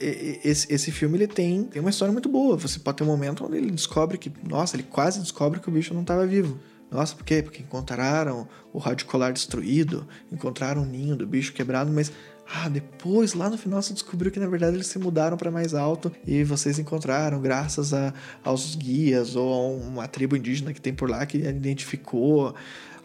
esse, 0.02 0.74
esse 0.74 0.92
filme 0.92 1.18
ele 1.18 1.28
tem, 1.28 1.64
tem 1.64 1.80
uma 1.80 1.90
história 1.90 2.12
muito 2.12 2.28
boa. 2.28 2.58
Você 2.58 2.80
pode 2.80 2.98
ter 2.98 3.04
um 3.06 3.08
momento 3.08 3.46
onde 3.46 3.58
ele 3.58 3.72
descobre 3.72 4.18
que, 4.18 4.32
nossa, 4.44 4.76
ele 4.76 4.84
quase 4.84 5.20
descobre 5.20 5.60
que 5.60 5.70
o 5.70 5.72
bicho 5.72 5.94
não 5.94 6.02
estava 6.02 6.26
vivo. 6.26 6.60
Nossa, 6.92 7.16
por 7.16 7.24
quê? 7.24 7.44
Porque 7.44 7.62
encontraram 7.62 8.48
o 8.74 8.80
radicolar 8.80 9.32
destruído, 9.32 10.08
encontraram 10.32 10.82
o 10.82 10.86
ninho 10.86 11.16
do 11.16 11.28
bicho 11.28 11.54
quebrado, 11.54 11.92
mas 11.92 12.12
ah, 12.52 12.68
depois 12.68 13.36
lá 13.36 13.48
no 13.48 13.58
final 13.58 13.80
você 13.80 13.94
descobriu 13.94 14.32
que 14.32 14.40
na 14.40 14.48
verdade 14.48 14.76
eles 14.76 14.88
se 14.88 14.98
mudaram 14.98 15.38
para 15.38 15.52
mais 15.52 15.76
alto 15.76 16.12
e 16.26 16.44
vocês 16.44 16.80
encontraram 16.80 17.40
graças 17.40 17.94
a, 17.94 18.12
aos 18.44 18.76
guias 18.76 19.36
ou 19.36 19.54
a 19.54 19.68
uma 19.68 20.08
tribo 20.08 20.36
indígena 20.36 20.74
que 20.74 20.82
tem 20.82 20.94
por 20.94 21.10
lá 21.10 21.26
que 21.28 21.38
identificou. 21.38 22.56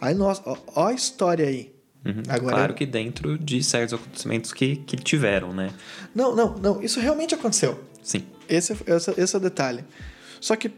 Aí, 0.01 0.15
nossa, 0.15 0.43
ó, 0.47 0.57
ó 0.75 0.87
a 0.87 0.95
história 0.95 1.47
aí. 1.47 1.75
Uhum. 2.07 2.23
Agora, 2.29 2.57
claro 2.57 2.75
que 2.75 2.87
dentro 2.87 3.39
de 3.39 3.63
certos 3.63 3.95
acontecimentos 3.95 4.53
que, 4.53 4.77
que 4.77 4.97
tiveram, 4.97 5.53
né? 5.53 5.71
Não, 6.15 6.35
não, 6.35 6.57
não. 6.57 6.83
Isso 6.83 7.01
realmente 7.01 7.35
aconteceu. 7.35 7.83
Sim. 8.03 8.25
Esse, 8.49 8.73
esse, 8.87 9.21
esse 9.21 9.35
é 9.35 9.39
o 9.39 9.41
detalhe. 9.41 9.85
Só 10.41 10.55
que 10.57 10.71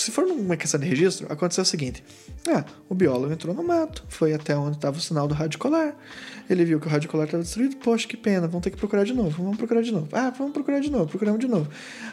se 0.00 0.10
for 0.10 0.26
numa 0.26 0.56
questão 0.56 0.78
de 0.78 0.86
registro, 0.86 1.30
aconteceu 1.30 1.62
o 1.62 1.66
seguinte: 1.66 2.02
ah, 2.48 2.64
o 2.88 2.94
biólogo 2.94 3.32
entrou 3.32 3.54
no 3.54 3.62
mato, 3.62 4.04
foi 4.08 4.32
até 4.34 4.56
onde 4.56 4.76
estava 4.76 4.96
o 4.96 5.00
sinal 5.00 5.26
do 5.26 5.34
rádio 5.34 5.58
colar. 5.58 5.96
Ele 6.48 6.64
viu 6.64 6.78
que 6.78 6.86
o 6.86 6.90
rádio 6.90 7.10
colar 7.10 7.24
estava 7.24 7.42
destruído. 7.42 7.76
Poxa, 7.76 8.06
que 8.06 8.16
pena, 8.16 8.46
vamos 8.46 8.62
ter 8.62 8.70
que 8.70 8.76
procurar 8.76 9.04
de 9.04 9.12
novo. 9.12 9.42
Vamos 9.42 9.56
procurar 9.56 9.82
de 9.82 9.92
novo. 9.92 10.08
Ah, 10.12 10.30
vamos 10.36 10.52
procurar 10.52 10.80
de 10.80 10.90
novo, 10.90 11.06
procuramos 11.06 11.40
de 11.40 11.48
novo. 11.48 11.68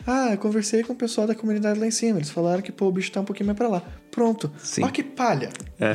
Ah, 0.08 0.30
eu 0.32 0.38
conversei 0.38 0.84
com 0.84 0.94
o 0.94 0.96
pessoal 0.96 1.28
da 1.28 1.36
comunidade 1.36 1.80
lá 1.80 1.86
em 1.86 1.92
cima. 1.92 2.18
Eles 2.20 2.30
falaram 2.30 2.62
que 2.62 2.72
pô, 2.72 2.88
o 2.88 2.92
bicho 2.92 3.12
tá 3.12 3.22
um 3.22 3.26
pouquinho 3.26 3.48
mais 3.48 3.58
para 3.58 3.68
lá. 3.68 3.84
Pronto. 4.10 4.52
Sim. 4.58 4.84
Olha 4.84 4.92
que 4.92 5.04
palha. 5.04 5.50
É. 5.80 5.94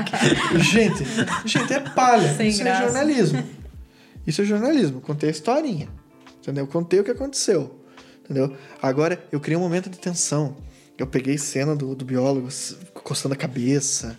gente, 0.60 1.04
gente, 1.44 1.72
é 1.72 1.80
palha. 1.80 2.34
Sem 2.34 2.48
Isso 2.48 2.62
é 2.62 2.64
graça. 2.64 2.82
é 2.82 2.86
jornalismo. 2.86 3.44
Isso 4.26 4.42
é 4.42 4.44
jornalismo. 4.44 5.00
Contei 5.00 5.28
a 5.28 5.32
historinha. 5.32 5.88
Entendeu? 6.40 6.66
Contei 6.66 7.00
o 7.00 7.04
que 7.04 7.10
aconteceu. 7.10 7.80
Entendeu? 8.24 8.56
Agora, 8.82 9.22
eu 9.30 9.38
criei 9.38 9.56
um 9.56 9.60
momento 9.60 9.88
de 9.88 9.98
tensão. 9.98 10.56
Eu 10.98 11.06
peguei 11.06 11.36
cena 11.36 11.76
do, 11.76 11.94
do 11.94 12.04
biólogo 12.04 12.48
coçando 12.94 13.34
a 13.34 13.36
cabeça, 13.36 14.18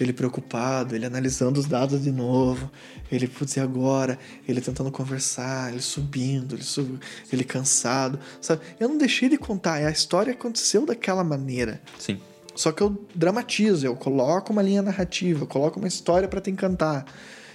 ele 0.00 0.12
preocupado, 0.12 0.94
ele 0.94 1.04
analisando 1.04 1.58
os 1.58 1.66
dados 1.66 2.02
de 2.04 2.12
novo, 2.12 2.70
ele, 3.10 3.26
putz, 3.26 3.56
e 3.56 3.60
agora? 3.60 4.18
Ele 4.46 4.60
tentando 4.60 4.90
conversar, 4.92 5.72
ele 5.72 5.82
subindo, 5.82 6.54
ele, 6.54 6.62
sub... 6.62 6.98
ele 7.32 7.42
cansado, 7.42 8.20
sabe? 8.40 8.62
Eu 8.78 8.88
não 8.88 8.98
deixei 8.98 9.28
de 9.28 9.36
contar, 9.36 9.74
a 9.74 9.90
história 9.90 10.32
aconteceu 10.32 10.86
daquela 10.86 11.24
maneira. 11.24 11.80
Sim. 11.98 12.20
Só 12.54 12.70
que 12.72 12.82
eu 12.82 13.04
dramatizo, 13.14 13.84
eu 13.84 13.96
coloco 13.96 14.52
uma 14.52 14.62
linha 14.62 14.82
narrativa, 14.82 15.42
eu 15.42 15.46
coloco 15.46 15.78
uma 15.78 15.88
história 15.88 16.28
para 16.28 16.40
te 16.40 16.50
encantar. 16.50 17.04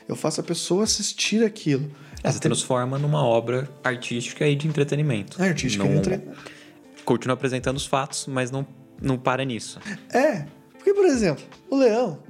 Eu 0.07 0.15
faço 0.15 0.41
a 0.41 0.43
pessoa 0.43 0.83
assistir 0.83 1.43
aquilo. 1.43 1.89
Ela 2.21 2.33
se 2.33 2.39
transforma 2.39 2.99
numa 2.99 3.23
obra 3.23 3.69
artística 3.83 4.45
e 4.45 4.55
de 4.55 4.67
entretenimento. 4.67 5.41
É, 5.41 5.47
artística 5.47 5.83
não... 5.83 5.89
e 5.89 5.93
de 5.93 5.99
entretenimento 5.99 6.60
continua 7.11 7.33
apresentando 7.33 7.75
os 7.75 7.85
fatos, 7.85 8.25
mas 8.25 8.51
não, 8.51 8.65
não 9.01 9.17
para 9.17 9.43
nisso. 9.43 9.79
É, 10.13 10.45
porque, 10.77 10.93
por 10.93 11.05
exemplo, 11.05 11.43
o 11.69 11.75
leão. 11.75 12.23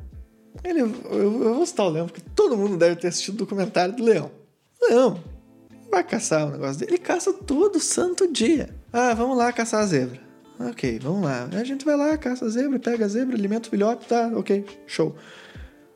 Ele, 0.63 0.82
eu, 0.82 0.89
eu 1.11 1.53
vou 1.55 1.65
citar 1.65 1.86
o 1.86 1.89
leão, 1.89 2.07
porque 2.07 2.21
todo 2.36 2.57
mundo 2.57 2.77
deve 2.77 2.95
ter 2.95 3.07
assistido 3.07 3.36
o 3.36 3.38
documentário 3.38 3.95
do 3.95 4.03
leão. 4.03 4.32
O 4.82 4.88
leão 4.88 5.23
vai 5.89 6.03
caçar 6.03 6.47
o 6.47 6.51
negócio 6.51 6.79
dele. 6.79 6.93
Ele 6.93 6.97
caça 6.97 7.32
todo 7.32 7.79
santo 7.79 8.32
dia. 8.32 8.69
Ah, 8.91 9.13
vamos 9.13 9.38
lá 9.38 9.53
caçar 9.53 9.82
a 9.82 9.86
zebra. 9.86 10.19
Ok, 10.59 10.99
vamos 10.99 11.23
lá. 11.23 11.47
A 11.51 11.63
gente 11.63 11.86
vai 11.86 11.95
lá, 11.95 12.17
caça 12.17 12.45
a 12.45 12.49
zebra, 12.49 12.79
pega 12.79 13.05
a 13.05 13.07
zebra, 13.07 13.36
alimenta 13.36 13.67
o 13.67 13.71
filhote, 13.71 14.07
tá, 14.07 14.32
ok, 14.36 14.65
show. 14.88 15.15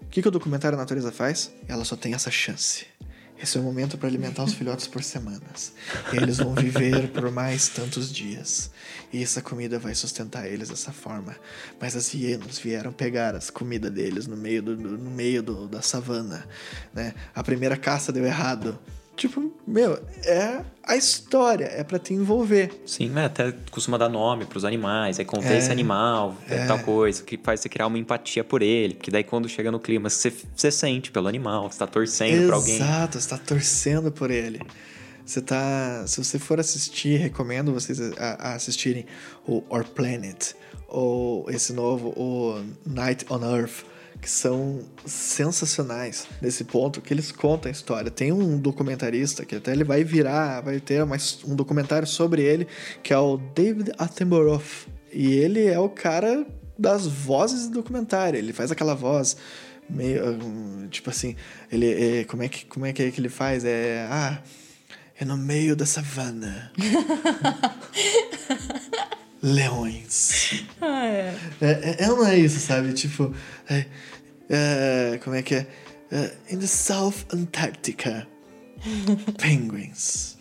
O 0.02 0.06
que, 0.08 0.22
que 0.22 0.28
o 0.28 0.32
documentário 0.32 0.78
Natureza 0.78 1.12
faz? 1.12 1.52
Ela 1.68 1.84
só 1.84 1.96
tem 1.96 2.14
essa 2.14 2.32
chance. 2.32 2.86
Esse 3.42 3.58
é 3.58 3.62
o 3.62 3.64
momento 3.64 3.98
para 3.98 4.08
alimentar 4.08 4.44
os 4.44 4.54
filhotes 4.54 4.88
por 4.88 5.04
semanas. 5.04 5.74
E 6.14 6.18
eles 6.18 6.38
vão 6.38 6.54
viver 6.56 7.10
por 7.10 7.30
mais 7.32 7.68
tantos 7.68 8.12
dias. 8.12 8.72
E 9.12 9.22
essa 9.22 9.42
comida 9.42 9.78
vai 9.78 9.94
sustentar 9.94 10.48
eles 10.48 10.70
dessa 10.70 10.92
forma. 10.92 11.36
Mas 11.80 11.96
as 11.96 12.14
hienas 12.14 12.58
vieram 12.58 12.94
pegar 12.94 13.36
as 13.36 13.50
comidas 13.50 13.92
deles 13.92 14.26
no 14.26 14.38
meio, 14.38 14.62
do, 14.62 14.76
no 14.78 15.12
meio 15.12 15.44
do, 15.44 15.68
da 15.68 15.82
savana. 15.82 16.48
Né? 16.94 17.14
A 17.34 17.44
primeira 17.44 17.76
caça 17.76 18.12
deu 18.12 18.26
errado. 18.26 18.80
Tipo, 19.16 19.50
meu, 19.66 19.98
é 20.26 20.62
a 20.84 20.98
história, 20.98 21.66
é 21.66 21.84
para 21.84 21.98
te 21.98 22.14
envolver. 22.14 22.82
Sim, 22.86 23.10
mas 23.10 23.26
até 23.26 23.54
costuma 23.72 23.98
dar 23.98 24.10
nome 24.10 24.46
pros 24.46 24.66
animais, 24.66 25.18
aí 25.18 25.26
conta 25.26 25.48
é, 25.48 25.58
esse 25.58 25.72
animal, 25.72 26.36
é, 26.50 26.56
é, 26.56 26.66
tal 26.66 26.80
coisa, 26.80 27.24
que 27.24 27.38
faz 27.38 27.62
você 27.62 27.70
criar 27.70 27.88
uma 27.88 27.98
empatia 27.98 28.44
por 28.44 28.62
ele, 28.62 28.94
porque 28.94 29.10
daí 29.10 29.24
quando 29.24 29.48
chega 29.48 29.72
no 29.72 29.80
clima, 29.80 30.10
você, 30.10 30.34
você 30.54 30.70
sente 30.70 31.12
pelo 31.12 31.28
animal, 31.28 31.72
você 31.72 31.80
tá 31.80 31.88
torcendo 31.88 32.48
pra 32.48 32.58
alguém. 32.58 32.76
Exato, 32.76 33.20
você 33.20 33.30
tá 33.30 33.38
torcendo 33.38 34.12
por 34.12 34.30
ele. 34.30 34.60
Você 35.26 35.42
tá. 35.42 36.04
Se 36.06 36.24
você 36.24 36.38
for 36.38 36.60
assistir, 36.60 37.18
recomendo 37.18 37.74
vocês 37.74 38.00
a, 38.18 38.52
a 38.52 38.54
assistirem 38.54 39.06
o 39.48 39.64
Our 39.70 39.86
Planet, 39.86 40.54
ou 40.88 41.50
esse 41.50 41.74
novo, 41.74 42.10
o 42.10 42.64
Night 42.86 43.26
on 43.30 43.44
Earth 43.44 43.86
que 44.26 44.32
são 44.32 44.80
sensacionais 45.06 46.28
nesse 46.42 46.64
ponto, 46.64 47.00
que 47.00 47.14
eles 47.14 47.32
contam 47.32 47.70
a 47.70 47.72
história. 47.72 48.10
Tem 48.10 48.32
um 48.32 48.58
documentarista 48.58 49.46
que 49.46 49.58
até 49.58 49.72
ele 49.72 49.84
vai 49.84 50.04
virar, 50.04 50.62
vai 50.62 50.80
ter 50.80 51.06
mais 51.06 51.44
um 51.46 51.56
documentário 51.56 52.08
sobre 52.08 52.42
ele, 52.42 52.68
que 53.04 53.14
é 53.14 53.18
o 53.20 53.38
David 53.38 53.92
Attenborough. 54.00 54.64
E 55.14 55.32
ele 55.36 55.68
é 55.68 55.78
o 55.78 55.88
cara 55.88 56.44
das 56.76 57.06
vozes 57.06 57.68
do 57.68 57.76
documentário. 57.76 58.40
Ele 58.40 58.52
faz 58.52 58.72
aquela 58.72 58.96
voz 58.96 59.38
meio 59.88 60.88
tipo 60.90 61.12
assim, 61.12 61.36
ele 61.72 62.22
é, 62.22 62.24
como 62.24 62.42
é 62.42 62.50
que 62.50 62.66
como 62.66 62.88
é 62.88 62.92
que, 62.92 63.04
é 63.04 63.12
que 63.12 63.22
ele 63.22 63.30
faz? 63.30 63.64
É 63.64 64.08
ah, 64.10 64.42
é 65.20 65.24
no 65.24 65.38
meio 65.38 65.76
da 65.76 65.86
savana. 65.86 66.72
leões. 69.46 70.66
Ah, 70.82 71.06
é. 71.06 71.36
É, 71.62 71.68
é. 71.68 71.96
é, 72.00 72.08
não 72.08 72.26
é 72.26 72.38
isso, 72.38 72.60
sabe? 72.60 72.94
Tipo, 72.94 73.34
é, 73.70 73.86
é, 74.50 75.20
como 75.24 75.36
é 75.36 75.42
que 75.42 75.56
é? 75.56 75.68
Uh, 76.12 76.54
in 76.54 76.60
the 76.60 76.68
South 76.68 77.26
Antarctica, 77.34 78.28
penguins. 79.40 80.38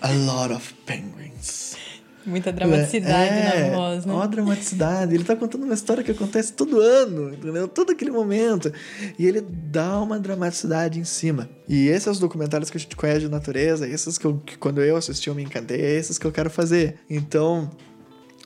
A 0.00 0.12
lot 0.12 0.52
of 0.52 0.72
penguins. 0.86 1.76
Muita 2.24 2.52
dramaticidade 2.52 3.32
é, 3.32 3.70
na 3.70 3.76
voz, 3.76 4.04
né? 4.04 4.12
Ó, 4.12 4.26
dramaticidade. 4.26 5.14
Ele 5.14 5.24
tá 5.24 5.34
contando 5.34 5.64
uma 5.64 5.74
história 5.74 6.04
que 6.04 6.10
acontece 6.10 6.52
todo 6.52 6.78
ano, 6.78 7.32
entendeu? 7.32 7.66
Todo 7.66 7.92
aquele 7.92 8.10
momento. 8.10 8.72
E 9.18 9.26
ele 9.26 9.40
dá 9.40 9.98
uma 10.00 10.18
dramaticidade 10.18 11.00
em 11.00 11.04
cima. 11.04 11.48
E 11.68 11.88
esses 11.88 12.04
são 12.04 12.12
os 12.12 12.18
documentários 12.18 12.70
que 12.70 12.76
a 12.76 12.80
gente 12.80 12.94
conhece 12.94 13.20
de 13.20 13.28
natureza, 13.28 13.88
esses 13.88 14.18
que, 14.18 14.26
eu, 14.26 14.36
que 14.38 14.58
quando 14.58 14.82
eu 14.82 14.96
assisti 14.96 15.28
eu 15.28 15.34
me 15.34 15.42
encantei, 15.42 15.80
é 15.80 15.96
esses 15.96 16.18
que 16.18 16.26
eu 16.26 16.32
quero 16.32 16.50
fazer. 16.50 16.96
Então, 17.08 17.70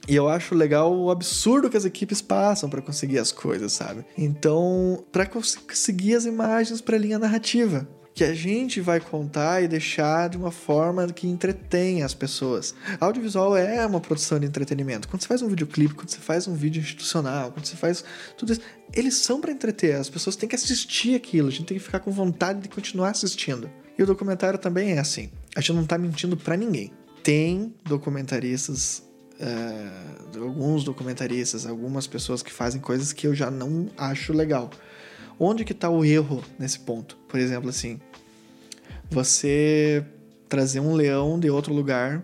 e 0.08 0.14
eu 0.14 0.28
acho 0.28 0.54
legal 0.54 0.94
o 0.94 1.10
absurdo 1.10 1.70
que 1.70 1.76
as 1.76 1.84
equipes 1.84 2.20
passam 2.20 2.68
para 2.68 2.82
conseguir 2.82 3.18
as 3.18 3.32
coisas, 3.32 3.72
sabe? 3.72 4.04
Então, 4.16 5.04
para 5.10 5.26
conseguir 5.26 6.14
as 6.14 6.26
imagens 6.26 6.80
para 6.80 6.96
a 6.96 6.98
linha 6.98 7.18
narrativa, 7.18 7.88
que 8.14 8.22
a 8.22 8.32
gente 8.32 8.80
vai 8.80 9.00
contar 9.00 9.62
e 9.62 9.68
deixar 9.68 10.28
de 10.28 10.36
uma 10.36 10.52
forma 10.52 11.06
que 11.08 11.26
entretenha 11.26 12.06
as 12.06 12.14
pessoas. 12.14 12.72
Audiovisual 13.00 13.56
é 13.56 13.84
uma 13.84 14.00
produção 14.00 14.38
de 14.38 14.46
entretenimento. 14.46 15.08
Quando 15.08 15.22
você 15.22 15.28
faz 15.28 15.42
um 15.42 15.48
videoclipe, 15.48 15.94
quando 15.94 16.10
você 16.10 16.18
faz 16.18 16.46
um 16.46 16.54
vídeo 16.54 16.80
institucional, 16.80 17.50
quando 17.50 17.66
você 17.66 17.74
faz 17.74 18.04
tudo 18.36 18.52
isso, 18.52 18.60
eles 18.92 19.16
são 19.16 19.40
para 19.40 19.50
entreter. 19.50 19.96
As 19.96 20.08
pessoas 20.08 20.36
têm 20.36 20.48
que 20.48 20.54
assistir 20.54 21.16
aquilo, 21.16 21.48
a 21.48 21.50
gente 21.50 21.64
tem 21.64 21.76
que 21.76 21.82
ficar 21.82 21.98
com 21.98 22.12
vontade 22.12 22.60
de 22.60 22.68
continuar 22.68 23.10
assistindo. 23.10 23.68
E 23.98 24.02
o 24.02 24.06
documentário 24.06 24.60
também 24.60 24.92
é 24.92 25.00
assim. 25.00 25.30
A 25.56 25.60
gente 25.60 25.72
não 25.72 25.84
tá 25.84 25.98
mentindo 25.98 26.36
para 26.36 26.56
ninguém. 26.56 26.92
Tem 27.22 27.74
documentaristas 27.84 29.02
uh, 29.40 30.42
alguns 30.42 30.84
documentaristas, 30.84 31.66
algumas 31.66 32.06
pessoas 32.06 32.42
que 32.42 32.52
fazem 32.52 32.80
coisas 32.80 33.12
que 33.12 33.26
eu 33.26 33.34
já 33.34 33.50
não 33.50 33.88
acho 33.96 34.32
legal. 34.32 34.70
Onde 35.38 35.64
que 35.64 35.72
está 35.72 35.90
o 35.90 36.04
erro 36.04 36.42
nesse 36.58 36.78
ponto? 36.78 37.16
Por 37.28 37.40
exemplo, 37.40 37.68
assim, 37.68 38.00
você 39.10 40.04
trazer 40.48 40.80
um 40.80 40.94
leão 40.94 41.38
de 41.38 41.50
outro 41.50 41.74
lugar 41.74 42.22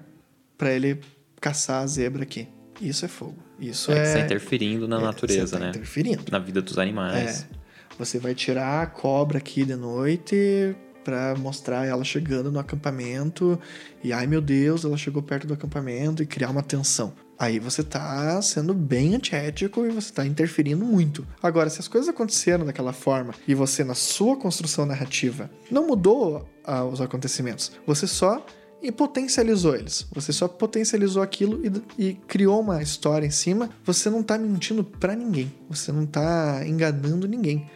para 0.56 0.72
ele 0.72 1.00
caçar 1.40 1.82
a 1.82 1.86
zebra 1.86 2.22
aqui. 2.22 2.46
Isso 2.80 3.04
é 3.04 3.08
fogo. 3.08 3.36
Isso 3.58 3.90
é. 3.90 3.98
é... 3.98 4.04
Você 4.04 4.10
está 4.12 4.20
interferindo 4.20 4.88
na 4.88 4.98
é, 4.98 5.02
natureza, 5.02 5.46
você 5.46 5.52
tá 5.52 5.58
né? 5.58 5.68
Interferindo. 5.70 6.24
Na 6.30 6.38
vida 6.38 6.62
dos 6.62 6.78
animais. 6.78 7.46
É. 7.50 7.60
Você 7.98 8.18
vai 8.18 8.34
tirar 8.34 8.82
a 8.82 8.86
cobra 8.86 9.38
aqui 9.38 9.64
de 9.64 9.76
noite 9.76 10.74
para 11.04 11.34
mostrar 11.36 11.86
ela 11.86 12.04
chegando 12.04 12.50
no 12.50 12.58
acampamento 12.58 13.58
e 14.02 14.12
ai 14.12 14.26
meu 14.26 14.40
Deus, 14.40 14.84
ela 14.84 14.96
chegou 14.96 15.22
perto 15.22 15.46
do 15.46 15.54
acampamento 15.54 16.22
e 16.22 16.26
criar 16.26 16.50
uma 16.50 16.62
tensão. 16.62 17.12
Aí 17.38 17.58
você 17.58 17.82
tá 17.82 18.40
sendo 18.42 18.74
bem 18.74 19.14
antiético 19.14 19.86
e 19.86 19.90
você 19.90 20.12
tá 20.12 20.26
interferindo 20.26 20.84
muito. 20.84 21.26
Agora, 21.42 21.70
se 21.70 21.80
as 21.80 21.88
coisas 21.88 22.08
aconteceram 22.10 22.66
daquela 22.66 22.92
forma 22.92 23.32
e 23.48 23.54
você, 23.54 23.82
na 23.82 23.94
sua 23.94 24.36
construção 24.36 24.84
narrativa, 24.84 25.50
não 25.70 25.86
mudou 25.86 26.46
ah, 26.64 26.84
os 26.84 27.00
acontecimentos, 27.00 27.72
você 27.86 28.06
só 28.06 28.44
e 28.82 28.90
potencializou 28.90 29.74
eles. 29.74 30.06
Você 30.12 30.32
só 30.32 30.48
potencializou 30.48 31.22
aquilo 31.22 31.60
e, 31.64 32.08
e, 32.08 32.14
criou 32.14 32.60
uma 32.60 32.82
história 32.82 33.26
em 33.26 33.30
cima. 33.30 33.70
Você 33.84 34.08
não 34.08 34.22
tá 34.22 34.38
mentindo 34.38 34.82
para 34.82 35.14
ninguém. 35.14 35.52
Você 35.68 35.92
não 35.92 36.06
tá 36.06 36.62
enganando 36.66 37.28
ninguém. 37.28 37.68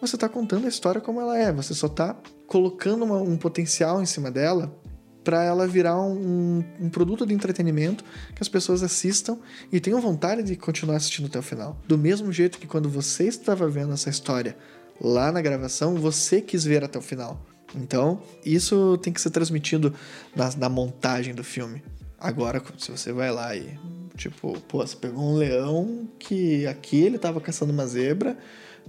Você 0.00 0.16
tá 0.16 0.28
contando 0.28 0.66
a 0.66 0.68
história 0.68 1.00
como 1.00 1.20
ela 1.20 1.38
é. 1.38 1.52
Você 1.52 1.74
só 1.74 1.88
tá 1.88 2.16
colocando 2.48 3.04
uma, 3.04 3.18
um 3.18 3.36
potencial 3.36 4.02
em 4.02 4.06
cima 4.06 4.30
dela 4.30 4.74
para 5.22 5.44
ela 5.44 5.66
virar 5.66 6.00
um, 6.00 6.64
um, 6.80 6.88
produto 6.88 7.26
de 7.26 7.34
entretenimento 7.34 8.02
que 8.34 8.42
as 8.42 8.48
pessoas 8.48 8.82
assistam 8.82 9.38
e 9.70 9.78
tenham 9.78 10.00
vontade 10.00 10.42
de 10.42 10.56
continuar 10.56 10.96
assistindo 10.96 11.26
até 11.26 11.38
o 11.38 11.42
final. 11.42 11.78
Do 11.86 11.98
mesmo 11.98 12.32
jeito 12.32 12.58
que 12.58 12.66
quando 12.66 12.88
você 12.88 13.24
estava 13.24 13.68
vendo 13.68 13.92
essa 13.92 14.08
história 14.08 14.56
lá 14.98 15.30
na 15.30 15.42
gravação, 15.42 15.96
você 15.96 16.40
quis 16.40 16.64
ver 16.64 16.82
até 16.82 16.98
o 16.98 17.02
final. 17.02 17.44
Então, 17.74 18.22
isso 18.42 18.96
tem 19.02 19.12
que 19.12 19.20
ser 19.20 19.28
transmitido 19.28 19.92
na, 20.34 20.50
na 20.56 20.68
montagem 20.70 21.34
do 21.34 21.44
filme. 21.44 21.84
Agora, 22.18 22.62
se 22.78 22.90
você 22.90 23.12
vai 23.12 23.30
lá 23.30 23.54
e, 23.54 23.78
tipo, 24.18 24.60
pô, 24.68 24.86
você 24.86 24.96
pegou 24.96 25.24
um 25.24 25.36
leão 25.36 26.06
que 26.18 26.66
aqui 26.66 27.00
ele 27.02 27.16
tava 27.18 27.40
caçando 27.40 27.72
uma 27.72 27.86
zebra 27.86 28.36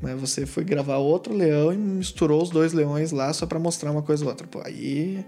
mas 0.02 0.20
você 0.20 0.46
foi 0.46 0.64
gravar 0.64 0.98
outro 0.98 1.34
leão 1.34 1.74
e 1.74 1.78
misturou 1.78 2.42
os 2.42 2.50
dois 2.50 2.74
leões 2.74 3.12
lá 3.12 3.32
só 3.34 3.46
para 3.46 3.60
mostrar 3.60 3.92
uma 3.92 4.02
coisa 4.02 4.24
ou 4.24 4.30
outra. 4.30 4.48
Pô, 4.48 4.62
aí, 4.64 5.26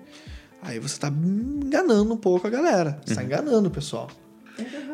aí 0.61 0.79
você 0.79 0.99
tá 0.99 1.09
enganando 1.09 2.13
um 2.13 2.17
pouco 2.17 2.47
a 2.47 2.49
galera. 2.49 2.99
Você 3.05 3.13
tá 3.13 3.21
uhum. 3.21 3.27
enganando 3.27 3.67
o 3.67 3.71
pessoal. 3.71 4.09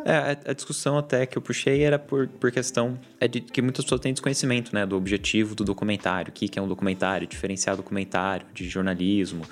É, 0.05 0.37
a, 0.49 0.53
discussão 0.53 0.97
até 0.97 1.25
que 1.25 1.37
eu 1.37 1.41
puxei 1.41 1.83
era 1.83 1.99
por, 1.99 2.27
por 2.27 2.51
questão 2.51 2.97
é 3.19 3.27
de 3.27 3.41
que 3.41 3.61
muitas 3.61 3.83
pessoas 3.83 4.01
têm 4.01 4.13
desconhecimento, 4.13 4.73
né, 4.73 4.85
do 4.85 4.95
objetivo 4.95 5.53
do 5.53 5.63
documentário, 5.63 6.29
o 6.29 6.33
que, 6.33 6.47
que 6.47 6.57
é 6.57 6.61
um 6.61 6.67
documentário, 6.67 7.27
diferenciar 7.27 7.75
documentário 7.75 8.45
de 8.53 8.69
jornalismo, 8.69 9.43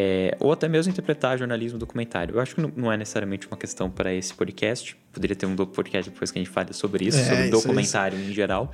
é, 0.00 0.34
ou 0.40 0.50
até 0.50 0.66
mesmo 0.66 0.90
interpretar 0.90 1.38
jornalismo 1.38 1.78
documentário. 1.78 2.36
Eu 2.36 2.40
acho 2.40 2.54
que 2.54 2.60
não 2.60 2.90
é 2.90 2.96
necessariamente 2.96 3.46
uma 3.46 3.56
questão 3.56 3.90
para 3.90 4.14
esse 4.14 4.32
podcast. 4.32 4.96
Poderia 5.12 5.36
ter 5.36 5.44
um 5.44 5.54
podcast 5.54 6.10
depois 6.10 6.30
que 6.30 6.38
a 6.38 6.42
gente 6.42 6.50
fale 6.50 6.72
sobre 6.72 7.04
isso, 7.04 7.18
é, 7.18 7.24
sobre 7.24 7.42
isso, 7.42 7.50
documentário 7.50 8.18
isso. 8.18 8.30
em 8.30 8.32
geral. 8.32 8.72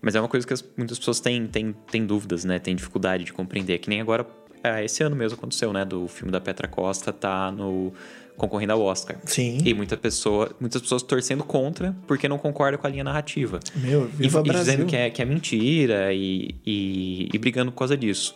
Mas 0.00 0.14
é 0.14 0.20
uma 0.20 0.28
coisa 0.28 0.46
que 0.46 0.52
as, 0.52 0.64
muitas 0.76 0.98
pessoas 0.98 1.20
têm, 1.20 1.46
têm, 1.46 1.74
têm 1.90 2.06
dúvidas, 2.06 2.44
né? 2.44 2.58
Têm 2.58 2.74
dificuldade 2.74 3.24
de 3.24 3.32
compreender. 3.32 3.78
Que 3.78 3.90
nem 3.90 4.00
agora, 4.00 4.26
é, 4.64 4.82
esse 4.82 5.02
ano 5.02 5.14
mesmo 5.14 5.36
aconteceu, 5.36 5.72
né? 5.72 5.84
Do 5.84 6.08
filme 6.08 6.32
da 6.32 6.40
Petra 6.40 6.66
Costa 6.66 7.12
tá 7.12 7.52
no 7.52 7.92
concorrendo 8.34 8.72
ao 8.72 8.80
Oscar. 8.80 9.18
Sim. 9.26 9.58
E 9.62 9.74
muita 9.74 9.96
pessoa, 9.96 10.56
muitas 10.58 10.80
pessoas 10.80 11.02
torcendo 11.02 11.44
contra 11.44 11.94
porque 12.06 12.26
não 12.26 12.38
concorda 12.38 12.78
com 12.78 12.86
a 12.86 12.90
linha 12.90 13.04
narrativa. 13.04 13.60
Meu, 13.76 14.06
viva 14.06 14.42
e, 14.44 14.48
e 14.48 14.52
dizendo 14.52 14.86
que 14.86 14.96
é, 14.96 15.10
que 15.10 15.20
é 15.20 15.24
mentira 15.24 16.14
e, 16.14 16.54
e, 16.64 17.28
e 17.30 17.38
brigando 17.38 17.70
por 17.70 17.78
causa 17.78 17.94
disso 17.94 18.34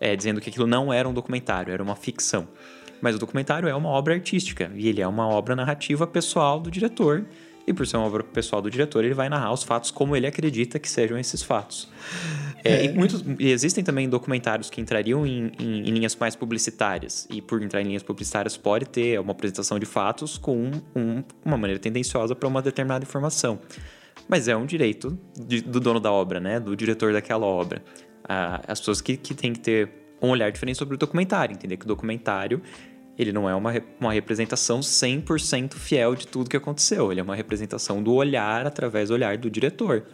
é, 0.00 0.14
dizendo 0.16 0.40
que 0.40 0.50
aquilo 0.50 0.66
não 0.66 0.92
era 0.92 1.08
um 1.08 1.12
documentário, 1.12 1.72
era 1.72 1.82
uma 1.82 1.96
ficção. 1.96 2.48
Mas 3.00 3.14
o 3.14 3.18
documentário 3.18 3.68
é 3.68 3.74
uma 3.74 3.88
obra 3.88 4.14
artística 4.14 4.70
e 4.74 4.88
ele 4.88 5.00
é 5.00 5.06
uma 5.06 5.28
obra 5.28 5.54
narrativa 5.54 6.06
pessoal 6.06 6.60
do 6.60 6.70
diretor. 6.70 7.24
E 7.66 7.72
por 7.72 7.84
ser 7.84 7.96
uma 7.96 8.06
obra 8.06 8.22
pessoal 8.22 8.62
do 8.62 8.70
diretor, 8.70 9.04
ele 9.04 9.12
vai 9.14 9.28
narrar 9.28 9.52
os 9.52 9.64
fatos 9.64 9.90
como 9.90 10.14
ele 10.14 10.26
acredita 10.26 10.78
que 10.78 10.88
sejam 10.88 11.18
esses 11.18 11.42
fatos. 11.42 11.88
É. 12.62 12.84
E, 12.84 12.92
muitos, 12.92 13.24
e 13.40 13.50
existem 13.50 13.82
também 13.82 14.08
documentários 14.08 14.70
que 14.70 14.80
entrariam 14.80 15.26
em, 15.26 15.50
em, 15.58 15.80
em, 15.80 15.90
linhas 15.90 16.14
mais 16.14 16.36
publicitárias. 16.36 17.26
E 17.28 17.42
por 17.42 17.60
entrar 17.60 17.82
em 17.82 17.86
linhas 17.86 18.04
publicitárias, 18.04 18.56
pode 18.56 18.86
ter 18.86 19.18
uma 19.18 19.32
apresentação 19.32 19.80
de 19.80 19.86
fatos 19.86 20.38
com 20.38 20.70
um, 20.94 21.24
uma 21.44 21.56
maneira 21.56 21.80
tendenciosa 21.80 22.36
para 22.36 22.48
uma 22.48 22.62
determinada 22.62 23.04
informação. 23.04 23.58
Mas 24.28 24.46
é 24.46 24.56
um 24.56 24.64
direito 24.64 25.18
de, 25.36 25.60
do 25.60 25.80
dono 25.80 25.98
da 25.98 26.12
obra, 26.12 26.38
né? 26.38 26.60
Do 26.60 26.76
diretor 26.76 27.12
daquela 27.12 27.46
obra 27.46 27.82
as 28.28 28.80
pessoas 28.80 29.00
que, 29.00 29.16
que 29.16 29.34
têm 29.34 29.52
que 29.52 29.60
ter 29.60 29.90
um 30.20 30.30
olhar 30.30 30.50
diferente 30.50 30.78
sobre 30.78 30.94
o 30.94 30.98
documentário, 30.98 31.54
entender 31.54 31.76
que 31.76 31.84
o 31.84 31.88
documentário 31.88 32.60
ele 33.18 33.32
não 33.32 33.48
é 33.48 33.54
uma, 33.54 33.72
uma 33.98 34.12
representação 34.12 34.80
100% 34.80 35.74
fiel 35.74 36.14
de 36.14 36.26
tudo 36.26 36.50
que 36.50 36.56
aconteceu, 36.56 37.10
ele 37.10 37.20
é 37.20 37.22
uma 37.22 37.34
representação 37.34 38.02
do 38.02 38.12
olhar 38.12 38.66
através 38.66 39.08
do 39.08 39.14
olhar 39.14 39.38
do 39.38 39.50
diretor. 39.50 40.04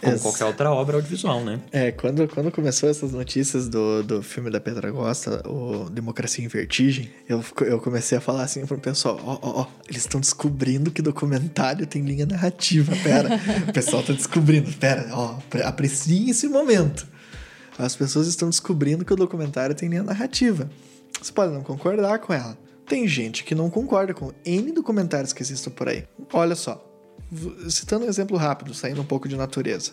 Como 0.00 0.18
qualquer 0.20 0.44
outra 0.44 0.70
obra 0.70 0.96
audiovisual, 0.96 1.42
né? 1.42 1.60
É, 1.72 1.90
quando, 1.92 2.28
quando 2.28 2.50
começou 2.50 2.90
essas 2.90 3.12
notícias 3.12 3.68
do, 3.68 4.02
do 4.02 4.22
filme 4.22 4.50
da 4.50 4.60
Pedra 4.60 4.90
Gosta, 4.90 5.48
o 5.48 5.88
Democracia 5.88 6.44
em 6.44 6.48
Vertigem, 6.48 7.10
eu, 7.28 7.42
eu 7.60 7.80
comecei 7.80 8.18
a 8.18 8.20
falar 8.20 8.42
assim 8.42 8.66
pro 8.66 8.76
pessoal, 8.76 9.18
ó, 9.24 9.38
ó, 9.40 9.60
ó, 9.62 9.66
eles 9.88 10.02
estão 10.02 10.20
descobrindo 10.20 10.90
que 10.90 11.00
documentário 11.00 11.86
tem 11.86 12.02
linha 12.02 12.26
narrativa, 12.26 12.92
pera. 13.02 13.40
o 13.68 13.72
pessoal 13.72 14.02
tá 14.02 14.12
descobrindo, 14.12 14.70
pera, 14.74 15.08
ó, 15.12 15.38
pre- 15.48 15.62
apreciem 15.62 16.28
esse 16.28 16.48
momento. 16.48 17.06
As 17.78 17.96
pessoas 17.96 18.26
estão 18.26 18.48
descobrindo 18.48 19.04
que 19.04 19.12
o 19.12 19.16
documentário 19.16 19.74
tem 19.74 19.88
linha 19.88 20.02
narrativa. 20.02 20.70
Você 21.20 21.32
pode 21.32 21.52
não 21.52 21.62
concordar 21.62 22.18
com 22.18 22.32
ela. 22.32 22.56
Tem 22.86 23.08
gente 23.08 23.44
que 23.44 23.54
não 23.54 23.70
concorda 23.70 24.12
com 24.12 24.32
N 24.44 24.72
documentários 24.72 25.32
que 25.32 25.42
existem 25.42 25.72
por 25.72 25.88
aí. 25.88 26.06
Olha 26.32 26.54
só, 26.54 26.84
citando 27.68 28.04
um 28.04 28.08
exemplo 28.08 28.36
rápido, 28.36 28.74
saindo 28.74 29.00
um 29.00 29.06
pouco 29.06 29.28
de 29.28 29.36
natureza 29.36 29.92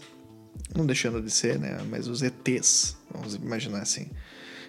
não 0.75 0.85
deixando 0.85 1.21
de 1.21 1.29
ser, 1.29 1.59
né? 1.59 1.77
Mas 1.89 2.07
os 2.07 2.21
ETs, 2.21 2.95
vamos 3.11 3.35
imaginar 3.35 3.81
assim. 3.81 4.07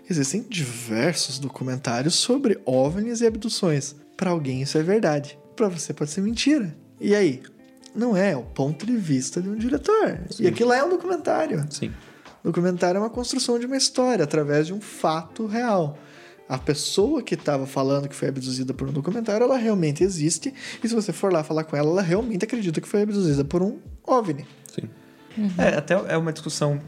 Existem 0.09 0.43
diversos 0.43 1.39
documentários 1.39 2.15
sobre 2.15 2.61
OVNIs 2.65 3.21
e 3.21 3.27
abduções. 3.27 3.95
Para 4.17 4.31
alguém 4.31 4.63
isso 4.63 4.77
é 4.77 4.83
verdade, 4.83 5.39
para 5.57 5.69
você 5.69 5.93
pode 5.93 6.11
ser 6.11 6.21
mentira. 6.21 6.77
E 7.01 7.15
aí? 7.15 7.43
Não 7.95 8.17
é, 8.17 8.33
é 8.33 8.37
o 8.37 8.43
ponto 8.43 8.87
de 8.87 8.97
vista 8.97 9.41
de 9.41 9.49
um 9.49 9.57
diretor. 9.57 10.21
E 10.41 10.47
aquilo 10.47 10.71
lá 10.71 10.79
é 10.79 10.85
um 10.85 10.89
documentário. 10.89 11.65
Sim. 11.71 11.93
Documentário 12.45 12.99
é 12.99 13.01
uma 13.01 13.11
construção 13.11 13.59
de 13.59 13.67
uma 13.67 13.77
história 13.77 14.25
através 14.25 14.67
de 14.67 14.75
um 14.75 14.81
fato 14.81 15.47
real. 15.47 15.97
A 16.49 16.59
pessoa 16.59 17.23
que 17.23 17.35
estava 17.35 17.67
falando 17.67 18.09
que 18.09 18.15
foi 18.15 18.29
abduzida 18.29 18.75
por 18.75 18.89
um 18.89 18.93
documentário, 18.93 19.45
ela 19.45 19.57
realmente 19.57 20.03
existe. 20.03 20.53
E 20.83 20.89
se 20.89 20.95
você 20.95 21.13
for 21.13 21.33
lá 21.33 21.43
falar 21.43 21.65
com 21.65 21.77
ela, 21.77 21.91
ela 21.91 22.03
realmente 22.03 22.45
acredita 22.45 22.81
que 22.81 22.89
foi 22.89 23.03
abduzida 23.03 23.45
por 23.45 23.63
um 23.63 23.79
OVNI. 24.05 24.45
Sim. 24.75 24.91
É, 25.57 25.77
até 25.77 25.95
é 25.95 26.17
uma 26.17 26.33
discussão 26.33 26.81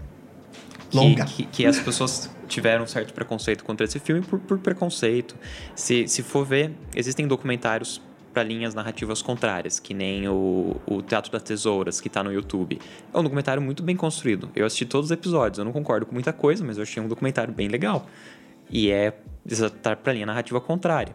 que, 0.91 0.97
Longa. 0.97 1.25
Que, 1.25 1.45
que 1.47 1.67
as 1.67 1.79
pessoas 1.79 2.29
tiveram 2.47 2.85
um 2.85 2.87
certo 2.87 3.15
preconceito 3.15 3.65
contra 3.65 3.85
esse 3.85 3.99
filme 3.99 4.23
por, 4.23 4.39
por 4.39 4.59
preconceito. 4.59 5.35
Se, 5.75 6.07
se 6.09 6.23
for 6.23 6.45
ver, 6.45 6.73
existem 6.95 7.27
documentários 7.27 8.03
para 8.35 8.43
linhas 8.43 8.75
narrativas 8.75 9.23
contrárias, 9.23 9.79
que 9.79 9.95
nem 9.95 10.29
o, 10.29 10.77
o 10.85 11.01
Teatro 11.01 11.31
das 11.31 11.43
Tesouras, 11.43 12.01
que 12.01 12.11
tá 12.11 12.23
no 12.23 12.33
YouTube. 12.33 12.81
É 13.13 13.19
um 13.19 13.23
documentário 13.23 13.63
muito 13.63 13.83
bem 13.83 13.97
construído. 13.97 14.51
Eu 14.55 14.67
assisti 14.67 14.85
todos 14.85 15.07
os 15.07 15.11
episódios, 15.13 15.59
eu 15.59 15.65
não 15.65 15.73
concordo 15.73 16.05
com 16.05 16.13
muita 16.13 16.33
coisa, 16.33 16.65
mas 16.65 16.77
eu 16.77 16.83
achei 16.83 17.03
um 17.03 17.09
documentário 17.09 17.55
bem 17.55 17.69
legal. 17.69 18.07
E 18.69 18.91
é 18.91 19.17
tá 19.81 19.95
para 19.95 20.13
linha 20.13 20.27
narrativa 20.27 20.61
contrária. 20.61 21.15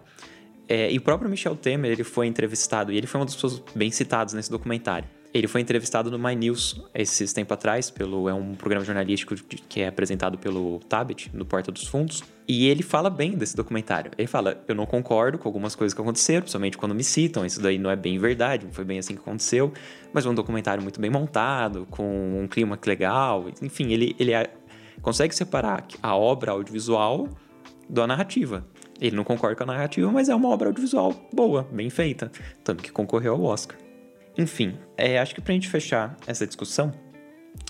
É, 0.68 0.92
e 0.92 0.98
o 0.98 1.02
próprio 1.02 1.30
Michel 1.30 1.56
Temer, 1.56 1.92
ele 1.92 2.04
foi 2.04 2.28
entrevistado, 2.28 2.92
e 2.92 2.98
ele 2.98 3.08
foi 3.08 3.20
uma 3.20 3.26
das 3.26 3.36
pessoas 3.36 3.62
bem 3.76 3.92
citadas 3.92 4.34
nesse 4.34 4.50
documentário. 4.50 5.08
Ele 5.32 5.48
foi 5.48 5.62
entrevistado 5.62 6.10
no 6.10 6.18
My 6.18 6.36
News 6.36 6.82
esses 6.94 7.32
tempo 7.32 7.54
atrás, 7.54 7.92
pelo, 7.92 8.28
é 8.28 8.34
um 8.34 8.56
programa 8.56 8.84
jornalístico 8.84 9.36
que 9.36 9.82
é 9.82 9.88
apresentado 9.88 10.40
pelo 10.40 10.80
Tabet, 10.90 11.30
no 11.34 11.46
Porta 11.46 11.72
dos 11.72 11.86
Fundos. 11.86 12.24
E 12.48 12.68
ele 12.68 12.82
fala 12.82 13.12
bem 13.12 13.38
desse 13.38 13.56
documentário. 13.56 14.12
Ele 14.18 14.28
fala: 14.28 14.64
Eu 14.68 14.74
não 14.74 14.88
concordo 14.88 15.38
com 15.38 15.48
algumas 15.48 15.76
coisas 15.76 15.94
que 15.94 16.02
aconteceram, 16.02 16.42
principalmente 16.42 16.78
quando 16.78 16.96
me 16.96 17.04
citam. 17.04 17.46
Isso 17.46 17.62
daí 17.62 17.78
não 17.78 17.92
é 17.92 17.96
bem 17.96 18.18
verdade, 18.18 18.66
não 18.66 18.74
foi 18.74 18.84
bem 18.84 18.98
assim 18.98 19.14
que 19.14 19.22
aconteceu. 19.22 19.72
Mas 20.12 20.26
é 20.26 20.30
um 20.30 20.34
documentário 20.34 20.82
muito 20.82 21.00
bem 21.00 21.12
montado, 21.12 21.86
com 21.92 22.42
um 22.42 22.48
clima 22.48 22.80
legal. 22.84 23.46
Enfim, 23.62 23.92
ele, 23.92 24.16
ele 24.20 24.32
é- 24.34 24.52
consegue 25.00 25.36
separar 25.36 25.86
a 26.02 26.16
obra 26.16 26.54
audiovisual 26.54 27.30
da 27.88 28.08
narrativa. 28.08 28.66
Ele 29.00 29.16
não 29.16 29.24
concorda 29.24 29.56
com 29.56 29.64
a 29.64 29.68
narrativa, 29.68 30.12
mas 30.12 30.28
é 30.28 30.34
uma 30.34 30.50
obra 30.50 30.70
audiovisual 30.70 31.14
boa, 31.32 31.68
bem 31.72 31.92
feita. 31.92 32.32
Tanto 32.64 32.82
que 32.82 32.92
concorreu 32.92 33.34
ao 33.36 33.44
Oscar. 33.44 33.78
Enfim, 34.40 34.78
é, 34.96 35.20
acho 35.20 35.36
que 35.36 35.42
pra 35.42 35.54
gente 35.54 35.68
fechar 35.68 36.16
essa 36.26 36.48
discussão, 36.48 36.94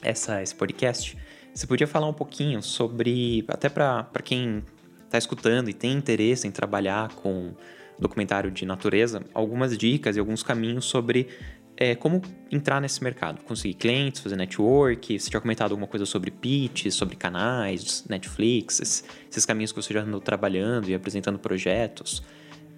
essa, 0.03 0.39
esse 0.43 0.53
podcast, 0.53 1.17
você 1.51 1.65
podia 1.65 1.87
falar 1.87 2.07
um 2.07 2.13
pouquinho 2.13 2.61
sobre, 2.61 3.43
até 3.47 3.67
pra 3.69 4.07
quem 4.23 4.63
tá 5.09 5.17
escutando 5.17 5.67
e 5.71 5.73
tem 5.73 5.93
interesse 5.93 6.47
em 6.47 6.51
trabalhar 6.51 7.11
com 7.15 7.55
documentário 7.97 8.51
de 8.51 8.67
natureza, 8.67 9.23
algumas 9.33 9.75
dicas 9.75 10.15
e 10.15 10.19
alguns 10.19 10.43
caminhos 10.43 10.85
sobre 10.85 11.29
é, 11.75 11.95
como 11.95 12.21
entrar 12.51 12.79
nesse 12.79 13.03
mercado, 13.03 13.41
conseguir 13.41 13.73
clientes, 13.73 14.21
fazer 14.21 14.35
network. 14.35 15.19
Você 15.19 15.27
tinha 15.27 15.41
comentado 15.41 15.71
alguma 15.71 15.87
coisa 15.87 16.05
sobre 16.05 16.29
pitch, 16.29 16.91
sobre 16.91 17.15
canais, 17.15 18.05
Netflix, 18.07 18.79
esses, 18.79 19.03
esses 19.27 19.43
caminhos 19.43 19.71
que 19.71 19.81
você 19.81 19.91
já 19.91 20.01
andou 20.01 20.21
trabalhando 20.21 20.87
e 20.87 20.93
apresentando 20.93 21.39
projetos. 21.39 22.21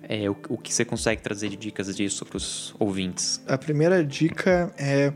É, 0.03 0.30
o, 0.30 0.36
o 0.49 0.57
que 0.57 0.73
você 0.73 0.84
consegue 0.84 1.22
trazer 1.22 1.49
de 1.49 1.56
dicas 1.56 1.95
disso 1.95 2.26
para 2.26 2.38
os 2.38 2.76
ouvintes? 2.80 3.41
A 3.48 3.57
primeira 3.57 4.03
dica 4.03 4.73
é 4.78 5.14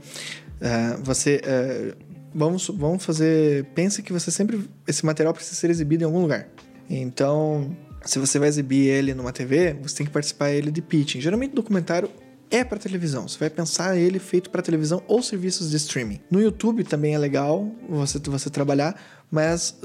é, 0.60 0.98
você. 1.02 1.42
é, 1.44 1.94
vamos, 2.34 2.68
vamos 2.68 3.04
fazer. 3.04 3.66
Pense 3.76 4.02
que 4.02 4.14
você 4.14 4.32
sempre. 4.32 4.68
Esse 4.88 5.06
material 5.06 5.34
precisa 5.34 5.56
ser 5.56 5.70
exibido 5.70 6.04
em 6.04 6.06
algum 6.06 6.22
lugar. 6.22 6.48
Então, 6.90 7.76
se 8.04 8.20
você 8.20 8.38
vai 8.40 8.48
exibir 8.48 8.88
ele 8.88 9.14
numa 9.14 9.32
TV, 9.32 9.74
você 9.82 9.98
tem 9.98 10.06
que 10.06 10.12
participar 10.12 10.52
ele 10.52 10.72
de 10.72 10.82
pitching. 10.82 11.22
Geralmente, 11.22 11.54
documentário 11.54 12.10
é 12.52 12.64
para 12.64 12.78
televisão. 12.78 13.28
Você 13.28 13.40
vai 13.40 13.50
pensar 13.50 13.98
ele 13.98 14.20
feito 14.20 14.50
para 14.50 14.62
televisão 14.62 15.04
ou 15.08 15.22
serviços 15.22 15.72
de 15.72 15.78
streaming. 15.78 16.20
No 16.30 16.40
YouTube 16.42 16.84
também 16.84 17.16
é 17.16 17.18
legal 17.18 17.70
você, 17.90 18.20
você 18.20 18.50
trabalhar, 18.50 19.00
mas. 19.30 19.78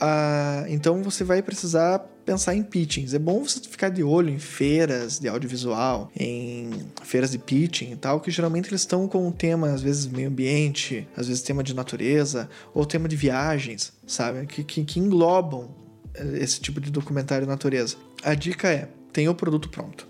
Ah, 0.00 0.64
então 0.68 1.02
você 1.02 1.24
vai 1.24 1.42
precisar 1.42 1.98
pensar 2.24 2.54
em 2.54 2.62
pitchings. 2.62 3.14
É 3.14 3.18
bom 3.18 3.42
você 3.42 3.60
ficar 3.60 3.88
de 3.88 4.02
olho 4.02 4.30
em 4.30 4.38
feiras 4.38 5.18
de 5.18 5.28
audiovisual, 5.28 6.10
em 6.16 6.70
feiras 7.02 7.30
de 7.30 7.38
pitching 7.38 7.92
e 7.92 7.96
tal, 7.96 8.20
que 8.20 8.30
geralmente 8.30 8.68
eles 8.68 8.82
estão 8.82 9.08
com 9.08 9.26
um 9.26 9.32
tema, 9.32 9.70
às 9.70 9.82
vezes 9.82 10.06
meio 10.06 10.28
ambiente, 10.28 11.06
às 11.16 11.28
vezes 11.28 11.42
tema 11.42 11.62
de 11.62 11.74
natureza, 11.74 12.48
ou 12.74 12.86
tema 12.86 13.08
de 13.08 13.16
viagens, 13.16 13.92
sabe? 14.06 14.46
Que, 14.46 14.64
que, 14.64 14.84
que 14.84 15.00
englobam 15.00 15.74
eh, 16.14 16.38
esse 16.40 16.60
tipo 16.60 16.80
de 16.80 16.90
documentário 16.90 17.46
natureza. 17.46 17.96
A 18.22 18.34
dica 18.34 18.68
é, 18.68 18.88
tenha 19.12 19.30
o 19.30 19.34
produto 19.34 19.68
pronto. 19.68 20.06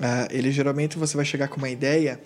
Ah, 0.00 0.28
ele 0.30 0.50
geralmente 0.50 0.98
você 0.98 1.16
vai 1.16 1.24
chegar 1.24 1.48
com 1.48 1.56
uma 1.56 1.70
ideia. 1.70 2.20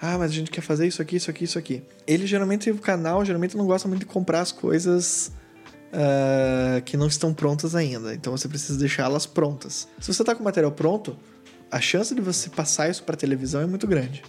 Ah, 0.00 0.16
mas 0.16 0.30
a 0.30 0.34
gente 0.34 0.50
quer 0.50 0.60
fazer 0.60 0.86
isso 0.86 1.02
aqui, 1.02 1.16
isso 1.16 1.30
aqui, 1.30 1.44
isso 1.44 1.58
aqui. 1.58 1.82
Ele 2.06 2.26
geralmente, 2.26 2.70
o 2.70 2.78
canal 2.78 3.24
geralmente 3.24 3.56
não 3.56 3.66
gosta 3.66 3.88
muito 3.88 4.00
de 4.00 4.06
comprar 4.06 4.40
as 4.40 4.52
coisas 4.52 5.32
ah, 5.92 6.80
que 6.84 6.96
não 6.96 7.06
estão 7.06 7.32
prontas 7.32 7.74
ainda. 7.74 8.14
Então 8.14 8.36
você 8.36 8.48
precisa 8.48 8.78
deixá-las 8.78 9.26
prontas. 9.26 9.88
Se 10.00 10.12
você 10.12 10.22
está 10.22 10.34
com 10.34 10.40
o 10.42 10.44
material 10.44 10.72
pronto, 10.72 11.16
a 11.70 11.80
chance 11.80 12.14
de 12.14 12.20
você 12.20 12.48
passar 12.50 12.90
isso 12.90 13.02
para 13.02 13.16
televisão 13.16 13.60
é 13.60 13.66
muito 13.66 13.86
grande. 13.86 14.22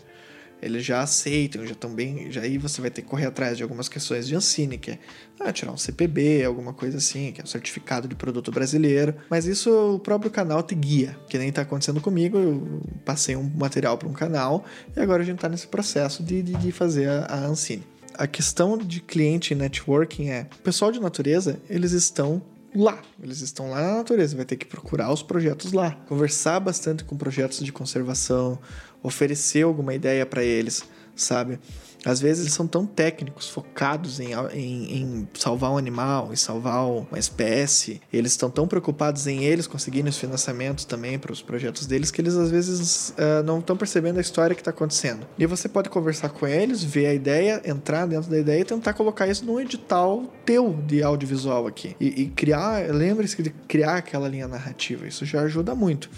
Eles 0.62 0.84
já 0.84 1.02
aceitam, 1.02 1.66
já 1.66 1.72
estão 1.72 1.90
bem. 1.90 2.30
Já 2.30 2.42
aí 2.42 2.58
você 2.58 2.82
vai 2.82 2.90
ter 2.90 3.02
que 3.02 3.08
correr 3.08 3.26
atrás 3.26 3.56
de 3.56 3.64
algumas 3.64 3.88
questões 3.88 4.28
de 4.28 4.36
Ancine, 4.36 4.78
que 4.78 4.92
é 4.92 5.00
ah, 5.40 5.54
tirar 5.54 5.72
um 5.72 5.78
CPB, 5.78 6.44
alguma 6.44 6.74
coisa 6.74 6.98
assim, 6.98 7.32
que 7.32 7.40
é 7.40 7.44
um 7.44 7.48
certificado 7.48 8.10
de 8.10 8.16
produto 8.16 8.52
brasileiro. 8.52 9.16
Mas 9.30 9.46
isso 9.46 9.96
o 9.96 10.00
próprio 10.00 10.30
canal 10.30 10.62
te 10.62 10.76
guia, 10.76 11.18
que 11.30 11.38
nem 11.38 11.50
tá 11.50 11.62
acontecendo 11.62 12.02
comigo. 12.02 12.38
Eu 12.38 12.82
passei 13.06 13.38
um 13.38 13.50
material 13.56 13.98
para 13.98 14.10
um 14.10 14.14
canal 14.14 14.66
e 14.96 15.00
agora 15.00 15.24
a 15.24 15.26
gente 15.26 15.40
tá 15.40 15.48
nesse 15.48 15.68
processo 15.68 16.22
de, 16.22 16.44
de, 16.44 16.54
de 16.56 16.72
fazer 16.74 17.08
a, 17.08 17.26
a 17.26 17.46
Ancine. 17.46 17.84
A 18.20 18.28
questão 18.28 18.78
de 18.78 19.00
cliente 19.00 19.54
e 19.54 19.56
networking 19.56 20.28
é: 20.28 20.46
o 20.60 20.62
pessoal 20.62 20.92
de 20.92 21.00
natureza, 21.00 21.58
eles 21.70 21.94
estão 21.94 22.42
lá. 22.76 23.02
Eles 23.24 23.40
estão 23.40 23.70
lá 23.70 23.82
na 23.82 23.96
natureza, 23.96 24.36
vai 24.36 24.44
ter 24.44 24.58
que 24.58 24.66
procurar 24.66 25.10
os 25.10 25.24
projetos 25.24 25.72
lá, 25.72 25.92
conversar 26.06 26.60
bastante 26.60 27.06
com 27.06 27.16
projetos 27.16 27.64
de 27.64 27.72
conservação, 27.72 28.60
oferecer 29.02 29.64
alguma 29.64 29.94
ideia 29.94 30.26
para 30.26 30.44
eles, 30.44 30.84
sabe? 31.16 31.62
Às 32.06 32.20
vezes 32.20 32.44
eles 32.44 32.54
são 32.54 32.68
tão 32.68 32.86
técnicos, 32.86 33.50
focados 33.50 34.20
em, 34.20 34.34
em, 34.54 34.98
em 34.98 35.28
salvar 35.34 35.72
um 35.72 35.78
animal, 35.78 36.32
em 36.32 36.36
salvar 36.36 36.86
uma 36.86 37.20
espécie, 37.20 38.02
eles 38.12 38.32
estão 38.32 38.50
tão 38.50 38.68
preocupados 38.68 39.28
em 39.28 39.44
eles 39.44 39.68
conseguirem 39.68 40.10
os 40.10 40.18
financiamentos 40.18 40.86
também 40.86 41.20
para 41.20 41.32
os 41.32 41.42
projetos 41.42 41.86
deles 41.86 42.12
que 42.12 42.22
eles 42.22 42.36
às 42.36 42.50
vezes 42.50 43.14
uh, 43.18 43.44
não 43.44 43.60
estão 43.60 43.76
percebendo 43.76 44.18
a 44.18 44.22
história 44.22 44.56
que 44.56 44.62
está 44.62 44.72
acontecendo. 44.72 45.28
E 45.38 45.46
você 45.46 45.68
pode 45.68 45.90
conversar 45.90 46.30
com 46.30 46.48
eles, 46.48 46.84
ver 46.84 47.08
a 47.08 47.14
ideia, 47.14 47.62
entrar 47.66 48.06
dentro 48.06 48.30
da 48.30 48.38
ideia 48.38 48.62
e 48.62 48.66
tentar 48.66 48.94
colocar 48.94 49.28
isso 49.28 49.46
num 49.46 49.60
edital 49.60 50.24
teu 50.46 50.74
de 50.74 51.04
audiovisual 51.04 51.68
aqui. 51.68 51.96
E, 52.00 52.24
e 52.24 52.28
criar, 52.28 52.94
lembre-se 52.94 53.42
de 53.42 53.50
criar 53.50 53.98
aquela 53.98 54.28
linha 54.28 54.48
narrativa, 54.48 55.08
isso 55.08 55.26
já 55.26 55.42
ajuda 55.42 55.76
muito 55.76 56.10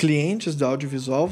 clientes 0.00 0.54
do 0.54 0.64
audiovisual, 0.64 1.28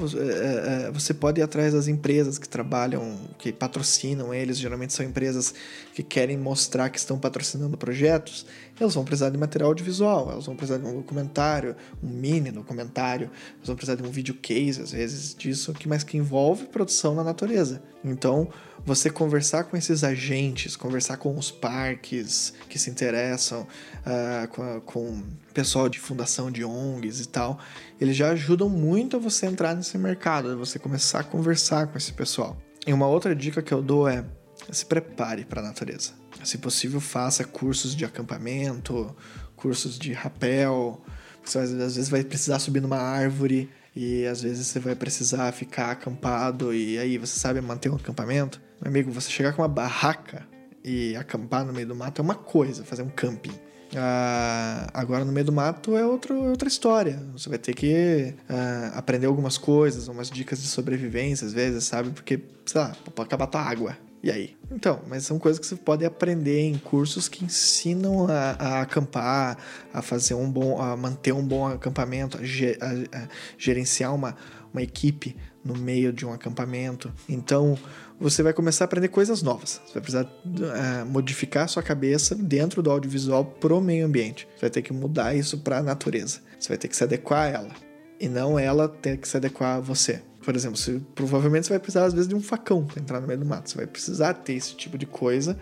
você 0.92 1.14
pode 1.14 1.40
ir 1.40 1.42
atrás 1.42 1.72
das 1.72 1.88
empresas 1.88 2.36
que 2.36 2.46
trabalham, 2.46 3.18
que 3.38 3.50
patrocinam 3.50 4.34
eles, 4.34 4.58
geralmente 4.58 4.92
são 4.92 5.06
empresas 5.06 5.54
que 5.94 6.02
querem 6.02 6.36
mostrar 6.36 6.90
que 6.90 6.98
estão 6.98 7.18
patrocinando 7.18 7.78
projetos, 7.78 8.44
elas 8.78 8.94
vão 8.94 9.06
precisar 9.06 9.30
de 9.30 9.38
material 9.38 9.70
audiovisual, 9.70 10.30
elas 10.30 10.44
vão 10.44 10.54
precisar 10.54 10.78
de 10.78 10.84
um 10.84 10.96
documentário, 10.96 11.74
um 12.02 12.10
mini 12.10 12.50
documentário, 12.50 13.30
elas 13.56 13.68
vão 13.68 13.74
precisar 13.74 13.96
de 13.96 14.06
um 14.06 14.10
video 14.10 14.34
case, 14.34 14.82
às 14.82 14.92
vezes, 14.92 15.34
disso, 15.34 15.72
que 15.72 15.88
mais 15.88 16.04
que 16.04 16.18
envolve 16.18 16.66
produção 16.66 17.14
na 17.14 17.24
natureza. 17.24 17.82
Então, 18.04 18.50
você 18.84 19.10
conversar 19.10 19.64
com 19.64 19.76
esses 19.76 20.04
agentes, 20.04 20.76
conversar 20.76 21.16
com 21.16 21.36
os 21.36 21.50
parques 21.50 22.52
que 22.68 22.78
se 22.78 22.90
interessam, 22.90 23.62
uh, 23.62 24.48
com, 24.48 24.80
com 24.82 25.22
pessoal 25.52 25.88
de 25.88 25.98
fundação 25.98 26.50
de 26.50 26.64
ONGs 26.64 27.20
e 27.20 27.28
tal, 27.28 27.58
eles 28.00 28.16
já 28.16 28.30
ajudam 28.30 28.68
muito 28.68 29.16
a 29.16 29.20
você 29.20 29.46
entrar 29.46 29.74
nesse 29.74 29.98
mercado, 29.98 30.50
a 30.50 30.56
você 30.56 30.78
começar 30.78 31.20
a 31.20 31.24
conversar 31.24 31.88
com 31.88 31.98
esse 31.98 32.12
pessoal. 32.12 32.56
E 32.86 32.92
uma 32.92 33.06
outra 33.06 33.34
dica 33.34 33.60
que 33.60 33.72
eu 33.72 33.82
dou 33.82 34.08
é 34.08 34.24
se 34.70 34.86
prepare 34.86 35.44
para 35.44 35.60
a 35.60 35.64
natureza. 35.64 36.12
Se 36.44 36.58
possível, 36.58 37.00
faça 37.00 37.44
cursos 37.44 37.94
de 37.94 38.04
acampamento, 38.04 39.14
cursos 39.56 39.98
de 39.98 40.12
rapel. 40.12 41.02
Você 41.44 41.58
às 41.58 41.70
vezes 41.70 42.08
vai 42.08 42.22
precisar 42.22 42.58
subir 42.58 42.80
numa 42.80 42.98
árvore 42.98 43.70
e 43.94 44.26
às 44.26 44.42
vezes 44.42 44.66
você 44.66 44.78
vai 44.78 44.94
precisar 44.94 45.50
ficar 45.52 45.90
acampado 45.90 46.72
e 46.72 46.98
aí 46.98 47.18
você 47.18 47.38
sabe 47.38 47.60
manter 47.60 47.90
um 47.90 47.96
acampamento. 47.96 48.60
Meu 48.80 48.90
amigo, 48.90 49.10
você 49.10 49.30
chegar 49.30 49.52
com 49.52 49.62
uma 49.62 49.68
barraca 49.68 50.46
e 50.84 51.16
acampar 51.16 51.64
no 51.64 51.72
meio 51.72 51.88
do 51.88 51.96
mato 51.96 52.20
é 52.20 52.24
uma 52.24 52.34
coisa, 52.34 52.84
fazer 52.84 53.02
um 53.02 53.10
camping. 53.10 53.52
Ah, 53.96 54.88
agora 54.92 55.24
no 55.24 55.32
meio 55.32 55.46
do 55.46 55.52
mato 55.52 55.96
é 55.96 56.04
outro, 56.04 56.34
outra 56.50 56.68
história. 56.68 57.22
Você 57.32 57.48
vai 57.48 57.58
ter 57.58 57.74
que 57.74 58.34
ah, 58.48 58.92
aprender 58.94 59.26
algumas 59.26 59.56
coisas, 59.56 60.08
umas 60.08 60.30
dicas 60.30 60.60
de 60.60 60.68
sobrevivência 60.68 61.46
às 61.46 61.52
vezes, 61.52 61.84
sabe? 61.84 62.10
Porque, 62.10 62.40
sei 62.66 62.80
lá, 62.80 62.96
pode 63.14 63.26
acabar 63.26 63.46
tua 63.46 63.62
água. 63.62 63.96
E 64.22 64.30
aí? 64.30 64.56
Então, 64.70 65.00
mas 65.06 65.24
são 65.24 65.38
coisas 65.38 65.60
que 65.60 65.66
você 65.66 65.76
pode 65.76 66.04
aprender 66.04 66.60
em 66.60 66.76
cursos 66.76 67.28
que 67.28 67.44
ensinam 67.44 68.26
a, 68.28 68.56
a 68.58 68.80
acampar, 68.82 69.56
a 69.92 70.02
fazer 70.02 70.34
um 70.34 70.50
bom, 70.50 70.80
a 70.80 70.96
manter 70.96 71.32
um 71.32 71.46
bom 71.46 71.66
acampamento, 71.66 72.36
a, 72.36 72.40
a, 72.40 73.22
a 73.22 73.28
gerenciar 73.56 74.14
uma, 74.14 74.36
uma 74.72 74.82
equipe 74.82 75.36
no 75.64 75.76
meio 75.76 76.12
de 76.12 76.26
um 76.26 76.32
acampamento. 76.32 77.12
Então, 77.28 77.78
você 78.18 78.42
vai 78.42 78.52
começar 78.52 78.84
a 78.84 78.86
aprender 78.86 79.08
coisas 79.08 79.42
novas. 79.42 79.80
Você 79.86 79.94
vai 79.94 80.02
precisar 80.02 80.24
uh, 80.24 81.06
modificar 81.06 81.68
sua 81.68 81.82
cabeça 81.82 82.34
dentro 82.34 82.82
do 82.82 82.90
audiovisual 82.90 83.44
pro 83.44 83.80
meio 83.80 84.06
ambiente. 84.06 84.48
Você 84.54 84.62
vai 84.62 84.70
ter 84.70 84.82
que 84.82 84.92
mudar 84.92 85.34
isso 85.34 85.58
para 85.58 85.78
a 85.78 85.82
natureza. 85.82 86.40
Você 86.58 86.68
vai 86.68 86.78
ter 86.78 86.88
que 86.88 86.96
se 86.96 87.04
adequar 87.04 87.42
a 87.44 87.48
ela 87.48 87.70
e 88.18 88.28
não 88.28 88.58
ela 88.58 88.88
ter 88.88 89.16
que 89.18 89.28
se 89.28 89.36
adequar 89.36 89.76
a 89.76 89.80
você. 89.80 90.22
Por 90.48 90.56
exemplo, 90.56 90.78
você, 90.78 90.98
provavelmente 91.14 91.66
você 91.66 91.74
vai 91.74 91.78
precisar 91.78 92.06
às 92.06 92.14
vezes 92.14 92.26
de 92.26 92.34
um 92.34 92.40
facão 92.40 92.82
para 92.82 92.98
entrar 92.98 93.20
no 93.20 93.26
meio 93.26 93.38
do 93.38 93.44
mato. 93.44 93.68
Você 93.68 93.76
vai 93.76 93.86
precisar 93.86 94.32
ter 94.32 94.54
esse 94.54 94.74
tipo 94.74 94.96
de 94.96 95.04
coisa 95.04 95.58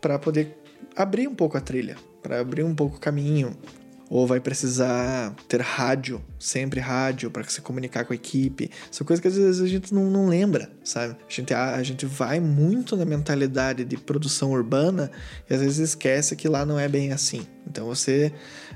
para 0.00 0.18
poder 0.18 0.56
abrir 0.96 1.28
um 1.28 1.34
pouco 1.34 1.58
a 1.58 1.60
trilha, 1.60 1.94
para 2.22 2.40
abrir 2.40 2.62
um 2.62 2.74
pouco 2.74 2.96
o 2.96 2.98
caminho, 2.98 3.54
ou 4.08 4.26
vai 4.26 4.40
precisar 4.40 5.34
ter 5.46 5.60
rádio, 5.60 6.22
sempre 6.38 6.80
rádio, 6.80 7.30
para 7.30 7.46
se 7.50 7.60
comunicar 7.60 8.06
com 8.06 8.14
a 8.14 8.16
equipe. 8.16 8.70
São 8.90 9.06
coisas 9.06 9.20
que 9.20 9.28
às 9.28 9.36
vezes 9.36 9.60
a 9.60 9.66
gente 9.66 9.92
não, 9.92 10.10
não 10.10 10.26
lembra, 10.26 10.72
sabe? 10.82 11.18
A 11.20 11.30
gente, 11.30 11.52
a, 11.52 11.74
a, 11.74 11.82
gente 11.82 12.06
vai 12.06 12.40
muito 12.40 12.96
na 12.96 13.04
mentalidade 13.04 13.84
de 13.84 13.98
produção 13.98 14.52
urbana 14.52 15.10
e 15.50 15.52
às 15.52 15.60
vezes 15.60 15.90
esquece 15.90 16.34
que 16.34 16.48
lá 16.48 16.64
não 16.64 16.78
é 16.78 16.88
bem 16.88 17.12
assim. 17.12 17.46
Então 17.66 17.84
você 17.84 18.32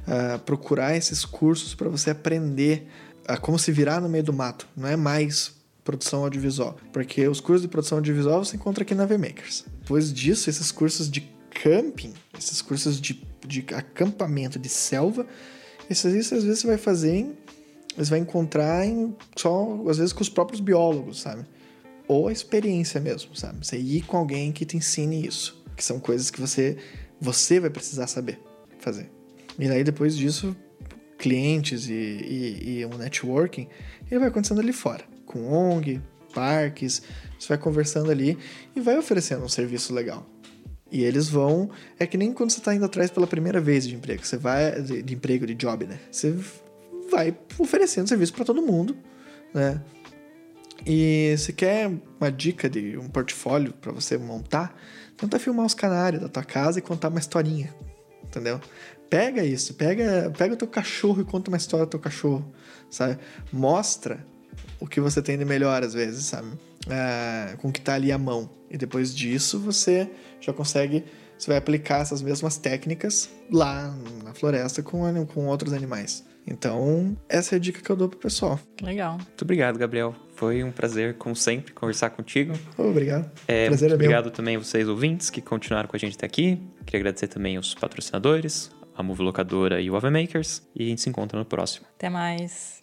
uh, 0.07 0.39
procurar 0.41 0.95
esses 0.95 1.25
cursos 1.25 1.75
para 1.75 1.89
você 1.89 2.11
aprender 2.11 2.87
a 3.27 3.37
como 3.37 3.59
se 3.59 3.73
virar 3.73 4.01
no 4.01 4.09
meio 4.09 4.25
do 4.25 4.33
mato, 4.33 4.69
não 4.77 4.89
é 4.89 4.97
mais 4.97 5.54
produção 5.85 6.25
audiovisual, 6.25 6.77
porque 6.93 7.29
os 7.29 7.41
cursos 7.41 7.63
de 7.63 7.69
produção 7.69 7.99
audiovisual 7.99 8.45
você 8.45 8.57
encontra 8.57 8.83
aqui 8.83 8.95
na 8.95 9.05
VMakers. 9.05 9.65
Depois 9.81 10.13
disso, 10.13 10.49
esses 10.49 10.73
cursos 10.73 11.11
de 11.11 11.21
camping, 11.51 12.15
esses 12.37 12.63
cursos 12.63 13.01
de 13.01 13.23
de 13.47 13.65
acampamento 13.75 14.59
de 14.59 14.69
selva, 14.69 15.27
isso, 15.89 16.09
isso 16.09 16.35
às 16.35 16.45
vezes 16.45 16.61
você 16.61 16.67
vai 16.67 16.79
fazer 16.79 17.15
em, 17.15 17.37
você 17.97 18.11
vai 18.11 18.19
encontrar 18.19 18.87
em 18.87 19.15
só 19.37 19.85
às 19.89 19.99
vezes 19.99 20.13
com 20.13 20.23
os 20.23 20.29
próprios 20.29 20.61
biólogos, 20.61 21.21
sabe? 21.21 21.45
Ou 22.09 22.29
a 22.29 22.33
experiência 22.33 23.01
mesmo, 23.01 23.35
sabe? 23.37 23.65
Você 23.65 23.79
ir 23.79 24.03
com 24.03 24.17
alguém 24.17 24.53
que 24.53 24.65
te 24.65 24.77
ensine 24.77 25.27
isso, 25.27 25.63
que 25.77 25.85
são 25.85 26.01
coisas 26.01 26.31
que 26.31 26.41
você 26.41 26.77
você 27.21 27.61
vai 27.61 27.71
precisar 27.71 28.07
saber 28.07 28.41
fazer. 28.79 29.11
E 29.59 29.69
aí 29.69 29.85
depois 29.85 30.17
disso, 30.17 30.57
clientes 31.19 31.89
e, 31.89 31.93
e, 31.93 32.79
e 32.81 32.87
um 32.87 32.97
networking, 32.99 33.69
ele 34.11 34.21
vai 34.21 34.29
acontecendo 34.29 34.61
ali 34.61 34.73
fora, 34.73 35.05
com 35.35 35.53
ONG, 35.53 36.01
parques, 36.33 37.03
você 37.37 37.49
vai 37.49 37.59
conversando 37.59 38.11
ali 38.11 38.39
e 38.75 38.81
vai 38.81 38.97
oferecendo 38.97 39.45
um 39.45 39.49
serviço 39.49 39.93
legal. 39.93 40.25
E 40.93 41.03
eles 41.03 41.29
vão. 41.29 41.71
É 41.99 42.07
que 42.07 42.17
nem 42.17 42.33
quando 42.33 42.51
você 42.51 42.59
está 42.59 42.73
indo 42.73 42.85
atrás 42.85 43.11
pela 43.11 43.27
primeira 43.27 43.61
vez 43.61 43.87
de 43.87 43.97
emprego. 43.97 44.25
Você 44.25 44.37
vai. 44.37 44.81
De, 44.81 45.03
de 45.03 45.15
emprego, 45.15 45.45
de 45.45 45.55
job, 45.55 45.87
né? 45.87 45.99
Você 46.09 46.33
vai 47.11 47.37
oferecendo 47.59 48.09
serviço 48.09 48.33
para 48.33 48.45
todo 48.45 48.63
mundo, 48.63 48.97
né? 49.53 49.83
E 50.87 51.35
se 51.37 51.53
quer 51.53 51.91
uma 52.21 52.31
dica 52.31 52.71
de 52.71 52.97
um 52.97 53.09
portfólio 53.09 53.73
para 53.73 53.91
você 53.91 54.17
montar, 54.17 54.79
tenta 55.17 55.39
filmar 55.39 55.67
os 55.67 55.75
canários 55.75 56.23
da 56.23 56.29
tua 56.29 56.45
casa 56.45 56.79
e 56.79 56.83
contar 56.83 57.09
uma 57.09 57.19
historinha, 57.19 57.75
entendeu? 58.23 58.61
Pega 59.09 59.45
isso, 59.45 59.75
pega, 59.75 60.33
pega 60.37 60.55
o 60.55 60.57
teu 60.57 60.69
cachorro 60.69 61.23
e 61.23 61.25
conta 61.25 61.51
uma 61.51 61.57
história 61.57 61.87
do 61.87 61.91
teu 61.91 62.01
cachorro, 62.01 62.53
sabe? 62.91 63.19
Mostra 63.53 64.27
o 64.81 64.87
que 64.87 65.01
você 65.01 65.23
tem 65.23 65.39
de 65.39 65.45
melhor 65.45 65.83
às 65.83 65.95
vezes, 65.95 66.27
sabe? 66.27 66.49
É, 66.89 67.57
com 67.57 67.69
o 67.69 67.73
que 67.73 67.81
tá 67.81 67.95
ali 67.95 68.13
à 68.13 68.19
mão. 68.19 68.49
E 68.71 68.77
depois 68.77 69.15
disso 69.15 69.59
você 69.59 70.09
já 70.41 70.53
consegue, 70.53 71.05
você 71.39 71.49
vai 71.49 71.57
aplicar 71.57 72.01
essas 72.01 72.21
mesmas 72.23 72.57
técnicas 72.59 73.31
lá 73.51 73.95
na 74.23 74.35
floresta 74.35 74.83
com, 74.83 75.27
com 75.27 75.47
outros 75.47 75.73
animais. 75.73 76.25
Então, 76.47 77.17
essa 77.29 77.55
é 77.55 77.57
a 77.57 77.59
dica 77.59 77.81
que 77.81 77.91
eu 77.91 77.97
dou 77.97 78.09
pro 78.09 78.19
pessoal. 78.19 78.61
Legal. 78.83 79.17
Muito 79.17 79.43
obrigado, 79.43 79.79
Gabriel. 79.79 80.15
Foi 80.37 80.63
um 80.63 80.71
prazer, 80.71 81.15
como 81.15 81.35
sempre, 81.35 81.73
conversar 81.73 82.11
contigo. 82.11 82.53
obrigado. 82.77 83.31
É, 83.49 83.69
prazer 83.69 83.89
muito 83.89 84.03
é 84.03 84.05
obrigado 84.05 84.31
também 84.31 84.57
a 84.57 84.59
vocês, 84.59 84.89
ouvintes, 84.89 85.31
que 85.31 85.41
continuaram 85.41 85.89
com 85.89 85.97
a 85.97 85.99
gente 85.99 86.17
até 86.17 86.27
aqui. 86.27 86.61
Queria 86.85 87.01
agradecer 87.01 87.29
também 87.29 87.57
os 87.57 87.75
patrocinadores, 87.75 88.71
a 88.97 89.03
Movie 89.03 89.23
Locadora 89.23 89.81
e 89.81 89.91
o 89.91 89.97
Ava 89.97 90.11
Makers. 90.11 90.63
E 90.75 90.85
a 90.85 90.89
gente 90.89 91.01
se 91.01 91.09
encontra 91.09 91.39
no 91.39 91.45
próximo. 91.45 91.87
Até 91.97 92.11
mais. 92.11 92.83